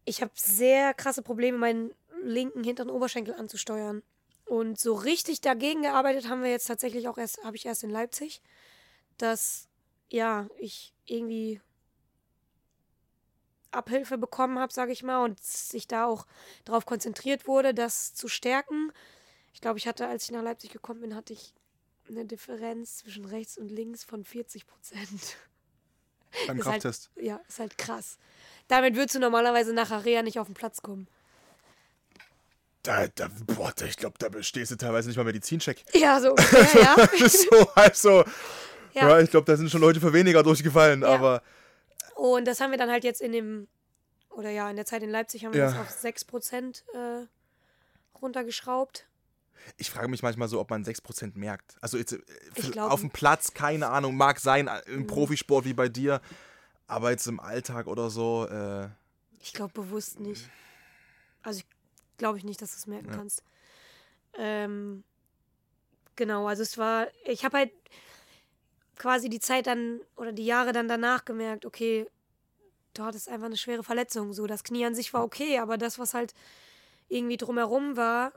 ich 0.06 0.22
habe 0.22 0.32
sehr 0.36 0.94
krasse 0.94 1.22
Probleme, 1.22 1.58
meinen 1.58 1.92
linken 2.24 2.64
hinteren 2.64 2.90
Oberschenkel 2.90 3.36
anzusteuern. 3.36 4.04
Und 4.46 4.80
so 4.80 4.94
richtig 4.94 5.42
dagegen 5.42 5.82
gearbeitet 5.82 6.30
haben 6.30 6.44
wir 6.44 6.52
jetzt 6.52 6.66
tatsächlich 6.68 7.08
auch 7.08 7.18
erst, 7.18 7.44
habe 7.44 7.56
ich 7.56 7.66
erst 7.66 7.84
in 7.84 7.90
Leipzig, 7.90 8.42
dass 9.18 9.68
ja, 10.16 10.48
ich 10.58 10.94
irgendwie 11.06 11.60
Abhilfe 13.72 14.18
bekommen 14.18 14.58
habe, 14.60 14.72
sage 14.72 14.94
ich 14.94 15.04
mal, 15.04 15.24
und 15.26 15.44
sich 15.44 15.88
da 15.88 16.06
auch 16.06 16.26
darauf 16.64 16.86
konzentriert 16.86 17.48
wurde, 17.48 17.74
das 17.74 18.14
zu 18.14 18.28
stärken. 18.30 18.92
Ich 19.54 19.60
glaube, 19.62 19.78
ich 19.78 19.88
hatte, 19.88 20.08
als 20.08 20.24
ich 20.24 20.32
nach 20.32 20.42
Leipzig 20.42 20.72
gekommen 20.72 21.02
bin, 21.02 21.16
hatte 21.16 21.34
ich 21.34 21.54
eine 22.08 22.26
Differenz 22.26 22.98
zwischen 23.00 23.26
rechts 23.26 23.58
und 23.58 23.70
links 23.70 24.04
von 24.04 24.24
40 24.24 24.66
Prozent. 24.66 25.38
Beim 26.48 26.60
Ist 26.60 26.66
halt- 26.66 26.82
Krafttest. 26.84 27.10
Ja, 27.16 27.42
ist 27.48 27.60
halt 27.60 27.78
krass. 27.78 28.18
Damit 28.70 28.96
würdest 28.96 29.16
du 29.16 29.20
normalerweise 29.20 29.74
nach 29.74 29.92
Area 29.92 30.22
nicht 30.22 30.40
auf 30.40 30.48
den 30.48 30.54
Platz 30.54 30.82
kommen. 30.82 31.08
Da, 32.84 33.08
da, 33.08 33.30
boah, 33.48 33.74
ich 33.86 33.98
glaube, 33.98 34.16
da 34.20 34.30
bestehst 34.30 34.72
du 34.72 34.76
teilweise 34.78 35.10
nicht 35.10 35.18
mal 35.18 35.24
Medizincheck. 35.24 35.84
Ja, 35.94 36.22
so 36.22 36.30
ungefähr, 36.32 36.82
ja. 36.82 37.28
so, 37.30 37.68
also, 37.74 38.24
ja, 38.96 39.10
ja. 39.10 39.20
ich 39.20 39.30
glaube, 39.30 39.46
da 39.46 39.56
sind 39.58 39.70
schon 39.70 39.82
Leute 39.82 40.00
für 40.00 40.14
weniger 40.14 40.42
durchgefallen, 40.44 41.02
Ja. 41.02 41.10
aber 41.10 41.42
Und 42.16 42.46
das 42.46 42.60
haben 42.62 42.72
wir 42.72 42.78
dann 42.78 42.90
halt 42.90 43.04
jetzt 43.04 43.22
in 43.22 43.32
dem, 43.34 43.68
oder 44.30 44.50
ja, 44.50 44.70
in 44.70 44.76
der 44.78 44.86
Zeit 44.86 45.04
in 45.04 45.10
Leipzig 45.10 45.46
haben 45.46 45.54
wir 45.54 45.62
Ja. 45.62 45.72
das 45.72 45.78
auf 45.80 45.90
6% 46.04 46.84
äh, 46.94 47.28
runtergeschraubt. 48.22 49.08
ich 49.78 49.90
frage 49.90 50.08
mich 50.10 50.22
manchmal 50.22 50.48
so, 50.48 50.60
ob 50.60 50.70
man 50.70 50.84
6% 50.86 51.38
merkt. 51.38 51.76
Also 51.82 51.98
jetzt, 51.98 52.14
äh, 52.14 52.20
Ich 52.56 52.72
glaub- 52.72 52.92
auf 52.92 53.02
dem 53.02 53.10
Platz, 53.10 53.54
keine 53.54 53.90
Ahnung, 53.90 54.16
mag 54.16 54.40
sein, 54.40 54.68
äh, 54.68 54.80
im 54.88 55.02
Mhm. 55.02 55.08
Profisport 55.08 55.66
wie 55.66 55.74
bei 55.74 55.90
dir, 55.90 56.22
aber 56.88 57.10
jetzt 57.12 57.26
im 57.28 57.40
Alltag 57.40 57.88
oder 57.88 58.10
so, 58.10 58.48
äh, 58.48 58.90
Ich 59.42 59.54
glaube 59.54 59.74
bewusst 59.74 60.20
nicht. 60.20 60.50
Also 61.44 61.62
glaube 62.18 62.38
ich 62.38 62.44
nicht, 62.44 62.62
dass 62.62 62.72
du 62.72 62.78
es 62.78 62.88
merken 62.88 63.10
Ja. 63.10 63.16
kannst. 63.18 63.44
Ähm, 64.38 65.04
genau, 66.16 66.48
also 66.48 66.62
es 66.64 66.78
war, 66.78 67.08
ich 67.26 67.44
habe 67.46 67.58
halt 67.58 67.72
quasi 68.96 69.30
die 69.30 69.40
Zeit 69.40 69.68
dann 69.68 70.00
oder 70.16 70.32
die 70.32 70.46
Jahre 70.46 70.72
dann 70.72 70.88
danach 70.88 71.26
gemerkt, 71.26 71.66
okay, 71.66 72.08
du 72.94 73.04
hattest 73.04 73.30
einfach 73.30 73.48
eine 73.48 73.58
schwere 73.58 73.84
Verletzung. 73.84 74.34
So, 74.34 74.48
das 74.48 74.64
Knie 74.64 74.86
an 74.86 74.96
sich 74.96 75.14
war 75.14 75.24
okay, 75.24 75.60
aber 75.60 75.78
das, 75.78 76.00
was 76.00 76.14
halt 76.14 76.34
irgendwie 77.10 77.38
drumherum 77.38 77.98
war, 77.98 78.32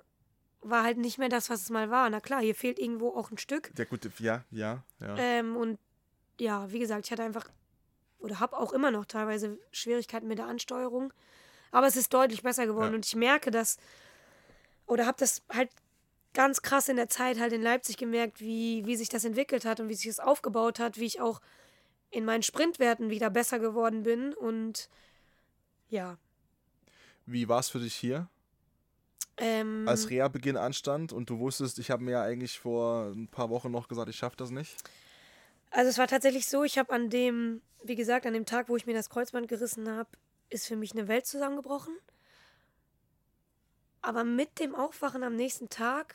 war 0.61 0.83
halt 0.83 0.99
nicht 0.99 1.19
mehr 1.19 1.29
das, 1.29 1.49
was 1.51 1.63
es 1.63 1.71
mal 1.71 1.91
war. 1.91 2.11
Na 2.11 2.21
klar, 2.21 2.41
hier 2.41 2.55
fehlt 2.55 2.79
irgendwo 2.79 3.11
auch 3.11 3.31
ein 3.31 3.39
Stück. 3.39 3.75
der 3.77 3.87
gute, 3.87 4.11
ja, 4.19 4.45
ja, 4.51 4.83
ja. 5.01 5.17
Ähm, 5.17 5.57
und 5.57 5.79
ja, 6.41 6.71
wie 6.73 6.79
gesagt, 6.81 7.07
ich 7.07 7.13
hatte 7.13 7.23
einfach 7.23 7.49
oder 8.19 8.41
habe 8.41 8.57
auch 8.57 8.73
immer 8.73 8.91
noch 8.91 9.05
teilweise 9.07 9.59
Schwierigkeiten 9.71 10.27
mit 10.27 10.39
der 10.39 10.47
Ansteuerung. 10.47 11.13
Aber 11.71 11.87
es 11.87 11.97
ist 11.97 12.13
deutlich 12.13 12.43
besser 12.43 12.67
geworden 12.67 12.91
Ja. 12.91 12.95
und 12.97 13.07
ich 13.07 13.15
merke 13.15 13.51
das 13.51 13.77
oder 14.87 15.07
habe 15.07 15.19
das 15.19 15.43
halt 15.53 15.71
ganz 16.35 16.62
krass 16.62 16.89
in 16.89 16.97
der 16.97 17.09
Zeit 17.09 17.39
halt 17.41 17.53
in 17.53 17.62
Leipzig 17.62 17.97
gemerkt, 17.97 18.41
wie, 18.41 18.85
wie 18.87 18.97
sich 18.97 19.09
das 19.09 19.24
entwickelt 19.24 19.64
hat 19.64 19.81
und 19.81 19.89
wie 19.89 19.95
sich 19.95 20.07
das 20.07 20.20
aufgebaut 20.20 20.79
hat, 20.79 20.99
wie 20.99 21.07
ich 21.07 21.20
auch 21.20 21.41
in 22.11 22.24
meinen 22.24 22.43
Sprintwerten 22.43 23.11
wieder 23.11 23.31
besser 23.31 23.59
geworden 23.59 24.03
bin 24.03 24.33
und 24.35 24.89
ja. 25.89 26.18
Wie 27.26 27.49
war 27.49 27.61
es 27.61 27.68
für 27.68 27.81
dich 27.81 27.95
hier? 27.95 28.29
Ähm, 29.37 29.87
als 29.87 30.11
Reha-Beginn 30.11 30.57
anstand 30.57 31.12
und 31.12 31.31
du 31.31 31.39
wusstest, 31.39 31.79
ich 31.79 31.91
habe 31.91 32.03
mir 32.03 32.12
ja 32.12 32.22
eigentlich 32.22 32.59
vor 32.59 33.12
ein 33.14 33.29
paar 33.29 33.51
Wochen 33.51 33.70
noch 33.70 33.89
gesagt, 33.89 34.09
ich 34.09 34.16
schaffe 34.16 34.37
das 34.37 34.51
nicht. 34.51 34.76
Also 35.70 35.91
es 35.91 35.99
war 35.99 36.09
tatsächlich 36.09 36.47
so, 36.47 36.64
ich 36.64 36.79
habe 36.79 36.93
an 36.93 37.11
dem, 37.11 37.61
wie 37.85 37.95
gesagt, 37.95 38.26
an 38.26 38.33
dem 38.33 38.47
Tag, 38.47 38.68
wo 38.68 38.76
ich 38.76 38.87
mir 38.87 38.95
das 38.95 39.11
Kreuzband 39.11 39.49
gerissen 39.49 39.89
habe, 39.91 40.09
ist 40.51 40.66
für 40.66 40.76
mich 40.76 40.93
eine 40.93 41.09
Welt 41.09 41.26
zusammengebrochen. 41.26 41.95
Aber 44.03 44.25
mit 44.25 44.59
dem 44.61 44.75
Aufwachen 44.75 45.23
am 45.23 45.35
nächsten 45.37 45.69
Tag 45.69 46.15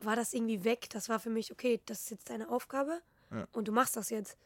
war 0.00 0.16
das 0.16 0.32
irgendwie 0.34 0.64
weg. 0.64 0.88
Das 0.90 1.08
war 1.08 1.18
für 1.20 1.30
mich, 1.30 1.52
okay, 1.52 1.80
das 1.86 2.02
ist 2.02 2.10
jetzt 2.10 2.30
deine 2.30 2.48
Aufgabe 2.48 3.00
Ja. 3.30 3.46
und 3.52 3.68
du 3.68 3.72
machst 3.72 3.96
das 3.96 4.10
jetzt. 4.10 4.36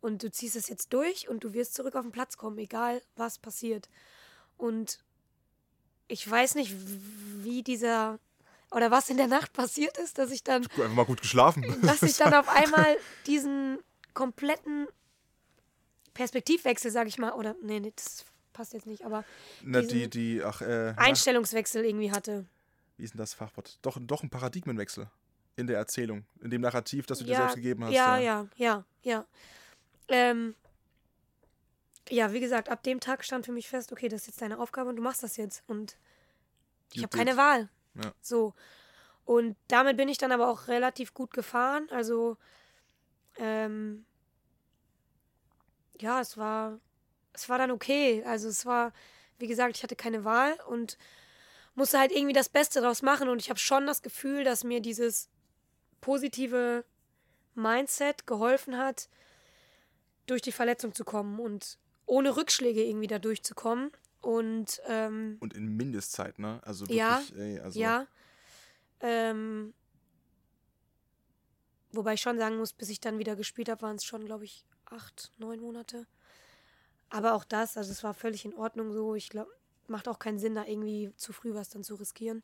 Und 0.00 0.22
du 0.22 0.30
ziehst 0.30 0.54
es 0.56 0.68
jetzt 0.68 0.92
durch 0.92 1.28
und 1.28 1.44
du 1.44 1.52
wirst 1.54 1.74
zurück 1.74 1.94
auf 1.94 2.02
den 2.02 2.12
Platz 2.12 2.36
kommen, 2.36 2.58
egal 2.58 3.00
was 3.16 3.38
passiert. 3.38 3.88
Und 4.58 4.98
ich 6.08 6.28
weiß 6.30 6.56
nicht, 6.56 6.74
wie 7.42 7.62
dieser 7.62 8.18
oder 8.70 8.90
was 8.90 9.08
in 9.08 9.16
der 9.16 9.28
Nacht 9.28 9.52
passiert 9.52 9.96
ist, 9.98 10.18
dass 10.18 10.30
ich 10.30 10.42
dann 10.44 10.62
Einfach 10.64 10.88
mal 10.90 11.04
gut 11.06 11.20
geschlafen. 11.22 11.64
dass 11.82 12.02
ich 12.02 12.16
dann 12.16 12.34
auf 12.34 12.48
einmal 12.54 12.96
diesen 13.26 13.78
kompletten 14.14 14.86
Perspektivwechsel, 16.12 16.90
sag 16.90 17.06
ich 17.08 17.18
mal, 17.18 17.32
oder 17.32 17.54
nee, 17.62 17.80
nee, 17.80 17.92
das 17.94 18.24
passt 18.54 18.72
jetzt 18.72 18.86
nicht, 18.86 19.04
aber 19.04 19.24
Na, 19.62 19.82
die, 19.82 20.08
die, 20.08 20.42
ach, 20.42 20.62
äh, 20.62 20.94
Einstellungswechsel 20.96 21.84
irgendwie 21.84 22.10
hatte. 22.10 22.46
wie 22.96 23.04
ist 23.04 23.12
denn 23.12 23.18
das 23.18 23.34
Fachwort? 23.34 23.78
Doch, 23.82 23.98
doch 24.00 24.22
ein 24.22 24.30
Paradigmenwechsel 24.30 25.10
in 25.56 25.66
der 25.66 25.76
Erzählung, 25.76 26.24
in 26.40 26.50
dem 26.50 26.62
Narrativ, 26.62 27.06
das 27.06 27.18
du 27.18 27.24
dir 27.24 27.32
ja, 27.32 27.38
selbst 27.38 27.56
gegeben 27.56 27.84
hast. 27.84 27.92
ja, 27.92 28.18
ja, 28.18 28.48
ja, 28.56 28.84
ja. 29.02 29.26
Ähm, 30.08 30.54
ja, 32.10 32.32
wie 32.32 32.40
gesagt, 32.40 32.68
ab 32.68 32.82
dem 32.82 33.00
Tag 33.00 33.24
stand 33.24 33.46
für 33.46 33.52
mich 33.52 33.68
fest, 33.68 33.92
okay, 33.92 34.08
das 34.08 34.22
ist 34.22 34.26
jetzt 34.28 34.42
deine 34.42 34.58
Aufgabe 34.58 34.90
und 34.90 34.96
du 34.96 35.02
machst 35.02 35.22
das 35.22 35.36
jetzt. 35.36 35.62
Und 35.66 35.96
ich 36.92 37.02
habe 37.02 37.16
keine 37.16 37.36
Wahl. 37.36 37.68
Ja. 37.94 38.12
So. 38.20 38.54
Und 39.24 39.56
damit 39.68 39.96
bin 39.96 40.08
ich 40.08 40.18
dann 40.18 40.32
aber 40.32 40.48
auch 40.48 40.68
relativ 40.68 41.14
gut 41.14 41.32
gefahren. 41.32 41.88
Also, 41.90 42.36
ähm, 43.38 44.04
ja, 45.98 46.20
es 46.20 46.36
war, 46.36 46.78
es 47.34 47.48
war 47.48 47.58
dann 47.58 47.70
okay. 47.70 48.22
Also 48.24 48.48
es 48.48 48.64
war, 48.64 48.92
wie 49.38 49.46
gesagt, 49.46 49.76
ich 49.76 49.82
hatte 49.82 49.96
keine 49.96 50.24
Wahl 50.24 50.56
und 50.68 50.96
musste 51.74 51.98
halt 51.98 52.12
irgendwie 52.12 52.32
das 52.32 52.48
Beste 52.48 52.80
draus 52.80 53.02
machen. 53.02 53.28
Und 53.28 53.40
ich 53.40 53.50
habe 53.50 53.58
schon 53.58 53.86
das 53.86 54.02
Gefühl, 54.02 54.44
dass 54.44 54.64
mir 54.64 54.80
dieses 54.80 55.28
positive 56.00 56.84
Mindset 57.54 58.26
geholfen 58.26 58.78
hat, 58.78 59.08
durch 60.26 60.42
die 60.42 60.52
Verletzung 60.52 60.94
zu 60.94 61.04
kommen 61.04 61.38
und 61.38 61.78
ohne 62.06 62.36
Rückschläge 62.36 62.82
irgendwie 62.82 63.06
da 63.06 63.18
durchzukommen. 63.18 63.90
Und 64.20 64.80
ähm, 64.86 65.36
Und 65.40 65.52
in 65.54 65.76
Mindestzeit, 65.76 66.38
ne? 66.38 66.60
Also 66.64 66.86
wirklich, 66.86 66.98
Ja, 66.98 67.22
ey, 67.36 67.60
also 67.60 67.78
ja. 67.78 68.06
Ähm, 69.00 69.74
wobei 71.92 72.14
ich 72.14 72.22
schon 72.22 72.38
sagen 72.38 72.56
muss, 72.56 72.72
bis 72.72 72.88
ich 72.88 73.00
dann 73.00 73.18
wieder 73.18 73.36
gespielt 73.36 73.68
habe, 73.68 73.82
waren 73.82 73.96
es 73.96 74.04
schon, 74.04 74.24
glaube 74.24 74.44
ich, 74.44 74.64
acht, 74.86 75.30
neun 75.36 75.60
Monate. 75.60 76.06
Aber 77.14 77.34
auch 77.34 77.44
das, 77.44 77.76
also 77.76 77.92
es 77.92 78.02
war 78.02 78.12
völlig 78.12 78.44
in 78.44 78.54
Ordnung 78.54 78.92
so. 78.92 79.14
Ich 79.14 79.28
glaube, 79.30 79.48
macht 79.86 80.08
auch 80.08 80.18
keinen 80.18 80.40
Sinn, 80.40 80.56
da 80.56 80.64
irgendwie 80.66 81.12
zu 81.16 81.32
früh 81.32 81.54
was 81.54 81.68
dann 81.68 81.84
zu 81.84 81.94
riskieren. 81.94 82.42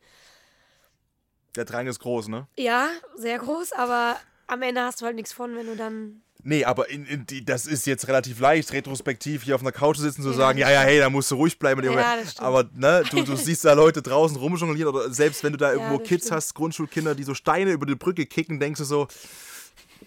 der 1.56 1.64
Drang 1.64 1.88
ist 1.88 1.98
groß, 1.98 2.28
ne? 2.28 2.46
Ja, 2.56 2.88
sehr 3.16 3.38
groß, 3.40 3.72
aber 3.72 4.16
am 4.46 4.62
Ende 4.62 4.82
hast 4.82 5.00
du 5.00 5.06
halt 5.06 5.16
nichts 5.16 5.32
von, 5.32 5.56
wenn 5.56 5.66
du 5.66 5.74
dann. 5.74 6.22
Nee, 6.44 6.64
aber 6.64 6.88
in, 6.88 7.04
in 7.04 7.26
die, 7.26 7.44
das 7.44 7.66
ist 7.66 7.84
jetzt 7.86 8.06
relativ 8.06 8.38
leicht, 8.38 8.72
retrospektiv 8.72 9.42
hier 9.42 9.56
auf 9.56 9.60
einer 9.60 9.72
Couch 9.72 9.98
sitzen, 9.98 10.22
zu 10.22 10.30
Ja, 10.30 10.36
sagen, 10.36 10.58
ja, 10.58 10.70
ja, 10.70 10.80
hey, 10.82 11.00
da 11.00 11.10
musst 11.10 11.30
du 11.32 11.34
ruhig 11.34 11.58
bleiben. 11.58 11.82
Ja, 11.82 12.16
aber 12.38 12.70
ne, 12.72 13.02
du, 13.10 13.24
du 13.24 13.34
siehst 13.36 13.64
da 13.64 13.72
Leute 13.72 14.00
draußen 14.02 14.36
rumjonglieren 14.36 14.94
oder 14.94 15.12
selbst 15.12 15.42
wenn 15.42 15.52
du 15.52 15.58
da 15.58 15.72
irgendwo 15.72 15.98
Kids 15.98 16.26
stimmt. 16.26 16.36
hast, 16.36 16.54
Grundschulkinder, 16.54 17.14
die 17.16 17.24
so 17.24 17.34
Steine 17.34 17.72
über 17.72 17.86
die 17.86 17.96
Brücke 17.96 18.24
kicken, 18.24 18.60
denkst 18.60 18.78
du 18.78 18.84
so, 18.84 19.08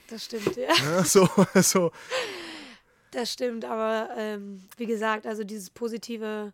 Das 0.08 0.24
stimmt, 0.26 0.56
ja. 0.56 0.70
ne, 0.86 1.04
so, 1.06 1.30
so, 1.62 1.92
Das 3.14 3.32
stimmt, 3.32 3.64
aber 3.64 4.10
ähm, 4.18 4.68
wie 4.78 4.88
gesagt, 4.88 5.28
also 5.28 5.44
dieses 5.44 5.70
positive, 5.70 6.52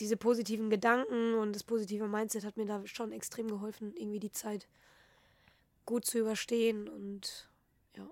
diese 0.00 0.16
positiven 0.16 0.68
Gedanken 0.68 1.34
und 1.34 1.54
das 1.54 1.62
positive 1.62 2.08
Mindset 2.08 2.44
hat 2.44 2.56
mir 2.56 2.66
da 2.66 2.84
schon 2.86 3.12
extrem 3.12 3.46
geholfen, 3.46 3.94
irgendwie 3.96 4.18
die 4.18 4.32
Zeit 4.32 4.66
gut 5.86 6.04
zu 6.04 6.18
überstehen 6.18 6.88
und 6.88 7.48
ja. 7.96 8.10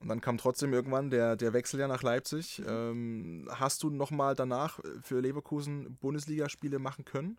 Und 0.00 0.08
dann 0.08 0.22
kam 0.22 0.38
trotzdem 0.38 0.72
irgendwann 0.72 1.10
der, 1.10 1.36
der 1.36 1.52
Wechsel 1.52 1.78
ja 1.78 1.86
nach 1.86 2.02
Leipzig. 2.02 2.60
Mhm. 2.60 2.66
Ähm, 2.66 3.48
hast 3.50 3.82
du 3.82 3.90
nochmal 3.90 4.34
danach 4.34 4.80
für 5.02 5.20
Leverkusen 5.20 5.96
Bundesligaspiele 5.96 6.78
machen 6.78 7.04
können? 7.04 7.36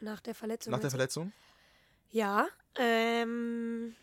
Nach 0.00 0.20
der 0.20 0.36
Verletzung. 0.36 0.70
Nach 0.70 0.78
der? 0.78 0.90
Verletzung? 0.90 1.32
Ja. 2.10 2.46
Ähm, 2.76 3.96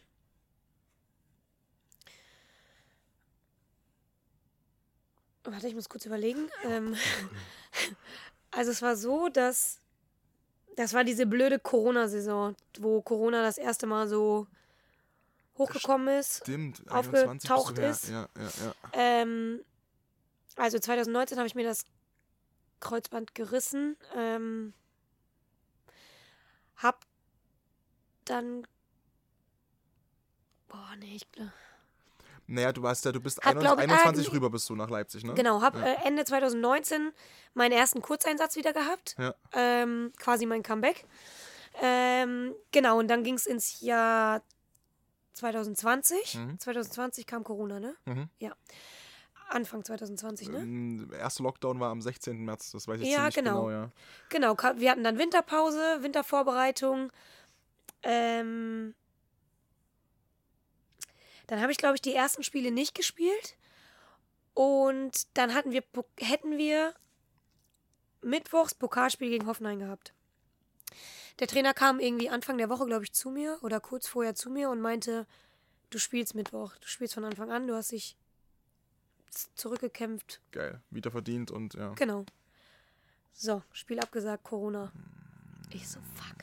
warte, 5.51 5.67
ich 5.67 5.75
muss 5.75 5.89
kurz 5.89 6.05
überlegen. 6.05 6.49
Ähm, 6.65 6.95
also 8.51 8.71
es 8.71 8.81
war 8.81 8.95
so, 8.95 9.29
dass 9.29 9.79
das 10.77 10.93
war 10.93 11.03
diese 11.03 11.25
blöde 11.25 11.57
Corona-Saison, 11.59 12.55
wo 12.79 13.01
Corona 13.01 13.41
das 13.41 13.57
erste 13.57 13.87
Mal 13.87 14.07
so 14.07 14.45
hochgekommen 15.57 16.19
ist. 16.19 16.41
Stimmt, 16.43 16.81
Aufgetaucht 16.89 17.29
21 17.29 17.75
bist 17.75 17.77
du 17.77 17.81
her. 17.81 17.89
ist. 17.89 18.09
Ja, 18.09 18.29
ja, 18.37 18.65
ja. 18.65 18.73
Ähm, 18.93 19.65
also 20.55 20.77
2019 20.77 21.37
habe 21.39 21.47
ich 21.47 21.55
mir 21.55 21.63
das 21.63 21.83
Kreuzband 22.79 23.33
gerissen. 23.33 23.97
Ähm, 24.15 24.73
hab 26.75 27.05
dann. 28.25 28.67
Boah, 30.67 30.95
nee, 30.99 31.15
ich 31.15 31.31
glaube. 31.31 31.51
Naja, 32.47 32.71
du 32.71 32.81
warst 32.81 33.03
ja, 33.03 33.11
du 33.11 33.19
bist 33.19 33.39
Hat, 33.39 33.57
21, 33.57 33.67
glaub 33.67 33.77
ich, 33.79 33.91
21 33.91 34.27
äh, 34.27 34.31
rüber 34.31 34.49
bist 34.49 34.69
du 34.69 34.75
nach 34.75 34.89
Leipzig, 34.89 35.23
ne? 35.25 35.33
Genau, 35.33 35.61
hab 35.61 35.75
Ja. 35.75 35.83
äh, 35.83 35.95
Ende 36.05 36.23
2019 36.23 37.11
meinen 37.53 37.73
ersten 37.73 38.01
Kurzeinsatz 38.01 38.55
wieder 38.55 38.71
gehabt. 38.71 39.15
Ja. 39.17 39.35
Ähm, 39.53 40.13
quasi 40.17 40.45
mein 40.45 40.63
Comeback. 40.63 41.05
Ähm, 41.81 42.55
genau, 42.71 42.99
und 42.99 43.09
dann 43.09 43.23
ging 43.23 43.35
es 43.35 43.45
ins 43.45 43.81
Jahr 43.81 44.41
2020. 45.33 46.35
Mhm. 46.35 46.59
2020 46.59 47.25
kam 47.27 47.43
Corona, 47.43 47.79
ne? 47.79 47.95
Mhm. 48.05 48.29
Ja. 48.39 48.55
Anfang 49.49 49.83
2020, 49.83 50.49
ne? 50.49 50.59
Ähm, 50.59 51.07
Der 51.11 51.19
erste 51.19 51.43
Lockdown 51.43 51.79
war 51.79 51.91
am 51.91 52.01
16. 52.01 52.43
März, 52.43 52.71
das 52.71 52.87
weiß 52.87 52.99
ich 53.01 53.09
Ja, 53.09 53.29
genau. 53.29 53.65
genau, 53.65 53.71
ja. 53.71 53.91
Genau, 54.29 54.57
wir 54.75 54.91
hatten 54.91 55.03
dann 55.03 55.17
Winterpause, 55.17 55.99
Wintervorbereitung. 56.01 57.11
Ähm, 58.03 58.93
dann 61.47 61.61
habe 61.61 61.71
ich, 61.71 61.77
glaube 61.77 61.95
ich, 61.95 62.01
die 62.01 62.13
ersten 62.13 62.43
Spiele 62.43 62.71
nicht 62.71 62.93
gespielt. 62.93 63.55
Und 64.53 65.27
dann 65.37 65.53
hatten 65.53 65.71
wir, 65.71 65.83
hätten 66.19 66.57
wir 66.57 66.93
mittwochs 68.21 68.73
Pokalspiel 68.73 69.29
gegen 69.29 69.47
Hoffenheim 69.47 69.79
gehabt. 69.79 70.13
Der 71.39 71.47
Trainer 71.47 71.73
kam 71.73 71.99
irgendwie 71.99 72.29
Anfang 72.29 72.57
der 72.57 72.69
Woche, 72.69 72.85
glaube 72.85 73.03
ich, 73.03 73.13
zu 73.13 73.29
mir 73.29 73.59
oder 73.61 73.79
kurz 73.79 74.07
vorher 74.07 74.33
zu 74.35 74.49
mir 74.49 74.69
und 74.69 74.81
meinte, 74.81 75.27
du 75.91 75.99
spielst 75.99 76.33
Mittwoch, 76.33 76.75
du 76.77 76.87
spielst 76.87 77.13
von 77.13 77.23
Anfang 77.23 77.51
an, 77.51 77.67
du 77.67 77.75
hast 77.75 77.91
dich 77.91 78.17
zurückgekämpft. 79.55 80.41
Geil. 80.51 80.81
Wieder 80.89 81.11
verdient 81.11 81.51
und 81.51 81.75
ja. 81.75 81.93
Genau. 81.93 82.25
So, 83.33 83.61
Spiel 83.71 83.99
abgesagt, 83.99 84.43
Corona. 84.43 84.91
Ich 85.71 85.87
so, 85.87 85.99
fuck. 86.15 86.37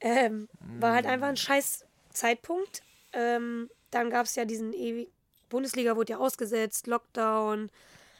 Ähm, 0.00 0.50
war 0.78 0.92
halt 0.92 1.06
einfach 1.06 1.28
ein 1.28 1.36
scheiß 1.38 1.86
Zeitpunkt. 2.10 2.82
Ähm, 3.14 3.70
dann 3.94 4.10
gab 4.10 4.26
es 4.26 4.34
ja 4.34 4.44
diesen 4.44 4.72
ewig. 4.72 5.08
Bundesliga 5.48 5.94
wurde 5.94 6.12
ja 6.12 6.18
ausgesetzt, 6.18 6.86
Lockdown. 6.86 7.70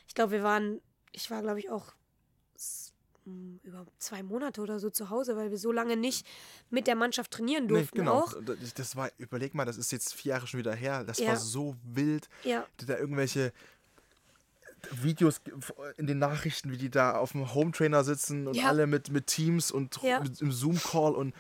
Ich 0.07 0.15
glaube, 0.15 0.33
wir 0.33 0.43
waren, 0.45 0.81
ich 1.13 1.31
war, 1.31 1.43
glaube 1.43 1.59
ich, 1.59 1.69
auch 1.71 1.93
s- 2.55 2.93
m, 3.27 3.59
über 3.65 3.87
zwei 3.99 4.23
Monate 4.23 4.61
oder 4.61 4.79
so 4.79 4.89
zu 4.91 5.11
Hause, 5.11 5.37
weil 5.37 5.51
wir 5.51 5.59
so 5.59 5.73
lange 5.73 5.97
nicht 5.97 6.27
mit 6.71 6.87
der 6.87 6.95
Mannschaft 6.95 7.33
trainieren 7.33 7.65
Nee, 7.65 7.71
durften 7.73 7.99
genau. 7.99 8.21
auch. 8.21 8.35
Das- 8.77 8.95
war, 8.95 9.11
überleg 9.19 9.55
mal, 9.55 9.65
das 9.65 9.79
ist 9.79 9.91
jetzt 9.91 10.15
vier 10.15 10.31
Jahre 10.31 10.47
schon 10.47 10.59
wieder 10.61 10.75
her. 10.75 11.03
Das 11.03 11.19
Ja. 11.19 11.29
war 11.29 11.37
so 11.37 11.75
wild. 11.83 12.29
Ja. 12.45 12.65
Da 12.87 12.97
irgendwelche 12.99 13.53
Videos 15.03 15.41
in 15.97 16.07
den 16.07 16.19
Nachrichten, 16.19 16.71
wie 16.71 16.77
die 16.77 16.91
da 16.91 17.17
auf 17.17 17.33
dem 17.33 17.53
Home-Trainer 17.55 18.05
sitzen 18.05 18.47
und 18.47 18.55
Ja. 18.55 18.69
alle 18.69 18.87
mit, 18.87 19.11
mit 19.11 19.27
Teams 19.27 19.73
und 19.73 20.01
mit, 20.03 20.41
im 20.43 20.53
Zoom-Call 20.53 21.15
und 21.15 21.35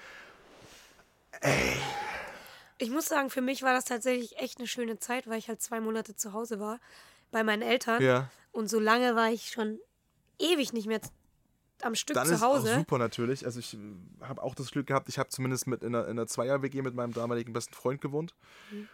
Ich 2.85 2.91
muss 2.91 3.07
sagen, 3.07 3.31
für 3.31 3.41
mich 3.41 3.63
war 3.63 3.73
das 3.73 3.87
tatsächlich 3.87 4.37
echt 4.39 4.59
eine 4.59 4.69
schöne 4.69 4.99
Zeit, 4.99 5.27
weil 5.27 5.39
ich 5.39 5.49
halt 5.49 5.63
zwei 5.63 5.81
Monate 5.81 6.15
zu 6.17 6.33
Hause 6.35 6.61
war 6.61 6.79
bei 7.31 7.43
meinen 7.43 7.63
Eltern. 7.63 8.03
ja. 8.03 8.31
Und 8.53 8.69
so 8.69 8.79
lange 8.79 9.17
war 9.17 9.31
ich 9.33 9.51
schon 9.51 9.81
ewig 10.39 10.73
nicht 10.75 10.87
mehr 10.87 11.01
am 11.83 11.95
Stück 11.95 12.15
Dann 12.15 12.27
zu 12.29 12.35
ist 12.35 12.43
auch 12.43 12.59
Hause. 12.59 12.75
super 12.77 12.99
natürlich. 12.99 13.45
Also 13.47 13.59
ich 13.59 13.77
habe 14.21 14.43
auch 14.43 14.55
das 14.55 14.71
Glück 14.71 14.87
gehabt, 14.87 15.09
ich 15.09 15.19
habe 15.19 15.29
zumindest 15.31 15.67
mit 15.67 15.83
in 15.83 15.95
einer, 15.95 16.05
in 16.05 16.13
einer 16.13 16.27
Zweier-WG 16.27 16.83
mit 16.83 16.95
meinem 16.95 17.13
damaligen 17.13 17.53
besten 17.53 17.75
Freund 17.75 18.01
gewohnt. 18.01 18.35
Mhm. 18.71 18.89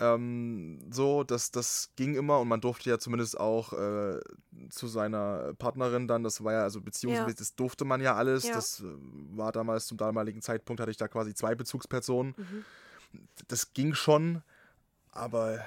Ähm, 0.00 0.80
so, 0.90 1.24
das, 1.24 1.50
das 1.50 1.90
ging 1.96 2.14
immer 2.14 2.38
und 2.40 2.48
man 2.48 2.60
durfte 2.60 2.88
ja 2.88 2.98
zumindest 2.98 3.38
auch 3.38 3.72
äh, 3.72 4.20
zu 4.70 4.86
seiner 4.86 5.54
Partnerin 5.54 6.06
dann, 6.06 6.22
das 6.22 6.42
war 6.44 6.52
ja, 6.52 6.62
also 6.62 6.80
beziehungsweise 6.80 7.28
Ja. 7.30 7.34
das 7.36 7.54
durfte 7.56 7.84
man 7.84 8.00
ja 8.00 8.14
alles. 8.14 8.44
Ja. 8.46 8.54
Das 8.54 8.80
äh, 8.80 8.84
war 9.36 9.50
damals, 9.52 9.86
zum 9.86 9.98
damaligen 9.98 10.40
Zeitpunkt 10.40 10.80
hatte 10.80 10.90
ich 10.90 10.96
da 10.96 11.08
quasi 11.08 11.34
zwei 11.34 11.54
Bezugspersonen. 11.54 12.34
Mhm. 12.36 12.64
Das 13.48 13.72
ging 13.72 13.94
schon, 13.94 14.42
aber 15.12 15.64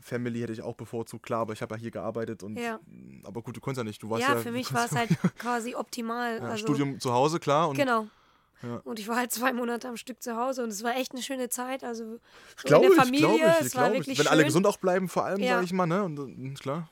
Family 0.00 0.40
hätte 0.40 0.52
ich 0.52 0.62
auch 0.62 0.74
bevorzugt, 0.76 1.24
klar, 1.24 1.40
aber 1.40 1.52
ich 1.52 1.62
habe 1.62 1.74
ja 1.74 1.80
hier 1.80 1.90
gearbeitet 1.90 2.42
und 2.42 2.56
Ja. 2.56 2.78
aber 3.24 3.42
gut, 3.42 3.56
du 3.56 3.60
konntest 3.60 3.78
ja 3.78 3.84
nicht. 3.84 4.02
Du 4.02 4.10
warst 4.10 4.22
Ja, 4.22 4.34
ja, 4.34 4.40
für 4.40 4.52
mich 4.52 4.72
war 4.72 4.84
es 4.84 4.92
halt 4.92 5.08
quasi 5.38 5.74
optimal. 5.74 6.38
ja, 6.38 6.44
also, 6.44 6.58
Studium 6.58 7.00
zu 7.00 7.12
Hause, 7.12 7.40
klar. 7.40 7.68
Und 7.68 7.76
Genau. 7.76 8.06
Ja. 8.62 8.76
Und 8.84 8.98
ich 8.98 9.06
war 9.08 9.16
halt 9.16 9.32
zwei 9.32 9.52
Monate 9.52 9.86
am 9.88 9.96
Stück 9.98 10.22
zu 10.22 10.36
Hause 10.36 10.62
und 10.62 10.70
es 10.70 10.82
war 10.82 10.96
echt 10.96 11.12
eine 11.12 11.22
schöne 11.22 11.48
Zeit. 11.50 11.84
Also 11.84 12.04
so 12.14 12.20
Glaube 12.64 12.86
in 12.86 12.92
der 12.92 12.98
ich, 12.98 13.04
Familie, 13.04 13.28
glaube 13.38 13.54
ich, 13.60 13.66
es 13.66 13.74
war 13.74 13.82
glaube 13.82 13.94
ich. 13.96 14.00
wirklich 14.00 14.18
Wenn 14.18 14.24
schön. 14.24 14.32
alle 14.32 14.44
gesund 14.44 14.66
auch 14.66 14.78
bleiben, 14.78 15.08
vor 15.08 15.24
allem, 15.26 15.42
sage 15.44 15.64
ich 15.64 15.72
mal, 15.72 15.86
ne? 15.86 16.02
Und, 16.04 16.18
und 16.18 16.58
klar. 16.60 16.88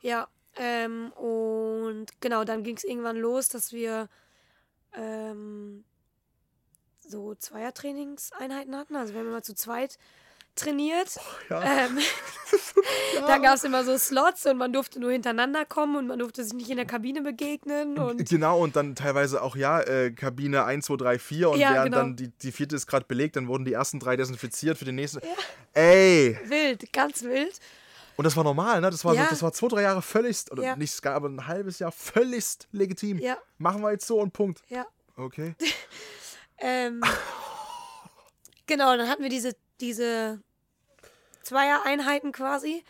Ja, 0.00 0.26
ähm, 0.56 1.12
und 1.12 2.06
genau, 2.20 2.44
dann 2.44 2.64
ging 2.64 2.76
es 2.76 2.82
irgendwann 2.84 3.16
los, 3.16 3.48
dass 3.48 3.72
wir 3.72 4.08
ähm, 4.94 5.84
so 7.06 7.34
Zweiertrainingseinheiten 7.34 8.76
hatten. 8.76 8.96
Also 8.96 9.12
wir 9.12 9.20
haben 9.20 9.28
immer 9.28 9.42
zu 9.42 9.54
zweit 9.54 9.98
trainiert. 10.54 11.16
ja. 11.48 11.62
Ähm, 11.62 11.98
Da 13.26 13.38
gab 13.38 13.56
es 13.56 13.64
immer 13.64 13.84
so 13.84 13.96
Slots 13.96 14.44
und 14.46 14.58
man 14.58 14.72
durfte 14.72 15.00
nur 15.00 15.12
hintereinander 15.12 15.64
kommen 15.64 15.96
und 15.96 16.06
man 16.06 16.18
durfte 16.18 16.44
sich 16.44 16.52
nicht 16.54 16.68
in 16.70 16.76
der 16.76 16.86
Kabine 16.86 17.22
begegnen. 17.22 17.98
Und 17.98 18.28
Genau, 18.28 18.58
und 18.60 18.76
dann 18.76 18.94
teilweise 18.94 19.42
auch, 19.42 19.56
ja, 19.56 19.80
äh, 19.80 20.10
Kabine 20.10 20.64
1, 20.64 20.86
2, 20.86 20.96
3, 20.96 21.18
4 21.18 21.50
und 21.50 21.58
Ja, 21.58 21.72
während 21.72 21.84
genau. 21.92 21.96
dann 21.98 22.16
die, 22.16 22.28
die 22.28 22.52
vierte 22.52 22.76
ist 22.76 22.86
gerade 22.86 23.06
belegt, 23.06 23.36
dann 23.36 23.48
wurden 23.48 23.64
die 23.64 23.72
ersten 23.72 23.98
drei 24.00 24.16
desinfiziert 24.16 24.76
für 24.78 24.84
den 24.84 24.96
nächsten. 24.96 25.20
Ey! 25.72 26.38
wild, 26.44 26.92
ganz 26.92 27.22
wild. 27.22 27.58
Und 28.16 28.24
das 28.24 28.36
war 28.36 28.44
normal, 28.44 28.80
ne? 28.82 28.90
Das 28.90 29.04
war, 29.06 29.14
Ja. 29.14 29.24
so, 29.24 29.30
das 29.30 29.42
war 29.42 29.52
zwei, 29.52 29.68
drei 29.68 29.82
Jahre 29.82 30.02
völligst, 30.02 30.52
oder 30.52 30.62
Ja. 30.62 30.76
nicht 30.76 31.00
gar, 31.02 31.14
aber 31.14 31.28
ein 31.30 31.46
halbes 31.46 31.78
Jahr 31.78 31.92
völligst 31.92 32.68
legitim. 32.72 33.18
Ja. 33.18 33.38
Machen 33.58 33.80
wir 33.82 33.90
jetzt 33.92 34.06
so 34.06 34.18
und 34.20 34.32
Punkt. 34.32 34.62
Ja. 34.68 34.86
Okay. 35.16 35.54
Ähm, 36.62 37.02
genau, 38.66 38.96
dann 38.96 39.08
hatten 39.08 39.22
wir 39.22 39.28
diese, 39.28 39.54
diese 39.80 40.40
Zweier-Einheiten 41.42 42.32
quasi. 42.32 42.84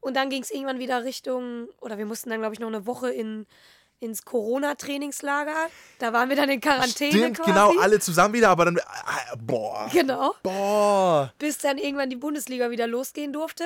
Und 0.00 0.14
dann 0.14 0.28
ging 0.28 0.42
es 0.42 0.50
irgendwann 0.50 0.78
wieder 0.78 1.02
Richtung, 1.02 1.68
oder 1.80 1.96
wir 1.96 2.06
mussten 2.06 2.28
dann, 2.28 2.40
glaube 2.40 2.54
ich, 2.54 2.60
noch 2.60 2.68
eine 2.68 2.86
Woche 2.86 3.10
in, 3.10 3.46
ins 4.00 4.24
Corona-Trainingslager. 4.26 5.56
Da 5.98 6.12
waren 6.12 6.28
wir 6.28 6.36
dann 6.36 6.50
in 6.50 6.60
Quarantäne 6.60 7.12
Stimmt, 7.12 7.38
quasi. 7.38 7.50
genau, 7.50 7.80
alle 7.80 7.98
zusammen 7.98 8.34
wieder, 8.34 8.50
aber 8.50 8.66
dann. 8.66 8.78
ah, 8.84 9.34
Boah. 9.38 9.88
Genau. 9.90 10.34
Boah. 10.42 11.32
bis 11.38 11.56
dann 11.58 11.78
irgendwann 11.78 12.10
die 12.10 12.16
Bundesliga 12.16 12.70
wieder 12.70 12.86
losgehen 12.86 13.32
durfte. 13.32 13.64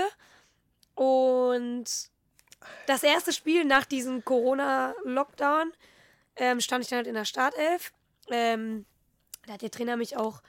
Und 0.94 1.86
das 2.86 3.02
erste 3.02 3.32
Spiel 3.32 3.64
nach 3.64 3.84
diesem 3.84 4.24
Corona-Lockdown 4.24 5.72
ähm, 6.36 6.60
stand 6.60 6.84
ich 6.84 6.90
dann 6.90 6.98
halt 6.98 7.06
in 7.08 7.14
der 7.14 7.24
Startelf. 7.24 7.92
Ähm, 8.30 8.86
da 9.48 9.54
hat 9.54 9.62
der 9.62 9.70
Trainer 9.70 9.96
mich 9.96 10.16
auch, 10.16 10.42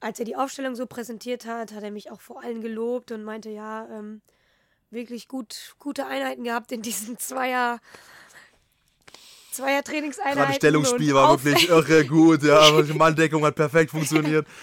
als 0.00 0.18
er 0.18 0.24
die 0.24 0.36
Aufstellung 0.36 0.74
so 0.74 0.86
präsentiert 0.86 1.44
hat, 1.44 1.72
hat 1.72 1.82
er 1.82 1.90
mich 1.90 2.10
auch 2.10 2.20
vor 2.20 2.42
allen 2.42 2.62
gelobt 2.62 3.12
und 3.12 3.22
meinte, 3.24 3.50
ja, 3.50 3.86
ähm, 3.90 4.22
wirklich 4.90 5.28
gut, 5.28 5.74
gute 5.78 6.06
Einheiten 6.06 6.44
gehabt 6.44 6.72
in 6.72 6.82
diesen 6.82 7.18
Zweier, 7.18 7.78
Zweier 9.52 9.84
Trainingseinheiten. 9.84 10.38
Gerade 10.42 10.54
Stellungsspiel 10.54 11.14
war 11.14 11.28
Auf- 11.30 11.44
wirklich 11.44 11.68
irre 11.68 12.06
gut, 12.06 12.42
ja. 12.42 12.80
Die 12.82 12.94
Manndeckung 12.94 13.44
hat 13.44 13.54
perfekt 13.54 13.90
funktioniert. 13.90 14.46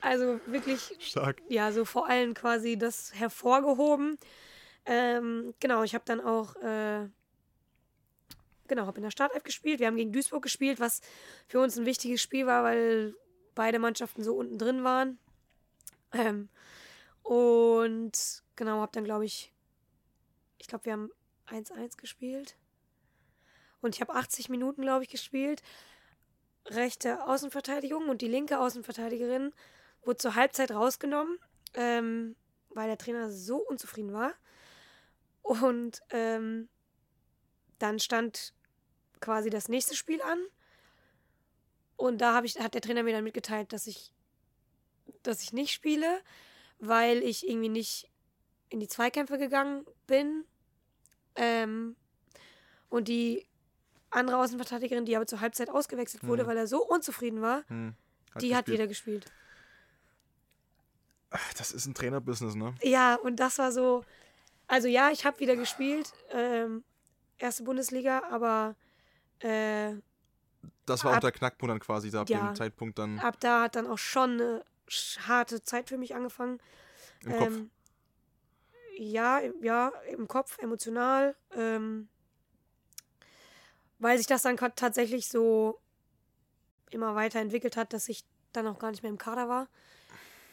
Also 0.00 0.38
wirklich 0.44 0.96
Stark. 1.00 1.40
ja, 1.48 1.72
so 1.72 1.86
vor 1.86 2.06
allem 2.06 2.34
quasi 2.34 2.76
das 2.76 3.12
hervorgehoben. 3.14 4.18
Ähm, 4.84 5.54
genau, 5.60 5.82
ich 5.82 5.94
habe 5.94 6.04
dann 6.06 6.20
auch, 6.20 6.54
äh, 6.56 7.08
genau, 8.74 8.86
habe 8.86 8.98
in 8.98 9.04
der 9.04 9.10
Startelf 9.10 9.44
gespielt. 9.44 9.78
Wir 9.78 9.86
haben 9.86 9.96
gegen 9.96 10.12
Duisburg 10.12 10.42
gespielt, 10.42 10.80
was 10.80 11.00
für 11.46 11.60
uns 11.60 11.78
ein 11.78 11.86
wichtiges 11.86 12.20
Spiel 12.20 12.46
war, 12.46 12.64
weil 12.64 13.14
beide 13.54 13.78
Mannschaften 13.78 14.24
so 14.24 14.34
unten 14.34 14.58
drin 14.58 14.82
waren. 14.82 15.18
Ähm, 16.12 16.48
und 17.22 18.42
genau, 18.56 18.80
habe 18.80 18.92
dann, 18.92 19.04
glaube 19.04 19.24
ich, 19.24 19.52
ich 20.58 20.66
glaube, 20.66 20.86
wir 20.86 20.92
haben 20.92 21.10
1-1 21.46 21.96
gespielt. 21.96 22.56
Und 23.80 23.94
ich 23.94 24.00
habe 24.00 24.14
80 24.14 24.48
Minuten, 24.48 24.82
glaube 24.82 25.04
ich, 25.04 25.10
gespielt. 25.10 25.62
Rechte 26.66 27.24
Außenverteidigung 27.24 28.08
und 28.08 28.22
die 28.22 28.28
linke 28.28 28.58
Außenverteidigerin 28.58 29.52
wurde 30.02 30.16
zur 30.16 30.34
Halbzeit 30.34 30.72
rausgenommen, 30.72 31.38
ähm, 31.74 32.34
weil 32.70 32.88
der 32.88 32.98
Trainer 32.98 33.30
so 33.30 33.58
unzufrieden 33.58 34.12
war. 34.12 34.32
Und 35.42 36.00
ähm, 36.10 36.68
dann 37.78 37.98
stand 37.98 38.54
quasi 39.20 39.50
das 39.50 39.68
nächste 39.68 39.94
Spiel 39.96 40.20
an. 40.22 40.38
Und 41.96 42.18
da 42.20 42.42
ich, 42.42 42.58
hat 42.58 42.74
der 42.74 42.80
Trainer 42.80 43.02
mir 43.02 43.12
dann 43.14 43.24
mitgeteilt, 43.24 43.72
dass 43.72 43.86
ich, 43.86 44.12
dass 45.22 45.42
ich 45.42 45.52
nicht 45.52 45.72
spiele, 45.72 46.20
weil 46.78 47.22
ich 47.22 47.48
irgendwie 47.48 47.68
nicht 47.68 48.10
in 48.68 48.80
die 48.80 48.88
Zweikämpfe 48.88 49.38
gegangen 49.38 49.84
bin. 50.06 50.44
Ähm, 51.36 51.96
und 52.88 53.08
die 53.08 53.46
andere 54.10 54.38
Außenverteidigerin, 54.38 55.04
die 55.04 55.16
aber 55.16 55.26
zur 55.26 55.40
Halbzeit 55.40 55.68
ausgewechselt 55.70 56.24
wurde, 56.24 56.42
Hm. 56.42 56.48
weil 56.48 56.56
er 56.56 56.66
so 56.68 56.84
unzufrieden 56.86 57.40
war, 57.42 57.64
Hm, 57.68 57.94
die 58.40 58.54
hat 58.54 58.66
gespielt. 58.66 58.78
wieder 58.78 58.86
gespielt. 58.88 59.32
Ach, 61.30 61.54
Das 61.54 61.72
ist 61.72 61.86
ein 61.86 61.94
Trainerbusiness, 61.94 62.54
ne? 62.54 62.74
Ja, 62.82 63.16
und 63.16 63.36
das 63.36 63.58
war 63.58 63.72
so. 63.72 64.04
Also 64.66 64.88
ja, 64.88 65.10
ich 65.10 65.24
habe 65.26 65.40
wieder 65.40 65.56
gespielt, 65.56 66.12
ähm, 66.30 66.84
erste 67.38 67.64
Bundesliga, 67.64 68.22
aber 68.30 68.76
äh, 69.44 69.94
Das 70.86 71.04
war 71.04 71.12
auch 71.12 71.16
Ab- 71.16 71.20
der 71.22 71.32
Knackpunkt 71.32 71.70
dann 71.70 71.80
quasi, 71.80 72.10
da 72.10 72.22
ab 72.22 72.28
Ja. 72.28 72.38
dem 72.48 72.54
Zeitpunkt 72.54 72.98
dann 72.98 73.18
ab 73.18 73.38
da 73.40 73.62
hat 73.64 73.76
dann 73.76 73.86
auch 73.86 73.98
schon 73.98 74.32
eine 74.40 74.64
harte 75.26 75.62
Zeit 75.62 75.88
für 75.88 75.96
mich 75.98 76.14
angefangen. 76.14 76.60
im 77.24 77.32
Kopf. 77.32 77.46
Ähm, 77.48 77.70
ja, 78.98 79.38
im- 79.38 79.62
ja, 79.62 79.88
im 80.10 80.28
Kopf, 80.28 80.58
emotional. 80.58 81.34
Ähm, 81.56 82.08
weil 83.98 84.18
sich 84.18 84.26
das 84.26 84.42
dann 84.42 84.56
tatsächlich 84.56 85.28
so 85.28 85.80
immer 86.90 87.14
weiterentwickelt 87.14 87.76
hat, 87.76 87.92
dass 87.92 88.08
ich 88.08 88.24
dann 88.52 88.66
auch 88.66 88.78
gar 88.78 88.90
nicht 88.90 89.02
mehr 89.02 89.10
im 89.10 89.18
Kader 89.18 89.48
war. 89.48 89.68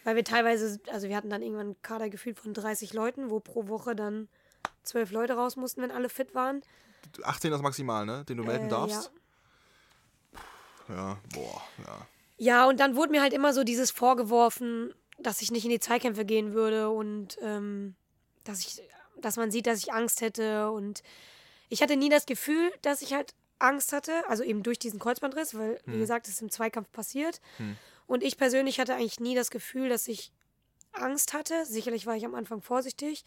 Weil 0.03 0.15
wir 0.15 0.23
teilweise, 0.23 0.79
also 0.91 1.07
wir 1.09 1.15
hatten 1.15 1.29
dann 1.29 1.41
irgendwann 1.43 1.67
einen 1.67 1.81
Kader 1.81 2.09
gefühlt 2.09 2.39
von 2.39 2.53
30 2.53 2.93
Leuten, 2.93 3.29
wo 3.29 3.39
pro 3.39 3.67
Woche 3.67 3.95
dann 3.95 4.29
zwölf 4.83 5.11
Leute 5.11 5.33
raus 5.33 5.55
mussten, 5.57 5.81
wenn 5.81 5.91
alle 5.91 6.09
fit 6.09 6.33
waren. 6.33 6.61
18 7.23 7.51
ist 7.53 7.61
maximal, 7.61 8.05
ne? 8.05 8.23
Den 8.25 8.37
du 8.37 8.43
melden 8.43 8.67
Äh, 8.67 8.69
darfst. 8.69 9.11
Ja. 10.89 11.17
boah, 11.33 11.61
ja. 11.85 12.07
Ja, 12.37 12.65
und 12.67 12.79
dann 12.79 12.95
wurde 12.95 13.11
mir 13.11 13.21
halt 13.21 13.33
immer 13.33 13.53
so 13.53 13.63
dieses 13.63 13.91
vorgeworfen, 13.91 14.93
dass 15.19 15.41
ich 15.41 15.51
nicht 15.51 15.63
in 15.63 15.69
die 15.69 15.79
Zweikämpfe 15.79 16.25
gehen 16.25 16.53
würde 16.53 16.89
und 16.89 17.37
ähm, 17.41 17.95
dass 18.43 18.59
ich, 18.61 18.81
dass 19.17 19.37
man 19.37 19.51
sieht, 19.51 19.67
dass 19.67 19.77
ich 19.79 19.93
Angst 19.93 20.21
hätte 20.21 20.71
und 20.71 21.03
ich 21.69 21.81
hatte 21.83 21.95
nie 21.95 22.09
das 22.09 22.25
Gefühl, 22.25 22.71
dass 22.81 23.01
ich 23.03 23.13
halt 23.13 23.33
Angst 23.59 23.93
hatte, 23.93 24.27
also 24.27 24.43
eben 24.43 24.63
durch 24.63 24.79
diesen 24.79 24.99
Kreuzbandriss, 24.99 25.53
weil, 25.55 25.79
Hm. 25.85 25.93
wie 25.93 25.99
gesagt, 25.99 26.27
es 26.27 26.33
ist 26.33 26.41
im 26.41 26.49
Zweikampf 26.49 26.91
passiert. 26.91 27.39
Und 28.07 28.23
ich 28.23 28.35
persönlich 28.37 28.79
hatte 28.79 28.95
eigentlich 28.95 29.19
nie 29.19 29.35
das 29.35 29.51
Gefühl, 29.51 29.87
dass 29.87 30.07
ich 30.07 30.31
Angst 30.93 31.33
hatte. 31.33 31.65
Sicherlich 31.65 32.07
war 32.07 32.15
ich 32.15 32.25
am 32.25 32.33
Anfang 32.35 32.61
vorsichtig, 32.63 33.23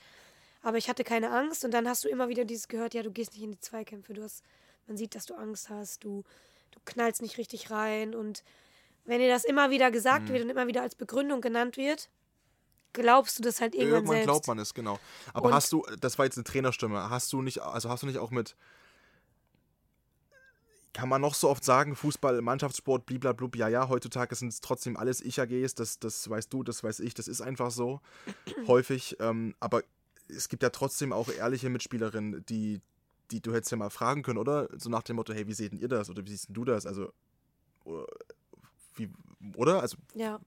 aber 0.65 0.79
ich 0.79 0.89
hatte 0.89 1.05
keine 1.05 1.31
Angst. 1.31 1.65
Und 1.65 1.71
dann 1.73 1.89
hast 1.89 2.03
du 2.05 2.09
immer 2.09 2.29
wieder 2.29 2.45
dieses 2.45 2.67
gehört, 2.69 2.95
ja, 2.95 3.03
du 3.03 3.13
gehst 3.13 3.35
nicht 3.35 3.43
in 3.43 3.53
die 3.53 3.61
Zweikämpfe. 3.61 4.15
Du 4.15 4.23
hast, 4.23 4.43
man 4.89 4.97
sieht, 4.97 5.15
dass 5.15 5.27
du 5.27 5.35
Angst 5.35 5.69
hast, 5.71 6.03
du, 6.03 6.25
du 6.73 6.81
knallst 6.85 7.23
nicht 7.23 7.39
richtig 7.39 7.71
rein. 7.71 8.15
Und 8.15 8.43
wenn 9.05 9.21
dir 9.21 9.29
das 9.29 9.45
immer 9.45 9.71
wieder 9.71 9.91
gesagt 9.91 10.29
wird 10.31 10.43
und 10.43 10.51
immer 10.51 10.67
wieder 10.67 10.83
als 10.83 10.95
Begründung 10.95 11.41
genannt 11.41 11.77
wird, 11.77 12.09
glaubst 12.95 13.39
du 13.39 13.43
das 13.43 13.61
halt 13.61 13.75
irgendwann, 13.75 13.95
Irgendwann 13.97 14.15
selbst. 14.17 14.27
glaubt 14.27 14.47
man 14.47 14.59
es, 14.59 14.73
genau. 14.75 14.99
Aber 15.33 15.49
Und- 15.49 15.55
hast 15.55 15.71
du, 15.73 15.85
das 16.01 16.19
war 16.19 16.25
jetzt 16.25 16.37
eine 16.39 16.45
Trainerstimme, 16.45 17.11
hast 17.11 17.33
du 17.33 17.43
nicht, 17.43 17.61
also 17.61 17.89
hast 17.91 18.03
du 18.03 18.07
nicht 18.07 18.19
auch 18.19 18.31
mit, 18.31 18.57
kann 20.93 21.09
man 21.09 21.21
noch 21.21 21.35
so 21.35 21.49
oft 21.51 21.65
sagen, 21.65 21.97
Fußball, 21.97 22.41
Mannschaftssport, 22.41 23.05
bliblablub, 23.05 23.57
ja, 23.57 23.67
ja, 23.67 23.89
heutzutage 23.89 24.35
sind 24.37 24.49
es 24.53 24.61
trotzdem 24.61 24.97
alles 24.97 25.21
Ich-AGs, 25.21 25.75
das, 25.75 25.99
das 25.99 26.31
weißt 26.31 26.53
du, 26.53 26.63
das 26.63 26.85
weiß 26.85 27.01
ich, 27.01 27.15
das 27.15 27.27
ist 27.27 27.41
einfach 27.41 27.73
so, 27.73 28.01
häufig, 28.69 29.17
ähm, 29.19 29.57
aber 29.59 29.83
es 30.29 30.49
gibt 30.49 30.63
ja 30.63 30.71
trotzdem 30.71 31.13
auch 31.13 31.29
ehrliche 31.29 31.69
Mitspielerinnen, 31.71 32.45
die, 32.47 32.81
die 33.31 33.41
du 33.41 33.53
hättest 33.53 33.73
ja 33.73 33.77
mal 33.77 33.91
fragen 33.91 34.23
können, 34.23 34.39
oder? 34.39 34.69
So 34.77 34.91
nach 34.91 35.03
dem 35.03 35.17
Motto, 35.17 35.33
hey, 35.33 35.47
wie 35.47 35.55
seht 35.55 35.73
denn 35.73 35.79
ihr 35.79 35.89
das, 35.89 36.11
oder 36.11 36.25
wie 36.25 36.31
siehst 36.31 36.49
denn 36.49 36.55
du 36.55 36.65
das, 36.65 36.87
also, 36.87 37.13
oder, 37.85 38.07
wie, 38.97 39.11
oder? 39.57 39.81
Also, 39.81 39.97
Ja. 40.15 40.41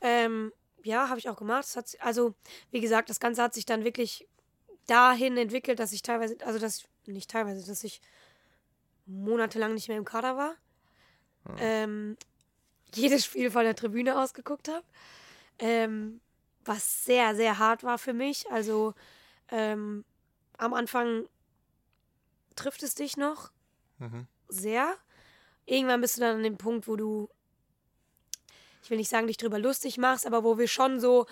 Ähm, 0.00 0.52
ja, 0.82 1.08
habe 1.08 1.18
ich 1.18 1.28
auch 1.28 1.36
gemacht. 1.36 1.76
Hat, 1.76 1.96
also, 2.00 2.34
wie 2.70 2.80
gesagt, 2.80 3.10
das 3.10 3.20
Ganze 3.20 3.42
hat 3.42 3.54
sich 3.54 3.66
dann 3.66 3.84
wirklich 3.84 4.26
dahin 4.86 5.36
entwickelt, 5.36 5.78
dass 5.78 5.92
ich 5.92 6.02
teilweise, 6.02 6.36
also 6.44 6.58
dass, 6.58 6.84
nicht 7.06 7.30
teilweise, 7.30 7.66
dass 7.66 7.84
ich 7.84 8.00
monatelang 9.06 9.74
nicht 9.74 9.88
mehr 9.88 9.98
im 9.98 10.04
Kader 10.04 10.36
war. 10.36 10.54
Ähm, 11.58 12.16
jedes 12.94 13.24
Spiel 13.24 13.50
von 13.50 13.64
der 13.64 13.74
Tribüne 13.74 14.20
ausgeguckt 14.20 14.68
habe. 14.68 14.84
Ähm, 15.58 16.20
was 16.64 17.04
sehr, 17.04 17.34
sehr 17.34 17.58
hart 17.58 17.82
war 17.84 17.98
für 17.98 18.12
mich. 18.12 18.50
Also 18.50 18.94
ähm, 19.50 20.04
am 20.58 20.74
Anfang 20.74 21.26
trifft 22.56 22.82
es 22.82 22.94
dich 22.94 23.16
noch 23.16 23.50
mhm. 23.98 24.26
sehr. 24.48 24.94
Irgendwann 25.66 26.00
bist 26.00 26.16
du 26.16 26.20
dann 26.20 26.36
an 26.36 26.42
dem 26.42 26.56
Punkt, 26.58 26.88
wo 26.88 26.96
du, 26.96 27.28
ich 28.82 28.90
will 28.90 28.98
nicht 28.98 29.08
sagen, 29.08 29.26
dich 29.26 29.36
drüber 29.36 29.58
lustig 29.58 29.98
machst, 29.98 30.26
aber 30.26 30.44
wo 30.44 30.58
wir 30.58 30.68
schon 30.68 31.00
so 31.00 31.26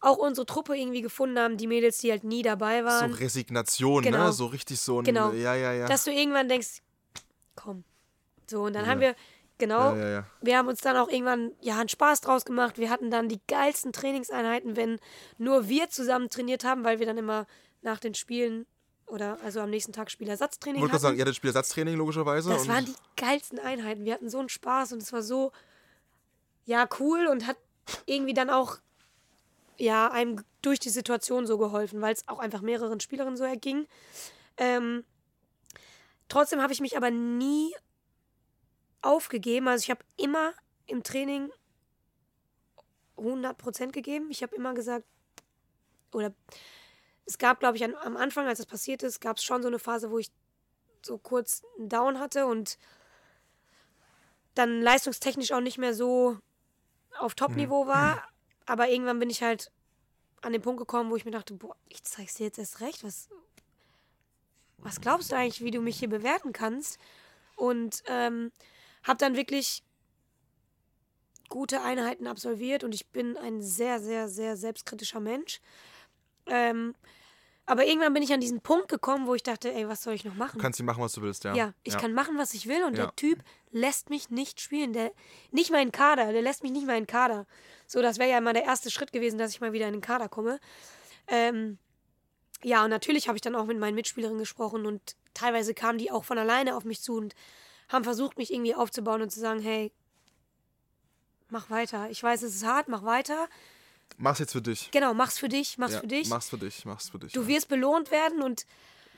auch 0.00 0.18
unsere 0.18 0.44
Truppe 0.46 0.76
irgendwie 0.76 1.00
gefunden 1.00 1.38
haben, 1.38 1.56
die 1.56 1.66
Mädels, 1.66 1.98
die 1.98 2.10
halt 2.10 2.22
nie 2.24 2.42
dabei 2.42 2.80
so 2.80 2.86
waren, 2.86 3.14
Resignation, 3.14 4.02
Genau. 4.02 4.26
ne? 4.26 4.32
So 4.32 4.46
richtig 4.46 4.78
so 4.80 4.98
ein, 5.00 5.04
Genau. 5.04 5.32
ja, 5.32 5.54
ja, 5.54 5.72
ja. 5.72 5.86
dass 5.86 6.04
du 6.04 6.12
irgendwann 6.12 6.48
denkst, 6.48 6.82
komm. 7.54 7.84
So, 8.48 8.64
und 8.64 8.74
dann 8.74 8.84
Ja. 8.84 8.90
haben 8.90 9.00
wir, 9.00 9.16
genau, 9.58 9.94
ja, 9.94 9.96
ja, 9.96 10.08
ja. 10.10 10.26
wir 10.40 10.58
haben 10.58 10.68
uns 10.68 10.80
dann 10.80 10.96
auch 10.96 11.08
irgendwann 11.08 11.52
ja 11.60 11.78
einen 11.78 11.88
Spaß 11.88 12.20
draus 12.20 12.44
gemacht. 12.44 12.78
Wir 12.78 12.90
hatten 12.90 13.10
dann 13.10 13.28
die 13.28 13.40
geilsten 13.48 13.92
Trainingseinheiten, 13.92 14.76
wenn 14.76 14.98
nur 15.38 15.68
wir 15.68 15.88
zusammen 15.90 16.28
trainiert 16.28 16.64
haben, 16.64 16.84
weil 16.84 16.98
wir 16.98 17.06
dann 17.06 17.18
immer 17.18 17.46
nach 17.82 17.98
den 17.98 18.14
Spielen 18.14 18.66
oder 19.06 19.38
also 19.44 19.60
am 19.60 19.70
nächsten 19.70 19.92
Tag 19.92 20.10
Spielersatztraining 20.10 20.76
Ich 20.76 20.82
wollte 20.82 20.92
gerade 20.92 20.96
hatten. 20.96 21.02
sagen, 21.10 21.18
ihr 21.18 21.22
hattet 21.22 21.36
Spielersatztraining 21.36 21.96
logischerweise. 21.96 22.50
Das 22.50 22.68
waren 22.68 22.84
die 22.84 22.94
geilsten 23.16 23.58
Einheiten. 23.58 24.04
Wir 24.04 24.14
hatten 24.14 24.28
so 24.28 24.38
einen 24.38 24.48
Spaß 24.48 24.92
und 24.92 25.02
es 25.02 25.12
war 25.12 25.22
so, 25.22 25.52
ja, 26.64 26.88
cool 26.98 27.26
und 27.26 27.46
hat 27.46 27.56
irgendwie 28.06 28.34
dann 28.34 28.50
auch, 28.50 28.78
ja, 29.78 30.10
einem 30.10 30.42
durch 30.62 30.80
die 30.80 30.90
Situation 30.90 31.46
so 31.46 31.58
geholfen, 31.58 32.00
weil 32.00 32.14
es 32.14 32.26
auch 32.26 32.40
einfach 32.40 32.60
mehreren 32.62 32.98
Spielerinnen 32.98 33.36
so 33.36 33.44
erging. 33.44 33.86
Ähm, 34.56 35.04
trotzdem 36.28 36.60
habe 36.60 36.72
ich 36.72 36.80
mich 36.80 36.96
aber 36.96 37.10
nie 37.10 37.72
aufgegeben. 39.06 39.68
Also 39.68 39.82
ich 39.84 39.90
habe 39.90 40.04
immer 40.16 40.52
im 40.86 41.02
Training 41.02 41.50
100% 43.16 43.92
gegeben. 43.92 44.30
Ich 44.30 44.42
habe 44.42 44.54
immer 44.54 44.74
gesagt, 44.74 45.06
oder 46.12 46.32
es 47.24 47.38
gab, 47.38 47.60
glaube 47.60 47.76
ich, 47.76 47.84
an, 47.84 47.94
am 47.96 48.16
Anfang, 48.16 48.46
als 48.46 48.60
es 48.60 48.66
passiert 48.66 49.02
ist, 49.02 49.20
gab 49.20 49.36
es 49.36 49.44
schon 49.44 49.62
so 49.62 49.68
eine 49.68 49.78
Phase, 49.78 50.10
wo 50.10 50.18
ich 50.18 50.30
so 51.02 51.18
kurz 51.18 51.62
einen 51.78 51.88
Down 51.88 52.18
hatte 52.18 52.46
und 52.46 52.78
dann 54.54 54.80
leistungstechnisch 54.80 55.52
auch 55.52 55.60
nicht 55.60 55.78
mehr 55.78 55.94
so 55.94 56.38
auf 57.18 57.34
Top-Niveau 57.34 57.86
war. 57.86 58.22
Aber 58.64 58.88
irgendwann 58.88 59.18
bin 59.18 59.30
ich 59.30 59.42
halt 59.42 59.70
an 60.42 60.52
den 60.52 60.62
Punkt 60.62 60.78
gekommen, 60.78 61.10
wo 61.10 61.16
ich 61.16 61.24
mir 61.24 61.30
dachte, 61.30 61.54
boah, 61.54 61.76
ich 61.88 62.02
zeig's 62.04 62.34
dir 62.34 62.44
jetzt 62.44 62.58
erst 62.58 62.80
recht. 62.80 63.04
Was, 63.04 63.28
was 64.78 65.00
glaubst 65.00 65.30
du 65.32 65.36
eigentlich, 65.36 65.62
wie 65.62 65.70
du 65.70 65.80
mich 65.80 65.98
hier 65.98 66.08
bewerten 66.08 66.52
kannst? 66.52 66.98
Und 67.56 68.02
ähm, 68.06 68.52
habe 69.06 69.18
dann 69.18 69.36
wirklich 69.36 69.82
gute 71.48 71.82
Einheiten 71.82 72.26
absolviert 72.26 72.84
und 72.84 72.94
ich 72.94 73.06
bin 73.06 73.36
ein 73.36 73.62
sehr, 73.62 74.00
sehr, 74.00 74.28
sehr 74.28 74.56
selbstkritischer 74.56 75.20
Mensch. 75.20 75.60
Ähm, 76.46 76.94
aber 77.68 77.84
irgendwann 77.84 78.14
bin 78.14 78.22
ich 78.22 78.32
an 78.32 78.40
diesen 78.40 78.60
Punkt 78.60 78.88
gekommen, 78.88 79.26
wo 79.26 79.34
ich 79.34 79.42
dachte, 79.42 79.72
ey, 79.72 79.88
was 79.88 80.02
soll 80.02 80.14
ich 80.14 80.24
noch 80.24 80.34
machen? 80.36 80.58
Du 80.58 80.62
kannst 80.62 80.80
machen, 80.82 81.02
was 81.02 81.12
du 81.12 81.22
willst, 81.22 81.42
ja. 81.44 81.54
Ja, 81.54 81.74
ich 81.82 81.98
kann 81.98 82.12
machen, 82.12 82.38
was 82.38 82.54
ich 82.54 82.68
will 82.68 82.84
und 82.84 82.96
Ja. 82.96 83.06
der 83.06 83.16
Typ 83.16 83.42
lässt 83.72 84.08
mich 84.08 84.30
nicht 84.30 84.60
spielen. 84.60 84.92
Der, 84.92 85.10
nicht 85.50 85.70
mal 85.72 85.78
in 85.82 85.88
den 85.88 85.92
Kader, 85.92 86.32
der 86.32 86.42
lässt 86.42 86.62
mich 86.62 86.70
nicht 86.70 86.86
mal 86.86 86.96
in 86.96 87.02
den 87.02 87.08
Kader. 87.08 87.46
So, 87.88 88.02
das 88.02 88.18
wäre 88.18 88.30
ja 88.30 88.40
mal 88.40 88.52
der 88.52 88.64
erste 88.64 88.90
Schritt 88.90 89.12
gewesen, 89.12 89.38
dass 89.38 89.50
ich 89.50 89.60
mal 89.60 89.72
wieder 89.72 89.88
in 89.88 89.94
den 89.94 90.00
Kader 90.00 90.28
komme. 90.28 90.60
Ähm, 91.26 91.78
ja, 92.62 92.84
und 92.84 92.90
natürlich 92.90 93.26
habe 93.26 93.36
ich 93.36 93.42
dann 93.42 93.56
auch 93.56 93.66
mit 93.66 93.78
meinen 93.78 93.96
Mitspielerinnen 93.96 94.38
gesprochen 94.38 94.86
und 94.86 95.16
teilweise 95.34 95.74
kamen 95.74 95.98
die 95.98 96.12
auch 96.12 96.24
von 96.24 96.38
alleine 96.38 96.76
auf 96.76 96.84
mich 96.84 97.02
zu 97.02 97.16
und 97.16 97.34
haben 97.88 98.04
versucht, 98.04 98.38
mich 98.38 98.52
irgendwie 98.52 98.74
aufzubauen 98.74 99.22
und 99.22 99.30
zu 99.30 99.40
sagen, 99.40 99.60
hey, 99.60 99.92
mach 101.48 101.70
weiter. 101.70 102.10
Ich 102.10 102.22
weiß, 102.22 102.42
es 102.42 102.56
ist 102.56 102.66
hart, 102.66 102.88
mach 102.88 103.04
weiter. 103.04 103.48
Mach's 104.18 104.38
jetzt 104.38 104.52
für 104.52 104.62
dich. 104.62 104.90
Genau, 104.90 105.14
mach's 105.14 105.38
für 105.38 105.48
dich, 105.48 105.78
mach's 105.78 105.94
ja, 105.94 106.00
für 106.00 106.06
dich. 106.06 106.28
Mach's 106.28 106.48
für 106.48 106.58
dich, 106.58 106.84
mach's 106.84 107.10
für 107.10 107.18
dich. 107.18 107.32
Du 107.32 107.42
ja. 107.42 107.48
wirst 107.48 107.68
belohnt 107.68 108.10
werden 108.10 108.42
und 108.42 108.66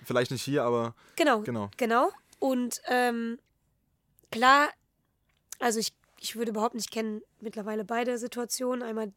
Vielleicht 0.04 0.30
nicht 0.30 0.42
hier, 0.42 0.64
aber 0.64 0.94
Genau. 1.16 1.40
Genau. 1.40 1.70
Genau. 1.76 2.10
Und 2.38 2.80
ähm, 2.86 3.38
klar, 4.30 4.68
also 5.58 5.80
ich, 5.80 5.92
ich 6.20 6.36
würde 6.36 6.52
überhaupt 6.52 6.74
nicht 6.74 6.90
kennen 6.90 7.20
mittlerweile 7.40 7.84
beide 7.84 8.16
Situationen. 8.18 8.82
Einmal 8.82 9.12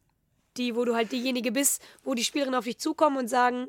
die, 0.57 0.75
wo 0.75 0.85
du 0.85 0.95
halt 0.95 1.11
diejenige 1.11 1.51
bist, 1.51 1.81
wo 2.03 2.13
die 2.13 2.23
Spielerinnen 2.23 2.57
auf 2.57 2.65
dich 2.65 2.79
zukommen 2.79 3.17
und 3.17 3.27
sagen, 3.27 3.67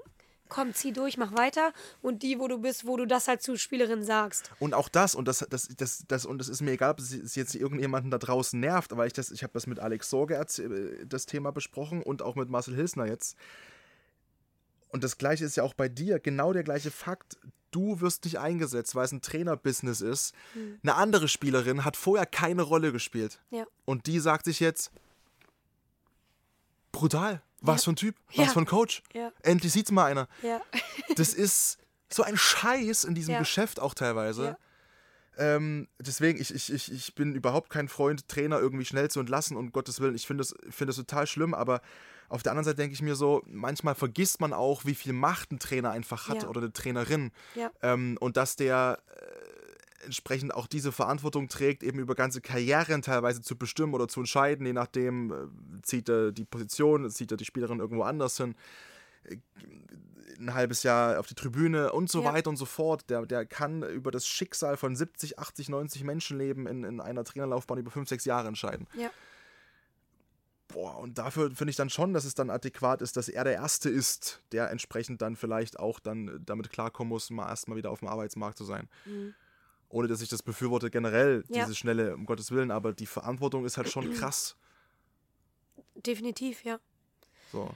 komm, 0.52 0.74
zieh 0.74 0.92
durch, 0.92 1.16
mach 1.16 1.32
weiter. 1.32 1.72
Und 2.02 2.22
die, 2.22 2.38
wo 2.38 2.46
du 2.46 2.58
bist, 2.58 2.86
wo 2.86 2.96
du 2.96 3.06
das 3.06 3.26
halt 3.26 3.42
zu 3.42 3.56
Spielerinnen 3.56 4.04
sagst. 4.04 4.50
Und 4.58 4.74
auch 4.74 4.88
das, 4.88 5.14
und 5.14 5.26
das, 5.26 5.46
das, 5.48 5.68
das, 5.76 6.04
das, 6.06 6.26
und 6.26 6.40
es 6.40 6.48
ist 6.48 6.60
mir 6.60 6.72
egal, 6.72 6.90
ob 6.90 6.98
es 6.98 7.34
jetzt 7.34 7.54
irgendjemanden 7.54 8.10
da 8.10 8.18
draußen 8.18 8.60
nervt, 8.60 8.92
aber 8.92 9.06
ich 9.06 9.14
das, 9.14 9.30
ich 9.30 9.42
habe 9.42 9.54
das 9.54 9.66
mit 9.66 9.80
Alex 9.80 10.10
Sorge 10.10 10.36
äh, 10.36 11.06
das 11.06 11.26
Thema 11.26 11.52
besprochen 11.52 12.02
und 12.02 12.20
auch 12.20 12.34
mit 12.34 12.50
Marcel 12.50 12.74
Hilsner 12.74 13.06
jetzt. 13.06 13.36
Und 14.90 15.02
das 15.02 15.16
gleiche 15.16 15.44
ist 15.44 15.56
ja 15.56 15.62
auch 15.62 15.74
bei 15.74 15.88
dir, 15.88 16.20
genau 16.20 16.52
der 16.52 16.64
gleiche 16.64 16.90
Fakt. 16.90 17.38
Du 17.70 18.02
wirst 18.02 18.24
nicht 18.26 18.38
eingesetzt, 18.38 18.94
weil 18.94 19.06
es 19.06 19.12
ein 19.12 19.22
Trainerbusiness 19.22 20.02
ist. 20.02 20.34
Eine 20.82 20.96
andere 20.96 21.28
Spielerin 21.28 21.86
hat 21.86 21.96
vorher 21.96 22.26
keine 22.26 22.60
Rolle 22.60 22.92
gespielt. 22.92 23.40
Ja. 23.50 23.64
Und 23.86 24.06
die 24.06 24.20
sagt 24.20 24.44
sich 24.44 24.60
jetzt, 24.60 24.92
brutal, 26.92 27.40
was 27.62 27.84
für 27.84 27.92
ein 27.92 27.96
Typ, 27.96 28.16
was 28.36 28.52
für 28.52 28.58
ein 28.60 28.66
Coach. 28.66 29.02
Ja. 29.14 29.32
Endlich 29.42 29.72
sieht's 29.72 29.90
mal 29.90 30.06
einer. 30.06 30.28
Das 31.16 31.34
ist 31.34 31.78
so 32.10 32.22
ein 32.22 32.36
Scheiß 32.36 33.04
in 33.04 33.14
diesem. 33.14 33.38
Geschäft 33.38 33.80
auch 33.80 33.94
teilweise. 33.94 34.56
Ähm, 35.38 35.88
deswegen, 35.98 36.38
ich, 36.40 36.54
ich, 36.54 36.70
ich, 36.72 36.92
ich 36.92 37.14
bin 37.14 37.34
überhaupt 37.34 37.70
kein 37.70 37.88
Freund, 37.88 38.28
Trainer 38.28 38.58
irgendwie 38.60 38.84
schnell 38.84 39.10
zu 39.10 39.18
entlassen 39.18 39.56
und 39.56 39.72
Gottes 39.72 39.98
Willen, 40.00 40.14
ich 40.14 40.26
finde 40.26 40.42
das, 40.42 40.54
find 40.68 40.90
das 40.90 40.96
total 40.96 41.26
schlimm, 41.26 41.54
aber 41.54 41.80
auf 42.28 42.42
der 42.42 42.52
anderen 42.52 42.64
Seite 42.66 42.76
denke 42.76 42.92
ich 42.94 43.00
mir 43.02 43.14
so, 43.14 43.42
manchmal 43.46 43.94
vergisst 43.94 44.40
man 44.40 44.52
auch, 44.52 44.84
wie 44.84 44.94
viel 44.94 45.14
Macht 45.14 45.50
ein 45.52 45.58
Trainer 45.58 45.90
einfach 45.90 46.28
hat 46.28 46.42
Ja. 46.42 46.48
oder 46.48 46.60
eine 46.60 46.72
Trainerin. 46.72 47.30
Ja. 47.54 47.70
Ähm, 47.82 48.18
und 48.20 48.36
dass 48.36 48.56
der 48.56 48.98
äh, 49.08 49.22
entsprechend 50.04 50.54
auch 50.54 50.66
diese 50.66 50.92
Verantwortung 50.92 51.48
trägt, 51.48 51.82
eben 51.82 51.98
über 51.98 52.14
ganze 52.14 52.40
Karrieren 52.40 53.02
teilweise 53.02 53.40
zu 53.42 53.56
bestimmen 53.56 53.94
oder 53.94 54.08
zu 54.08 54.20
entscheiden, 54.20 54.66
je 54.66 54.72
nachdem, 54.72 55.32
äh, 55.32 55.82
zieht 55.82 56.08
er 56.08 56.32
die 56.32 56.44
Position, 56.44 57.08
zieht 57.10 57.30
er 57.30 57.36
die 57.36 57.44
Spielerin 57.44 57.80
irgendwo 57.80 58.02
anders 58.02 58.36
hin 58.36 58.54
ein 60.38 60.54
halbes 60.54 60.82
Jahr 60.82 61.18
auf 61.20 61.26
die 61.26 61.34
Tribüne 61.34 61.92
und 61.92 62.10
so 62.10 62.22
Ja. 62.22 62.32
weiter 62.32 62.50
und 62.50 62.56
so 62.56 62.64
fort. 62.64 63.08
Der, 63.08 63.26
der 63.26 63.46
kann 63.46 63.82
über 63.82 64.10
das 64.10 64.26
Schicksal 64.26 64.76
von 64.76 64.96
70, 64.96 65.38
80, 65.38 65.68
90 65.68 66.04
Menschenleben 66.04 66.66
in, 66.66 66.84
in 66.84 67.00
einer 67.00 67.24
Trainerlaufbahn 67.24 67.78
über 67.78 67.90
5, 67.90 68.08
6 68.08 68.24
Jahre 68.24 68.48
entscheiden. 68.48 68.86
Ja. 68.94 69.10
Boah, 70.68 70.98
und 70.98 71.18
dafür 71.18 71.50
finde 71.50 71.70
ich 71.70 71.76
dann 71.76 71.90
schon, 71.90 72.14
dass 72.14 72.24
es 72.24 72.34
dann 72.34 72.48
adäquat 72.48 73.02
ist, 73.02 73.16
dass 73.16 73.28
er 73.28 73.44
der 73.44 73.52
Erste 73.54 73.90
ist, 73.90 74.40
der 74.52 74.70
entsprechend 74.70 75.20
dann 75.20 75.36
vielleicht 75.36 75.78
auch 75.78 76.00
dann 76.00 76.40
damit 76.46 76.70
klarkommen 76.70 77.10
muss, 77.10 77.30
mal 77.30 77.48
erstmal 77.48 77.76
wieder 77.76 77.90
auf 77.90 77.98
dem 77.98 78.08
Arbeitsmarkt 78.08 78.56
zu 78.56 78.64
sein. 78.64 78.88
Ohne 79.92 80.08
dass 80.08 80.22
ich 80.22 80.28
das 80.28 80.42
befürworte 80.42 80.90
generell. 80.90 81.44
Ja. 81.48 81.64
diese 81.64 81.76
schnelle, 81.76 82.14
um 82.14 82.26
Gottes 82.26 82.50
Willen, 82.50 82.70
aber 82.70 82.92
die 82.92 83.06
Verantwortung 83.06 83.64
ist 83.64 83.76
halt 83.76 83.90
schon 83.90 84.12
krass. 84.14 84.56
Definitiv, 85.94 86.64
ja. 86.64 86.80
So. 87.52 87.70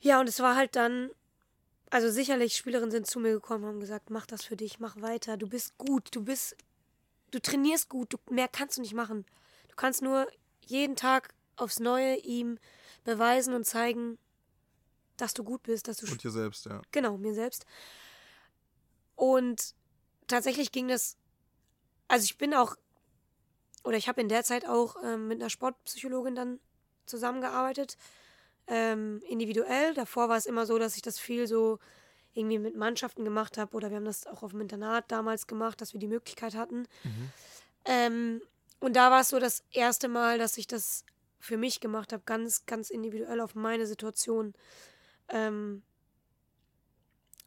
Ja, 0.00 0.20
und 0.20 0.28
es 0.28 0.40
war 0.40 0.56
halt 0.56 0.76
dann 0.76 1.10
also 1.90 2.10
sicherlich 2.10 2.56
Spielerinnen 2.56 2.90
sind 2.90 3.06
zu 3.06 3.20
mir 3.20 3.32
gekommen 3.32 3.64
und 3.64 3.70
haben 3.70 3.80
gesagt, 3.80 4.10
mach 4.10 4.26
das 4.26 4.44
für 4.44 4.56
dich, 4.56 4.78
mach 4.78 5.00
weiter, 5.00 5.36
du 5.36 5.48
bist 5.48 5.76
gut, 5.78 6.14
du 6.14 6.22
bist, 6.22 6.56
du 7.30 7.40
trainierst 7.40 7.88
gut, 7.88 8.12
du, 8.12 8.18
mehr 8.32 8.48
kannst 8.48 8.76
du 8.76 8.82
nicht 8.82 8.94
machen. 8.94 9.24
Du 9.68 9.76
kannst 9.76 10.02
nur 10.02 10.26
jeden 10.66 10.96
Tag 10.96 11.34
aufs 11.56 11.80
Neue 11.80 12.16
ihm 12.16 12.58
beweisen 13.04 13.54
und 13.54 13.64
zeigen, 13.64 14.18
dass 15.16 15.34
du 15.34 15.42
gut 15.44 15.62
bist, 15.62 15.88
dass 15.88 15.98
du 15.98 16.10
Und 16.10 16.22
dir 16.22 16.30
selbst, 16.30 16.66
ja. 16.66 16.82
Genau, 16.92 17.16
mir 17.16 17.34
selbst. 17.34 17.64
Und 19.16 19.74
tatsächlich 20.28 20.72
ging 20.72 20.88
das, 20.88 21.16
also 22.06 22.24
ich 22.24 22.38
bin 22.38 22.54
auch, 22.54 22.76
oder 23.84 23.96
ich 23.96 24.08
habe 24.08 24.20
in 24.20 24.28
der 24.28 24.44
Zeit 24.44 24.66
auch 24.66 24.96
ähm, 25.02 25.28
mit 25.28 25.40
einer 25.40 25.50
Sportpsychologin 25.50 26.34
dann 26.34 26.60
zusammengearbeitet, 27.06 27.96
ähm, 28.66 29.20
individuell. 29.28 29.94
Davor 29.94 30.28
war 30.28 30.36
es 30.36 30.46
immer 30.46 30.66
so, 30.66 30.78
dass 30.78 30.96
ich 30.96 31.02
das 31.02 31.18
viel 31.18 31.46
so 31.46 31.78
irgendwie 32.34 32.58
mit 32.58 32.76
Mannschaften 32.76 33.24
gemacht 33.24 33.58
habe 33.58 33.74
oder 33.74 33.90
wir 33.90 33.96
haben 33.96 34.04
das 34.04 34.26
auch 34.26 34.42
auf 34.42 34.52
dem 34.52 34.60
Internat 34.60 35.10
damals 35.10 35.46
gemacht, 35.46 35.80
dass 35.80 35.92
wir 35.92 36.00
die 36.00 36.06
Möglichkeit 36.06 36.54
hatten. 36.54 36.86
Ähm, 37.84 38.42
und 38.80 38.94
da 38.94 39.10
war 39.10 39.22
es 39.22 39.30
so 39.30 39.38
das 39.38 39.64
erste 39.72 40.08
Mal, 40.08 40.38
dass 40.38 40.58
ich 40.58 40.66
das 40.66 41.04
für 41.40 41.56
mich 41.56 41.80
gemacht 41.80 42.12
habe, 42.12 42.22
ganz, 42.26 42.66
ganz 42.66 42.90
individuell 42.90 43.40
auf 43.40 43.54
meine 43.54 43.86
Situation 43.86 44.54
ähm, 45.28 45.82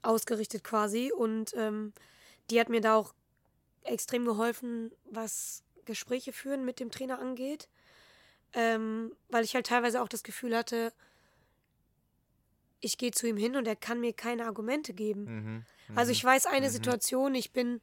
ausgerichtet 0.02 0.64
quasi. 0.64 1.12
Und 1.12 1.54
ähm, 1.56 1.94
die 2.52 2.60
hat 2.60 2.70
mir 2.70 2.82
da 2.82 2.96
auch 2.96 3.14
extrem 3.84 4.26
geholfen, 4.26 4.92
was 5.06 5.64
Gespräche 5.86 6.34
führen 6.34 6.66
mit 6.66 6.80
dem 6.80 6.92
Trainer 6.92 7.20
angeht. 7.20 7.70
Ähm, 8.54 9.16
weil 9.30 9.46
ich 9.46 9.56
halt 9.56 9.68
teilweise 9.68 10.02
auch 10.02 10.10
das 10.10 10.24
Gefühl 10.24 10.56
hatte, 10.56 10.92
ich 12.82 12.98
gehe 12.98 13.12
zu 13.12 13.28
ihm 13.28 13.38
hin 13.38 13.56
und 13.56 13.66
er 13.66 13.78
kann 13.78 14.02
mir 14.02 14.12
keine 14.12 14.46
Argumente 14.46 14.94
geben. 14.94 15.24
Mhm. 15.24 15.66
Also 15.96 16.12
ich 16.12 16.24
weiß 16.24 16.48
eine 16.48 16.70
Situation, 16.70 17.34
ich 17.36 17.52
bin, 17.52 17.80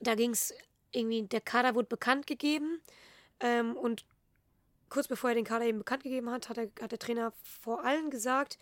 da 0.00 0.14
ging 0.14 0.30
es 0.30 0.54
irgendwie, 0.92 1.22
der 1.22 1.40
Kader 1.40 1.74
wurde 1.74 1.88
bekannt 1.88 2.26
gegeben 2.26 2.80
ähm, 3.40 3.76
und 3.76 4.04
kurz 4.90 5.08
bevor 5.08 5.30
er 5.30 5.34
den 5.34 5.44
Kader 5.44 5.64
eben 5.64 5.78
bekannt 5.78 6.04
gegeben 6.04 6.30
hat, 6.30 6.48
hat, 6.48 6.58
er, 6.58 6.70
hat 6.80 6.92
der 6.92 6.98
Trainer 6.98 7.32
vor 7.42 7.84
allen 7.84 8.10
gesagt, 8.10 8.58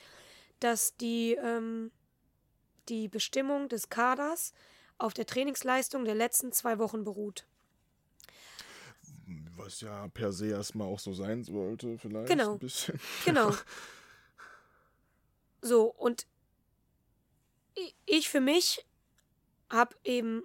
dass 0.61 0.97
die, 0.97 1.35
ähm, 1.35 1.91
die 2.89 3.09
Bestimmung 3.09 3.69
des 3.69 3.89
Kaders 3.89 4.53
auf 4.99 5.15
der 5.15 5.27
Trainingsleistung 5.27 6.05
der 6.05 6.15
letzten 6.15 6.53
zwei 6.53 6.79
Wochen 6.79 7.05
beruht. 7.05 7.47
Was 9.57 9.81
ja 9.81 10.09
per 10.09 10.33
se 10.33 10.49
erstmal 10.49 10.89
auch 10.89 10.99
so 10.99 11.13
sein 11.13 11.45
sollte, 11.45 11.99
vielleicht. 11.99 12.29
Genau. 12.29 12.53
Ein 12.55 12.59
bisschen. 12.59 12.99
Genau. 13.25 13.55
So, 15.65 15.85
und 15.85 16.27
ich 18.05 18.29
für 18.29 18.41
mich 18.41 18.85
habe 19.71 19.95
eben 20.03 20.43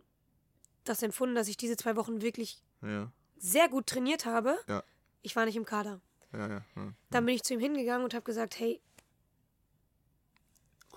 das 0.84 1.02
empfunden, 1.02 1.34
dass 1.34 1.48
ich 1.48 1.58
diese 1.58 1.76
zwei 1.76 1.96
Wochen 1.96 2.22
wirklich 2.22 2.62
Ja, 2.84 3.12
sehr 3.38 3.68
gut 3.68 3.88
trainiert 3.88 4.26
habe. 4.28 4.58
Ja. 4.68 4.84
Ich 5.24 5.36
war 5.36 5.46
nicht 5.46 5.56
im 5.56 5.66
Kader. 5.66 6.00
ja. 6.34 6.64
Dann 7.10 7.26
bin 7.26 7.34
ich 7.34 7.42
zu 7.42 7.56
ihm 7.56 7.60
hingegangen 7.60 8.04
und 8.04 8.14
habe 8.14 8.24
gesagt, 8.24 8.60
hey, 8.60 8.80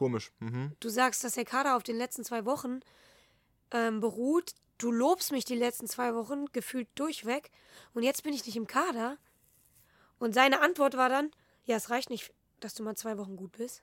Komisch. 0.00 0.32
Mhm. 0.38 0.72
du 0.80 0.88
sagst, 0.88 1.24
dass 1.24 1.34
der 1.34 1.44
Kader 1.44 1.76
auf 1.76 1.82
den 1.82 1.94
letzten 1.94 2.24
zwei 2.24 2.46
Wochen 2.46 2.80
ähm, 3.70 4.00
beruht. 4.00 4.54
Du 4.78 4.90
lobst 4.90 5.30
mich 5.30 5.44
die 5.44 5.56
letzten 5.56 5.86
zwei 5.88 6.14
Wochen 6.14 6.46
gefühlt 6.52 6.88
durchweg 6.94 7.50
und 7.92 8.02
jetzt 8.02 8.22
bin 8.22 8.32
ich 8.32 8.46
nicht 8.46 8.56
im 8.56 8.66
Kader. 8.66 9.18
Und 10.18 10.32
seine 10.32 10.62
Antwort 10.62 10.96
war 10.96 11.10
dann, 11.10 11.30
ja, 11.66 11.76
es 11.76 11.90
reicht 11.90 12.08
nicht, 12.08 12.32
dass 12.60 12.72
du 12.72 12.82
mal 12.82 12.96
zwei 12.96 13.18
Wochen 13.18 13.36
gut 13.36 13.52
bist. 13.52 13.82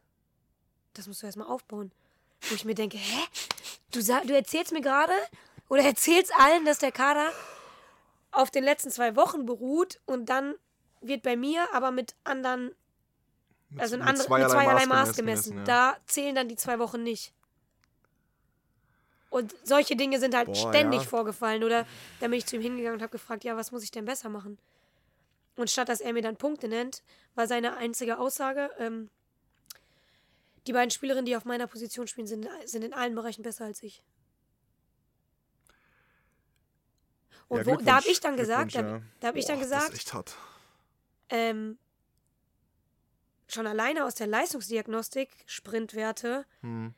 Das 0.94 1.06
musst 1.06 1.22
du 1.22 1.28
erstmal 1.28 1.50
aufbauen. 1.50 1.92
Wo 2.50 2.56
ich 2.56 2.66
mir 2.66 2.74
denke, 2.74 2.98
hä? 2.98 3.24
Du, 3.92 4.02
du 4.02 4.34
erzählst 4.36 4.74
mir 4.74 4.82
gerade 4.82 5.14
oder 5.70 5.84
erzählst 5.84 6.34
allen, 6.36 6.66
dass 6.66 6.80
der 6.80 6.92
Kader 6.92 7.32
auf 8.32 8.50
den 8.50 8.64
letzten 8.64 8.90
zwei 8.90 9.16
Wochen 9.16 9.46
beruht 9.46 10.02
und 10.08 10.30
dann 10.30 10.56
wird 11.00 11.22
bei 11.22 11.36
mir 11.36 11.72
aber 11.76 11.92
mit 11.92 12.16
anderen 12.24 12.74
Mit- 13.70 13.82
also 13.82 13.96
in 13.96 14.00
mit 14.02 14.10
andere, 14.10 14.24
mit 14.24 14.28
zweierlei 14.28 14.54
zweierlei 14.54 14.86
Maß 14.86 15.08
Maß 15.10 15.16
gemessen. 15.18 15.58
ja. 15.58 15.64
Da 15.64 15.98
zählen 16.06 16.36
dann 16.36 16.48
die 16.50 16.56
zwei 16.56 16.80
Wochen 16.80 17.04
nicht. 17.04 17.34
Und 19.30 19.54
solche 19.64 19.96
Dinge 19.98 20.20
sind 20.20 20.34
halt 20.36 20.48
Boah, 20.48 20.56
ständig 20.56 21.02
ja. 21.02 21.08
vorgefallen. 21.08 21.64
Oder 21.64 21.86
dann 22.22 22.32
bin 22.32 22.38
ich 22.40 22.46
zu 22.46 22.56
ihm 22.56 22.62
hingegangen 22.62 22.96
und 22.98 23.02
habe 23.02 23.12
gefragt, 23.12 23.44
ja, 23.44 23.58
was 23.58 23.72
muss 23.72 23.84
ich 23.84 23.92
denn 23.92 24.06
besser 24.06 24.30
machen? 24.30 24.58
Und 25.58 25.70
statt 25.70 25.90
dass 25.90 26.00
er 26.02 26.14
mir 26.14 26.22
dann 26.22 26.38
Punkte 26.38 26.68
nennt, 26.68 27.02
war 27.36 27.46
seine 27.48 27.76
einzige 27.78 28.20
Aussage, 28.20 28.70
ähm, 28.80 29.10
die 30.66 30.74
beiden 30.74 30.92
Spielerinnen, 30.92 31.26
die 31.26 31.36
auf 31.36 31.46
meiner 31.46 31.68
Position 31.68 32.08
spielen, 32.08 32.28
sind, 32.28 32.48
sind 32.66 32.84
in 32.84 32.94
allen 32.94 33.16
Bereichen 33.16 33.42
besser 33.42 33.66
als 33.66 33.82
ich. 33.84 34.02
Und 37.48 37.60
Ja, 37.60 37.66
wo, 37.66 37.76
da 37.78 37.96
habe 37.98 38.08
ich 38.10 38.20
dann 38.20 38.36
gesagt, 38.38 38.76
da, 38.76 39.02
da 39.20 39.28
habe 39.28 39.40
ich 39.40 39.46
dann 39.46 39.60
Boah, 39.60 39.62
Das 39.66 39.72
gesagt, 39.72 39.94
ist 39.94 40.00
echt 40.00 40.14
hart. 40.14 40.36
ähm, 41.30 41.78
schon 43.48 43.68
alleine 43.68 44.06
aus 44.06 44.16
der 44.16 44.28
Leistungsdiagnostik, 44.28 45.30
Sprintwerte, 45.46 46.46
Hm. 46.62 46.94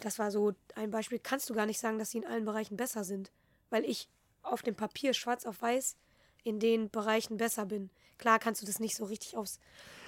das 0.00 0.18
war 0.18 0.30
so 0.30 0.54
ein 0.74 0.90
Beispiel, 0.90 1.18
kannst 1.18 1.48
du 1.50 1.54
gar 1.54 1.66
nicht 1.66 1.78
sagen, 1.80 1.98
dass 1.98 2.10
sie 2.10 2.18
in 2.18 2.26
allen 2.26 2.44
Bereichen 2.44 2.76
besser 2.76 3.04
sind. 3.04 3.30
Weil 3.70 3.84
ich 3.84 4.08
auf 4.42 4.62
dem 4.62 4.74
Papier 4.76 5.12
schwarz 5.14 5.44
auf 5.44 5.60
weiß 5.60 5.96
in 6.44 6.60
den 6.60 6.90
Bereichen 6.90 7.36
besser 7.36 7.66
bin. 7.66 7.90
Klar 8.18 8.38
kannst 8.38 8.62
du 8.62 8.66
das 8.66 8.78
nicht 8.78 8.96
so 8.96 9.04
richtig 9.04 9.36
aufs 9.36 9.58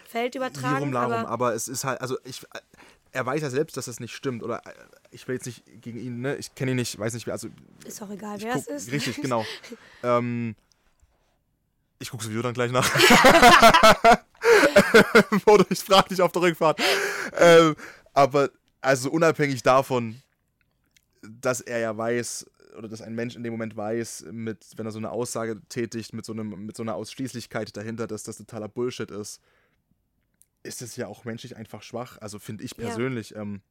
Feld 0.06 0.34
übertragen, 0.36 0.76
Hierum, 0.76 0.92
darum, 0.92 1.12
aber 1.12 1.28
aber 1.28 1.55
es 1.55 1.68
ist 1.68 1.84
halt, 1.84 2.00
also 2.00 2.16
ich, 2.24 2.46
er 3.12 3.26
weiß 3.26 3.42
ja 3.42 3.50
selbst, 3.50 3.76
dass 3.76 3.86
das 3.86 4.00
nicht 4.00 4.14
stimmt. 4.14 4.42
Oder 4.42 4.64
äh, 4.66 4.72
ich 5.10 5.26
will 5.28 5.34
jetzt 5.34 5.46
nicht 5.46 5.64
gegen 5.82 5.98
ihn, 5.98 6.20
ne? 6.20 6.36
Ich 6.36 6.55
kenne 6.55 6.70
ihn 6.70 6.76
nicht, 6.76 6.98
weiß 6.98 7.14
nicht, 7.14 7.26
wer, 7.26 7.34
also 7.34 7.48
ist 7.84 8.00
auch 8.00 8.10
egal, 8.10 8.40
wer 8.40 8.55
guck, 8.55 8.62
es 8.68 8.84
ist. 8.84 8.92
Richtig, 8.92 9.16
genau. 9.22 9.44
ähm, 10.02 10.55
ich 11.98 12.10
gucke 12.10 12.24
sowieso 12.24 12.42
dann 12.42 12.55
gleich 12.55 12.70
nach. 12.70 12.88
Oder 15.46 15.66
ich 15.70 15.80
frage 15.80 16.10
dich 16.10 16.22
auf 16.22 16.32
der 16.32 16.42
Rückfahrt. 16.42 16.80
Ähm, 17.38 17.76
aber 18.12 18.50
also 18.80 19.10
unabhängig 19.10 19.62
davon, 19.62 20.22
dass 21.22 21.60
er 21.60 21.78
ja 21.78 21.96
weiß, 21.96 22.46
oder 22.76 22.88
dass 22.88 23.02
ein 23.02 23.14
Mensch 23.14 23.34
in 23.36 23.42
dem 23.42 23.52
Moment 23.52 23.76
weiß, 23.76 24.26
mit, 24.30 24.64
wenn 24.76 24.86
er 24.86 24.92
so 24.92 24.98
eine 24.98 25.10
Aussage 25.10 25.60
tätigt, 25.68 26.12
mit 26.12 26.24
so, 26.24 26.32
einem, 26.32 26.66
mit 26.66 26.76
so 26.76 26.82
einer 26.82 26.94
Ausschließlichkeit 26.94 27.76
dahinter, 27.76 28.06
dass 28.06 28.22
das 28.22 28.36
totaler 28.38 28.68
Bullshit 28.68 29.10
ist, 29.10 29.40
ist 30.62 30.82
es 30.82 30.96
ja 30.96 31.06
auch 31.06 31.24
menschlich 31.24 31.56
einfach 31.56 31.82
schwach. 31.82 32.18
Also 32.20 32.38
finde 32.38 32.64
ich 32.64 32.76
Ja. 32.76 32.84
persönlich. 32.84 33.34
Ähm, 33.34 33.62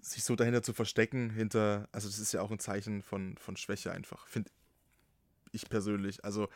sich 0.00 0.24
so 0.24 0.36
dahinter 0.36 0.62
zu 0.62 0.72
verstecken, 0.72 1.30
hinter, 1.30 1.88
also 1.92 2.08
das 2.08 2.18
ist 2.18 2.32
ja 2.32 2.40
auch 2.40 2.50
ein 2.50 2.58
Zeichen 2.58 3.02
von, 3.02 3.36
von 3.36 3.56
Schwäche 3.56 3.92
einfach, 3.92 4.26
finde 4.26 4.50
ich 5.52 5.68
persönlich. 5.68 6.24
Also, 6.24 6.48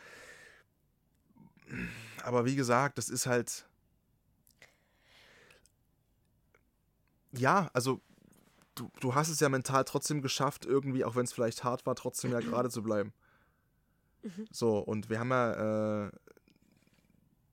aber 2.23 2.45
wie 2.45 2.55
gesagt, 2.55 2.97
das 2.97 3.09
ist 3.09 3.25
halt, 3.25 3.65
ja, 7.31 7.69
also 7.73 8.01
du, 8.75 8.89
du 8.99 9.15
hast 9.15 9.29
es 9.29 9.39
ja 9.39 9.49
mental 9.49 9.83
trotzdem 9.85 10.21
geschafft, 10.21 10.65
irgendwie, 10.65 11.03
auch 11.05 11.15
wenn 11.15 11.25
es 11.25 11.33
vielleicht 11.33 11.63
hart 11.63 11.85
war, 11.85 11.95
trotzdem 11.95 12.31
ja 12.31 12.39
gerade 12.39 12.69
zu 12.69 12.83
bleiben. 12.83 13.13
So, 14.51 14.77
und 14.79 15.09
wir 15.09 15.19
haben 15.19 15.31
ja, 15.31 16.05
äh, 16.07 16.11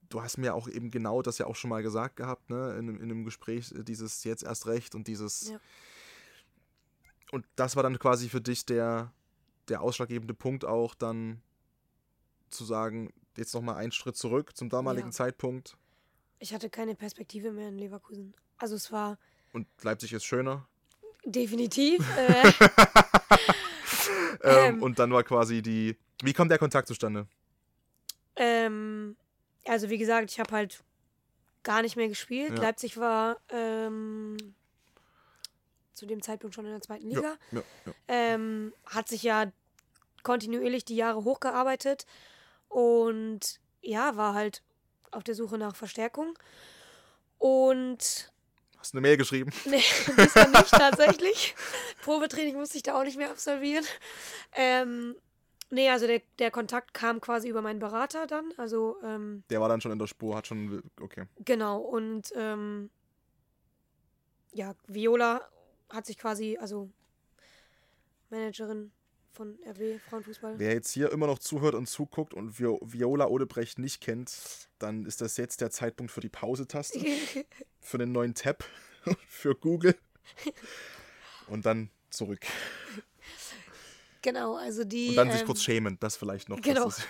du 0.08 0.22
hast 0.22 0.38
mir 0.38 0.54
auch 0.54 0.68
eben 0.68 0.90
genau 0.90 1.20
das 1.22 1.38
ja 1.38 1.46
auch 1.46 1.56
schon 1.56 1.70
mal 1.70 1.82
gesagt 1.82 2.16
gehabt, 2.16 2.48
ne, 2.50 2.72
in, 2.78 2.88
einem- 2.88 2.96
in 2.96 3.10
einem 3.10 3.24
Gespräch, 3.24 3.72
äh, 3.72 3.82
dieses 3.82 4.22
jetzt 4.24 4.44
erst 4.44 4.66
recht 4.66 4.94
und 4.94 5.08
dieses. 5.08 5.50
Ja. 5.50 5.60
Und 7.32 7.46
das 7.56 7.76
war 7.76 7.82
dann 7.82 7.98
quasi 7.98 8.28
für 8.28 8.40
dich 8.40 8.66
der, 8.66 9.12
der 9.68 9.80
ausschlaggebende 9.82 10.34
Punkt 10.34 10.64
auch, 10.64 10.94
dann 10.94 11.40
zu 12.48 12.64
sagen, 12.64 13.12
jetzt 13.36 13.54
nochmal 13.54 13.76
einen 13.76 13.92
Schritt 13.92 14.16
zurück 14.16 14.56
zum 14.56 14.68
damaligen 14.68 15.08
Ja. 15.08 15.12
Zeitpunkt 15.12 15.76
Ich 16.38 16.52
hatte 16.54 16.70
keine 16.70 16.94
Perspektive 16.94 17.52
mehr 17.52 17.68
in 17.68 17.78
Leverkusen. 17.78 18.34
Also 18.58 18.74
es 18.76 18.90
war 18.92 19.18
und 19.52 19.66
Leipzig 19.82 20.12
ist 20.12 20.24
schöner. 20.24 20.66
definitiv. 21.24 22.04
Äh, 22.16 22.52
Ähm, 24.42 24.76
Ähm. 24.76 24.82
und 24.82 24.98
dann 24.98 25.12
war 25.12 25.22
quasi 25.22 25.60
die. 25.60 25.96
Wie 26.22 26.32
kommt 26.32 26.50
der 26.50 26.58
Kontakt 26.58 26.88
zustande? 26.88 27.26
ähm, 28.36 29.16
also 29.66 29.90
wie 29.90 29.98
gesagt, 29.98 30.30
ich 30.30 30.40
habe 30.40 30.50
halt 30.54 30.82
gar 31.62 31.82
nicht 31.82 31.96
mehr 31.96 32.08
gespielt. 32.08 32.50
Ja. 32.56 32.62
Leipzig 32.62 32.96
war 32.96 33.36
ähm, 33.50 34.36
zu 35.92 36.06
dem 36.06 36.22
Zeitpunkt 36.22 36.54
schon 36.54 36.64
in 36.64 36.70
der 36.72 36.80
zweiten 36.80 37.08
Liga. 37.08 37.36
Ja, 37.52 37.62
ja. 37.84 37.92
ähm, 38.08 38.72
hat 38.86 39.08
sich 39.08 39.22
ja 39.22 39.52
kontinuierlich 40.22 40.84
die 40.86 40.96
Jahre 40.96 41.24
hochgearbeitet 41.24 42.06
und 42.70 43.60
ja, 43.82 44.16
war 44.16 44.32
halt 44.32 44.62
auf 45.10 45.22
der 45.24 45.34
Suche 45.34 45.58
nach 45.58 45.76
Verstärkung. 45.76 46.38
Und 47.38 48.32
Hast 48.78 48.94
du 48.94 48.96
eine 48.96 49.02
Mail 49.02 49.18
geschrieben? 49.18 49.52
nee, 49.66 49.82
bisher 50.16 50.48
nicht 50.48 50.70
tatsächlich. 50.70 51.54
Probetraining 52.02 52.56
musste 52.56 52.78
ich 52.78 52.82
da 52.82 52.98
auch 52.98 53.04
nicht 53.04 53.18
mehr 53.18 53.30
absolvieren. 53.30 53.84
Ähm, 54.54 55.16
Nee, 55.72 55.88
also 55.88 56.08
der, 56.08 56.20
der 56.40 56.50
Kontakt 56.50 56.94
kam 56.94 57.20
quasi 57.20 57.48
über 57.48 57.62
meinen 57.62 57.78
Berater 57.78 58.26
dann. 58.26 58.52
Also, 58.56 58.96
ähm, 59.04 59.44
Der 59.50 59.60
war 59.60 59.68
dann 59.68 59.80
schon 59.80 59.92
in 59.92 60.00
der 60.00 60.08
Spur, 60.08 60.34
hat 60.34 60.48
schon. 60.48 60.82
Okay. 61.00 61.26
genau. 61.44 61.78
Und 61.78 62.32
ähm, 62.34 62.90
ja, 64.52 64.74
Viola 64.88 65.48
hat 65.88 66.06
sich 66.06 66.18
quasi, 66.18 66.58
also 66.60 66.90
Managerin 68.30 68.90
von 69.32 69.58
RW 69.66 69.98
Frauenfußball. 70.08 70.58
Wer 70.58 70.72
jetzt 70.72 70.90
hier 70.90 71.10
immer 71.12 71.26
noch 71.26 71.38
zuhört 71.38 71.74
und 71.74 71.86
zuguckt 71.88 72.34
und 72.34 72.54
Vi- 72.58 72.78
Viola 72.82 73.26
Odebrecht 73.26 73.78
nicht 73.78 74.00
kennt, 74.00 74.32
dann 74.78 75.04
ist 75.06 75.20
das 75.20 75.36
jetzt 75.36 75.60
der 75.60 75.70
Zeitpunkt 75.70 76.12
für 76.12 76.20
die 76.20 76.28
Pause-Taste, 76.28 76.98
für 77.80 77.98
den 77.98 78.12
neuen 78.12 78.34
Tab, 78.34 78.64
für 79.28 79.54
Google. 79.54 79.94
Und 81.48 81.66
dann 81.66 81.90
zurück. 82.10 82.40
genau, 84.22 84.56
also 84.56 84.84
die. 84.84 85.10
Und 85.10 85.16
dann 85.16 85.30
sich 85.30 85.40
ähm, 85.40 85.46
kurz 85.46 85.62
schämen, 85.62 85.96
das 86.00 86.16
vielleicht 86.16 86.48
noch. 86.48 86.60
genau. 86.60 86.90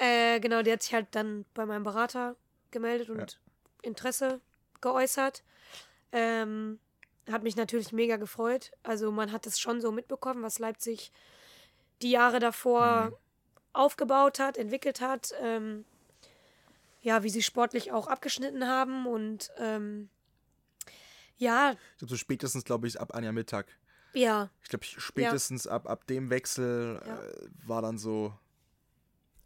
Äh, 0.00 0.38
genau, 0.38 0.62
der 0.62 0.74
hat 0.74 0.82
sich 0.84 0.94
halt 0.94 1.08
dann 1.16 1.44
bei 1.54 1.66
meinem 1.66 1.82
Berater 1.82 2.36
gemeldet 2.70 3.10
und 3.10 3.40
Interesse 3.82 4.40
geäußert. 4.80 5.42
Ähm, 6.12 6.78
hat 7.30 7.42
mich 7.42 7.56
natürlich 7.56 7.92
mega 7.92 8.16
gefreut. 8.16 8.72
Also 8.82 9.10
man 9.12 9.32
hat 9.32 9.46
es 9.46 9.58
schon 9.58 9.80
so 9.80 9.92
mitbekommen, 9.92 10.42
was 10.42 10.58
Leipzig 10.58 11.12
die 12.02 12.10
Jahre 12.10 12.38
davor 12.40 13.18
aufgebaut 13.72 14.38
hat, 14.38 14.56
entwickelt 14.56 15.00
hat. 15.00 15.32
Ähm, 15.40 15.84
ja, 17.02 17.22
wie 17.22 17.30
sie 17.30 17.42
sportlich 17.42 17.92
auch 17.92 18.08
abgeschnitten 18.08 18.66
haben 18.66 19.06
und 19.06 19.50
ähm, 19.58 20.08
ja, 21.36 21.72
ich 21.92 21.98
glaube, 21.98 22.10
so 22.10 22.16
spätestens, 22.16 22.64
glaube 22.64 22.88
ich, 22.88 23.00
ab 23.00 23.14
Anja 23.14 23.30
Mittag. 23.30 23.66
ja, 24.12 24.50
Ich 24.62 24.68
glaube, 24.68 24.84
spätestens 24.84 25.68
ab, 25.68 25.88
ab 25.88 26.06
dem 26.08 26.30
Wechsel 26.30 27.00
Ja. 27.06 27.22
äh, 27.22 27.48
war 27.64 27.82
dann 27.82 27.98
so 27.98 28.34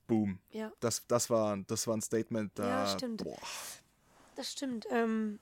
Boom. 0.06 0.38
ja. 0.50 0.72
Das, 0.80 1.06
das, 1.06 1.28
war, 1.28 1.58
das 1.66 1.86
war 1.86 1.94
ein 1.96 2.00
Statement 2.02 2.52
da. 2.58 2.66
Ja, 2.66 2.86
stimmt. 2.86 3.22
Boah. 3.24 3.38
Das 4.36 4.50
stimmt. 4.52 4.86
Ähm, 4.90 5.38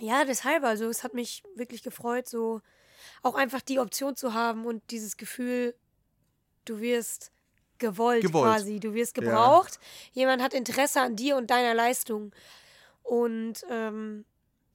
ja, 0.00 0.24
deshalb, 0.24 0.64
also 0.64 0.86
es 0.86 1.04
hat 1.04 1.14
mich 1.14 1.42
wirklich 1.54 1.82
gefreut, 1.82 2.28
so 2.28 2.60
auch 3.22 3.34
einfach 3.34 3.60
die 3.60 3.78
Option 3.78 4.16
zu 4.16 4.34
haben 4.34 4.66
und 4.66 4.90
dieses 4.90 5.16
Gefühl, 5.16 5.74
du 6.64 6.80
wirst 6.80 7.32
gewollt, 7.78 8.22
Gewollt. 8.22 8.44
quasi, 8.54 8.80
du 8.80 8.94
wirst 8.94 9.14
gebraucht. 9.14 9.78
Jemand 10.12 10.42
hat 10.42 10.54
Interesse 10.54 11.00
an 11.00 11.16
dir 11.16 11.36
und 11.36 11.50
deiner 11.50 11.74
Leistung. 11.74 12.32
Und 13.02 13.64
ähm, 13.70 14.24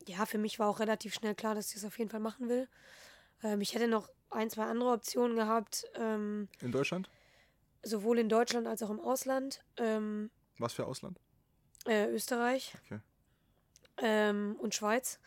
ja, 0.07 0.25
für 0.25 0.37
mich 0.37 0.59
war 0.59 0.69
auch 0.69 0.79
relativ 0.79 1.13
schnell 1.13 1.35
klar, 1.35 1.55
dass 1.55 1.67
ich 1.69 1.73
das 1.75 1.85
auf 1.85 1.97
jeden 1.97 2.09
Fall 2.09 2.19
machen 2.19 2.47
will. 2.49 2.67
Ähm, 3.43 3.61
ich 3.61 3.73
hätte 3.73 3.87
noch 3.87 4.09
ein, 4.29 4.49
zwei 4.49 4.63
andere 4.63 4.91
Optionen 4.91 5.35
gehabt, 5.35 5.85
ähm, 5.95 6.47
In 6.61 6.71
Deutschland? 6.71 7.09
sowohl 7.83 8.19
in 8.19 8.29
Deutschland 8.29 8.67
als 8.67 8.83
auch 8.83 8.89
im 8.91 8.99
Ausland. 8.99 9.63
Ähm, 9.77 10.29
Was 10.59 10.73
für 10.73 10.85
Ausland? 10.85 11.19
äh, 11.87 12.07
Österreich 12.09 12.75
Okay. 12.85 12.99
Ähm, 14.01 14.55
und 14.59 14.75
Schweiz. 14.75 15.19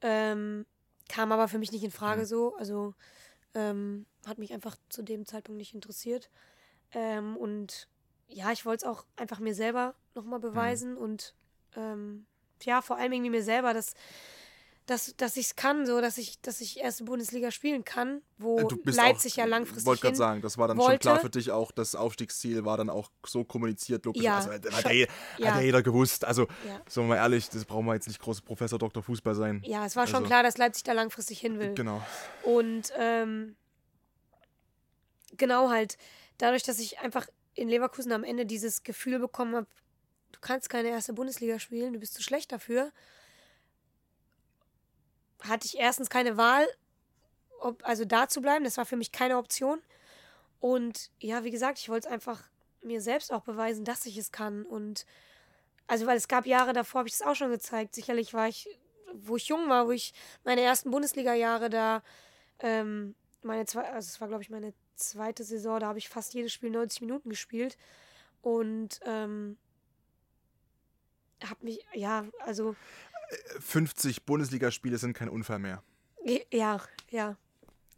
Ähm, 0.00 0.66
kam 1.08 1.32
aber 1.32 1.48
für 1.48 1.58
mich 1.58 1.72
nicht 1.72 1.84
in 1.84 1.90
Frage 1.90 2.22
Mhm. 2.22 2.26
so. 2.26 2.56
Also 2.56 2.94
ähm, 3.54 4.06
hat 4.26 4.38
mich 4.38 4.52
einfach 4.52 4.76
zu 4.88 5.02
dem 5.02 5.26
Zeitpunkt 5.26 5.58
nicht 5.58 5.74
interessiert. 5.74 6.30
Ähm, 6.92 7.36
und 7.36 7.88
ja, 8.28 8.52
ich 8.52 8.64
wollte 8.64 8.86
es 8.86 8.90
auch 8.90 9.04
einfach 9.16 9.40
mir 9.40 9.54
selber 9.54 9.94
nochmal 10.14 10.40
Mhm. 10.52 10.52
beweisen 10.52 10.96
und 10.96 11.34
ähm, 11.76 12.26
ja, 12.62 12.80
vor 12.82 12.96
allem 12.96 13.12
irgendwie 13.12 13.30
mir 13.30 13.42
selber, 13.42 13.74
dass, 13.74 13.94
dass, 14.92 15.16
dass 15.16 15.36
ich 15.36 15.46
es 15.46 15.56
kann, 15.56 15.86
so 15.86 16.00
dass 16.00 16.18
ich, 16.18 16.40
dass 16.42 16.60
ich 16.60 16.78
erste 16.78 17.04
Bundesliga 17.04 17.50
spielen 17.50 17.84
kann, 17.84 18.22
wo 18.38 18.58
Äh, 18.58 18.90
Leipzig 18.90 19.32
auch, 19.32 19.36
ja 19.38 19.44
langfristig 19.46 19.86
wollte 19.86 20.02
gerade 20.02 20.16
sagen, 20.16 20.42
das 20.42 20.58
war 20.58 20.68
dann 20.68 20.76
schon 20.76 20.86
wollte. 20.86 20.98
klar 21.00 21.20
für 21.20 21.30
dich 21.30 21.50
auch, 21.50 21.72
das 21.72 21.94
Aufstiegsziel 21.94 22.64
war 22.64 22.76
dann 22.76 22.90
auch 22.90 23.10
so 23.26 23.42
kommuniziert, 23.44 24.04
logisch. 24.04 24.22
Ja, 24.22 24.36
also, 24.36 24.50
hat, 24.50 24.82
schon. 24.82 24.92
ja, 24.92 25.06
Ja. 25.38 25.46
hat 25.48 25.56
ja 25.56 25.60
jeder 25.60 25.82
gewusst. 25.82 26.24
Also, 26.24 26.42
Ja. 26.66 26.80
sagen 26.88 27.06
wir 27.08 27.14
mal 27.14 27.16
ehrlich, 27.16 27.48
das 27.48 27.64
brauchen 27.64 27.86
wir 27.86 27.94
jetzt 27.94 28.06
nicht 28.08 28.20
groß 28.20 28.42
Professor 28.42 28.78
Dr. 28.78 29.02
Fußball 29.02 29.34
sein. 29.34 29.62
Ja, 29.64 29.84
es 29.86 29.96
war 29.96 30.06
schon 30.06 30.16
Also- 30.16 30.26
klar, 30.28 30.42
dass 30.42 30.58
Leipzig 30.58 30.84
da 30.84 30.92
langfristig 30.92 31.40
hin 31.40 31.58
will. 31.58 31.74
Genau. 31.74 32.02
Und 32.44 32.92
ähm, 32.98 33.56
genau 35.36 35.70
halt, 35.70 35.96
dadurch, 36.38 36.62
dass 36.62 36.78
ich 36.78 36.98
einfach 37.00 37.26
in 37.54 37.68
Leverkusen 37.68 38.12
am 38.12 38.24
Ende 38.24 38.46
dieses 38.46 38.82
Gefühl 38.82 39.18
bekommen 39.18 39.54
habe, 39.56 39.66
du 40.32 40.40
kannst 40.40 40.68
keine 40.70 40.88
erste 40.88 41.12
Bundesliga 41.12 41.58
spielen, 41.58 41.92
du 41.92 41.98
bist 41.98 42.14
zu 42.14 42.22
schlecht 42.22 42.52
dafür, 42.52 42.92
hatte 45.48 45.66
ich 45.66 45.78
erstens 45.78 46.10
keine 46.10 46.36
Wahl, 46.36 46.66
ob, 47.60 47.86
also 47.86 48.04
da 48.04 48.28
zu 48.28 48.40
bleiben. 48.40 48.64
Das 48.64 48.76
war 48.76 48.86
für 48.86 48.96
mich 48.96 49.12
keine 49.12 49.38
Option. 49.38 49.80
Und 50.60 51.10
ja, 51.18 51.44
wie 51.44 51.50
gesagt, 51.50 51.78
ich 51.78 51.88
wollte 51.88 52.08
es 52.08 52.12
einfach 52.12 52.42
mir 52.82 53.00
selbst 53.00 53.32
auch 53.32 53.42
beweisen, 53.42 53.84
dass 53.84 54.06
ich 54.06 54.16
es 54.16 54.32
kann. 54.32 54.64
Und 54.64 55.06
also, 55.86 56.06
weil 56.06 56.16
es 56.16 56.28
gab 56.28 56.46
Jahre 56.46 56.72
davor, 56.72 57.00
habe 57.00 57.08
ich 57.08 57.14
es 57.14 57.22
auch 57.22 57.34
schon 57.34 57.50
gezeigt. 57.50 57.94
Sicherlich 57.94 58.34
war 58.34 58.48
ich, 58.48 58.68
wo 59.12 59.36
ich 59.36 59.48
jung 59.48 59.68
war, 59.68 59.86
wo 59.86 59.92
ich 59.92 60.14
meine 60.44 60.62
ersten 60.62 60.90
Bundesliga-Jahre 60.90 61.70
da, 61.70 62.02
ähm, 62.60 63.14
meine 63.42 63.66
zwei, 63.66 63.82
also 63.90 64.06
es 64.08 64.20
war, 64.20 64.28
glaube 64.28 64.42
ich, 64.42 64.50
meine 64.50 64.72
zweite 64.94 65.44
Saison, 65.44 65.80
da 65.80 65.88
habe 65.88 65.98
ich 65.98 66.08
fast 66.08 66.34
jedes 66.34 66.52
Spiel 66.52 66.70
90 66.70 67.00
Minuten 67.02 67.28
gespielt. 67.28 67.76
Und 68.40 69.00
ähm, 69.04 69.58
habe 71.44 71.64
mich, 71.64 71.84
ja, 71.92 72.24
also 72.40 72.76
50 73.60 74.24
Bundesligaspiele 74.24 74.98
sind 74.98 75.14
kein 75.14 75.28
Unfall 75.28 75.58
mehr. 75.58 75.82
Ja, 76.52 76.80
ja. 77.10 77.36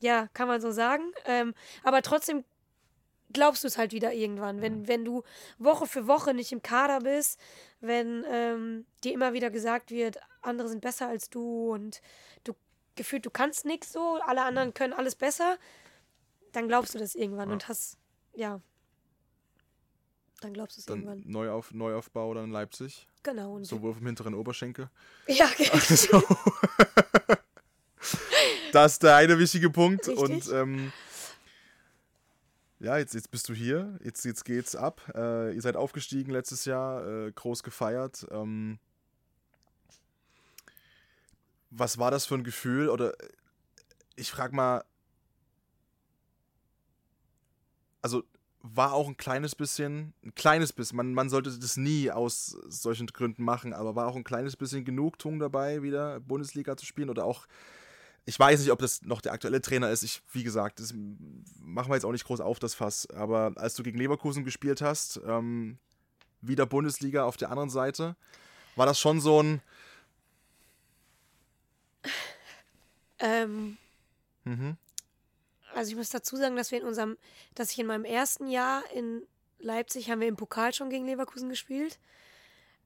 Ja, 0.01 0.29
kann 0.35 0.49
man 0.49 0.61
so 0.61 0.71
sagen. 0.71 1.13
Ähm, 1.25 1.55
aber 1.83 2.03
trotzdem 2.03 2.45
glaubst 3.33 3.65
du 3.65 3.69
es 3.69 3.79
halt 3.79 3.93
wieder 3.93 4.13
irgendwann. 4.13 4.61
Wenn, 4.61 4.87
wenn 4.87 5.05
du 5.05 5.23
Woche 5.59 5.87
für 5.87 6.07
Woche 6.07 6.35
nicht 6.35 6.53
im 6.53 6.63
Kader 6.63 7.01
bist, 7.01 7.39
wenn 7.81 8.25
ähm, 8.29 8.87
dir 9.03 9.13
immer 9.13 9.33
wieder 9.33 9.51
gesagt 9.51 9.91
wird, 9.91 10.19
andere 10.43 10.69
sind 10.69 10.81
besser 10.81 11.09
als 11.09 11.31
du 11.31 11.73
und 11.73 12.01
du 12.45 12.53
gefühlt, 12.97 13.27
du 13.27 13.31
kannst 13.31 13.65
nichts 13.65 13.93
so, 13.93 14.19
alle 14.27 14.43
anderen 14.43 14.73
können 14.75 14.93
alles 14.93 15.15
besser, 15.17 15.59
dann 16.53 16.69
glaubst 16.69 16.95
du 16.95 16.99
das 16.99 17.15
irgendwann 17.15 17.49
Ja. 17.49 17.55
und 17.55 17.69
hast, 17.69 17.99
ja. 18.35 18.61
Dann 20.41 20.53
glaubst 20.53 20.77
du 20.77 20.81
es 20.83 20.87
irgendwann. 20.87 21.23
Neuauf, 21.25 21.73
Neuaufbau 21.73 22.35
dann 22.35 22.45
in 22.45 22.51
Leipzig. 22.51 23.09
Genau. 23.25 23.55
Und 23.55 23.65
Sowohl 23.65 23.95
vom 23.95 24.07
hinteren 24.07 24.35
Oberschenkel. 24.35 24.89
ja, 25.27 25.49
So. 25.81 26.23
das 28.73 28.93
ist 28.93 29.03
der 29.03 29.17
eine 29.17 29.39
wichtige 29.39 29.71
Punkt. 29.71 30.07
Richtig. 30.07 30.23
Und 30.23 30.53
ähm, 30.53 30.93
ja, 32.79 32.99
jetzt, 32.99 33.15
jetzt 33.15 33.31
bist 33.31 33.49
du 33.49 33.55
hier. 33.55 33.99
Jetzt, 34.05 34.25
jetzt 34.27 34.45
geht's 34.45 34.77
ab. 34.77 35.01
Äh, 35.15 35.55
ihr 35.55 35.63
seid 35.63 35.75
aufgestiegen 35.75 36.31
letztes 36.31 36.67
Jahr, 36.67 37.07
äh, 37.07 37.33
groß 37.33 37.63
gefeiert. 37.63 38.27
Ähm, 38.31 38.79
was 41.71 41.99
war 41.99 42.11
das 42.11 42.27
für 42.27 42.35
ein 42.35 42.45
Gefühl? 42.45 42.91
Oder 42.91 43.19
äh, 43.19 43.29
ich 44.17 44.31
frag 44.31 44.53
mal, 44.53 44.85
also 48.03 48.23
war 48.67 48.95
auch 48.95 49.09
ein 49.09 49.19
kleines 49.19 49.55
bisschen, 49.55 50.15
ein 50.25 50.35
kleines 50.35 50.73
bisschen, 50.73 50.97
man, 50.97 51.13
man 51.13 51.29
sollte 51.29 51.51
das 51.51 51.77
nie 51.77 52.11
aus 52.11 52.57
solchen 52.67 53.07
Gründen 53.09 53.45
machen, 53.45 53.75
aber 53.75 53.95
war 53.95 54.07
auch 54.07 54.17
ein 54.17 54.25
kleines 54.25 54.57
bisschen 54.57 54.87
Genugtuung 54.87 55.39
dabei, 55.39 55.83
wieder 55.83 56.19
Bundesliga 56.21 56.75
zu 56.75 56.87
spielen 56.87 57.11
oder 57.11 57.27
auch, 57.27 57.47
ich 58.25 58.39
weiß 58.39 58.61
nicht, 58.61 58.73
ob 58.73 58.79
das 58.79 59.03
noch 59.03 59.21
der 59.21 59.33
aktuelle 59.35 59.61
Trainer 59.61 59.91
ist, 59.91 60.03
ich, 60.03 60.23
wie 60.33 60.45
gesagt, 60.45 60.81
das 60.81 60.95
machen 60.95 61.91
wir 61.91 61.95
jetzt 61.97 62.07
auch 62.07 62.13
nicht 62.13 62.25
groß 62.25 62.41
auf, 62.41 62.59
das 62.59 62.73
Fass, 62.73 63.07
aber 63.11 63.53
als 63.57 63.75
du 63.75 63.83
gegen 63.83 63.99
Leverkusen 63.99 64.45
gespielt 64.45 64.81
hast, 64.81 65.21
ähm, 65.27 65.77
wieder 66.41 66.65
Bundesliga 66.65 67.25
auf 67.25 67.37
der 67.37 67.51
anderen 67.51 67.71
Seite, 67.71 68.17
war 68.77 68.87
das 68.87 68.99
schon 68.99 69.21
so 69.21 69.43
ein, 69.43 69.61
ähm, 73.19 73.77
mhm, 74.45 74.79
Also 75.75 75.91
ich 75.91 75.97
muss 75.97 76.11
dazu 76.11 76.37
sagen, 76.37 76.57
dass 76.57 76.71
wir 76.71 76.81
in 76.81 76.87
unserem, 76.87 77.17
dass 77.55 77.71
ich 77.73 77.79
in 77.79 77.87
meinem 77.87 78.05
ersten 78.05 78.49
Jahr 78.49 78.83
in 78.93 79.27
Leipzig 79.59 80.11
haben 80.11 80.21
wir 80.21 80.29
im 80.29 80.37
Pokal 80.37 80.73
schon 80.75 80.91
gegen 80.91 81.07
Leverkusen 81.07 81.49
gespielt. 81.49 81.99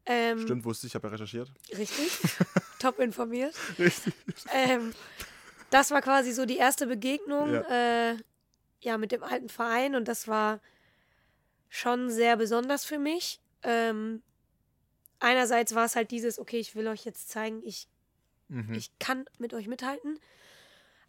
Ähm, 0.06 0.40
stimmt, 0.40 0.65
wusste 0.65 0.86
ich, 0.86 0.94
habe 0.94 1.09
ja 1.09 1.12
recherchiert. 1.12 1.51
Richtig. 1.77 2.10
Top 2.78 2.98
informiert. 2.98 3.55
Richtig. 3.78 4.15
Ähm, 4.52 4.94
das 5.70 5.90
war 5.90 6.01
quasi 6.01 6.32
so 6.32 6.47
die 6.47 6.56
erste 6.56 6.86
Begegnung 6.86 7.52
ja. 7.52 8.10
Äh, 8.12 8.16
ja, 8.81 8.97
mit 8.97 9.12
dem 9.12 9.23
alten 9.23 9.48
Verein 9.48 9.97
und 9.97 10.06
das 10.06 10.28
war 10.28 10.60
schon 11.69 12.10
sehr 12.10 12.36
besonders 12.36 12.85
für 12.85 12.98
mich. 12.98 13.40
Ähm, 13.62 14.23
einerseits 15.19 15.74
war 15.74 15.85
es 15.85 15.97
halt 15.97 16.10
dieses, 16.10 16.39
okay, 16.39 16.59
ich 16.59 16.74
will 16.74 16.86
euch 16.86 17.05
jetzt 17.05 17.28
zeigen, 17.28 17.60
ich 17.65 17.89
Mhm. 18.48 18.74
ich 18.74 18.98
kann 18.98 19.27
mit 19.39 19.55
euch 19.55 19.69
mithalten. 19.69 20.19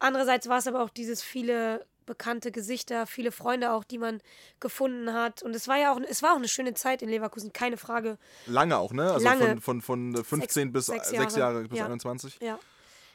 Andererseits 0.00 0.48
war 0.48 0.58
es 0.58 0.66
aber 0.66 0.82
auch 0.82 0.90
dieses 0.90 1.22
viele 1.22 1.86
bekannte 2.06 2.50
Gesichter, 2.50 3.06
viele 3.06 3.30
Freunde 3.30 3.70
auch, 3.72 3.84
die 3.84 3.98
man 3.98 4.20
gefunden 4.58 5.12
hat. 5.14 5.44
Und 5.44 5.54
es 5.54 5.68
war 5.68 5.78
ja 5.78 5.92
auch, 5.92 6.00
es 6.00 6.22
war 6.22 6.32
auch 6.32 6.36
eine 6.38 6.48
schöne 6.48 6.74
Zeit 6.74 7.02
in 7.02 7.08
Leverkusen, 7.08 7.52
keine 7.52 7.76
Frage. 7.76 8.18
Lange 8.46 8.76
auch, 8.78 8.92
ne? 8.92 9.12
Also 9.12 9.24
Lange. 9.24 9.60
Von, 9.60 9.80
von, 9.80 10.16
von 10.16 10.24
15 10.24 10.72
bis 10.72 10.86
sechs 10.86 11.10
6 11.10 11.36
Jahre. 11.36 11.54
Jahre, 11.54 11.68
bis 11.68 11.78
Ja. 11.78 11.84
21. 11.86 12.38
Ja. 12.42 12.58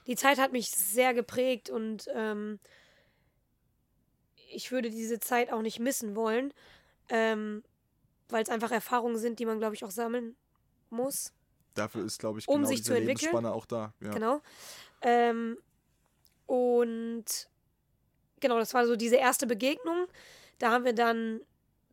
Die 0.08 0.16
Zeit 0.16 0.38
hat 0.40 0.54
mich 0.54 0.70
sehr 0.70 1.14
geprägt 1.14 1.70
und 1.70 2.08
ähm, 2.16 2.60
ich 4.54 4.72
würde 4.72 4.90
diese 4.90 5.20
Zeit 5.20 5.52
auch 5.52 5.62
nicht 5.62 5.80
missen 5.80 6.16
wollen, 6.16 6.54
ähm, 7.10 7.64
weil 8.30 8.44
es 8.44 8.50
einfach 8.50 8.72
Erfahrungen 8.72 9.18
sind, 9.18 9.40
die 9.40 9.46
man, 9.46 9.58
glaube 9.60 9.76
ich, 9.76 9.84
auch 9.84 9.92
sammeln 9.92 10.36
muss. 10.90 11.34
Dafür 11.74 12.06
ist, 12.06 12.20
glaube 12.20 12.40
ich, 12.40 12.48
Um 12.48 12.58
genau 12.58 12.68
sich 12.68 12.78
diese 12.78 12.92
zu 12.92 12.94
entwickeln. 12.94 13.18
Lebensspanne 13.18 13.52
auch 13.52 13.66
da. 13.66 13.94
Ja. 14.00 14.12
Genau. 14.12 14.42
Ähm, 15.02 15.58
und 16.46 17.26
genau, 18.40 18.58
das 18.60 18.74
war 18.74 18.86
so 18.88 18.96
diese 18.96 19.16
erste 19.16 19.48
Begegnung. 19.48 20.08
Da 20.60 20.72
haben 20.72 20.86
wir 20.86 20.94
dann 20.94 21.42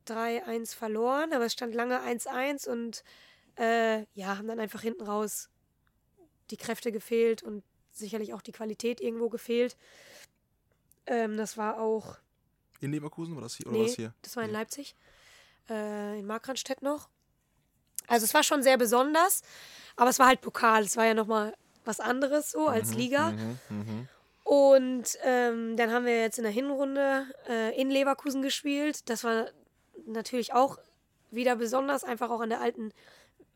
3-1 0.07 0.75
verloren, 0.75 1.33
aber 1.33 1.47
es 1.47 1.53
stand 1.53 1.75
lange 1.75 2.01
1-1 2.01 2.69
und 2.69 3.03
äh, 3.57 4.05
ja, 4.15 4.37
haben 4.39 4.49
dann 4.49 4.61
einfach 4.61 4.83
hinten 4.83 5.03
raus 5.05 5.49
die 6.51 6.57
Kräfte 6.57 6.93
gefehlt 6.93 7.43
und 7.43 7.63
sicherlich 7.93 8.35
auch 8.35 8.43
die 8.43 8.53
Qualität 8.53 9.01
irgendwo 9.01 9.29
gefehlt. 9.29 9.77
Ähm, 11.07 11.37
das 11.37 11.57
war 11.57 11.81
auch, 11.81 12.17
In 12.81 12.91
Leverkusen 12.93 13.35
war 13.35 13.43
das 13.43 13.57
hier? 13.57 13.67
Oder 13.67 13.77
nee, 13.79 13.85
was 13.85 13.95
hier? 13.97 14.15
das 14.23 14.37
war 14.37 14.45
in 14.45 14.51
Nee. 14.51 14.57
Leipzig, 14.57 14.95
äh, 15.69 16.19
in 16.19 16.27
Markranstädt 16.27 16.83
noch. 16.83 17.09
Also 18.09 18.25
es 18.25 18.35
war 18.35 18.43
schon 18.43 18.63
sehr 18.63 18.77
besonders, 18.79 19.43
aber 19.97 20.11
es 20.11 20.19
war 20.19 20.27
halt 20.27 20.41
Pokal, 20.41 20.83
es 20.85 20.97
war 20.97 21.07
ja 21.07 21.15
nochmal 21.15 21.55
was 21.85 22.01
anderes 22.01 22.51
so 22.51 22.69
als 22.69 22.95
Liga. 22.95 23.33
Mhm, 23.33 23.59
mhm. 23.71 24.09
Und 24.53 25.17
ähm, 25.23 25.79
dann 25.79 25.91
haben 25.93 26.05
wir 26.05 26.21
jetzt 26.21 26.37
in 26.37 26.45
der 26.45 26.53
Hinrunde 26.53 27.25
äh, 27.49 27.75
in 27.81 27.89
Leverkusen 27.89 28.43
gespielt. 28.43 29.09
Das 29.09 29.25
war 29.25 29.47
natürlich 30.05 30.53
auch 30.53 30.77
wieder 31.31 31.57
besonders, 31.57 32.05
einfach 32.05 32.29
auch 32.29 32.41
an 32.43 32.51
der 32.51 32.61
alten 32.61 32.93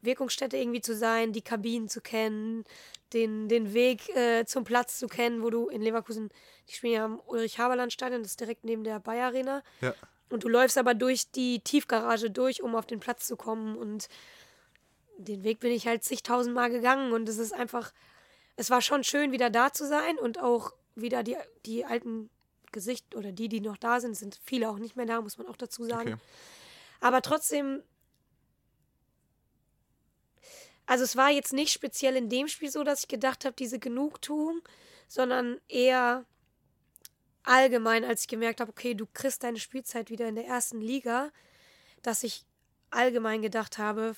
Wirkungsstätte 0.01 0.57
irgendwie 0.57 0.81
zu 0.81 0.97
sein, 0.97 1.35
die 1.35 1.43
Kabinen 1.43 1.91
zu 1.91 2.01
kennen, 2.01 2.65
den, 3.13 3.47
den 3.47 3.75
Weg 3.75 4.09
äh, 4.17 4.47
zum 4.47 4.65
Platz 4.65 4.99
zu 4.99 5.07
kennen, 5.07 5.43
wo 5.43 5.51
du 5.51 5.69
in 5.69 5.83
Leverkusen, 5.83 6.31
die 6.67 6.73
spielen 6.73 6.95
ja 6.95 7.05
am 7.05 7.21
Ulrich-Haberland-Stadion, 7.27 8.23
das 8.23 8.31
ist 8.31 8.41
direkt 8.41 8.65
neben 8.65 8.83
der 8.83 8.99
Bayer 8.99 9.27
Arena. 9.27 9.63
Ja. 9.83 9.93
Und 10.31 10.45
du 10.45 10.49
läufst 10.49 10.79
aber 10.79 10.95
durch 10.95 11.31
die 11.31 11.61
Tiefgarage 11.61 12.31
durch, 12.31 12.63
um 12.63 12.75
auf 12.75 12.87
den 12.87 13.01
Platz 13.01 13.27
zu 13.27 13.37
kommen. 13.37 13.77
Und 13.77 14.09
den 15.19 15.45
Weg 15.45 15.61
bin 15.61 15.73
ich 15.73 15.87
halt 15.87 16.05
zigtausend 16.05 16.55
Mal 16.55 16.71
gegangen. 16.71 17.13
Und 17.13 17.29
es 17.29 17.37
ist 17.37 17.53
einfach, 17.53 17.93
es 18.57 18.71
war 18.71 18.81
schon 18.81 19.05
schön, 19.05 19.31
wieder 19.31 19.51
da 19.51 19.75
zu 19.75 19.87
sein 19.87 20.19
und 20.19 20.41
auch 20.41 20.73
wieder 20.97 21.23
die, 21.23 21.37
die 21.65 21.85
alten 21.85 22.31
Gesichter 22.73 23.19
oder 23.19 23.33
die, 23.33 23.49
die 23.49 23.61
noch 23.61 23.77
da 23.77 24.01
sind, 24.01 24.17
sind 24.17 24.39
viele 24.45 24.69
auch 24.69 24.79
nicht 24.79 24.97
mehr 24.97 25.07
da, 25.07 25.21
muss 25.21 25.39
man 25.39 25.47
auch 25.47 25.57
dazu 25.57 25.85
sagen. 25.85 26.15
Okay. 26.15 26.23
Aber 27.01 27.23
trotzdem, 27.23 27.83
also 30.87 31.05
es 31.05 31.17
war 31.17 31.31
jetzt 31.31 31.53
nicht 31.53 31.73
speziell 31.73 32.17
in 32.17 32.29
dem 32.29 32.49
Spiel 32.49 32.71
so, 32.71 32.85
dass 32.85 33.01
ich 33.01 33.09
gedacht 33.09 33.45
habe, 33.45 33.57
diese 33.57 33.79
Genugtuung, 33.79 34.61
sondern 35.09 35.61
eher 35.69 36.25
allgemein, 37.43 38.05
als 38.05 38.23
ich 38.23 38.29
gemerkt 38.29 38.61
habe, 38.61 38.71
okay, 38.71 38.95
du 38.95 39.07
kriegst 39.07 39.43
deine 39.43 39.59
Spielzeit 39.61 40.11
wieder 40.11 40.29
in 40.29 40.35
der 40.35 40.47
ersten 40.47 40.81
Liga, 40.81 41.31
dass 42.03 42.23
ich 42.25 42.45
allgemein 42.91 43.43
gedacht 43.43 43.79
habe, 43.79 44.17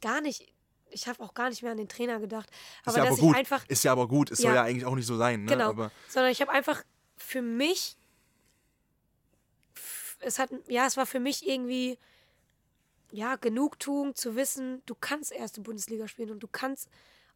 gar 0.00 0.20
nicht, 0.20 0.52
ich 0.92 1.08
habe 1.08 1.20
auch 1.22 1.34
gar 1.34 1.48
nicht 1.50 1.62
mehr 1.62 1.72
an 1.72 1.78
den 1.78 1.88
Trainer 1.88 2.20
gedacht, 2.20 2.48
Ist 2.50 2.88
aber 2.88 2.98
ja 2.98 3.04
dass 3.04 3.12
aber 3.14 3.20
gut. 3.22 3.32
ich 3.32 3.38
einfach 3.38 3.68
Ist 3.68 3.82
ja 3.84 3.92
aber 3.92 4.08
gut. 4.08 4.30
Es 4.30 4.38
soll 4.38 4.50
Ja. 4.50 4.54
ja 4.56 4.62
eigentlich 4.64 4.84
auch 4.86 4.94
nicht 4.94 5.06
so 5.06 5.16
sein. 5.16 5.44
Ne? 5.44 5.50
Genau. 5.52 5.70
Aber 5.70 5.90
sondern 6.08 6.30
ich 6.32 6.40
habe 6.40 6.50
einfach 6.52 6.82
für 7.16 7.42
mich, 7.42 7.96
es 10.20 10.38
hat, 10.38 10.50
ja, 10.68 10.86
es 10.86 10.96
war 10.96 11.06
für 11.06 11.20
mich 11.20 11.46
irgendwie, 11.48 11.98
ja, 13.10 13.36
Genugtuung 13.36 14.14
zu 14.14 14.36
wissen, 14.36 14.82
du 14.86 14.94
kannst 14.94 15.32
erste 15.32 15.60
Bundesliga 15.60 16.08
spielen 16.08 16.30
und 16.30 16.40
du 16.40 16.48
kannst 16.48 16.88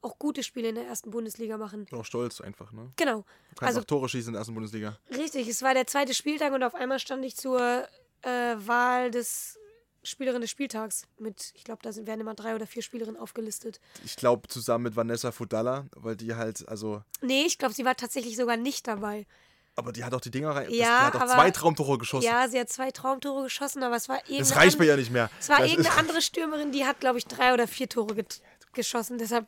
auch 0.02 0.18
gute 0.18 0.42
Spiele 0.42 0.68
in 0.68 0.74
der 0.76 0.86
ersten 0.86 1.10
Bundesliga 1.10 1.56
machen. 1.56 1.84
bin 1.86 1.98
auch 1.98 2.04
stolz 2.04 2.40
einfach. 2.40 2.70
Ne? 2.72 2.92
Genau. 2.96 3.18
Du 3.20 3.24
kannst 3.56 3.62
Also 3.68 3.80
auch 3.80 3.84
Tore 3.84 4.08
schießen 4.08 4.28
in 4.28 4.32
der 4.34 4.40
ersten 4.40 4.54
Bundesliga. 4.54 4.98
richtig, 5.10 5.48
es 5.48 5.62
war 5.62 5.74
der 5.74 5.86
zweite 5.86 6.14
Spieltag 6.14 6.52
und 6.52 6.62
auf 6.62 6.74
einmal 6.74 6.98
stand 6.98 7.24
ich 7.24 7.36
zur 7.36 7.88
äh, 8.22 8.28
Wahl 8.56 9.10
des 9.10 9.58
Spielerin 10.06 10.40
des 10.40 10.50
Spieltags 10.50 11.06
mit, 11.18 11.52
ich 11.54 11.64
glaube, 11.64 11.80
da 11.82 11.92
sind, 11.92 12.06
werden 12.06 12.20
immer 12.20 12.34
drei 12.34 12.54
oder 12.54 12.66
vier 12.66 12.82
Spielerinnen 12.82 13.20
aufgelistet. 13.20 13.80
Ich 14.04 14.16
glaube 14.16 14.48
zusammen 14.48 14.84
mit 14.84 14.96
Vanessa 14.96 15.32
Fudalla, 15.32 15.86
weil 15.94 16.16
die 16.16 16.34
halt, 16.34 16.66
also, 16.68 17.02
Nee, 17.20 17.44
ich 17.44 17.58
glaube, 17.58 17.74
sie 17.74 17.84
war 17.84 17.96
tatsächlich 17.96 18.36
sogar 18.36 18.56
nicht 18.56 18.86
dabei. 18.86 19.26
aber 19.74 19.92
die 19.92 20.04
hat 20.04 20.14
auch 20.14 20.20
die 20.20 20.30
Dinger 20.30 20.50
rein. 20.56 20.68
das, 20.68 20.76
Ja, 20.76 21.10
die 21.10 21.16
hat 21.18 21.22
auch 21.22 21.34
zwei 21.34 21.50
Traumtore 21.50 21.98
geschossen. 21.98 22.26
Ja, 22.26 22.48
sie 22.48 22.58
hat 22.58 22.70
zwei 22.70 22.90
Traumtore 22.90 23.44
geschossen, 23.44 23.82
aber 23.82 23.96
es 23.96 24.08
war 24.08 24.16
irgendeine 24.20 24.40
das 24.40 24.56
reicht 24.56 24.78
bei 24.78 24.86
ihr 24.86 24.96
nicht 24.96 25.10
mehr. 25.10 25.30
Es 25.38 25.48
war 25.48 25.58
das 25.58 25.68
irgendeine 25.70 25.96
andere 25.98 26.22
Stürmerin, 26.22 26.72
die 26.72 26.86
hat, 26.86 27.00
glaube 27.00 27.18
ich, 27.18 27.26
drei 27.26 27.52
oder 27.52 27.68
vier 27.68 27.88
Tore 27.88 28.24
geschossen. 28.72 29.18
Deshalb 29.18 29.46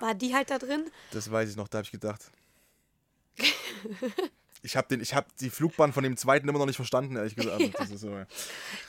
war 0.00 0.14
die 0.14 0.34
halt 0.34 0.50
da 0.50 0.58
drin. 0.58 0.90
Das 1.12 1.30
weiß 1.30 1.50
ich 1.50 1.56
noch, 1.56 1.68
da 1.68 1.78
habe 1.78 1.84
ich 1.86 1.92
gedacht. 1.92 2.30
Ich 4.64 4.76
habe 4.78 4.96
hab 4.96 5.36
die 5.36 5.50
Flugbahn 5.50 5.92
von 5.92 6.02
dem 6.04 6.16
zweiten 6.16 6.48
immer 6.48 6.58
noch 6.58 6.64
nicht 6.66 6.76
verstanden, 6.76 7.16
ehrlich 7.16 7.36
gesagt. 7.36 7.60
Also, 7.78 7.94
ist 7.94 8.00
so, 8.00 8.08
ja. 8.10 8.26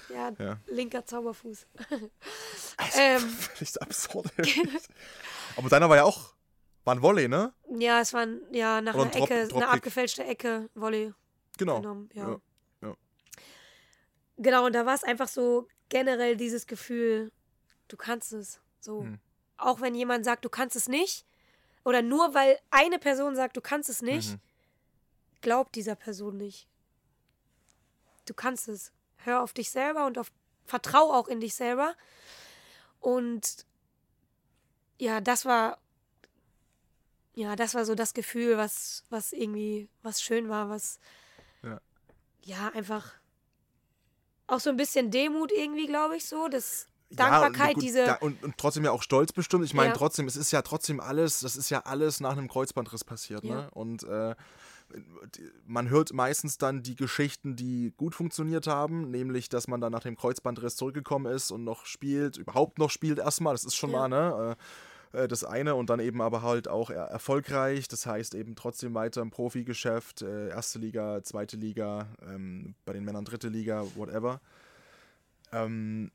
Ja, 0.09 0.31
Ja. 0.39 0.57
linker 0.67 1.05
Zauberfuß. 1.05 1.67
ähm, 2.97 3.19
Völlig 3.29 3.81
absurd. 3.81 4.31
Aber 5.57 5.67
deiner 5.69 5.89
war 5.89 5.97
ja 5.97 6.03
auch, 6.05 6.33
war 6.85 6.95
ein 6.95 7.01
Volley, 7.01 7.27
ne? 7.27 7.53
ja, 7.77 7.99
es 7.99 8.13
war 8.13 8.21
ein, 8.21 8.39
ja, 8.51 8.79
nach 8.79 8.93
Oder 8.95 9.03
einer 9.03 9.13
ein 9.13 9.19
Drop- 9.19 9.29
Ecke, 9.29 9.39
eine 9.41 9.47
Dropkick. 9.49 9.69
abgefälschte 9.73 10.23
Ecke, 10.23 10.69
Volley 10.75 11.13
Genau. 11.57 11.81
genommen. 11.81 12.09
Ja. 12.13 12.29
Ja, 12.29 12.39
ja. 12.81 12.93
Genau, 14.37 14.65
und 14.65 14.73
da 14.73 14.85
war 14.85 14.95
es 14.95 15.03
einfach 15.03 15.27
so 15.27 15.67
generell 15.89 16.35
dieses 16.37 16.67
Gefühl, 16.67 17.31
du 17.87 17.97
kannst 17.97 18.33
es. 18.33 18.59
So. 18.79 19.01
Hm. 19.03 19.19
Auch 19.57 19.81
wenn 19.81 19.95
jemand 19.95 20.25
sagt, 20.25 20.45
du 20.45 20.49
kannst 20.49 20.75
es 20.75 20.87
nicht, 20.87 21.25
oder 21.83 22.01
nur 22.01 22.33
weil 22.33 22.57
eine 22.71 22.99
Person 22.99 23.35
sagt, 23.35 23.55
du 23.57 23.61
kannst 23.61 23.89
es 23.89 24.01
nicht, 24.01 24.31
Mhm. 24.33 24.39
Glaub 25.45 25.71
dieser 25.71 25.95
Person 25.95 26.37
nicht. 26.37 26.67
Du 28.25 28.33
kannst 28.33 28.67
es. 28.67 28.91
Hör 29.17 29.41
auf 29.43 29.53
dich 29.53 29.69
selber 29.69 30.05
und 30.07 30.17
auf 30.17 30.31
vertrau 30.65 31.13
auch 31.13 31.27
in 31.27 31.39
dich 31.39 31.53
selber. 31.55 31.95
Und 32.99 33.65
ja, 34.97 35.21
das 35.21 35.45
war 35.45 35.77
ja, 37.35 37.55
das 37.55 37.75
war 37.75 37.85
so 37.85 37.95
das 37.95 38.13
Gefühl, 38.13 38.57
was 38.57 39.03
was 39.09 39.33
irgendwie 39.33 39.87
was 40.01 40.21
schön 40.21 40.49
war, 40.49 40.69
was 40.69 40.99
Ja. 41.61 41.79
ja, 42.41 42.69
einfach 42.73 43.13
auch 44.47 44.59
so 44.59 44.69
ein 44.71 44.77
bisschen 44.77 45.11
Demut 45.11 45.51
irgendwie, 45.51 45.85
glaube 45.87 46.17
ich, 46.17 46.25
so, 46.27 46.47
das 46.47 46.87
Ja, 47.09 47.17
Dankbarkeit, 47.17 47.75
gut, 47.75 47.83
diese 47.83 48.05
da, 48.05 48.15
und, 48.15 48.43
und 48.43 48.57
trotzdem 48.57 48.85
ja 48.85 48.91
auch 48.91 49.03
stolz 49.03 49.31
bestimmt. 49.31 49.65
Ich 49.65 49.73
meine, 49.73 49.89
Ja. 49.89 49.95
trotzdem, 49.97 50.27
es 50.27 50.35
ist 50.37 50.51
ja 50.51 50.61
trotzdem 50.61 50.99
alles, 50.99 51.41
das 51.41 51.55
ist 51.55 51.69
ja 51.69 51.81
alles 51.81 52.19
nach 52.19 52.31
einem 52.33 52.47
Kreuzbandriss 52.47 53.03
passiert. 53.03 53.43
Ja. 53.43 53.55
Ne? 53.55 53.71
Und 53.71 54.03
äh, 54.03 54.35
man 55.65 55.89
hört 55.89 56.13
meistens 56.13 56.57
dann 56.57 56.83
die 56.83 56.95
Geschichten, 56.95 57.55
die 57.55 57.93
gut 57.97 58.15
funktioniert 58.15 58.67
haben, 58.67 59.09
nämlich, 59.11 59.49
dass 59.49 59.67
man 59.67 59.81
dann 59.81 59.91
nach 59.91 60.03
dem 60.03 60.15
Kreuzbandriss 60.15 60.75
zurückgekommen 60.75 61.31
ist 61.33 61.51
und 61.51 61.63
noch 61.63 61.85
spielt, 61.85 62.37
überhaupt 62.37 62.77
noch 62.79 62.89
spielt 62.89 63.19
erstmal. 63.19 63.53
Das 63.53 63.65
ist 63.65 63.75
schon 63.75 63.91
Ja. 63.91 64.07
mal, 64.07 64.07
ne? 64.09 64.57
Äh, 65.13 65.23
äh, 65.23 65.27
das 65.27 65.43
eine 65.43 65.75
und 65.75 65.89
dann 65.89 65.99
eben 65.99 66.21
aber 66.21 66.41
halt 66.41 66.67
auch 66.67 66.89
er 66.89 67.05
erfolgreich, 67.05 67.87
das 67.87 68.05
heißt 68.05 68.35
eben 68.35 68.55
trotzdem 68.55 68.93
weiter 68.93 69.21
im 69.21 69.31
Profigeschäft, 69.31 70.21
äh, 70.21 70.49
erste 70.49 70.79
Liga, 70.79 71.23
zweite 71.23 71.57
Liga, 71.57 72.07
ähm, 72.21 72.75
bei 72.85 72.93
den 72.93 73.03
Männern 73.05 73.25
dritte 73.25 73.47
Liga, 73.49 73.85
whatever. 73.95 74.39
Ähm, 75.51 76.11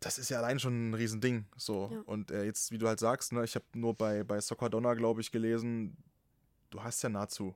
das 0.00 0.18
ist 0.18 0.30
ja 0.30 0.38
allein 0.38 0.58
schon 0.58 0.90
ein 0.90 0.94
Riesending. 0.94 1.44
So. 1.56 1.90
Ja. 1.92 2.00
Und 2.06 2.30
äh, 2.30 2.44
jetzt, 2.44 2.70
wie 2.72 2.78
du 2.78 2.86
halt 2.88 3.00
sagst, 3.00 3.32
ne, 3.32 3.44
ich 3.44 3.54
habe 3.54 3.64
nur 3.74 3.94
bei, 3.94 4.24
bei 4.24 4.40
Soccer 4.40 4.70
Donna, 4.70 4.94
glaube 4.94 5.20
ich, 5.20 5.30
gelesen, 5.30 5.96
du 6.70 6.82
hast 6.82 7.02
ja 7.02 7.08
nahezu 7.08 7.54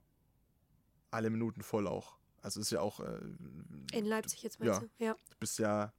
alle 1.11 1.31
Minuten 1.31 1.63
voll 1.63 1.87
auch. 1.87 2.17
Also 2.43 2.61
ist 2.61 2.71
ja 2.71 2.81
auch, 2.81 3.01
äh, 3.01 3.21
in 3.93 4.05
Leipzig 4.05 4.43
jetzt 4.43 4.59
meinst 4.61 4.83
Ja. 4.83 4.87
du? 4.99 5.05
Ja. 5.05 5.15
du 5.31 5.37
bist 5.39 5.59
ja 5.59 5.93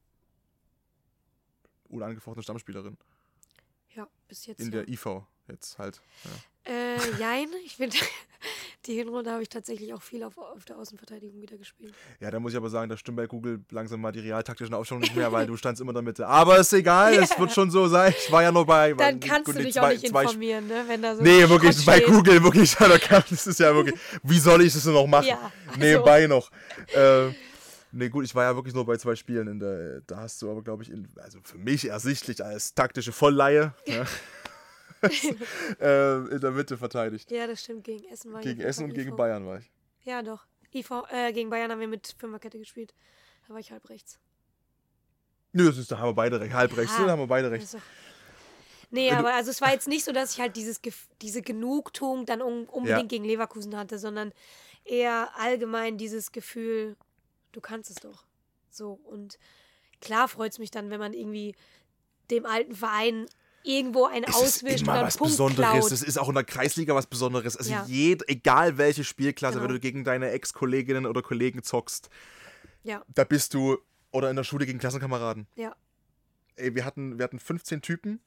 unangefochtene 1.89 2.43
Stammspielerin 2.43 2.97
Ja, 3.95 4.07
bis 4.27 4.45
jetzt. 4.45 4.59
in 4.59 4.65
ja. 4.71 4.83
der 4.83 4.87
IV 4.89 5.23
jetzt 5.47 5.77
halt. 5.77 6.01
Ja. 6.67 6.73
Äh, 6.73 6.97
jein. 7.19 7.47
Ich 7.65 7.75
finde, 7.75 7.95
die 8.85 8.93
Hinrunde 8.95 9.31
habe 9.31 9.41
ich 9.43 9.49
tatsächlich 9.49 9.93
auch 9.93 10.01
viel 10.01 10.23
auf, 10.23 10.37
auf 10.37 10.65
der 10.65 10.77
Außenverteidigung 10.77 11.41
wieder 11.41 11.57
gespielt. 11.57 11.93
ja, 12.19 12.29
da 12.31 12.39
muss 12.39 12.51
ich 12.53 12.57
aber 12.57 12.69
sagen, 12.69 12.89
da 12.89 12.97
stimmt 12.97 13.17
bei 13.17 13.27
Google 13.27 13.63
langsam 13.71 14.01
mal 14.01 14.11
die 14.11 14.19
realtaktischen 14.19 14.73
Aufstellungen 14.73 15.03
nicht 15.03 15.15
mehr, 15.15 15.31
weil 15.31 15.45
du 15.47 15.55
standst 15.57 15.81
immer 15.81 15.91
in 15.91 15.95
der 15.95 16.03
Mitte. 16.03 16.27
Aber 16.27 16.57
ist 16.57 16.73
egal, 16.73 17.13
es 17.15 17.37
wird 17.37 17.51
schon 17.51 17.69
so 17.71 17.87
sein. 17.87 18.13
Ich 18.17 18.31
war 18.31 18.41
ja 18.43 18.51
nur 18.51 18.65
bei. 18.65 18.93
Dann 18.93 19.19
kannst 19.19 19.45
gut, 19.45 19.55
du 19.57 19.63
dich 19.63 19.73
zwei- 19.73 19.81
auch 19.81 19.89
nicht 19.89 20.03
informieren, 20.03 20.67
ne? 20.67 20.83
Wenn 20.87 21.01
da 21.01 21.15
so 21.15 21.21
Nee, 21.21 21.47
wirklich, 21.49 21.85
bei. 21.85 21.99
Google, 22.01 22.43
wirklich, 22.43 22.75
da 22.79 22.97
kann, 22.97 23.23
das 23.29 23.45
ist 23.47 23.59
ja 23.59 23.73
wirklich, 23.75 23.95
wie 24.23 24.39
soll 24.39 24.61
ich 24.63 24.73
das 24.73 24.83
denn 24.83 24.93
noch 24.93 25.07
machen? 25.07 25.27
Ja, 25.27 25.51
also- 25.67 25.79
Nebenbei 25.79 26.27
noch. 26.27 26.49
Äh, 26.93 27.29
nee, 27.91 28.09
gut, 28.09 28.25
ich 28.25 28.33
war 28.35 28.43
ja 28.43 28.55
wirklich 28.55 28.73
nur 28.75 28.85
bei 28.85 28.97
zwei 28.97 29.15
Spielen, 29.15 29.47
in 29.47 29.59
der, 29.59 30.01
da 30.01 30.17
hast 30.17 30.41
du 30.41 30.49
aber, 30.51 30.61
glaube 30.63 30.83
ich, 30.83 30.89
in, 30.91 31.07
also 31.17 31.39
für 31.43 31.57
mich 31.57 31.87
ersichtlich 31.89 32.43
als 32.43 32.73
taktische 32.75 33.11
Vollleihe, 33.11 33.73
ne? 33.87 34.05
äh, 35.79 36.33
in 36.33 36.39
der 36.41 36.51
Mitte 36.51 36.77
verteidigt. 36.77 37.31
Ja, 37.31 37.47
das 37.47 37.61
stimmt. 37.63 37.83
Gegen 37.83 38.05
Essen 38.05 38.33
war 38.33 38.39
ich 38.39 38.45
Gegen 38.45 38.61
Essen 38.61 38.85
und 38.85 38.93
gegen 38.93 39.11
IV. 39.11 39.15
Bayern 39.15 39.45
war 39.45 39.59
ich. 39.59 39.71
Ja, 40.03 40.21
doch. 40.21 40.45
IV, 40.73 40.91
äh, 41.11 41.31
gegen 41.33 41.49
Bayern 41.49 41.71
haben 41.71 41.79
wir 41.79 41.87
mit 41.87 42.15
Fünferkette 42.17 42.59
gespielt. 42.59 42.93
Da 43.47 43.53
war 43.53 43.59
ich 43.59 43.71
halb 43.71 43.87
rechts. 43.89 44.19
Nö, 45.53 45.65
das 45.67 45.77
ist, 45.77 45.91
da 45.91 45.97
haben 45.99 46.09
wir 46.09 46.13
beide 46.13 46.39
recht. 46.39 46.53
Halb 46.53 46.75
rechts, 46.75 46.97
Ja, 46.97 47.05
da 47.05 47.11
haben 47.11 47.19
wir 47.19 47.27
beide 47.27 47.49
recht. 47.49 47.61
Also, 47.61 47.79
nee, 48.91 49.09
aber 49.11 49.33
also 49.33 49.51
es 49.51 49.61
war 49.61 49.71
jetzt 49.71 49.87
nicht 49.87 50.03
so, 50.03 50.11
dass 50.11 50.33
ich 50.33 50.41
halt 50.41 50.57
dieses, 50.57 50.81
diese 51.21 51.41
Genugtuung 51.41 52.25
dann 52.25 52.41
un 52.41 52.65
unbedingt 52.65 53.03
Ja. 53.03 53.07
gegen 53.07 53.23
Leverkusen 53.23 53.77
hatte, 53.77 53.97
sondern 53.97 54.33
eher 54.83 55.29
allgemein 55.37 55.97
dieses 55.97 56.31
Gefühl, 56.33 56.97
du 57.53 57.61
kannst 57.61 57.89
es 57.89 57.95
doch. 57.97 58.25
So, 58.69 58.99
und 59.05 59.39
klar 60.01 60.27
freut 60.27 60.51
es 60.51 60.59
mich 60.59 60.71
dann, 60.71 60.89
wenn 60.89 60.99
man 60.99 61.13
irgendwie 61.13 61.55
dem 62.29 62.45
alten 62.45 62.75
Verein 62.75 63.25
irgendwo 63.65 64.05
einen 64.05 64.23
Es 64.25 64.35
ist 64.35 64.41
auswischt 64.63 64.81
immer 64.83 64.93
oder 64.93 65.03
was 65.03 65.17
Punkt 65.17 65.33
Besonderes. 65.33 65.71
klaut. 65.71 65.91
Es 65.91 66.01
ist 66.03 66.17
auch 66.17 66.29
in 66.29 66.35
der 66.35 66.43
Kreisliga 66.43 66.95
was 66.95 67.07
Besonderes. 67.07 67.57
Also 67.57 67.71
Ja. 67.71 67.85
jed, 67.87 68.27
egal 68.29 68.77
welche 68.77 69.03
Spielklasse, 69.03 69.55
Genau. 69.57 69.67
wenn 69.67 69.73
du 69.75 69.79
gegen 69.79 70.03
deine 70.03 70.29
Ex-Kolleginnen 70.31 71.05
oder 71.05 71.21
Kollegen 71.21 71.63
zockst, 71.63 72.09
Ja, 72.83 73.03
da 73.13 73.23
bist 73.23 73.53
du, 73.53 73.77
oder 74.11 74.29
in 74.29 74.35
der 74.35 74.43
Schule 74.43 74.65
gegen 74.65 74.79
Klassenkameraden. 74.79 75.47
ja, 75.55 75.75
Ey, 76.57 76.73
wir 76.73 76.85
hatten, 76.85 77.17
wir 77.17 77.23
hatten 77.25 77.39
15 77.39 77.81
Typen 77.81 78.21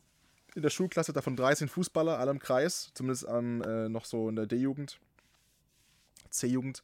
in 0.55 0.61
der 0.63 0.69
Schulklasse, 0.71 1.13
davon 1.15 1.35
13 1.37 1.69
Fußballer, 1.69 2.19
alle 2.19 2.31
im 2.33 2.39
Kreis, 2.41 2.91
zumindest 2.95 3.27
am, 3.27 3.63
äh, 3.63 3.89
noch 3.89 4.05
so 4.05 4.29
in 4.29 4.37
der 4.37 4.47
D-Jugend, 4.47 4.99
C-Jugend. 6.31 6.83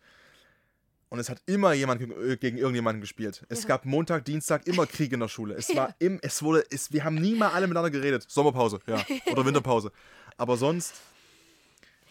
Und 1.15 1.21
es 1.21 1.29
hat 1.29 1.41
immer 1.47 1.73
jemand 1.75 2.01
gegen, 2.01 2.13
äh, 2.31 2.37
gegen 2.37 2.59
irgendjemanden 2.59 3.01
gespielt. 3.01 3.45
Es 3.49 3.63
Ja. 3.63 3.69
gab 3.69 3.85
Montag, 3.85 4.25
Dienstag 4.25 4.67
immer 4.67 4.85
Krieg 4.85 5.13
in 5.13 5.21
der 5.21 5.29
Schule. 5.29 5.55
Es 5.55 5.75
war 5.77 5.95
im, 6.01 6.19
es 6.23 6.43
wurde, 6.43 6.65
es, 6.71 6.93
wir 6.93 7.05
haben 7.05 7.15
nie 7.15 7.37
mal 7.37 7.51
alle 7.51 7.69
miteinander 7.69 7.91
geredet. 7.91 8.27
Sommerpause, 8.29 8.81
ja. 8.89 9.01
Oder 9.31 9.47
Winterpause. 9.47 9.93
Aber 10.37 10.57
sonst, 10.57 10.95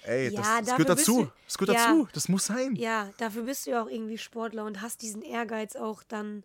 ey, 0.04 0.34
das, 0.34 0.48
das 0.66 0.66
gehört 0.78 0.90
dazu. 0.90 1.24
du- 1.24 1.32
Das 1.46 1.58
gehört 1.58 1.78
dazu. 1.78 2.08
Das 2.14 2.30
muss 2.30 2.46
sein. 2.46 2.76
ja, 2.78 3.10
dafür 3.18 3.44
bist 3.44 3.66
du 3.68 3.72
ja 3.72 3.84
auch 3.84 3.90
irgendwie 3.90 4.18
Sportler 4.18 4.64
und 4.66 4.82
hast 4.82 5.02
diesen 5.02 5.22
Ehrgeiz 5.22 5.76
auch 5.76 6.02
dann 6.04 6.44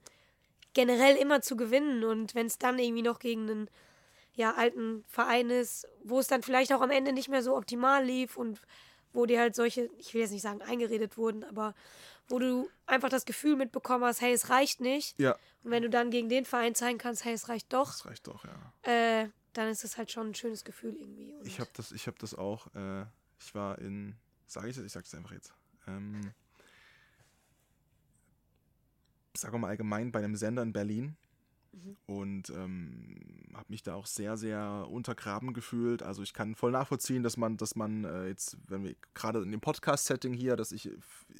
generell 0.74 1.16
immer 1.16 1.40
zu 1.42 1.56
gewinnen. 1.56 2.02
Und 2.04 2.34
wenn 2.34 2.46
es 2.46 2.58
dann 2.58 2.78
irgendwie 2.78 3.02
noch 3.02 3.20
gegen 3.20 3.48
einen 3.48 3.70
ja, 4.34 4.54
alten 4.54 5.04
Verein 5.08 5.50
ist, 5.50 5.86
wo 6.04 6.18
es 6.18 6.26
dann 6.26 6.42
vielleicht 6.42 6.72
auch 6.72 6.80
am 6.80 6.90
Ende 6.90 7.12
nicht 7.12 7.28
mehr 7.28 7.42
so 7.42 7.56
optimal 7.56 8.04
lief 8.04 8.36
und 8.36 8.60
wo 9.12 9.26
dir 9.26 9.40
halt 9.40 9.54
solche, 9.56 9.88
ich 9.98 10.12
will 10.14 10.20
jetzt 10.20 10.30
nicht 10.32 10.42
sagen 10.42 10.60
eingeredet 10.62 11.16
wurden, 11.16 11.42
aber 11.44 11.74
wo 12.28 12.38
du 12.38 12.68
einfach 12.86 13.08
das 13.08 13.24
Gefühl 13.24 13.56
mitbekommen 13.56 14.04
hast, 14.04 14.20
hey, 14.20 14.32
es 14.32 14.50
reicht 14.50 14.80
nicht. 14.80 15.18
Ja, 15.18 15.36
Und 15.62 15.70
wenn 15.70 15.82
du 15.82 15.90
dann 15.90 16.10
gegen 16.10 16.28
den 16.28 16.44
Verein 16.44 16.74
zeigen 16.74 16.98
kannst, 16.98 17.24
hey, 17.24 17.32
es 17.34 17.48
reicht 17.48 17.72
doch, 17.72 17.90
das 17.90 18.06
reicht 18.06 18.26
doch, 18.26 18.44
ja. 18.44 19.22
äh, 19.22 19.28
dann 19.54 19.68
ist 19.68 19.82
es 19.84 19.96
halt 19.96 20.12
schon 20.12 20.28
ein 20.28 20.34
schönes 20.34 20.64
Gefühl 20.64 20.94
irgendwie. 20.94 21.32
Und 21.32 21.46
Ich 21.46 21.58
habe 21.58 21.70
das, 21.74 21.90
ich 21.92 22.06
hab 22.06 22.18
das 22.18 22.34
auch. 22.34 22.72
Äh, 22.74 23.04
ich 23.40 23.54
war 23.54 23.78
in. 23.78 24.16
Sage 24.46 24.68
ich 24.68 24.76
es? 24.76 24.84
Ich 24.84 24.92
sag's 24.92 25.14
einfach 25.14 25.32
jetzt. 25.32 25.52
Ähm, 25.86 26.32
sagen 29.36 29.54
wir 29.54 29.58
mal 29.58 29.68
allgemein 29.68 30.10
bei 30.12 30.20
einem 30.20 30.36
Sender 30.36 30.62
in 30.62 30.72
Berlin. 30.72 31.16
Und 32.06 32.50
ähm, 32.50 33.16
habe 33.54 33.66
mich 33.68 33.82
da 33.82 33.94
auch 33.94 34.06
sehr, 34.06 34.36
sehr 34.36 34.86
untergraben 34.90 35.52
gefühlt. 35.52 36.02
Also 36.02 36.22
ich 36.22 36.32
kann 36.32 36.54
voll 36.54 36.70
nachvollziehen, 36.70 37.22
dass 37.22 37.36
man, 37.36 37.56
dass 37.56 37.76
man 37.76 38.04
äh, 38.04 38.28
jetzt, 38.28 38.56
wenn 38.66 38.84
wir 38.84 38.94
gerade 39.14 39.42
in 39.42 39.50
dem 39.50 39.60
Podcast-Setting 39.60 40.32
hier, 40.32 40.56
dass 40.56 40.72
ich 40.72 40.90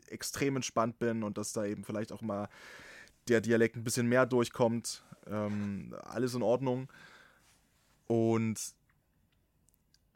extrem 0.09 0.56
entspannt 0.56 0.98
bin 0.98 1.23
und 1.23 1.39
dass 1.39 1.52
da 1.52 1.65
eben 1.65 1.85
vielleicht 1.85 2.12
auch 2.12 2.23
mal 2.23 2.48
der 3.28 3.40
Dialekt 3.40 3.77
ein 3.77 3.85
bisschen 3.85 4.09
mehr 4.09 4.27
durchkommt. 4.27 5.02
Ähm, 5.27 5.94
alles 6.02 6.35
in 6.35 6.43
Ordnung. 6.43 6.89
Und 8.06 8.74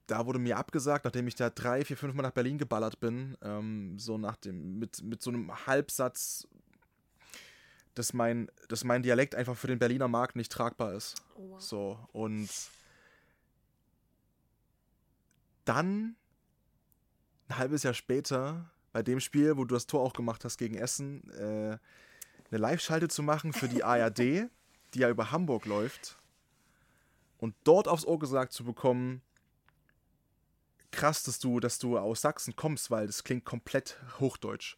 da 0.06 0.26
wurde 0.26 0.38
mir 0.38 0.58
abgesagt, 0.58 1.04
nachdem 1.04 1.28
ich 1.28 1.34
da 1.36 1.50
drei, 1.50 1.84
vier, 1.84 1.96
fünf 1.96 2.14
Mal 2.14 2.22
nach 2.22 2.32
Berlin 2.32 2.58
geballert 2.58 3.00
bin, 3.00 3.36
ähm, 3.42 3.98
so 3.98 4.18
nach 4.18 4.36
dem, 4.36 4.78
mit, 4.78 5.02
mit 5.02 5.22
so 5.22 5.30
einem 5.30 5.66
Halbsatz, 5.66 6.48
dass 7.94 8.12
mein, 8.12 8.50
dass 8.68 8.84
mein 8.84 9.02
Dialekt 9.02 9.34
einfach 9.34 9.56
für 9.56 9.66
den 9.66 9.78
Berliner 9.78 10.08
Markt 10.08 10.36
nicht 10.36 10.50
tragbar 10.50 10.94
ist. 10.94 11.16
Oh, 11.34 11.50
wow. 11.50 11.60
So, 11.60 11.98
und 12.12 12.48
dann, 15.64 16.16
ein 17.48 17.58
halbes 17.58 17.82
Jahr 17.82 17.94
später, 17.94 18.70
bei 18.92 19.02
dem 19.02 19.20
Spiel, 19.20 19.56
wo 19.56 19.64
du 19.64 19.74
das 19.74 19.86
Tor 19.86 20.02
auch 20.02 20.12
gemacht 20.12 20.44
hast 20.44 20.58
gegen 20.58 20.74
Essen, 20.74 21.28
äh, 21.30 21.78
eine 22.50 22.58
Live-Schalte 22.58 23.08
zu 23.08 23.22
machen 23.22 23.52
für 23.52 23.68
die 23.68 23.84
ARD, 23.84 24.18
die 24.18 24.98
ja 24.98 25.08
über 25.08 25.30
Hamburg 25.30 25.64
läuft, 25.66 26.18
und 27.38 27.56
dort 27.64 27.88
aufs 27.88 28.04
Ohr 28.04 28.18
gesagt 28.18 28.52
zu 28.52 28.62
bekommen, 28.64 29.22
krass, 30.92 31.24
dass 31.24 31.38
du, 31.40 31.58
dass 31.58 31.78
du 31.78 31.98
aus 31.98 32.20
Sachsen 32.20 32.54
kommst, 32.54 32.90
weil 32.90 33.06
das 33.06 33.24
klingt 33.24 33.44
komplett 33.44 33.98
hochdeutsch. 34.20 34.76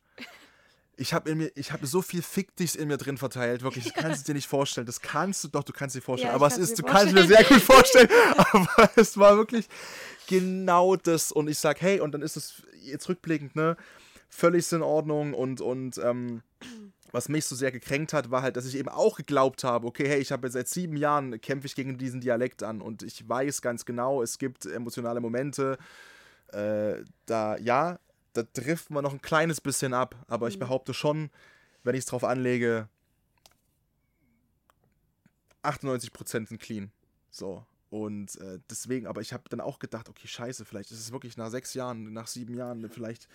Ich 0.96 1.12
habe 1.12 1.30
in 1.30 1.38
mir, 1.38 1.52
ich 1.56 1.72
habe 1.72 1.86
so 1.86 2.02
viel 2.02 2.22
Fick 2.22 2.54
dichs 2.56 2.76
in 2.76 2.88
mir 2.88 2.96
drin 2.96 3.18
verteilt, 3.18 3.62
wirklich, 3.62 3.84
das 3.84 3.94
kannst 3.94 4.22
du 4.22 4.32
dir 4.32 4.36
nicht 4.36 4.46
vorstellen. 4.46 4.86
Das 4.86 5.00
kannst 5.00 5.42
du 5.42 5.48
doch, 5.48 5.64
du 5.64 5.72
kannst 5.72 5.96
dir 5.96 6.02
vorstellen. 6.02 6.30
Ja, 6.30 6.36
aber 6.36 6.46
es 6.46 6.58
ist, 6.58 6.78
du 6.78 6.82
kannst 6.82 7.16
dir 7.16 7.26
sehr 7.26 7.44
vorstellen. 7.44 7.60
gut 7.60 7.62
vorstellen. 7.62 8.08
Aber 8.52 8.90
es 8.96 9.18
war 9.18 9.36
wirklich 9.36 9.66
genau 10.28 10.96
das. 10.96 11.32
Und 11.32 11.48
ich 11.48 11.58
sag, 11.58 11.80
hey, 11.80 12.00
und 12.00 12.12
dann 12.12 12.22
ist 12.22 12.36
es 12.36 12.62
jetzt 12.82 13.08
rückblickend, 13.08 13.56
ne, 13.56 13.76
völlig 14.28 14.70
in 14.72 14.82
Ordnung 14.82 15.34
und, 15.34 15.60
und 15.60 15.98
ähm, 15.98 16.42
was 17.12 17.28
mich 17.28 17.44
so 17.44 17.54
sehr 17.54 17.70
gekränkt 17.70 18.12
hat, 18.12 18.32
war 18.32 18.42
halt, 18.42 18.56
dass 18.56 18.66
ich 18.66 18.76
eben 18.76 18.88
auch 18.88 19.16
geglaubt 19.16 19.62
habe, 19.62 19.86
okay, 19.86 20.08
hey, 20.08 20.18
ich 20.18 20.32
habe 20.32 20.48
jetzt 20.48 20.54
seit 20.54 20.68
sieben 20.68 20.96
Jahren 20.96 21.40
kämpfe 21.40 21.66
ich 21.66 21.76
gegen 21.76 21.96
diesen 21.96 22.20
Dialekt 22.20 22.64
an 22.64 22.80
und 22.80 23.04
ich 23.04 23.28
weiß 23.28 23.62
ganz 23.62 23.84
genau, 23.84 24.20
es 24.20 24.38
gibt 24.38 24.66
emotionale 24.66 25.20
Momente, 25.20 25.78
äh, 26.48 26.96
da, 27.26 27.56
ja, 27.58 28.00
da 28.34 28.42
trifft 28.42 28.90
man 28.90 29.02
noch 29.02 29.12
ein 29.12 29.22
kleines 29.22 29.60
bisschen 29.60 29.94
ab, 29.94 30.14
aber 30.28 30.48
ich 30.48 30.58
behaupte 30.58 30.92
schon, 30.92 31.30
wenn 31.82 31.94
ich 31.94 32.00
es 32.00 32.06
drauf 32.06 32.24
anlege, 32.24 32.88
98% 35.62 36.48
sind 36.48 36.60
clean. 36.60 36.92
So. 37.30 37.64
Und 37.90 38.40
äh, 38.40 38.58
deswegen, 38.68 39.06
aber 39.06 39.20
ich 39.20 39.32
habe 39.32 39.44
dann 39.48 39.60
auch 39.60 39.78
gedacht, 39.78 40.08
okay, 40.08 40.26
scheiße, 40.26 40.64
vielleicht 40.64 40.90
ist 40.90 40.98
es 40.98 41.12
wirklich 41.12 41.36
nach 41.36 41.50
sechs 41.50 41.74
Jahren, 41.74 42.12
nach 42.12 42.26
sieben 42.26 42.54
Jahren, 42.54 42.90
vielleicht, 42.90 43.28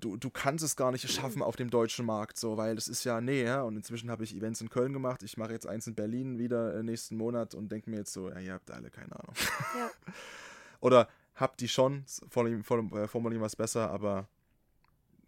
du, 0.00 0.16
du 0.16 0.30
kannst 0.30 0.64
es 0.64 0.74
gar 0.74 0.90
nicht 0.90 1.08
schaffen 1.08 1.42
auf 1.42 1.54
dem 1.54 1.70
deutschen 1.70 2.04
Markt, 2.04 2.38
so, 2.38 2.56
weil 2.56 2.74
das 2.74 2.88
ist 2.88 3.04
ja, 3.04 3.20
nee, 3.20 3.44
ja, 3.44 3.62
und 3.62 3.76
inzwischen 3.76 4.10
habe 4.10 4.24
ich 4.24 4.34
Events 4.34 4.60
in 4.60 4.68
Köln 4.68 4.92
gemacht, 4.92 5.22
ich 5.22 5.36
mache 5.36 5.52
jetzt 5.52 5.68
eins 5.68 5.86
in 5.86 5.94
Berlin 5.94 6.38
wieder 6.38 6.74
äh, 6.74 6.82
nächsten 6.82 7.16
Monat 7.16 7.54
und 7.54 7.70
denke 7.70 7.88
mir 7.88 7.98
jetzt 7.98 8.12
so, 8.12 8.28
ja, 8.28 8.40
ihr 8.40 8.52
habt 8.54 8.68
alle 8.72 8.90
keine 8.90 9.12
Ahnung. 9.12 9.34
Ja. 9.78 9.90
Oder 10.80 11.08
habt 11.38 11.60
die 11.60 11.68
schon, 11.68 12.04
formulieren 12.28 12.62
form, 12.64 12.92
äh, 12.96 13.08
formulieren 13.08 13.40
wir 13.42 13.46
es 13.46 13.56
besser, 13.56 13.90
aber 13.90 14.28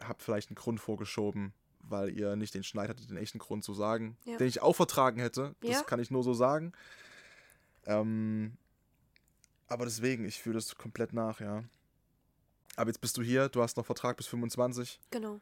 habt 0.02 0.22
vielleicht 0.22 0.48
einen 0.50 0.56
Grund 0.56 0.80
vorgeschoben, 0.80 1.52
weil 1.80 2.10
ihr 2.10 2.36
nicht 2.36 2.54
den 2.54 2.64
Schneid 2.64 2.88
hattet, 2.90 3.08
den 3.10 3.16
echten 3.16 3.38
Grund 3.38 3.64
zu 3.64 3.74
sagen, 3.74 4.16
Ja. 4.24 4.36
den 4.38 4.46
ich 4.48 4.60
auch 4.62 4.74
vertragen 4.74 5.20
hätte. 5.20 5.54
Das 5.60 5.70
Ja. 5.70 5.82
kann 5.82 6.00
ich 6.00 6.10
nur 6.10 6.22
so 6.22 6.34
sagen. 6.34 6.72
Ähm, 7.86 8.56
aber 9.68 9.84
deswegen, 9.84 10.24
ich 10.24 10.40
fühle 10.40 10.54
das 10.56 10.74
komplett 10.76 11.12
nach, 11.12 11.40
ja. 11.40 11.64
Aber 12.76 12.88
jetzt 12.90 13.00
bist 13.00 13.16
du 13.16 13.22
hier, 13.22 13.48
du 13.48 13.62
hast 13.62 13.76
noch 13.76 13.86
Vertrag 13.86 14.16
bis 14.16 14.26
25 14.26 15.00
Genau. 15.10 15.40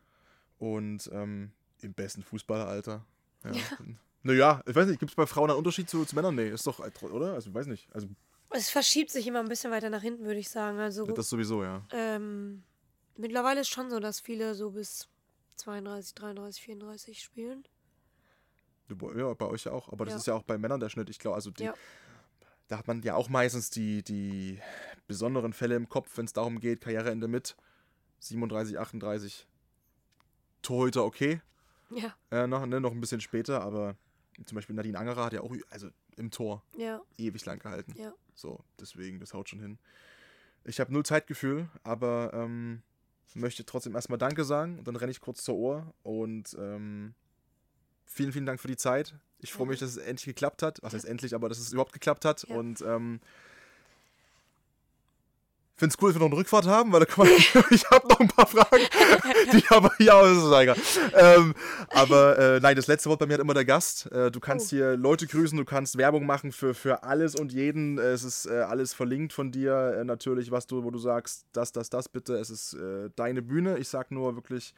und 0.59 1.09
ähm, 1.13 1.53
im 1.81 1.95
besten 1.95 2.23
Fußballeralter. 2.23 3.05
Ja. 3.45 3.53
Naja, 4.25 4.63
ich 4.67 4.75
weiß 4.75 4.89
nicht, 4.89 4.99
gibt 4.99 5.13
es 5.13 5.17
bei 5.17 5.27
Frauen 5.27 5.49
einen 5.51 5.59
Unterschied 5.59 5.89
zu, 5.89 6.05
zu 6.05 6.17
Männern? 6.17 6.35
Nee, 6.35 6.49
ist 6.51 6.67
doch, 6.67 6.81
oder? 7.03 7.35
Also, 7.35 7.51
ich 7.51 7.55
weiß 7.55 7.67
nicht. 7.69 7.89
Also, 7.95 8.09
Es 8.51 8.71
verschiebt 8.71 9.11
sich 9.11 9.27
immer 9.27 9.41
ein 9.41 9.49
bisschen 9.49 9.71
weiter 9.71 9.91
nach 9.91 10.03
hinten, 10.03 10.25
würde 10.25 10.41
ich 10.41 10.49
sagen. 10.49 10.79
Also 10.79 11.05
das 11.07 11.29
sowieso, 11.29 11.63
ja. 11.63 11.85
ähm, 11.91 12.63
mittlerweile 13.17 13.61
ist 13.61 13.69
schon 13.69 13.91
so, 13.91 14.01
dass 14.01 14.21
viele 14.21 14.55
so 14.55 14.71
bis 14.71 15.09
32, 15.57 16.15
33, 16.15 16.63
34 16.63 17.23
spielen. 17.23 17.67
Ja, 19.17 19.35
bei 19.35 19.47
euch 19.47 19.65
ja 19.65 19.73
auch. 19.73 19.93
Aber 19.93 20.05
das 20.07 20.15
Ja. 20.15 20.19
ist 20.19 20.27
ja 20.27 20.35
auch 20.35 20.43
bei 20.45 20.57
Männern 20.57 20.81
der 20.81 20.89
Schnitt. 20.89 21.11
Ich 21.11 21.19
glaube, 21.19 21.35
also 21.35 21.51
die, 21.51 21.65
Ja. 21.65 21.75
da 22.69 22.79
hat 22.79 22.87
man 22.87 23.03
ja 23.03 23.17
auch 23.17 23.29
meistens 23.29 23.69
die, 23.69 24.03
die 24.03 24.61
besonderen 25.07 25.53
Fälle 25.53 25.77
im 25.77 25.89
Kopf, 25.91 26.17
wenn 26.17 26.25
es 26.25 26.33
darum 26.33 26.59
geht, 26.59 26.81
Karriereende 26.81 27.29
mit 27.29 27.55
37, 28.21 28.79
38. 28.79 29.47
Torhüter 30.63 31.05
okay. 31.05 31.43
Ja, 31.91 32.15
Äh, 32.31 32.47
noch, 32.47 32.65
ne, 32.67 32.81
noch 32.81 32.93
ein 32.93 33.01
bisschen 33.01 33.21
später, 33.21 33.61
aber 33.63 33.97
zum 34.47 34.57
Beispiel 34.57 34.75
Nadine 34.77 34.99
Angerer 34.99 35.25
hat 35.27 35.33
ja 35.33 35.41
auch 35.43 35.55
also 35.71 35.89
im 36.17 36.31
Tor 36.31 36.63
ja, 36.77 37.01
ewig 37.19 37.45
lang 37.45 37.59
gehalten. 37.59 37.95
ja. 37.97 38.13
So, 38.39 38.65
deswegen, 38.81 39.19
das 39.19 39.35
haut 39.35 39.49
schon 39.49 39.59
hin. 39.59 39.79
Ich 40.65 40.79
habe 40.79 40.93
null 40.93 41.05
Zeitgefühl, 41.05 41.69
aber 41.83 42.31
ähm, 42.33 42.83
möchte 43.35 43.65
trotzdem 43.65 43.95
erstmal 43.97 44.19
Danke 44.19 44.45
sagen 44.45 44.79
und 44.79 44.87
dann 44.87 44.97
renne 44.97 45.11
ich 45.11 45.21
kurz 45.21 45.43
zur 45.43 45.57
Ohr 45.57 45.95
und 46.05 46.57
ähm, 46.59 47.15
vielen, 48.07 48.33
vielen 48.33 48.47
Dank 48.47 48.61
für 48.61 48.69
die 48.69 48.77
Zeit. 48.77 49.15
Ich 49.41 49.53
freue 49.53 49.67
mich, 49.67 49.81
dass 49.81 49.91
es 49.91 49.97
endlich 49.97 50.27
geklappt 50.27 50.63
hat. 50.63 50.79
Was 50.83 50.95
heißt 50.95 51.05
endlich, 51.05 51.35
aber 51.35 51.49
dass 51.49 51.59
es 51.59 51.73
überhaupt 51.73 51.93
geklappt 51.93 52.25
hat 52.25 52.47
Ja. 52.49 52.57
und 52.57 52.81
ähm, 52.83 53.21
finde 55.79 55.95
es 55.95 56.03
cool, 56.03 56.11
dass 56.11 56.17
wir 56.17 56.21
noch 56.21 56.33
eine 56.33 56.37
Rückfahrt 56.37 56.67
haben, 56.67 56.93
weil 56.93 57.01
da 57.01 57.07
kann 57.07 57.27
man, 57.27 57.37
ich 57.71 57.91
habe 57.91 58.09
noch 58.09 58.21
ein 58.21 58.29
paar 58.29 58.47
Fragen, 58.47 58.85
die 59.53 59.65
aber 59.69 59.93
ja, 59.99 60.21
das 60.23 60.37
ist 60.39 60.53
egal. 60.53 60.77
Ähm, 61.15 61.55
aber 61.91 62.39
äh, 62.39 62.61
nein, 62.61 62.77
das 62.77 62.87
letzte 62.89 63.09
Wort 63.09 63.21
bei 63.21 63.27
mir 63.27 63.35
hat 63.35 63.41
immer 63.41 63.55
der 63.55 63.65
Gast. 63.65 64.11
Äh, 64.13 64.31
du 64.31 64.41
kannst 64.41 64.67
Oh. 64.67 64.71
hier 64.77 64.97
Leute 64.97 65.27
grüßen, 65.27 65.57
du 65.57 65.65
kannst 65.65 65.97
Werbung 65.97 66.27
machen 66.27 66.53
für, 66.53 66.75
für 66.75 67.05
alles 67.05 67.35
und 67.37 67.53
jeden. 67.53 67.99
Es 67.99 68.25
ist 68.25 68.47
äh, 68.47 68.59
alles 68.61 68.93
verlinkt 68.93 69.33
von 69.33 69.53
dir, 69.53 69.99
äh, 70.01 70.05
natürlich, 70.05 70.51
was 70.51 70.67
du, 70.67 70.83
wo 70.85 70.91
du 70.91 70.99
sagst, 70.99 71.47
das, 71.53 71.73
das, 71.73 71.91
das 71.91 72.09
bitte. 72.09 72.35
Es 72.37 72.51
ist 72.51 72.75
äh, 72.75 73.11
deine 73.17 73.41
Bühne. 73.41 73.79
Ich 73.79 73.89
sag 73.89 74.11
nur 74.11 74.35
wirklich 74.35 74.75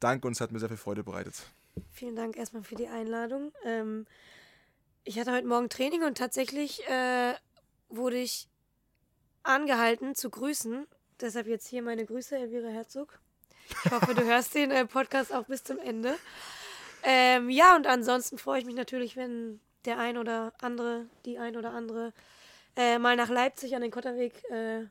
Danke 0.00 0.26
und 0.26 0.32
es 0.34 0.40
hat 0.40 0.52
mir 0.52 0.58
sehr 0.60 0.68
viel 0.68 0.78
Freude 0.78 1.02
bereitet. 1.02 1.34
Vielen 1.90 2.16
Dank 2.16 2.36
erstmal 2.36 2.62
für 2.62 2.74
die 2.74 2.86
Einladung. 2.86 3.52
Ähm, 3.64 4.06
ich 5.04 5.18
hatte 5.18 5.32
heute 5.32 5.46
Morgen 5.46 5.68
Training 5.68 6.04
und 6.04 6.16
tatsächlich 6.16 6.86
äh, 6.88 7.34
wurde 7.88 8.16
ich 8.16 8.48
angehalten 9.46 10.14
zu 10.14 10.30
grüßen. 10.30 10.86
Deshalb 11.20 11.46
jetzt 11.46 11.66
hier 11.68 11.82
meine 11.82 12.04
Grüße, 12.04 12.36
Elvira 12.36 12.68
Herzog. 12.68 13.18
Ich 13.84 13.90
hoffe, 13.90 14.14
du 14.14 14.24
hörst 14.24 14.54
den 14.54 14.70
äh, 14.70 14.86
Podcast 14.86 15.32
auch 15.32 15.46
bis 15.46 15.64
zum 15.64 15.78
Ende. 15.78 16.14
Ähm, 17.02 17.50
ja, 17.50 17.76
und 17.76 17.86
ansonsten 17.86 18.38
freue 18.38 18.60
ich 18.60 18.66
mich 18.66 18.74
natürlich, 18.74 19.16
wenn 19.16 19.60
der 19.84 19.98
ein 19.98 20.18
oder 20.18 20.52
andere, 20.60 21.06
die 21.24 21.38
ein 21.38 21.56
oder 21.56 21.72
andere 21.72 22.12
äh, 22.76 22.98
mal 22.98 23.16
nach 23.16 23.28
Leipzig 23.28 23.74
an 23.74 23.82
den 23.82 23.90
Kotterweg 23.90 24.44
äh, 24.50 24.86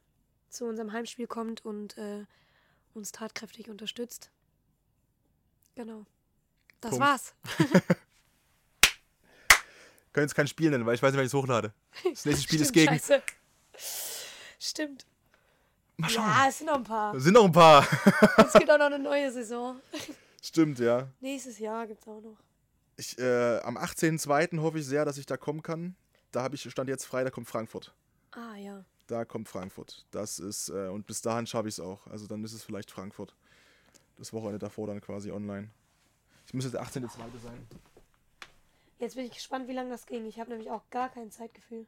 zu 0.49 0.65
unserem 0.65 0.93
Heimspiel 0.93 1.27
kommt 1.27 1.63
und 1.63 1.97
äh, 1.97 2.25
uns 2.93 3.11
tatkräftig 3.11 3.69
unterstützt. 3.69 4.31
Genau. 5.75 6.05
Das 6.81 6.91
Punkt. 6.91 7.05
war's. 7.05 7.33
Können 10.13 10.27
jetzt 10.27 10.35
kein 10.35 10.47
Spiel 10.47 10.69
nennen, 10.69 10.85
weil 10.85 10.95
ich 10.95 11.03
weiß 11.03 11.11
nicht, 11.11 11.17
wann 11.17 11.25
ich 11.25 11.31
es 11.31 11.33
hochlade. 11.33 11.73
Das 12.03 12.25
nächste 12.25 12.43
Spiel 12.43 12.61
ist 12.61 12.69
Stimmt, 12.69 12.87
gegen. 12.87 12.99
Scheiße. 12.99 13.21
Stimmt. 14.65 15.05
Mal 15.97 16.09
schauen. 16.09 16.25
Ja, 16.25 16.47
es 16.49 16.57
sind 16.57 16.67
noch 16.67 16.75
ein 16.75 16.83
paar. 16.83 17.13
Es 17.13 17.23
sind 17.23 17.33
noch 17.33 17.45
ein 17.45 17.51
paar. 17.51 17.87
Es 18.37 18.53
gibt 18.53 18.69
auch 18.69 18.79
noch 18.79 18.85
eine 18.85 18.99
neue 18.99 19.31
Saison. 19.31 19.79
Stimmt, 20.41 20.79
ja. 20.79 21.07
Nächstes 21.19 21.59
Jahr 21.59 21.85
gibt's 21.85 22.07
auch 22.07 22.21
noch. 22.21 22.37
Ich, 22.97 23.17
äh, 23.19 23.59
am 23.59 23.77
18.02. 23.77 24.59
hoffe 24.61 24.79
ich 24.79 24.85
sehr, 24.85 25.05
dass 25.05 25.17
ich 25.17 25.25
da 25.25 25.37
kommen 25.37 25.61
kann. 25.61 25.95
Da 26.31 26.41
habe 26.41 26.55
ich 26.55 26.69
stand 26.69 26.89
jetzt 26.89 27.05
frei, 27.05 27.23
da 27.23 27.29
kommt 27.29 27.47
Frankfurt. 27.47 27.93
Ah, 28.31 28.55
ja. 28.55 28.83
Da 29.07 29.23
kommt 29.23 29.47
Frankfurt. 29.47 30.05
Das 30.11 30.39
ist, 30.39 30.69
äh, 30.69 30.87
und 30.87 31.05
bis 31.05 31.21
dahin 31.21 31.45
schaffe 31.45 31.67
ich 31.67 31.75
es 31.75 31.79
auch. 31.79 32.07
Also 32.07 32.25
dann 32.25 32.43
ist 32.43 32.53
es 32.53 32.63
vielleicht 32.63 32.89
Frankfurt. 32.89 33.35
Das 34.17 34.33
Wochenende 34.33 34.59
davor 34.59 34.87
dann 34.87 34.99
quasi 34.99 35.31
online. 35.31 35.69
Ich 36.47 36.53
muss 36.53 36.63
jetzt 36.63 36.73
der 36.73 36.83
18.02. 36.83 37.07
sein. 37.43 37.67
Jetzt 38.97 39.15
bin 39.15 39.25
ich 39.25 39.31
gespannt, 39.33 39.67
wie 39.67 39.73
lange 39.73 39.91
das 39.91 40.05
ging. 40.07 40.25
Ich 40.25 40.39
habe 40.39 40.49
nämlich 40.49 40.71
auch 40.71 40.89
gar 40.89 41.09
kein 41.09 41.29
Zeitgefühl. 41.29 41.85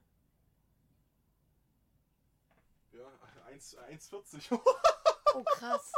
1,40. 3.57 4.51
Oh, 5.33 5.43
krass. 5.43 5.91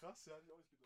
Krass, 0.00 0.26
ja, 0.26 0.34
hab 0.34 0.42
ich 0.44 0.52
auch 0.52 0.56
nicht 0.56 0.70
gedacht. 0.70 0.77